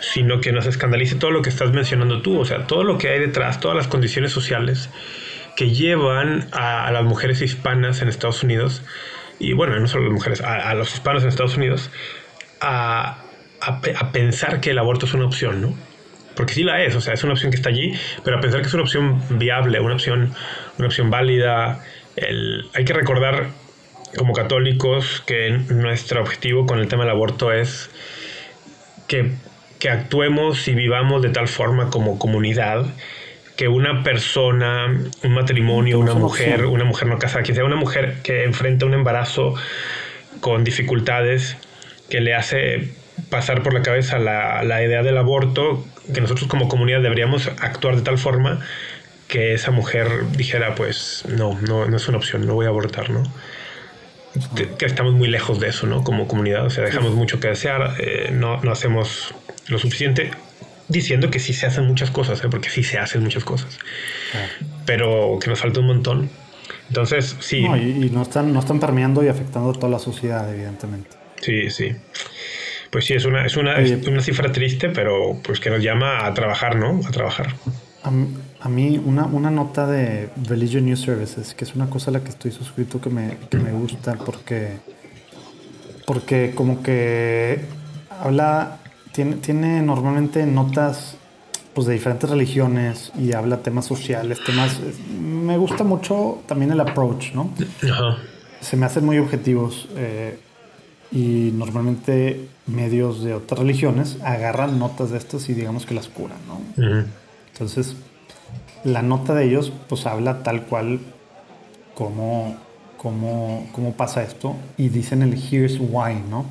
sino 0.00 0.40
que 0.40 0.52
nos 0.52 0.66
escandalice 0.66 1.16
todo 1.16 1.30
lo 1.30 1.42
que 1.42 1.50
estás 1.50 1.72
mencionando 1.72 2.22
tú, 2.22 2.40
o 2.40 2.44
sea, 2.44 2.66
todo 2.66 2.82
lo 2.82 2.98
que 2.98 3.10
hay 3.10 3.20
detrás, 3.20 3.60
todas 3.60 3.76
las 3.76 3.86
condiciones 3.86 4.32
sociales 4.32 4.90
que 5.56 5.70
llevan 5.70 6.48
a, 6.52 6.90
las 6.90 7.04
mujeres 7.04 7.42
hispanas 7.42 8.00
en 8.00 8.08
Estados 8.08 8.42
Unidos, 8.42 8.82
y 9.38 9.52
bueno, 9.52 9.78
no 9.78 9.86
solo 9.86 10.04
las 10.04 10.12
mujeres, 10.12 10.40
a, 10.40 10.74
los 10.74 10.92
hispanos 10.94 11.22
en 11.22 11.28
Estados 11.28 11.56
Unidos, 11.56 11.90
a, 12.60 13.24
pensar 14.12 14.60
que 14.60 14.70
el 14.70 14.78
aborto 14.78 15.04
es 15.04 15.12
una 15.12 15.26
opción, 15.26 15.60
¿no? 15.60 15.74
Porque 16.34 16.54
sí 16.54 16.62
la 16.62 16.82
es, 16.82 16.96
o 16.96 17.02
sea, 17.02 17.12
es 17.12 17.22
una 17.22 17.34
opción 17.34 17.50
que 17.50 17.56
está 17.56 17.68
allí, 17.68 17.92
pero 18.24 18.38
a 18.38 18.40
pensar 18.40 18.62
que 18.62 18.68
es 18.68 18.74
una 18.74 18.84
opción 18.84 19.22
viable, 19.38 19.78
una 19.80 19.94
opción, 19.94 20.32
una 20.78 20.86
opción 20.86 21.10
válida. 21.10 21.84
hay 22.74 22.84
que 22.84 22.92
recordar 22.94 23.48
como 24.16 24.32
católicos 24.32 25.22
que 25.26 25.50
nuestro 25.68 26.20
objetivo 26.20 26.66
con 26.66 26.78
el 26.78 26.88
tema 26.88 27.04
del 27.04 27.12
aborto 27.12 27.52
es 27.52 27.90
que, 29.06 29.32
que 29.78 29.90
actuemos 29.90 30.68
y 30.68 30.74
vivamos 30.74 31.22
de 31.22 31.30
tal 31.30 31.48
forma 31.48 31.90
como 31.90 32.18
comunidad 32.18 32.86
que 33.56 33.68
una 33.68 34.02
persona, 34.02 34.86
un 35.22 35.32
matrimonio, 35.32 35.98
una 35.98 36.14
mujer, 36.14 36.64
una 36.64 36.84
mujer 36.84 37.08
no 37.08 37.18
casada, 37.18 37.42
que 37.42 37.54
sea 37.54 37.64
una 37.64 37.76
mujer 37.76 38.16
que 38.22 38.44
enfrenta 38.44 38.86
un 38.86 38.94
embarazo 38.94 39.54
con 40.40 40.64
dificultades, 40.64 41.58
que 42.08 42.22
le 42.22 42.34
hace 42.34 42.88
pasar 43.28 43.62
por 43.62 43.74
la 43.74 43.82
cabeza 43.82 44.18
la, 44.18 44.62
la 44.64 44.82
idea 44.82 45.02
del 45.02 45.18
aborto, 45.18 45.84
que 46.12 46.22
nosotros 46.22 46.48
como 46.48 46.68
comunidad 46.68 47.02
deberíamos 47.02 47.48
actuar 47.60 47.96
de 47.96 48.02
tal 48.02 48.16
forma 48.16 48.60
que 49.28 49.52
esa 49.52 49.70
mujer 49.70 50.08
dijera, 50.32 50.74
pues 50.74 51.24
no, 51.28 51.58
no, 51.60 51.86
no 51.86 51.96
es 51.96 52.08
una 52.08 52.16
opción, 52.16 52.46
no 52.46 52.54
voy 52.54 52.66
a 52.66 52.70
abortar, 52.70 53.10
¿no? 53.10 53.22
Que, 54.54 54.86
estamos 54.86 55.14
muy 55.14 55.28
lejos 55.28 55.58
de 55.60 55.68
eso, 55.68 55.86
¿no? 55.86 56.04
Como 56.04 56.28
comunidad, 56.28 56.64
o 56.64 56.70
sea, 56.70 56.84
dejamos 56.84 57.14
mucho 57.14 57.40
que 57.40 57.48
desear, 57.48 57.96
eh, 57.98 58.30
no, 58.32 58.60
no 58.62 58.70
hacemos 58.70 59.34
lo 59.66 59.78
suficiente 59.78 60.30
diciendo 60.88 61.30
que 61.30 61.38
sí 61.38 61.52
se 61.52 61.66
hacen 61.66 61.86
muchas 61.86 62.10
cosas, 62.10 62.42
¿eh? 62.44 62.48
porque 62.50 62.68
sí 62.68 62.82
se 62.82 62.98
hacen 62.98 63.22
muchas 63.22 63.44
cosas, 63.44 63.78
pero 64.86 65.38
que 65.42 65.48
nos 65.50 65.58
falta 65.58 65.80
un 65.80 65.86
montón. 65.86 66.30
Entonces, 66.88 67.36
sí. 67.40 67.62
No, 67.62 67.76
y, 67.76 68.10
no, 68.10 68.22
están, 68.22 68.52
no 68.52 68.58
están 68.58 68.80
permeando 68.80 69.24
y 69.24 69.28
afectando 69.28 69.70
a 69.70 69.72
toda 69.72 69.88
la 69.88 69.98
sociedad, 69.98 70.52
evidentemente. 70.52 71.10
Sí, 71.40 71.70
sí. 71.70 71.94
Pues 72.90 73.04
sí, 73.04 73.14
es 73.14 73.24
una, 73.24 73.46
es 73.46 73.56
una, 73.56 73.76
una 74.08 74.20
cifra 74.20 74.50
triste, 74.50 74.88
pero 74.90 75.40
pues 75.42 75.60
que 75.60 75.70
nos 75.70 75.82
llama 75.82 76.26
a 76.26 76.34
trabajar, 76.34 76.74
¿no? 76.76 77.00
A 77.06 77.10
trabajar. 77.12 77.54
A, 78.60 78.68
mí, 78.68 79.00
una, 79.04 79.26
una 79.26 79.50
nota 79.50 79.86
de 79.86 80.30
Religion 80.44 80.84
News 80.84 81.00
Services, 81.00 81.54
que 81.54 81.64
es 81.64 81.74
una 81.74 81.88
cosa 81.88 82.10
a 82.10 82.14
la 82.14 82.20
que 82.20 82.30
estoy 82.30 82.50
suscrito 82.50 83.00
que 83.00 83.10
me, 83.10 83.38
que 83.50 83.58
me 83.58 83.72
gusta, 83.72 84.14
porque, 84.14 84.78
porque 86.06 86.52
como 86.54 86.82
que 86.82 87.64
habla 88.20 88.78
tiene, 89.12 89.36
tiene 89.36 89.82
normalmente 89.82 90.46
notas 90.46 91.16
pues, 91.74 91.86
de 91.86 91.94
diferentes 91.94 92.28
religiones 92.28 93.12
y 93.18 93.32
habla 93.32 93.58
temas 93.58 93.86
sociales, 93.86 94.38
temas... 94.44 94.78
Me 95.18 95.56
gusta 95.56 95.84
mucho 95.84 96.42
también 96.46 96.70
el 96.72 96.80
approach, 96.80 97.32
¿no? 97.32 97.50
Se 98.60 98.76
me 98.76 98.86
hacen 98.86 99.04
muy 99.04 99.18
objetivos. 99.18 99.88
Eh, 99.96 100.38
y 101.12 101.50
normalmente 101.54 102.48
medios 102.66 103.24
de 103.24 103.34
otras 103.34 103.58
religiones 103.58 104.18
agarran 104.22 104.78
notas 104.78 105.10
de 105.10 105.18
estas 105.18 105.48
y 105.48 105.54
digamos 105.54 105.84
que 105.84 105.94
las 105.94 106.08
curan, 106.08 106.38
¿no? 106.46 106.60
Entonces, 107.52 107.96
la 108.84 109.02
nota 109.02 109.34
de 109.34 109.44
ellos 109.44 109.72
pues 109.88 110.06
habla 110.06 110.42
tal 110.42 110.62
cual 110.62 111.00
como 111.94 112.56
cómo, 113.00 113.66
cómo 113.72 113.92
pasa 113.92 114.22
esto 114.22 114.56
y 114.76 114.90
dicen 114.90 115.22
el 115.22 115.32
here's 115.32 115.78
why, 115.80 116.14
¿no? 116.28 116.44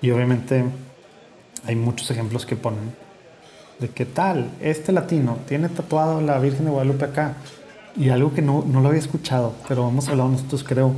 Y 0.00 0.10
obviamente 0.10 0.64
hay 1.66 1.76
muchos 1.76 2.10
ejemplos 2.10 2.46
que 2.46 2.56
ponen 2.56 2.94
de 3.78 3.88
qué 3.88 4.06
tal, 4.06 4.50
este 4.60 4.92
latino 4.92 5.38
tiene 5.46 5.68
tatuado 5.68 6.20
la 6.22 6.38
Virgen 6.38 6.64
de 6.64 6.70
Guadalupe 6.70 7.04
acá. 7.04 7.34
Y 7.94 8.08
algo 8.08 8.32
que 8.32 8.40
no, 8.40 8.64
no 8.66 8.80
lo 8.80 8.88
había 8.88 9.00
escuchado, 9.00 9.52
pero 9.68 9.86
hemos 9.88 10.08
hablado 10.08 10.30
nosotros, 10.30 10.64
creo, 10.64 10.92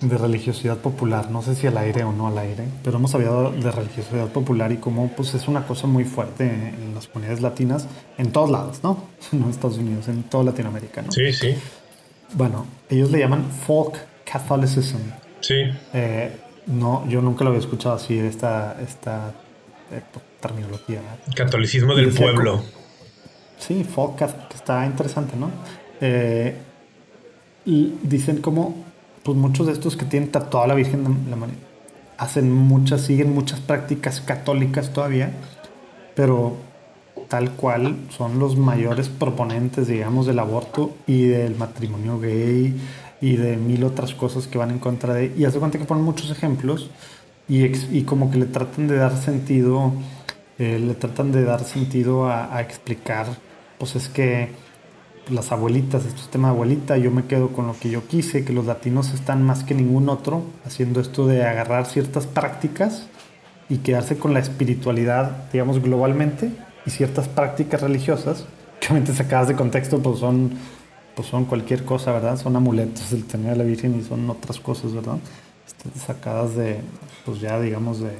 de 0.00 0.16
religiosidad 0.16 0.78
popular. 0.78 1.30
No 1.30 1.42
sé 1.42 1.54
si 1.54 1.66
al 1.66 1.76
aire 1.78 2.04
o 2.04 2.12
no 2.12 2.28
al 2.28 2.38
aire, 2.38 2.64
pero 2.84 2.98
hemos 2.98 3.14
hablado 3.14 3.50
de 3.50 3.70
religiosidad 3.70 4.28
popular 4.28 4.70
y 4.72 4.76
cómo 4.76 5.10
pues, 5.16 5.34
es 5.34 5.48
una 5.48 5.66
cosa 5.66 5.86
muy 5.86 6.04
fuerte 6.04 6.44
en 6.44 6.94
las 6.94 7.08
comunidades 7.08 7.42
latinas, 7.42 7.86
en 8.16 8.32
todos 8.32 8.50
lados, 8.50 8.80
¿no? 8.82 9.04
No 9.32 9.44
en 9.46 9.50
Estados 9.50 9.78
Unidos, 9.78 10.08
en 10.08 10.22
toda 10.24 10.44
Latinoamérica, 10.44 11.02
¿no? 11.02 11.12
Sí, 11.12 11.32
sí. 11.32 11.54
Bueno, 12.34 12.66
ellos 12.88 13.10
le 13.10 13.18
llaman 13.18 13.44
folk 13.66 13.98
Catholicism. 14.24 14.98
Sí. 15.40 15.54
Eh, 15.94 16.36
no, 16.66 17.08
yo 17.08 17.22
nunca 17.22 17.44
lo 17.44 17.50
había 17.50 17.60
escuchado 17.60 17.94
así, 17.94 18.18
esta, 18.18 18.76
esta 18.80 19.32
eh, 19.90 20.02
terminología. 20.40 21.00
Catolicismo 21.34 21.94
del 21.94 22.12
pueblo. 22.12 22.62
sí, 23.58 23.84
folk, 23.84 24.16
que 24.16 24.24
está 24.54 24.84
interesante, 24.84 25.36
¿no? 25.36 25.50
Eh, 26.00 26.56
y 27.64 27.94
dicen 28.02 28.40
como, 28.40 28.87
pues 29.28 29.36
muchos 29.36 29.66
de 29.66 29.74
estos 29.74 29.94
que 29.94 30.06
tienen 30.06 30.30
tatuada 30.30 30.68
la 30.68 30.74
Virgen 30.74 31.04
de 31.04 31.30
la 31.30 31.36
María, 31.36 31.56
hacen 32.16 32.50
muchas, 32.50 33.02
siguen 33.02 33.34
muchas 33.34 33.60
prácticas 33.60 34.22
católicas 34.22 34.90
todavía, 34.94 35.32
pero 36.14 36.56
tal 37.28 37.50
cual 37.50 37.96
son 38.08 38.38
los 38.38 38.56
mayores 38.56 39.10
proponentes, 39.10 39.86
digamos, 39.86 40.24
del 40.24 40.38
aborto 40.38 40.94
y 41.06 41.26
del 41.26 41.56
matrimonio 41.56 42.18
gay 42.18 42.74
y 43.20 43.36
de 43.36 43.58
mil 43.58 43.84
otras 43.84 44.14
cosas 44.14 44.46
que 44.46 44.56
van 44.56 44.70
en 44.70 44.78
contra 44.78 45.12
de... 45.12 45.30
Y 45.36 45.44
hace 45.44 45.58
cuenta 45.58 45.76
que 45.76 45.84
ponen 45.84 46.04
muchos 46.04 46.30
ejemplos 46.30 46.88
y, 47.50 47.66
y 47.66 48.04
como 48.04 48.30
que 48.30 48.38
le 48.38 48.46
tratan 48.46 48.88
de 48.88 48.96
dar 48.96 49.14
sentido, 49.14 49.92
eh, 50.58 50.78
le 50.78 50.94
tratan 50.94 51.32
de 51.32 51.44
dar 51.44 51.62
sentido 51.64 52.30
a, 52.30 52.56
a, 52.56 52.62
explicar, 52.62 53.26
pues 53.76 53.94
es 53.94 54.08
que 54.08 54.52
las 55.30 55.52
abuelitas, 55.52 56.04
esto 56.04 56.20
es 56.22 56.28
tema 56.28 56.48
de 56.48 56.54
abuelita, 56.54 56.96
yo 56.96 57.10
me 57.10 57.26
quedo 57.26 57.48
con 57.48 57.66
lo 57.66 57.78
que 57.78 57.90
yo 57.90 58.06
quise, 58.06 58.44
que 58.44 58.52
los 58.52 58.66
latinos 58.66 59.12
están 59.12 59.42
más 59.42 59.64
que 59.64 59.74
ningún 59.74 60.08
otro 60.08 60.42
haciendo 60.64 61.00
esto 61.00 61.26
de 61.26 61.44
agarrar 61.44 61.86
ciertas 61.86 62.26
prácticas 62.26 63.06
y 63.68 63.78
quedarse 63.78 64.18
con 64.18 64.32
la 64.32 64.40
espiritualidad, 64.40 65.50
digamos, 65.52 65.82
globalmente 65.82 66.50
y 66.86 66.90
ciertas 66.90 67.28
prácticas 67.28 67.82
religiosas, 67.82 68.46
que 68.80 68.86
obviamente 68.86 69.14
sacadas 69.14 69.48
de 69.48 69.54
contexto, 69.54 70.00
pues 70.02 70.18
son, 70.18 70.52
pues 71.14 71.28
son 71.28 71.44
cualquier 71.44 71.84
cosa, 71.84 72.12
¿verdad? 72.12 72.38
Son 72.38 72.56
amuletos 72.56 73.10
del 73.10 73.24
tener 73.24 73.52
a 73.52 73.56
la 73.56 73.64
Virgen 73.64 73.98
y 73.98 74.04
son 74.04 74.28
otras 74.30 74.58
cosas, 74.58 74.94
¿verdad? 74.94 75.18
Sacadas 76.06 76.56
de, 76.56 76.80
pues 77.24 77.40
ya 77.40 77.60
digamos, 77.60 78.00
de, 78.00 78.10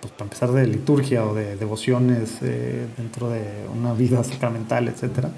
pues 0.00 0.12
para 0.12 0.24
empezar 0.24 0.52
de 0.52 0.66
liturgia 0.66 1.24
o 1.24 1.34
de 1.34 1.56
devociones 1.56 2.38
eh, 2.42 2.86
dentro 2.96 3.30
de 3.30 3.42
una 3.74 3.92
vida 3.94 4.22
sacramental, 4.24 4.88
etcétera. 4.88 5.30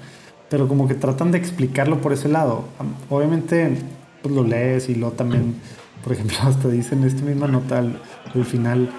Pero 0.49 0.67
como 0.67 0.87
que 0.87 0.95
tratan 0.95 1.31
de 1.31 1.37
explicarlo 1.37 2.01
por 2.01 2.13
ese 2.13 2.27
lado. 2.27 2.65
Obviamente, 3.09 3.77
pues 4.21 4.33
lo 4.33 4.43
lees 4.43 4.89
y 4.89 4.95
lo 4.95 5.11
también, 5.11 5.55
por 6.03 6.13
ejemplo, 6.13 6.37
hasta 6.43 6.67
dice 6.69 6.95
en 6.95 7.03
esta 7.03 7.23
misma 7.23 7.47
nota 7.47 7.79
al, 7.79 7.99
al 8.33 8.45
final, 8.45 8.89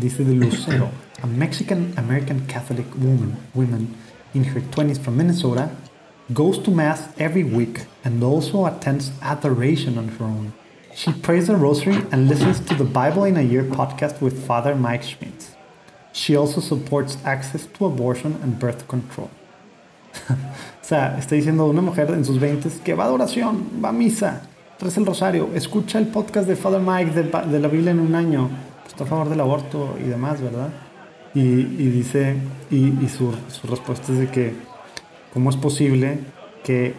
dice 0.00 0.24
de 0.24 0.34
Lucero 0.34 0.90
a 1.22 1.26
Mexican 1.26 1.92
American 1.96 2.40
Catholic 2.46 2.86
woman, 2.96 3.36
woman 3.54 3.94
in 4.34 4.44
her 4.44 4.60
20s 4.60 4.98
from 4.98 5.16
Minnesota, 5.16 5.70
goes 6.32 6.58
to 6.58 6.70
Mass 6.70 7.08
every 7.18 7.44
week 7.44 7.86
and 8.04 8.22
also 8.22 8.66
attends 8.66 9.12
adoration 9.22 9.96
on 9.96 10.08
her 10.08 10.24
own. 10.24 10.52
She 10.94 11.12
prays 11.12 11.46
the 11.46 11.56
rosary 11.56 12.02
and 12.10 12.28
listens 12.28 12.60
to 12.60 12.74
the 12.74 12.84
Bible 12.84 13.24
in 13.24 13.36
a 13.36 13.42
Year 13.42 13.64
podcast 13.64 14.20
with 14.20 14.46
Father 14.46 14.74
Mike 14.74 15.02
Schmitz. 15.02 15.54
She 16.12 16.34
also 16.34 16.60
supports 16.60 17.18
access 17.24 17.66
to 17.66 17.86
abortion 17.86 18.38
and 18.42 18.58
birth 18.58 18.88
control. 18.88 19.30
o 20.86 20.88
sea, 20.88 21.16
está 21.18 21.34
diciendo 21.34 21.66
una 21.66 21.82
mujer 21.82 22.08
en 22.10 22.24
sus 22.24 22.38
20 22.38 22.68
que 22.84 22.94
va 22.94 23.02
a 23.02 23.06
adoración, 23.08 23.82
va 23.84 23.88
a 23.88 23.92
misa, 23.92 24.42
reza 24.78 25.00
el 25.00 25.06
rosario, 25.06 25.50
escucha 25.52 25.98
el 25.98 26.06
podcast 26.06 26.46
de 26.46 26.54
Father 26.54 26.80
Mike 26.80 27.10
de, 27.10 27.24
de 27.24 27.58
la 27.58 27.66
Biblia 27.66 27.90
en 27.90 27.98
un 27.98 28.14
año, 28.14 28.48
está 28.86 29.02
a 29.02 29.06
favor 29.08 29.28
del 29.28 29.40
aborto 29.40 29.96
y 29.98 30.04
demás, 30.04 30.40
¿verdad? 30.40 30.68
Y, 31.34 31.40
y 31.40 31.88
dice, 31.90 32.36
y, 32.70 33.04
y 33.04 33.08
su, 33.08 33.34
su, 33.48 33.66
respuesta 33.66 34.12
es 34.12 34.18
de 34.20 34.28
que, 34.28 34.54
¿cómo 35.34 35.50
es 35.50 35.56
posible 35.56 36.20
que 36.62 36.94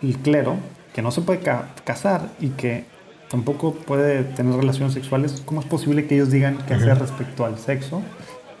el 0.00 0.16
clero, 0.20 0.56
que 0.94 1.02
no 1.02 1.10
se 1.10 1.20
puede 1.20 1.40
ca 1.40 1.74
casar 1.84 2.30
y 2.40 2.48
que 2.48 2.86
tampoco 3.28 3.74
puede 3.74 4.24
tener 4.24 4.54
relaciones 4.54 4.94
sexuales, 4.94 5.42
¿cómo 5.44 5.60
es 5.60 5.66
posible 5.66 6.06
que 6.06 6.14
ellos 6.14 6.30
digan 6.30 6.56
qué 6.66 6.72
hacer 6.72 6.98
respecto 6.98 7.44
al 7.44 7.58
sexo, 7.58 8.00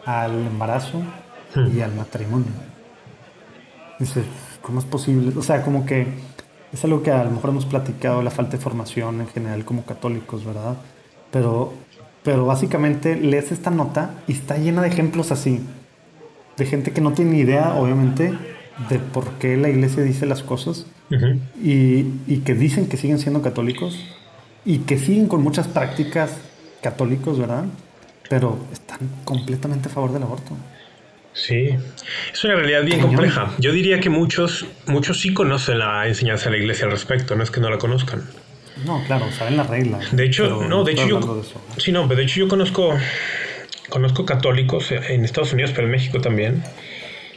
al 0.04 0.32
embarazo 0.32 1.00
y 1.74 1.80
al 1.80 1.94
matrimonio? 1.94 2.52
Dice, 3.98 4.22
¿cómo 4.66 4.80
es 4.80 4.84
posible? 4.84 5.32
O 5.38 5.42
sea, 5.42 5.62
como 5.62 5.86
que 5.86 6.08
es 6.72 6.84
algo 6.84 7.02
que 7.04 7.12
a 7.12 7.22
lo 7.22 7.30
mejor 7.30 7.50
hemos 7.50 7.66
platicado, 7.66 8.20
la 8.20 8.32
falta 8.32 8.56
de 8.56 8.62
formación 8.62 9.20
en 9.20 9.28
general 9.28 9.64
como 9.64 9.84
católicos, 9.84 10.44
¿verdad? 10.44 10.76
Pero 11.30 11.72
pero 12.26 12.44
básicamente 12.44 13.14
lees 13.14 13.52
esta 13.52 13.70
nota 13.70 14.16
y 14.26 14.32
está 14.32 14.58
llena 14.58 14.82
de 14.82 14.88
ejemplos 14.88 15.30
así, 15.30 15.60
de 16.56 16.66
gente 16.66 16.90
que 16.90 17.00
no 17.00 17.12
tiene 17.12 17.30
ni 17.30 17.38
idea, 17.38 17.76
obviamente, 17.76 18.36
de 18.90 18.98
por 18.98 19.30
qué 19.38 19.56
la 19.56 19.68
iglesia 19.68 20.02
dice 20.02 20.26
las 20.26 20.42
cosas 20.42 20.86
uh 21.12 21.14
-huh. 21.14 21.38
y, 21.62 22.06
y, 22.26 22.38
que 22.38 22.54
dicen 22.54 22.88
que 22.88 22.96
siguen 22.96 23.20
siendo 23.20 23.42
católicos 23.42 24.04
y 24.64 24.78
que 24.78 24.98
siguen 24.98 25.28
con 25.28 25.44
muchas 25.44 25.68
prácticas 25.68 26.32
católicos, 26.82 27.38
¿verdad? 27.38 27.66
Pero 28.28 28.58
están 28.72 28.98
completamente 29.24 29.88
a 29.88 29.92
favor 29.92 30.12
del 30.12 30.24
aborto. 30.24 30.56
Sí, 31.36 31.68
es 32.32 32.44
una 32.44 32.54
realidad 32.54 32.82
bien 32.82 32.96
Cañón. 32.96 33.08
compleja. 33.14 33.52
Yo 33.58 33.70
diría 33.70 34.00
que 34.00 34.08
muchos, 34.08 34.64
muchos 34.86 35.20
sí 35.20 35.34
conocen 35.34 35.80
la 35.80 36.08
enseñanza 36.08 36.46
de 36.46 36.52
la 36.52 36.62
iglesia 36.62 36.86
al 36.86 36.92
respecto, 36.92 37.36
no 37.36 37.42
es 37.42 37.50
que 37.50 37.60
no 37.60 37.68
la 37.68 37.76
conozcan. 37.76 38.24
No, 38.86 39.04
claro, 39.04 39.30
saben 39.30 39.58
las 39.58 39.68
reglas. 39.68 40.16
De 40.16 40.24
hecho, 40.24 40.62
no, 40.66 40.82
de 40.82 40.92
hecho 40.92 41.06
yo, 41.06 41.42
sí, 41.76 41.92
no, 41.92 42.08
pero 42.08 42.18
de 42.18 42.24
hecho 42.24 42.40
yo 42.40 42.48
conozco, 42.48 42.94
conozco 43.90 44.24
católicos 44.24 44.90
en 44.90 45.26
Estados 45.26 45.52
Unidos, 45.52 45.72
pero 45.74 45.86
en 45.86 45.92
México 45.92 46.22
también, 46.22 46.62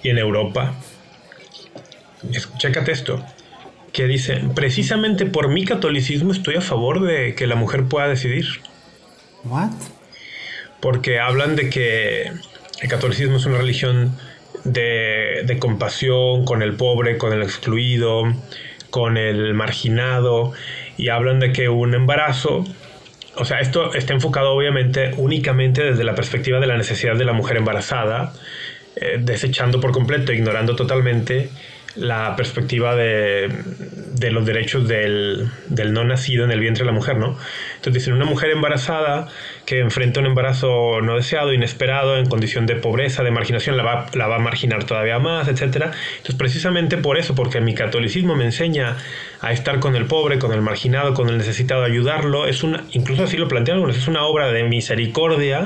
y 0.01 0.09
en 0.09 0.17
Europa. 0.17 0.73
Chécate 2.57 2.93
esto, 2.93 3.23
que 3.91 4.07
dice, 4.07 4.41
precisamente 4.55 5.25
por 5.25 5.49
mi 5.49 5.65
catolicismo 5.65 6.31
estoy 6.31 6.55
a 6.55 6.61
favor 6.61 7.01
de 7.01 7.35
que 7.35 7.47
la 7.47 7.55
mujer 7.55 7.83
pueda 7.85 8.07
decidir. 8.07 8.47
What? 9.43 9.71
Porque 10.79 11.19
hablan 11.19 11.57
de 11.57 11.69
que 11.69 12.31
el 12.81 12.89
catolicismo 12.89 13.37
es 13.37 13.45
una 13.45 13.57
religión 13.57 14.17
de, 14.63 15.43
de 15.45 15.59
compasión 15.59 16.45
con 16.45 16.61
el 16.61 16.75
pobre, 16.75 17.17
con 17.17 17.33
el 17.33 17.41
excluido, 17.41 18.23
con 18.89 19.17
el 19.17 19.53
marginado 19.53 20.53
y 20.97 21.09
hablan 21.09 21.39
de 21.39 21.51
que 21.51 21.69
un 21.69 21.93
embarazo, 21.93 22.65
o 23.35 23.45
sea, 23.45 23.59
esto 23.59 23.93
está 23.93 24.13
enfocado 24.13 24.51
obviamente 24.51 25.11
únicamente 25.17 25.83
desde 25.83 26.03
la 26.03 26.15
perspectiva 26.15 26.59
de 26.59 26.67
la 26.67 26.77
necesidad 26.77 27.15
de 27.15 27.25
la 27.25 27.33
mujer 27.33 27.57
embarazada, 27.57 28.33
eh, 28.95 29.17
desechando 29.19 29.79
por 29.79 29.91
completo, 29.91 30.33
ignorando 30.33 30.75
totalmente 30.75 31.49
la 31.99 32.35
perspectiva 32.35 32.95
de, 32.95 33.49
los 34.31 34.45
derechos 34.45 34.87
del, 34.87 35.49
del, 35.67 35.93
no 35.93 36.03
nacido 36.03 36.45
en 36.45 36.51
el 36.51 36.59
vientre 36.59 36.83
de 36.83 36.87
la 36.87 36.91
mujer, 36.91 37.17
¿no? 37.17 37.37
Entonces 37.75 37.93
dicen, 37.93 38.13
una 38.13 38.25
mujer 38.25 38.51
embarazada 38.51 39.27
que 39.65 39.79
enfrenta 39.79 40.19
un 40.19 40.25
embarazo 40.25 41.01
no 41.01 41.15
deseado, 41.15 41.53
inesperado, 41.53 42.17
en 42.17 42.25
condición 42.25 42.65
de 42.65 42.75
pobreza, 42.75 43.23
de 43.23 43.31
marginación, 43.31 43.77
la 43.77 43.83
va, 43.83 44.05
la 44.13 44.27
va 44.27 44.37
a 44.37 44.39
marginar 44.39 44.85
todavía 44.85 45.19
más, 45.19 45.47
etc. 45.47 45.61
Entonces 46.17 46.35
precisamente 46.37 46.97
por 46.97 47.17
eso, 47.17 47.35
porque 47.35 47.61
mi 47.61 47.73
catolicismo 47.73 48.35
me 48.35 48.45
enseña 48.45 48.97
a 49.41 49.51
estar 49.51 49.79
con 49.79 49.95
el 49.95 50.05
pobre, 50.05 50.39
con 50.39 50.53
el 50.53 50.61
marginado, 50.61 51.13
con 51.13 51.29
el 51.29 51.37
necesitado, 51.37 51.83
ayudarlo, 51.83 52.47
es 52.47 52.63
una, 52.63 52.85
incluso 52.91 53.23
así 53.23 53.37
lo 53.37 53.47
plantean 53.47 53.75
algunos, 53.75 53.97
es 53.97 54.07
una 54.07 54.23
obra 54.23 54.51
de 54.51 54.63
misericordia 54.63 55.65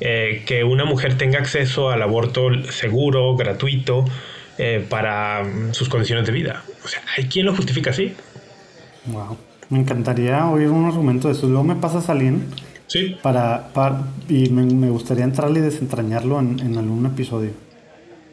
eh, 0.00 0.44
que 0.46 0.64
una 0.64 0.86
mujer 0.86 1.18
tenga 1.18 1.38
acceso 1.38 1.90
al 1.90 2.00
aborto 2.00 2.48
seguro, 2.70 3.36
gratuito, 3.36 4.06
eh, 4.58 4.84
para 4.88 5.44
sus 5.72 5.88
condiciones 5.88 6.26
de 6.26 6.32
vida. 6.32 6.62
O 6.84 6.88
sea, 6.88 7.02
¿hay 7.16 7.24
quien 7.24 7.46
lo 7.46 7.54
justifica 7.54 7.90
así? 7.90 8.14
Wow. 9.06 9.36
Me 9.68 9.78
encantaría 9.78 10.46
oír 10.46 10.68
un 10.68 10.86
argumento 10.86 11.28
de 11.28 11.34
eso. 11.34 11.46
Luego 11.46 11.64
me 11.64 11.76
pasa 11.76 11.98
a 11.98 12.12
alguien. 12.12 12.46
Sí. 12.86 13.16
Para, 13.22 13.68
para, 13.72 14.02
y 14.28 14.48
me, 14.48 14.64
me, 14.64 14.90
gustaría 14.90 15.22
entrarle 15.22 15.60
y 15.60 15.62
desentrañarlo 15.62 16.40
en, 16.40 16.58
en 16.58 16.76
algún 16.76 17.06
episodio. 17.06 17.52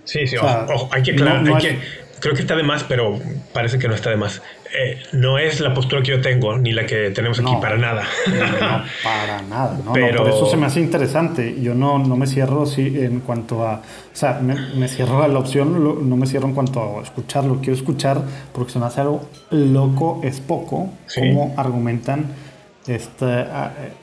Sí, 0.04 0.26
sí, 0.26 0.38
o 0.38 0.42
sea, 0.42 0.66
ojo, 0.74 0.90
hay 0.92 1.04
que, 1.04 1.14
no, 1.14 1.42
no 1.42 1.56
hay, 1.58 1.62
que, 1.62 1.80
creo 2.20 2.34
que 2.34 2.42
está 2.42 2.56
de 2.56 2.64
más, 2.64 2.84
pero 2.84 3.20
parece 3.54 3.80
que 3.80 3.88
no 3.88 3.96
está 3.96 4.10
de 4.10 4.18
más. 4.18 4.42
Eh, 4.78 5.02
no 5.14 5.38
es 5.38 5.60
la 5.60 5.74
postura 5.74 6.02
que 6.02 6.12
yo 6.12 6.22
tengo, 6.22 6.58
ni 6.58 6.72
la 6.72 6.86
que 6.86 7.12
tenemos 7.12 7.40
aquí, 7.40 7.52
para 7.62 7.78
nada. 7.78 8.04
no, 8.28 8.84
para 9.04 9.42
nada. 9.44 9.80
No, 9.84 9.94
pero... 9.94 10.24
por 10.24 10.30
eso 10.30 10.46
se 10.46 10.58
me 10.58 10.66
hace 10.66 10.80
interesante. 10.80 11.56
Yo 11.62 11.74
no, 11.74 12.00
no 12.00 12.16
me 12.16 12.28
cierro 12.28 12.66
sí, 12.66 12.94
en 12.98 13.22
cuanto 13.22 13.68
a... 13.68 13.76
O 13.76 14.16
sea, 14.20 14.40
me, 14.42 14.88
cierro 14.88 15.24
a 15.24 15.28
la 15.28 15.40
opción, 15.40 16.10
no 16.10 16.18
me 16.18 16.26
cierro 16.26 16.48
en 16.48 16.54
cuanto 16.54 17.00
a 17.00 17.04
escucharlo. 17.04 17.60
Quiero 17.60 17.74
escuchar 17.74 18.22
porque 18.54 18.72
se 18.72 18.80
me 18.80 18.86
hace 18.86 19.02
algo 19.02 19.30
loco, 19.52 20.22
es 20.24 20.40
poco, 20.40 20.90
como 21.16 21.54
argumentan 21.58 22.26
este, 22.88 23.46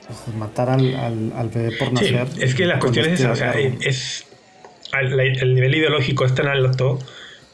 pues, 0.06 0.36
matar 0.36 0.70
al, 0.70 1.32
al, 1.32 1.48
bebé 1.48 1.76
por 1.76 1.92
nacer. 1.92 2.28
es 2.38 2.54
que 2.54 2.66
la 2.66 2.78
cuestión 2.78 3.06
es 3.06 3.20
esa, 3.20 3.32
o 3.32 3.36
sea, 3.36 3.52
es, 3.52 4.26
el 4.92 5.54
nivel 5.54 5.74
ideológico 5.74 6.24
es 6.24 6.34
tan 6.34 6.48
alto 6.48 6.98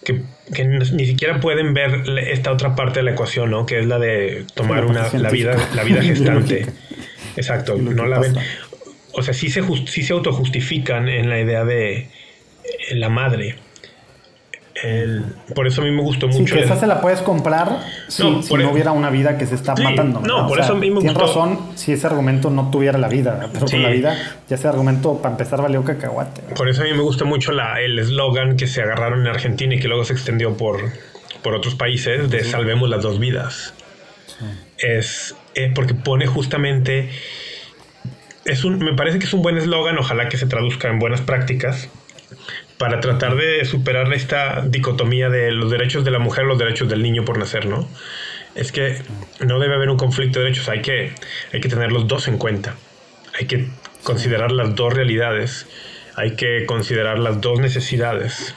que, 0.04 0.22
ni 0.50 1.06
siquiera 1.06 1.40
pueden 1.40 1.74
ver 1.74 2.02
esta 2.28 2.52
otra 2.52 2.74
parte 2.74 3.00
de 3.00 3.04
la 3.04 3.12
ecuación, 3.12 3.50
¿no? 3.50 3.66
Que 3.66 3.80
es 3.80 3.86
la 3.86 3.98
de 3.98 4.44
tomar 4.54 4.84
una, 4.84 5.08
la, 5.12 5.30
vida, 5.30 5.56
la 5.74 5.84
vida 5.84 6.02
gestante. 6.02 6.66
Exacto, 7.36 7.76
no 7.76 8.06
la 8.06 8.18
ven. 8.18 8.34
O 9.12 9.22
sea, 9.22 9.34
sí 9.34 9.50
se, 9.50 9.62
sí 9.86 10.02
se 10.02 10.12
autojustifican 10.12 11.08
en 11.08 11.28
la 11.28 11.40
idea 11.40 11.64
de 11.64 12.08
la 12.92 13.08
madre 13.08 13.56
por 15.54 15.66
eso 15.66 15.82
a 15.82 15.84
mí 15.84 15.90
me 15.90 16.02
gustó 16.02 16.26
mucho. 16.26 16.38
Sí, 16.38 16.52
que 16.52 16.60
esa 16.60 16.76
se 16.76 16.86
la 16.86 17.00
puedes 17.00 17.20
comprar 17.20 17.80
si 18.08 18.22
no, 18.22 18.42
si 18.42 18.54
no 18.54 18.70
hubiera 18.70 18.92
una 18.92 19.10
vida 19.10 19.36
que 19.36 19.46
se 19.46 19.54
está 19.54 19.74
matando. 19.74 20.20
No, 20.20 20.46
por 20.46 20.60
eso 20.60 20.72
a 20.72 20.76
mí 20.76 20.90
me 20.90 21.00
Tienes 21.00 21.16
razón 21.16 21.58
si 21.74 21.92
ese 21.92 22.06
argumento 22.06 22.50
no 22.50 22.70
tuviera 22.70 22.98
la 22.98 23.08
vida, 23.08 23.48
pero 23.52 23.66
con 23.66 23.82
la 23.82 23.90
vida 23.90 24.16
ya 24.48 24.56
ese 24.56 24.68
argumento 24.68 25.18
para 25.18 25.32
empezar 25.32 25.60
valió 25.60 25.84
cacahuate. 25.84 26.54
Por 26.54 26.68
eso 26.68 26.82
a 26.82 26.84
mí 26.84 26.92
me 26.92 27.02
gusta 27.02 27.24
mucho 27.24 27.52
la, 27.52 27.80
el 27.80 27.98
eslogan 27.98 28.56
que 28.56 28.66
se 28.66 28.80
agarraron 28.82 29.20
en 29.20 29.26
Argentina 29.26 29.74
y 29.74 29.80
que 29.80 29.88
luego 29.88 30.04
se 30.04 30.12
extendió 30.12 30.56
por, 30.56 30.80
por 31.42 31.54
otros 31.54 31.74
países 31.74 32.30
de 32.30 32.44
salvemos 32.44 32.88
las 32.88 33.02
dos 33.02 33.18
vidas. 33.18 33.74
Es 34.78 35.34
eh, 35.54 35.70
porque 35.74 35.94
pone 35.94 36.26
justamente... 36.26 37.10
Es 38.46 38.64
un, 38.64 38.78
me 38.78 38.94
parece 38.94 39.18
que 39.18 39.26
es 39.26 39.34
un 39.34 39.42
buen 39.42 39.58
eslogan, 39.58 39.98
ojalá 39.98 40.30
que 40.30 40.38
se 40.38 40.46
traduzca 40.46 40.88
en 40.88 40.98
buenas 40.98 41.20
prácticas 41.20 41.90
para 42.80 42.98
tratar 42.98 43.36
de 43.36 43.62
superar 43.66 44.10
esta 44.14 44.62
dicotomía 44.62 45.28
de 45.28 45.52
los 45.52 45.70
derechos 45.70 46.02
de 46.02 46.10
la 46.10 46.18
mujer, 46.18 46.46
los 46.46 46.58
derechos 46.58 46.88
del 46.88 47.02
niño 47.02 47.26
por 47.26 47.36
nacer, 47.36 47.66
¿no? 47.66 47.86
Es 48.54 48.72
que 48.72 48.96
no 49.38 49.60
debe 49.60 49.74
haber 49.74 49.90
un 49.90 49.98
conflicto 49.98 50.38
de 50.38 50.46
derechos, 50.46 50.70
hay 50.70 50.80
que, 50.80 51.12
hay 51.52 51.60
que 51.60 51.68
tener 51.68 51.92
los 51.92 52.08
dos 52.08 52.26
en 52.26 52.38
cuenta, 52.38 52.76
hay 53.38 53.44
que 53.44 53.68
considerar 54.02 54.50
las 54.50 54.74
dos 54.76 54.94
realidades, 54.94 55.66
hay 56.16 56.36
que 56.36 56.64
considerar 56.64 57.18
las 57.18 57.42
dos 57.42 57.60
necesidades. 57.60 58.54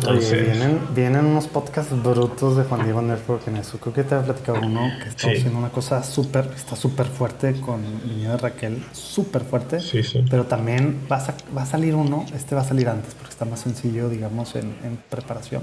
Vienen, 0.00 0.80
vienen 0.94 1.26
unos 1.26 1.46
podcasts 1.46 1.92
brutos 2.02 2.56
de 2.56 2.64
Juan 2.64 2.84
Diego 2.84 3.02
Network 3.02 3.46
en 3.48 3.56
eso. 3.56 3.78
Creo 3.78 3.92
que 3.92 4.04
te 4.04 4.14
había 4.14 4.26
platicado 4.26 4.60
uno 4.60 4.90
que 5.02 5.08
está 5.08 5.28
haciendo 5.28 5.58
una 5.58 5.70
cosa 5.70 6.02
súper, 6.02 6.48
está 6.54 6.76
súper 6.76 7.06
fuerte 7.06 7.60
con 7.60 7.84
el 7.84 8.08
niño 8.08 8.30
de 8.32 8.36
Raquel, 8.38 8.82
súper 8.92 9.42
fuerte. 9.42 9.80
Sí, 9.80 10.02
sí. 10.02 10.24
Pero 10.28 10.44
también 10.44 11.06
va 11.10 11.16
a, 11.16 11.34
va 11.56 11.62
a 11.62 11.66
salir 11.66 11.94
uno, 11.94 12.24
este 12.34 12.54
va 12.54 12.62
a 12.62 12.64
salir 12.64 12.88
antes 12.88 13.14
porque 13.14 13.30
está 13.30 13.44
más 13.44 13.60
sencillo, 13.60 14.08
digamos, 14.08 14.54
en, 14.54 14.74
en 14.84 14.98
preparación. 15.08 15.62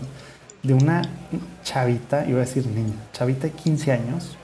De 0.64 0.73
una 0.73 1.01
chavita, 1.64 2.27
iba 2.27 2.38
a 2.38 2.41
decir 2.41 2.65
niña, 2.68 2.95
chavita 3.14 3.47
de 3.47 3.53
15 3.53 3.91
años, 3.91 4.38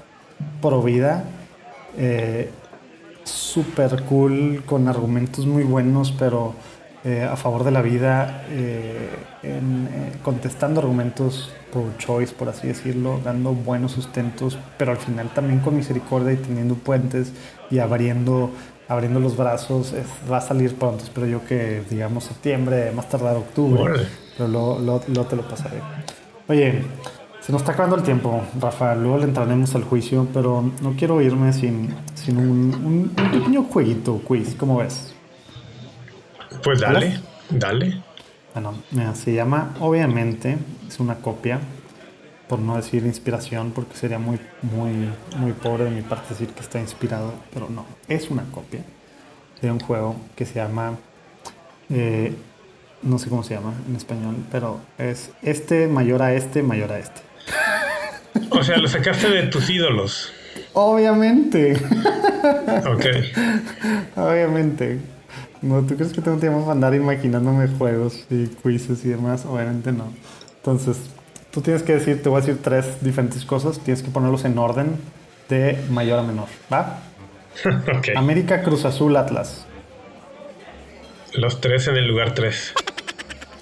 pro 0.62 0.82
vida, 0.82 1.26
eh, 1.98 2.50
súper 3.24 4.04
cool, 4.04 4.64
con 4.66 4.88
argumentos 4.88 5.46
muy 5.46 5.64
buenos, 5.64 6.12
pero 6.12 6.54
eh, 7.08 7.22
a 7.22 7.36
favor 7.36 7.64
de 7.64 7.70
la 7.70 7.84
vida, 7.84 8.46
eh, 8.50 9.12
eh, 9.44 9.62
contestando 10.24 10.82
argumentos 10.82 11.54
pro 11.72 11.92
choice, 12.00 12.34
por 12.34 12.50
así 12.50 12.66
decirlo, 12.68 13.20
dando 13.24 13.54
buenos 13.54 13.92
sustentos, 13.92 14.58
pero 14.80 14.90
al 14.90 14.98
final 14.98 15.30
también 15.32 15.60
con 15.60 15.76
misericordia 15.76 16.34
y 16.34 16.38
teniendo 16.38 16.74
puentes 16.74 17.32
y 17.70 17.78
abriendo, 17.78 18.50
abriendo 18.88 19.20
los 19.20 19.38
brazos. 19.38 19.94
va 20.32 20.38
a 20.38 20.42
salir 20.42 20.74
pronto, 20.74 21.04
espero 21.04 21.28
yo 21.28 21.46
que, 21.46 21.84
digamos, 21.92 22.24
septiembre, 22.24 22.92
más 22.92 23.08
tardar 23.08 23.36
octubre, 23.36 23.94
pero 24.36 24.50
luego, 24.50 25.26
te 25.30 25.36
lo 25.36 25.48
pasaré. 25.48 25.82
Oye, 26.48 26.82
se 27.40 27.52
nos 27.52 27.62
está 27.62 27.74
acabando 27.74 27.98
el 27.98 28.02
tiempo, 28.02 28.42
Rafa. 28.60 28.96
Luego 28.96 29.20
le 29.20 29.26
entraremos 29.26 29.76
al 29.76 29.84
juicio, 29.84 30.28
pero 30.34 30.72
no 30.82 30.96
quiero 30.98 31.22
irme 31.22 31.54
sin, 31.54 31.94
sin 32.16 32.38
un, 32.40 32.74
un, 32.84 33.12
un 33.16 33.30
pequeño 33.32 33.64
jueguito, 33.66 34.20
quiz. 34.26 34.56
¿Cómo 34.56 34.78
ves? 34.78 35.15
Pues 36.64 36.80
dale, 36.80 37.20
dale. 37.50 38.02
Bueno, 38.54 38.74
se 39.16 39.34
llama, 39.34 39.76
obviamente, 39.80 40.58
es 40.88 41.00
una 41.00 41.16
copia, 41.16 41.60
por 42.48 42.60
no 42.60 42.78
decir 42.78 43.06
inspiración, 43.06 43.72
porque 43.72 43.96
sería 43.98 44.18
muy, 44.18 44.40
muy, 44.62 45.10
muy 45.38 45.52
pobre 45.52 45.86
de 45.86 45.90
mi 45.90 46.02
parte 46.02 46.30
decir 46.30 46.50
que 46.50 46.62
está 46.62 46.80
inspirado, 46.80 47.34
pero 47.54 47.70
no, 47.70 47.86
es 48.08 48.30
una 48.30 48.44
copia 48.44 48.82
de 49.62 49.72
un 49.72 49.80
juego 49.80 50.16
que 50.36 50.46
se 50.46 50.56
llama, 50.56 50.98
eh, 51.90 52.34
no 53.02 53.20
sé 53.20 53.30
cómo 53.30 53.44
se 53.44 53.56
llama 53.56 53.74
en 53.90 53.96
español, 53.96 54.38
pero 54.52 54.80
es 54.98 55.32
este 55.42 55.88
mayor 55.88 56.22
a 56.22 56.34
este 56.34 56.64
mayor 56.64 56.92
a 56.94 57.00
este. 57.00 57.22
O 58.52 58.64
sea, 58.64 58.78
lo 58.78 58.88
sacaste 58.88 59.30
de 59.30 59.44
tus 59.44 59.70
ídolos. 59.70 60.32
Obviamente. 60.74 61.78
Ok. 62.86 63.06
Obviamente. 64.16 65.00
No, 65.62 65.82
¿tú 65.82 65.96
crees 65.96 66.14
que 66.14 66.22
tengo 66.22 66.38
tiempo 66.38 66.62
para 66.62 66.74
andar 66.74 66.94
imaginándome 66.94 67.68
juegos 67.68 68.26
y 68.30 68.48
quizzes 68.48 69.04
y 69.06 69.10
demás? 69.10 69.46
Obviamente 69.46 69.92
no. 69.92 70.12
Entonces, 70.58 70.98
tú 71.52 71.62
tienes 71.62 71.84
que 71.84 71.94
decir, 71.94 72.22
te 72.22 72.30
voy 72.30 72.40
a 72.40 72.42
decir 72.42 72.62
tres 72.62 73.02
diferentes 73.02 73.46
cosas, 73.46 73.80
tienes 73.80 74.04
que 74.04 74.10
ponerlos 74.10 74.46
en 74.46 74.58
orden 74.58 74.98
de 75.50 75.84
mayor 75.90 76.20
a 76.20 76.24
menor, 76.24 76.48
¿va? 76.72 77.00
ok. 77.98 78.10
América, 78.16 78.62
Cruz 78.64 78.86
Azul, 78.86 79.16
Atlas. 79.16 79.66
Los 81.34 81.62
tres 81.62 81.88
en 81.88 81.98
el 81.98 82.08
lugar 82.08 82.34
tres. 82.34 82.74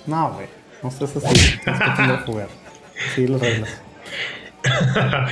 No, 0.06 0.34
güey. 0.34 0.48
No 0.82 0.92
seas 0.92 1.16
así. 1.16 1.36
Es 1.36 1.60
que 1.60 1.92
tengo 1.96 2.18
que 2.18 2.24
jugar. 2.26 2.48
Sí, 3.16 3.28
los 3.28 3.42
reglas. 3.42 3.70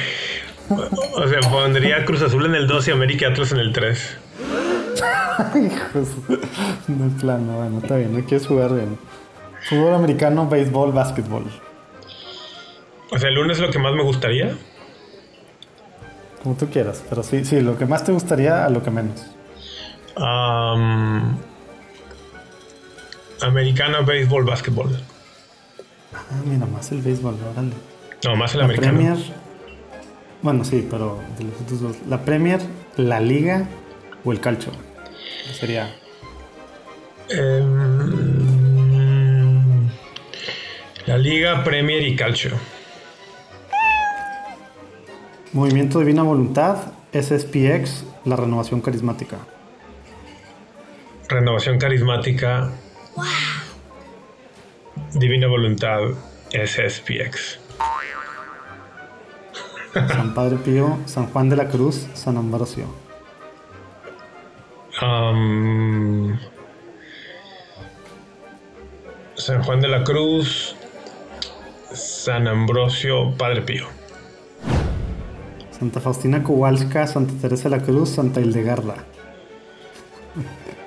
o 0.70 1.28
sea, 1.28 1.40
pondría 1.50 2.06
Cruz 2.06 2.22
Azul 2.22 2.46
en 2.46 2.56
el 2.56 2.68
2 2.68 2.88
y 2.88 2.92
América 2.92 3.28
Atlas 3.28 3.52
en 3.52 3.60
el 3.60 3.74
3. 3.74 4.18
Hijos, 5.56 6.10
no 6.88 7.06
es 7.08 7.14
plano, 7.22 7.58
bueno, 7.58 7.80
está 7.80 7.96
bien, 7.96 8.14
no 8.14 8.24
quieres 8.26 8.48
jugar 8.48 8.74
bien. 8.74 8.98
Fútbol 9.70 9.94
americano, 9.94 10.48
béisbol, 10.48 10.92
básquetbol. 10.92 11.46
O 13.12 13.18
sea, 13.18 13.30
el 13.30 13.36
lunes 13.36 13.58
es 13.58 13.64
lo 13.64 13.72
que 13.72 13.80
más 13.80 13.94
me 13.94 14.04
gustaría. 14.04 14.58
Como 16.42 16.56
tú 16.56 16.68
quieras, 16.70 17.04
pero 17.10 17.24
sí, 17.24 17.46
sí, 17.46 17.62
lo 17.62 17.78
que 17.78 17.86
más 17.86 18.04
te 18.04 18.12
gustaría 18.12 18.66
a 18.66 18.70
lo 18.70 18.82
que 18.82 18.90
menos. 18.90 19.26
americano, 23.42 24.04
béisbol, 24.06 24.46
básquetbol. 24.46 24.90
Ah, 26.14 26.42
mira, 26.46 26.66
más 26.66 26.92
el 26.92 27.02
béisbol, 27.02 27.36
órale. 27.52 27.74
No, 28.24 28.36
más 28.36 28.56
el 28.56 28.62
americano. 28.62 28.98
Premier, 28.98 29.18
bueno, 30.42 30.64
sí, 30.64 30.88
pero 30.90 31.20
de 31.38 31.44
los 31.46 31.62
otros 31.62 31.82
dos. 31.82 31.96
La 32.08 32.24
Premier, 32.26 32.60
la 32.98 33.20
Liga 33.20 33.68
o 34.24 34.32
el 34.32 34.40
Calcio 34.40 34.72
sería? 35.54 35.94
Em, 37.30 38.52
la 41.06 41.18
Liga, 41.18 41.64
Premier 41.64 42.02
y 42.04 42.16
Calcio. 42.16 42.52
Movimiento 45.54 46.00
Divina 46.00 46.24
Voluntad, 46.24 46.94
SSPX, 47.14 48.06
la 48.26 48.36
renovación 48.36 48.82
carismática. 48.82 49.38
Renovación 51.28 51.78
carismática. 51.78 52.72
Divina 55.14 55.48
Voluntad, 55.48 56.00
SSPX. 56.52 57.60
San 59.94 60.34
Padre 60.34 60.58
Pío, 60.58 61.00
San 61.06 61.28
Juan 61.28 61.50
de 61.50 61.58
la 61.58 61.68
Cruz, 61.68 62.08
San 62.14 62.38
Ambrosio. 62.38 63.11
San 65.02 66.38
Juan 69.64 69.82
de 69.82 69.88
la 69.88 70.04
Cruz, 70.04 70.76
San 71.92 72.48
Ambrosio, 72.48 73.32
Padre 73.36 73.64
Pío. 73.64 73.88
Santa 75.72 76.00
Faustina 76.00 76.44
Kowalska, 76.44 77.08
Santa 77.08 77.34
Teresa 77.42 77.68
de 77.68 77.78
la 77.78 77.84
Cruz, 77.84 78.10
Santa 78.10 78.42
Hildegarda. 78.42 79.04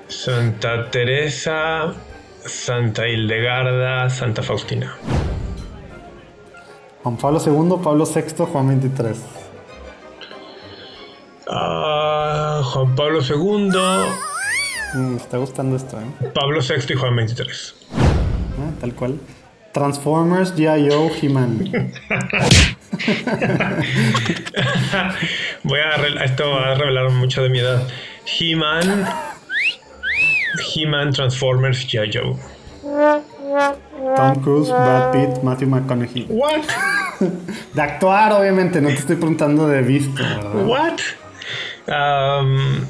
Santa 0.07 0.89
Teresa, 0.89 1.93
Santa 2.45 3.09
Hildegarda, 3.09 4.09
Santa 4.09 4.41
Faustina. 4.41 4.95
Juan 7.03 7.17
Pablo 7.17 7.41
II, 7.45 7.83
Pablo 7.83 8.05
VI, 8.05 8.45
Juan 8.45 8.67
23. 8.69 9.17
Juan 12.63 12.95
Pablo 12.95 13.19
II. 13.21 13.71
Mm, 14.93 15.11
me 15.11 15.17
está 15.17 15.37
gustando 15.37 15.75
esto, 15.75 15.99
¿eh? 15.99 16.05
Pablo 16.33 16.61
VI 16.61 16.93
y 16.93 16.95
Juan 16.95 17.27
XXIII. 17.27 17.47
Ah, 17.97 18.71
tal 18.79 18.93
cual. 18.93 19.19
Transformers, 19.73 20.55
G.I.O., 20.55 21.11
He-Man. 21.21 21.69
Voy 25.63 25.79
a 25.79 25.95
esto 26.23 26.49
va 26.49 26.71
a 26.71 26.75
revelar 26.75 27.09
mucho 27.11 27.43
de 27.43 27.49
mi 27.49 27.59
edad. 27.59 27.85
He-Man, 28.25 29.05
He-Man, 30.73 31.11
Transformers, 31.11 31.85
G.I. 31.85 32.09
Joe. 32.13 32.37
Tom 34.15 34.41
Cruise, 34.41 34.69
Brad 34.69 35.11
Pitt, 35.11 35.43
Matthew 35.43 35.67
McConaughey. 35.67 36.27
What? 36.29 36.63
De 37.73 37.81
actuar, 37.81 38.31
obviamente, 38.33 38.79
no 38.81 38.89
te 38.89 38.95
estoy 38.95 39.15
preguntando 39.15 39.67
de 39.67 39.81
visto, 39.81 40.21
¿verdad? 40.21 40.65
What? 40.65 40.99
Um, 41.87 42.87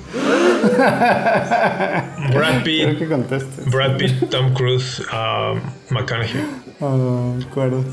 Brad 2.32 2.64
Pitt, 2.64 2.98
que. 2.98 3.70
Brad 3.70 3.98
Pitt, 3.98 4.30
Tom 4.30 4.54
Cruise, 4.54 5.02
um, 5.12 5.62
McConaughey. 5.90 6.42
Ah, 6.80 7.36
acuerdos. 7.46 7.86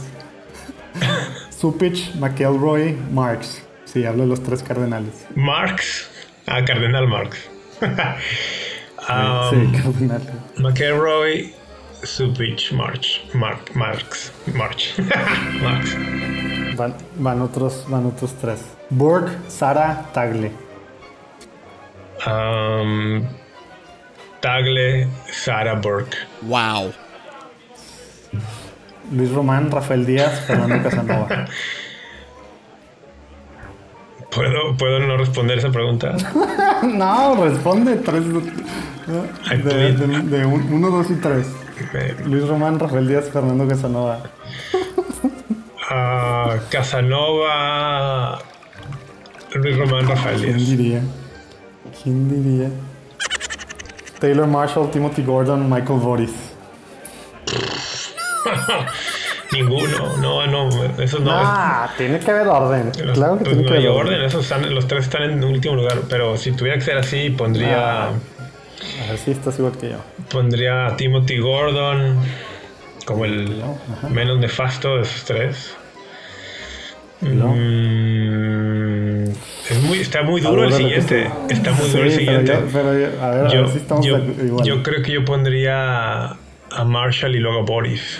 Supich, 1.50 2.14
McElroy, 2.14 2.96
Marx. 3.10 3.62
Sí, 3.84 4.04
hablo 4.04 4.22
de 4.22 4.28
los 4.28 4.42
tres 4.42 4.62
cardenales. 4.62 5.26
Marx, 5.34 6.08
ah, 6.46 6.64
Cardenal 6.64 7.08
Marx. 7.08 7.36
sí, 7.80 9.56
um, 9.56 9.72
cardenales. 9.72 10.32
McElroy, 10.58 11.52
Supich, 12.04 12.72
March, 12.72 13.22
Mark, 13.34 13.74
Marx, 13.74 14.32
March, 14.54 14.94
Marx. 15.62 15.96
Van, 16.76 16.94
van 17.16 17.42
otros, 17.42 17.84
van 17.88 18.06
otros 18.06 18.34
tres. 18.34 18.60
Burke, 18.88 19.32
Sara, 19.48 20.08
Tagle. 20.12 20.52
Um, 22.26 23.24
Tagle, 24.40 25.08
Sarah 25.30 25.74
Burke. 25.74 26.16
Wow. 26.42 26.92
Luis 29.12 29.30
Román, 29.32 29.70
Rafael 29.70 30.06
Díaz, 30.06 30.40
Fernando 30.46 30.82
Casanova. 30.88 31.46
¿Puedo, 34.30 34.76
¿Puedo 34.78 35.00
no 35.00 35.16
responder 35.18 35.58
esa 35.58 35.70
pregunta? 35.70 36.14
no, 36.82 37.44
responde 37.44 37.96
tres. 37.96 38.24
De, 39.64 39.92
de, 39.92 39.92
de 40.22 40.46
un- 40.46 40.72
uno, 40.72 40.90
dos 40.90 41.10
y 41.10 41.14
tres. 41.16 41.48
Luis 42.24 42.46
Román, 42.46 42.78
Rafael 42.78 43.06
Díaz, 43.08 43.28
Fernando 43.30 43.66
Casanova. 43.68 44.22
ah, 45.90 46.54
Casanova, 46.70 48.38
Luis 49.54 49.76
Román, 49.76 50.06
Rafael 50.08 50.40
¿Quién 50.40 50.56
Díaz. 50.56 50.68
diría? 50.70 51.00
¿Quién 52.02 52.28
diría? 52.28 52.70
Taylor 54.18 54.46
Marshall, 54.46 54.90
Timothy 54.90 55.22
Gordon, 55.22 55.68
Michael 55.70 55.98
Boris. 56.00 56.30
Ninguno, 59.52 60.16
no, 60.16 60.46
no, 60.46 60.68
eso 61.02 61.18
no. 61.18 61.30
Ah, 61.30 61.90
tiene 61.98 62.18
que 62.18 62.30
haber 62.30 62.46
orden. 62.48 62.90
Los- 63.04 63.18
Claro 63.18 63.36
que 63.38 63.44
tiene 63.44 63.62
no 63.62 63.68
que 63.68 63.74
haber 63.76 63.88
orden, 63.90 64.22
esos 64.22 64.44
están, 64.44 64.74
los 64.74 64.86
tres 64.88 65.04
están 65.04 65.22
en 65.24 65.44
último 65.44 65.74
lugar, 65.76 66.00
pero 66.08 66.36
si 66.38 66.52
tuviera 66.52 66.78
que 66.78 66.84
ser 66.84 66.96
así, 66.96 67.30
pondría, 67.30 68.04
Ah. 68.06 68.10
A 69.06 69.10
ver 69.10 69.18
si 69.18 69.30
estás 69.30 69.58
igual 69.58 69.76
que 69.78 69.90
yo. 69.90 69.96
pondría 70.30 70.86
a 70.86 70.96
Timothy 70.96 71.38
Gordon 71.38 72.16
como 73.06 73.24
el 73.26 73.62
menos 74.10 74.38
nefasto 74.38 74.96
de 74.96 75.02
esos 75.02 75.24
tres. 75.24 75.74
No. 77.20 77.48
Mm, 77.54 78.81
muy, 79.92 80.00
está 80.02 80.22
muy 80.22 80.40
duro 80.40 80.64
el 80.64 80.72
siguiente. 80.72 81.30
Está 81.48 81.72
muy 81.72 81.88
duro 81.88 82.02
el 82.04 82.10
Sí, 82.10 82.16
siguiente. 82.18 82.52
yo- 84.64 84.82
creo 84.82 85.02
que 85.02 85.12
yo 85.12 85.24
pondría 85.24 86.28
a 86.70 86.84
Marshall 86.84 87.36
y 87.36 87.38
luego 87.40 87.60
a 87.60 87.62
Boris. 87.62 88.18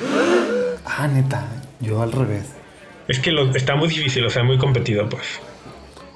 Ah, 0.84 1.08
neta, 1.08 1.46
yo 1.80 2.02
al 2.02 2.12
revés. 2.12 2.46
Es 3.08 3.18
que 3.18 3.32
lo- 3.32 3.54
está 3.54 3.74
muy 3.76 3.88
difícil, 3.88 4.24
o 4.24 4.30
sea, 4.30 4.42
muy 4.44 4.58
competido, 4.58 5.08
pues. 5.08 5.24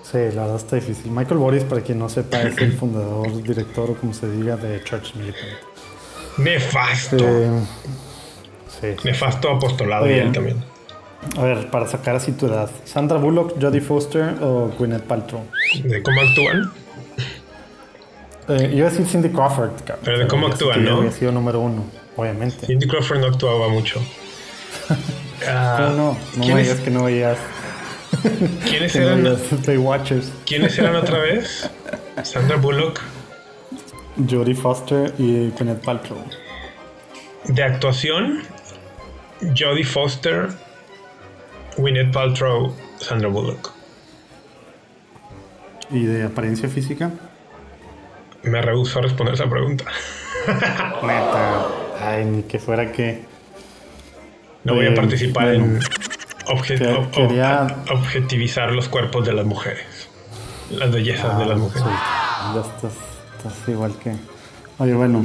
Sí, 0.02 0.18
la 0.34 0.42
verdad 0.42 0.56
está 0.56 0.76
difícil. 0.76 1.10
Michael 1.10 1.38
Boris, 1.38 1.64
para 1.64 1.80
quien 1.80 1.98
no 1.98 2.08
sepa, 2.08 2.40
es 2.42 2.56
el 2.58 2.72
fundador, 2.78 3.42
director 3.42 3.90
o 3.90 3.94
como 3.94 4.12
se 4.14 4.30
diga 4.30 4.56
de 4.56 4.82
Church 4.84 5.14
Militant. 5.16 5.52
Nefasto. 6.38 7.16
Eh, 7.18 7.50
sí. 8.80 8.88
Nefasto 9.04 9.50
apostolado 9.50 10.08
y 10.08 10.12
él 10.14 10.32
también. 10.32 10.62
A 11.36 11.42
ver, 11.42 11.70
para 11.70 11.86
sacar 11.86 12.16
así 12.16 12.32
tu 12.32 12.46
edad. 12.46 12.70
¿Sandra 12.84 13.18
Bullock, 13.18 13.60
Jodie 13.60 13.80
Foster 13.80 14.34
o 14.40 14.70
Gwyneth 14.78 15.02
Paltrow? 15.02 15.42
De 15.84 16.02
cómo 16.02 16.20
actúan. 16.20 16.72
Eh, 18.48 18.72
iba 18.74 18.86
a 18.86 18.90
decir 18.90 19.06
Cindy 19.06 19.30
Crawford, 19.30 19.72
cabrón, 19.84 20.04
Pero 20.04 20.18
de 20.20 20.26
cómo 20.28 20.46
actúan, 20.46 20.84
¿no? 20.84 20.98
Había 20.98 21.10
sido 21.10 21.32
número 21.32 21.60
uno, 21.60 21.84
obviamente. 22.16 22.66
Cindy 22.66 22.86
Crawford 22.86 23.20
no 23.20 23.26
actuaba 23.26 23.68
mucho. 23.68 24.00
Ah, 25.46 25.76
¿Cómo 25.78 25.96
no? 25.96 26.02
No 26.04 26.38
me 26.38 26.44
¿quiénes, 26.46 26.66
digas 26.66 26.80
que 26.80 26.90
no 26.90 27.04
veías, 27.04 27.36
¿quiénes 28.64 28.92
que 28.94 29.00
no 29.00 29.06
eran, 29.06 29.22
veías 29.22 29.66
Baywatchers. 29.66 30.32
¿Quiénes 30.46 30.78
eran 30.78 30.96
otra 30.96 31.18
vez? 31.18 31.70
Sandra 32.22 32.56
Bullock. 32.56 33.00
Jodie 34.28 34.54
Foster 34.54 35.12
y 35.18 35.50
Gwyneth 35.50 35.84
Paltrow. 35.84 36.18
De 37.44 37.62
actuación, 37.62 38.42
Jodie 39.56 39.84
Foster, 39.84 40.48
Gwyneth 41.76 42.12
Paltrow, 42.12 42.74
Sandra 42.98 43.28
Bullock. 43.28 43.70
¿Y 45.90 46.04
de 46.04 46.24
apariencia 46.24 46.68
física? 46.68 47.10
Me 48.42 48.60
rehuso 48.62 48.98
a 48.98 49.02
responder 49.02 49.34
esa 49.34 49.48
pregunta. 49.48 49.84
Neta. 51.02 51.66
Ay, 52.00 52.24
ni 52.24 52.42
que 52.44 52.58
fuera 52.58 52.90
que. 52.92 53.24
No 54.64 54.74
voy 54.74 54.86
a 54.86 54.94
participar 54.94 55.54
en 55.54 55.78
obje- 56.46 56.78
Que- 56.78 56.84
ob- 56.92 57.06
ob- 57.06 57.10
quería- 57.10 57.66
objetivizar 57.90 58.72
los 58.72 58.88
cuerpos 58.88 59.24
de 59.26 59.32
las 59.32 59.44
mujeres. 59.46 60.08
Las 60.70 60.90
bellezas 60.90 61.38
de 61.38 61.46
las 61.46 61.58
mujeres. 61.58 61.84
Sí, 61.86 62.54
ya 62.54 62.60
estás, 62.60 62.92
estás 63.36 63.68
igual 63.68 63.94
que. 64.02 64.12
Oye, 64.78 64.94
bueno. 64.94 65.24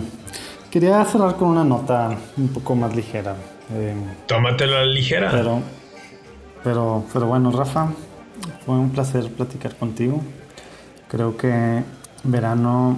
Quería 0.69 1.03
cerrar 1.05 1.35
con 1.35 1.49
una 1.49 1.63
nota 1.65 2.15
un 2.37 2.47
poco 2.49 2.75
más 2.75 2.95
ligera. 2.95 3.35
Eh, 3.73 3.93
Tómatelo 4.27 4.77
a 4.77 4.81
la 4.81 4.85
ligera. 4.85 5.29
pero, 5.31 5.61
pero, 6.63 7.05
pero 7.11 7.27
bueno, 7.27 7.51
Rafa, 7.51 7.89
fue 8.65 8.75
un 8.75 8.89
placer 8.91 9.29
platicar 9.31 9.75
contigo. 9.75 10.21
Creo 11.09 11.35
que 11.37 11.83
verano, 12.23 12.97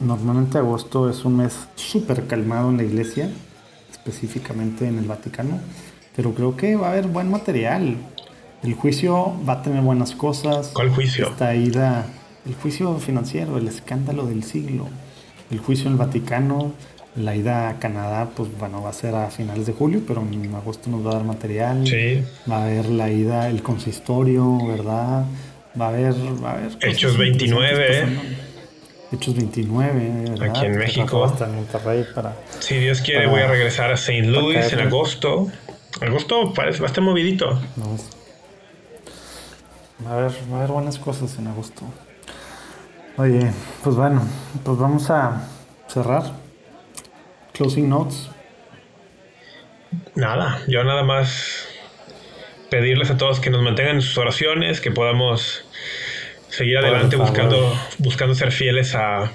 normalmente 0.00 0.58
agosto 0.58 1.08
es 1.08 1.24
un 1.24 1.36
mes 1.38 1.68
súper 1.74 2.26
calmado 2.26 2.70
en 2.70 2.78
la 2.78 2.84
iglesia, 2.84 3.30
específicamente 3.90 4.88
en 4.88 4.98
el 4.98 5.04
Vaticano, 5.04 5.60
pero 6.16 6.32
creo 6.34 6.56
que 6.56 6.76
va 6.76 6.88
a 6.88 6.90
haber 6.90 7.06
buen 7.06 7.30
material. 7.30 7.96
El 8.62 8.74
juicio 8.74 9.34
va 9.46 9.54
a 9.54 9.62
tener 9.62 9.82
buenas 9.82 10.12
cosas. 10.12 10.70
¿Cuál 10.72 10.90
juicio? 10.90 11.28
Esta 11.28 11.54
ida, 11.54 12.06
el 12.46 12.54
juicio 12.54 12.96
financiero, 12.98 13.58
el 13.58 13.68
escándalo 13.68 14.26
del 14.26 14.42
siglo, 14.42 14.88
el 15.50 15.58
juicio 15.58 15.86
en 15.86 15.92
el 15.92 15.98
Vaticano, 15.98 16.72
la 17.16 17.36
ida 17.36 17.68
a 17.68 17.78
Canadá, 17.78 18.30
pues 18.34 18.48
bueno, 18.58 18.82
va 18.82 18.90
a 18.90 18.92
ser 18.92 19.14
a 19.14 19.30
finales 19.30 19.66
de 19.66 19.72
julio, 19.72 20.02
pero 20.06 20.20
en 20.22 20.54
agosto 20.54 20.90
nos 20.90 21.06
va 21.06 21.12
a 21.12 21.14
dar 21.14 21.24
material. 21.24 21.86
Sí. 21.86 22.24
Va 22.50 22.58
a 22.58 22.64
haber 22.64 22.86
la 22.86 23.10
ida, 23.10 23.48
el 23.48 23.62
consistorio, 23.62 24.66
¿verdad? 24.66 25.24
Va 25.80 25.86
a 25.86 25.88
haber, 25.88 26.14
va 26.42 26.50
a 26.50 26.52
haber 26.54 26.72
cosas 26.72 26.84
Hechos 26.84 27.16
29, 27.16 27.68
interesantes 27.70 28.18
pasando. 28.18 28.44
Hechos 29.12 29.34
29, 29.36 30.30
¿verdad? 30.30 30.48
Aquí 30.48 30.66
en 30.66 30.78
México. 30.78 31.02
Rafa 31.04 31.16
va 31.18 31.26
a 31.26 31.32
estar 31.32 31.48
en 31.48 31.54
Monterrey 31.54 32.06
para... 32.14 32.36
Si 32.58 32.78
Dios 32.78 33.00
quiere, 33.00 33.20
Para- 33.20 33.30
voy 33.32 33.40
a 33.42 33.46
regresar 33.48 33.90
a 33.90 33.94
St. 33.94 34.22
Louis 34.26 34.72
en 34.72 34.80
agosto. 34.80 35.48
Agosto 36.00 36.52
parece, 36.52 36.80
va 36.80 36.86
a 36.86 36.88
estar 36.88 37.04
movidito. 37.04 37.50
no, 37.76 37.96
va, 40.04 40.10
a 40.10 40.14
haber, 40.18 40.32
va 40.52 40.56
a 40.56 40.58
haber 40.58 40.72
buenas 40.72 40.98
cosas 40.98 41.38
en 41.38 41.46
agosto. 41.46 41.82
Oye, 43.16 43.52
pues 43.84 43.94
bueno, 43.94 44.22
pues 44.64 44.76
vamos 44.76 45.08
a 45.10 45.48
cerrar. 45.86 46.42
Closing 47.54 47.88
notes. 47.88 48.28
Nada, 50.16 50.60
yo 50.66 50.82
nada 50.82 51.04
más 51.04 51.68
pedirles 52.68 53.10
a 53.10 53.16
todos 53.16 53.38
que 53.38 53.50
nos 53.50 53.62
mantengan 53.62 53.96
en 53.96 54.02
sus 54.02 54.18
oraciones, 54.18 54.80
que 54.80 54.90
podamos 54.90 55.64
seguir 56.48 56.78
adelante 56.78 57.14
buscando, 57.14 57.72
buscando 57.98 58.34
ser 58.34 58.50
fieles 58.50 58.96
a, 58.96 59.30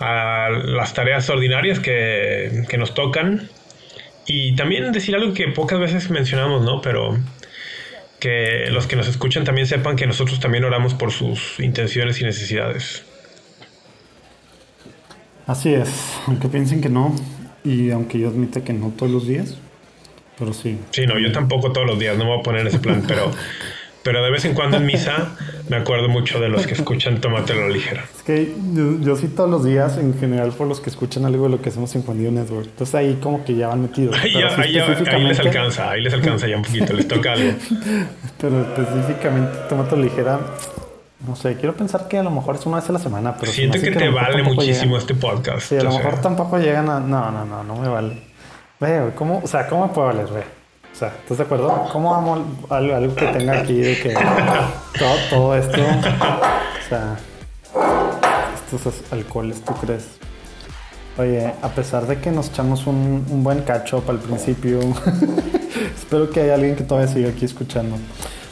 a 0.00 0.50
las 0.50 0.92
tareas 0.94 1.30
ordinarias 1.30 1.78
que, 1.78 2.64
que 2.68 2.78
nos 2.78 2.94
tocan. 2.94 3.48
Y 4.26 4.56
también 4.56 4.90
decir 4.90 5.14
algo 5.14 5.32
que 5.32 5.46
pocas 5.46 5.78
veces 5.78 6.10
mencionamos, 6.10 6.62
¿no? 6.62 6.80
Pero 6.80 7.16
que 8.18 8.66
los 8.70 8.88
que 8.88 8.96
nos 8.96 9.06
escuchan 9.06 9.44
también 9.44 9.68
sepan 9.68 9.94
que 9.94 10.08
nosotros 10.08 10.40
también 10.40 10.64
oramos 10.64 10.94
por 10.94 11.12
sus 11.12 11.60
intenciones 11.60 12.20
y 12.20 12.24
necesidades. 12.24 13.04
Así 15.46 15.74
es, 15.74 16.18
aunque 16.26 16.48
piensen 16.48 16.80
que 16.80 16.88
no, 16.88 17.14
y 17.66 17.90
aunque 17.90 18.18
yo 18.18 18.28
admita 18.28 18.62
que 18.62 18.72
no 18.72 18.92
todos 18.96 19.10
los 19.10 19.26
días, 19.26 19.56
pero 20.38 20.52
sí. 20.52 20.78
Sí, 20.90 21.06
no, 21.06 21.18
yo 21.18 21.32
tampoco 21.32 21.72
todos 21.72 21.86
los 21.86 21.98
días, 21.98 22.16
no 22.16 22.24
me 22.24 22.30
voy 22.30 22.40
a 22.40 22.42
poner 22.42 22.60
en 22.60 22.66
ese 22.68 22.78
plan, 22.78 23.02
pero, 23.08 23.32
pero 24.04 24.22
de 24.22 24.30
vez 24.30 24.44
en 24.44 24.54
cuando 24.54 24.76
en 24.76 24.86
misa 24.86 25.36
me 25.68 25.76
acuerdo 25.76 26.08
mucho 26.08 26.38
de 26.38 26.48
los 26.48 26.64
que 26.64 26.74
escuchan 26.74 27.20
Tómatelo 27.20 27.68
Ligera. 27.68 28.04
Es 28.16 28.22
que 28.22 28.54
yo, 29.02 29.16
sí 29.16 29.26
todos 29.28 29.50
los 29.50 29.64
días, 29.64 29.98
en 29.98 30.16
general, 30.16 30.52
por 30.52 30.68
los 30.68 30.80
que 30.80 30.90
escuchan 30.90 31.24
algo 31.24 31.44
de 31.44 31.50
lo 31.50 31.60
que 31.60 31.70
hacemos 31.70 31.92
en 31.96 32.02
Juan 32.02 32.22
Network. 32.34 32.66
Entonces 32.66 32.94
ahí 32.94 33.18
como 33.20 33.44
que 33.44 33.56
ya 33.56 33.66
van 33.68 33.82
metidos. 33.82 34.16
Ahí, 34.16 34.32
les 34.32 35.40
alcanza, 35.40 35.90
ahí 35.90 36.02
les 36.02 36.14
alcanza 36.14 36.46
ya 36.46 36.56
un 36.56 36.62
poquito, 36.62 36.92
les 36.92 37.08
toca 37.08 37.32
algo. 37.32 37.50
Pero 38.40 38.60
específicamente 38.60 39.58
Tómatelo 39.68 40.02
Ligera, 40.02 40.38
no 41.24 41.34
sé, 41.34 41.56
quiero 41.56 41.74
pensar 41.74 42.08
que 42.08 42.18
a 42.18 42.22
lo 42.22 42.30
mejor 42.30 42.56
es 42.56 42.66
una 42.66 42.76
vez 42.76 42.88
a 42.90 42.92
la 42.92 42.98
semana, 42.98 43.36
pero... 43.38 43.50
Siento 43.50 43.80
que, 43.80 43.90
te 43.90 44.08
vale 44.08 44.42
muchísimo 44.42 44.98
este 44.98 45.14
podcast. 45.14 45.68
Sí, 45.68 45.76
a 45.76 45.82
lo 45.82 45.90
mejor 45.90 46.20
tampoco 46.20 46.58
llegan 46.58 46.90
a... 46.90 47.00
No, 47.00 47.30
no, 47.30 47.44
no, 47.44 47.64
no 47.64 47.76
me 47.76 47.88
vale. 47.88 48.22
Ve, 48.78 49.12
¿cómo, 49.14 49.40
o 49.42 49.46
sea, 49.46 49.66
¿cómo 49.66 49.86
me 49.86 49.92
puede 49.92 50.08
valer? 50.08 50.26
Ve. 50.26 50.44
O 50.92 50.98
sea, 50.98 51.08
¿estás 51.08 51.38
de 51.38 51.44
acuerdo? 51.44 51.88
¿Cómo 51.92 52.14
amo 52.14 52.44
algo, 52.68 53.14
que 53.14 53.26
tenga 53.26 53.60
aquí 53.60 53.80
de 53.80 53.98
que 53.98 54.14
todo, 54.98 55.14
todo 55.30 55.54
esto? 55.54 55.80
O 55.80 56.88
sea, 56.88 57.16
estos 58.72 59.02
alcoholes, 59.10 59.62
¿tú 59.64 59.74
crees? 59.74 60.06
Oye, 61.18 61.52
a 61.62 61.68
pesar 61.68 62.06
de 62.06 62.18
que 62.18 62.30
nos 62.30 62.50
echamos 62.50 62.86
un, 62.86 63.26
un 63.30 63.42
buen 63.42 63.62
cacho 63.62 64.00
para 64.00 64.18
el 64.18 64.24
principio, 64.24 64.80
espero 65.96 66.28
que 66.30 66.42
haya 66.42 66.54
alguien 66.54 66.76
que 66.76 66.84
todavía 66.84 67.12
siga 67.12 67.30
aquí 67.30 67.46
escuchando. 67.46 67.96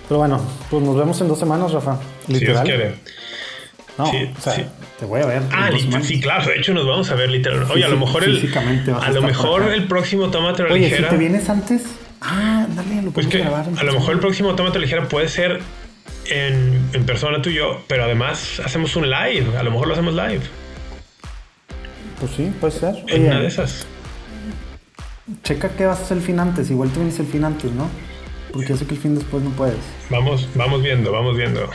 Pero 0.08 0.18
bueno, 0.18 0.40
pues 0.70 0.82
nos 0.82 0.96
vemos 0.96 1.20
en 1.20 1.28
dos 1.28 1.38
semanas, 1.38 1.72
Rafa. 1.72 1.98
Literal. 2.28 2.66
Si 2.66 2.72
quiere. 2.72 2.94
No, 3.96 4.06
sí, 4.06 4.28
o 4.36 4.40
sea, 4.40 4.68
te 4.98 5.06
voy 5.06 5.20
a 5.20 5.26
ver. 5.26 5.42
Ah, 5.52 5.70
sí, 6.02 6.20
claro. 6.20 6.46
De 6.46 6.58
hecho, 6.58 6.74
nos 6.74 6.86
vamos 6.86 7.10
a 7.10 7.14
ver 7.14 7.30
literal. 7.30 7.64
Oye, 7.70 7.84
a 7.84 7.88
lo 7.88 7.96
mejor 7.96 8.24
el, 8.24 8.52
a, 9.00 9.10
lo 9.10 9.22
mejor 9.22 9.72
el 9.72 9.86
próximo 9.86 10.30
Tómate 10.30 10.64
Oye, 10.64 10.88
ligera. 10.88 11.10
si 11.10 11.14
te 11.14 11.18
vienes 11.18 11.48
antes, 11.48 11.82
ah, 12.20 12.66
dale, 12.74 13.02
lo 13.02 13.12
pues 13.12 13.28
que 13.28 13.38
grabar. 13.38 13.66
A 13.76 13.84
lo 13.84 13.92
mejor 13.92 14.14
el 14.14 14.20
próximo 14.20 14.56
Tómate 14.56 14.80
ligera 14.80 15.08
puede 15.08 15.28
ser 15.28 15.60
en, 16.26 16.88
en 16.92 17.06
persona 17.06 17.40
tú 17.40 17.50
y 17.50 17.54
yo, 17.54 17.84
pero 17.86 18.04
además 18.04 18.60
hacemos 18.64 18.96
un 18.96 19.08
live. 19.08 19.56
A 19.56 19.62
lo 19.62 19.70
mejor 19.70 19.86
lo 19.86 19.92
hacemos 19.94 20.14
live. 20.14 20.42
Pues 22.18 22.32
sí, 22.32 22.52
puede 22.60 22.72
ser. 22.72 23.04
En 23.06 23.26
una 23.26 23.40
de 23.40 23.46
esas. 23.46 23.86
Checa 25.44 25.70
que 25.70 25.86
vas 25.86 26.00
a 26.00 26.02
hacer 26.02 26.16
el 26.16 26.22
fin 26.22 26.40
antes. 26.40 26.70
Igual 26.70 26.90
tú 26.90 26.96
vienes 26.96 27.18
el 27.20 27.26
fin 27.26 27.44
antes, 27.44 27.70
¿no? 27.70 27.88
Porque 28.54 28.68
yo 28.68 28.76
sé 28.76 28.86
que 28.86 28.94
el 28.94 29.00
fin 29.00 29.16
después 29.16 29.42
no 29.42 29.50
puedes. 29.50 29.80
Vamos, 30.10 30.48
vamos 30.54 30.80
viendo, 30.80 31.10
vamos 31.10 31.36
viendo. 31.36 31.68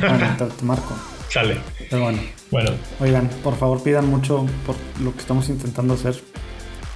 Bueno, 0.00 0.36
te, 0.38 0.64
marco. 0.64 0.96
Sale. 1.28 1.58
Pero 1.90 2.04
bueno. 2.04 2.22
Bueno. 2.50 2.70
Oigan, 3.00 3.28
por 3.44 3.54
favor 3.54 3.82
pidan 3.82 4.08
mucho 4.08 4.46
por 4.64 4.74
lo 5.02 5.12
que 5.12 5.18
estamos 5.18 5.50
intentando 5.50 5.92
hacer, 5.92 6.18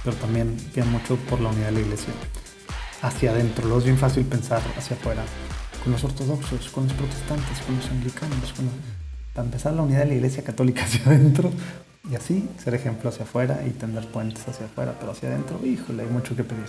pero 0.03 0.15
también 0.17 0.57
pidan 0.73 0.91
mucho 0.91 1.17
por 1.29 1.39
la 1.39 1.49
unidad 1.49 1.67
de 1.67 1.71
la 1.73 1.79
iglesia. 1.81 2.13
Hacia 3.03 3.29
adentro, 3.29 3.65
luego 3.65 3.77
es 3.77 3.85
bien 3.85 3.99
fácil 3.99 4.25
pensar 4.25 4.61
hacia 4.75 4.97
afuera. 4.97 5.23
Con 5.83 5.93
los 5.93 6.03
ortodoxos, 6.03 6.69
con 6.69 6.85
los 6.85 6.93
protestantes, 6.93 7.59
con 7.59 7.75
los 7.75 7.85
anglicanos, 7.91 8.53
con 8.53 8.67
para 9.35 9.45
empezar 9.45 9.73
la 9.73 9.83
unidad 9.83 9.99
de 9.99 10.05
la 10.07 10.13
iglesia 10.15 10.43
católica 10.43 10.83
hacia 10.85 11.05
adentro 11.05 11.51
y 12.09 12.15
así 12.15 12.49
ser 12.57 12.73
ejemplo 12.73 13.11
hacia 13.11 13.23
afuera 13.23 13.61
y 13.67 13.69
tender 13.69 14.07
puentes 14.07 14.47
hacia 14.47 14.65
afuera, 14.65 14.95
pero 14.99 15.11
hacia 15.11 15.29
adentro, 15.29 15.59
híjole, 15.63 16.01
hay 16.01 16.09
mucho 16.09 16.35
que 16.35 16.43
pedir. 16.43 16.65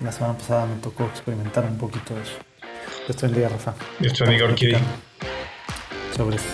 La 0.00 0.12
semana 0.12 0.36
pasada 0.36 0.66
me 0.66 0.76
tocó 0.76 1.04
experimentar 1.04 1.64
un 1.64 1.78
poquito 1.78 2.14
de 2.14 2.22
eso. 2.22 2.38
Dios 3.06 3.16
te 3.16 3.26
bendiga, 3.26 3.48
Rafa. 3.48 3.74
Dios 3.98 4.12
te 4.12 4.24
bendiga, 4.24 4.46
Orquídea. 4.46 4.80
Sobre 6.16 6.36
eso. 6.36 6.44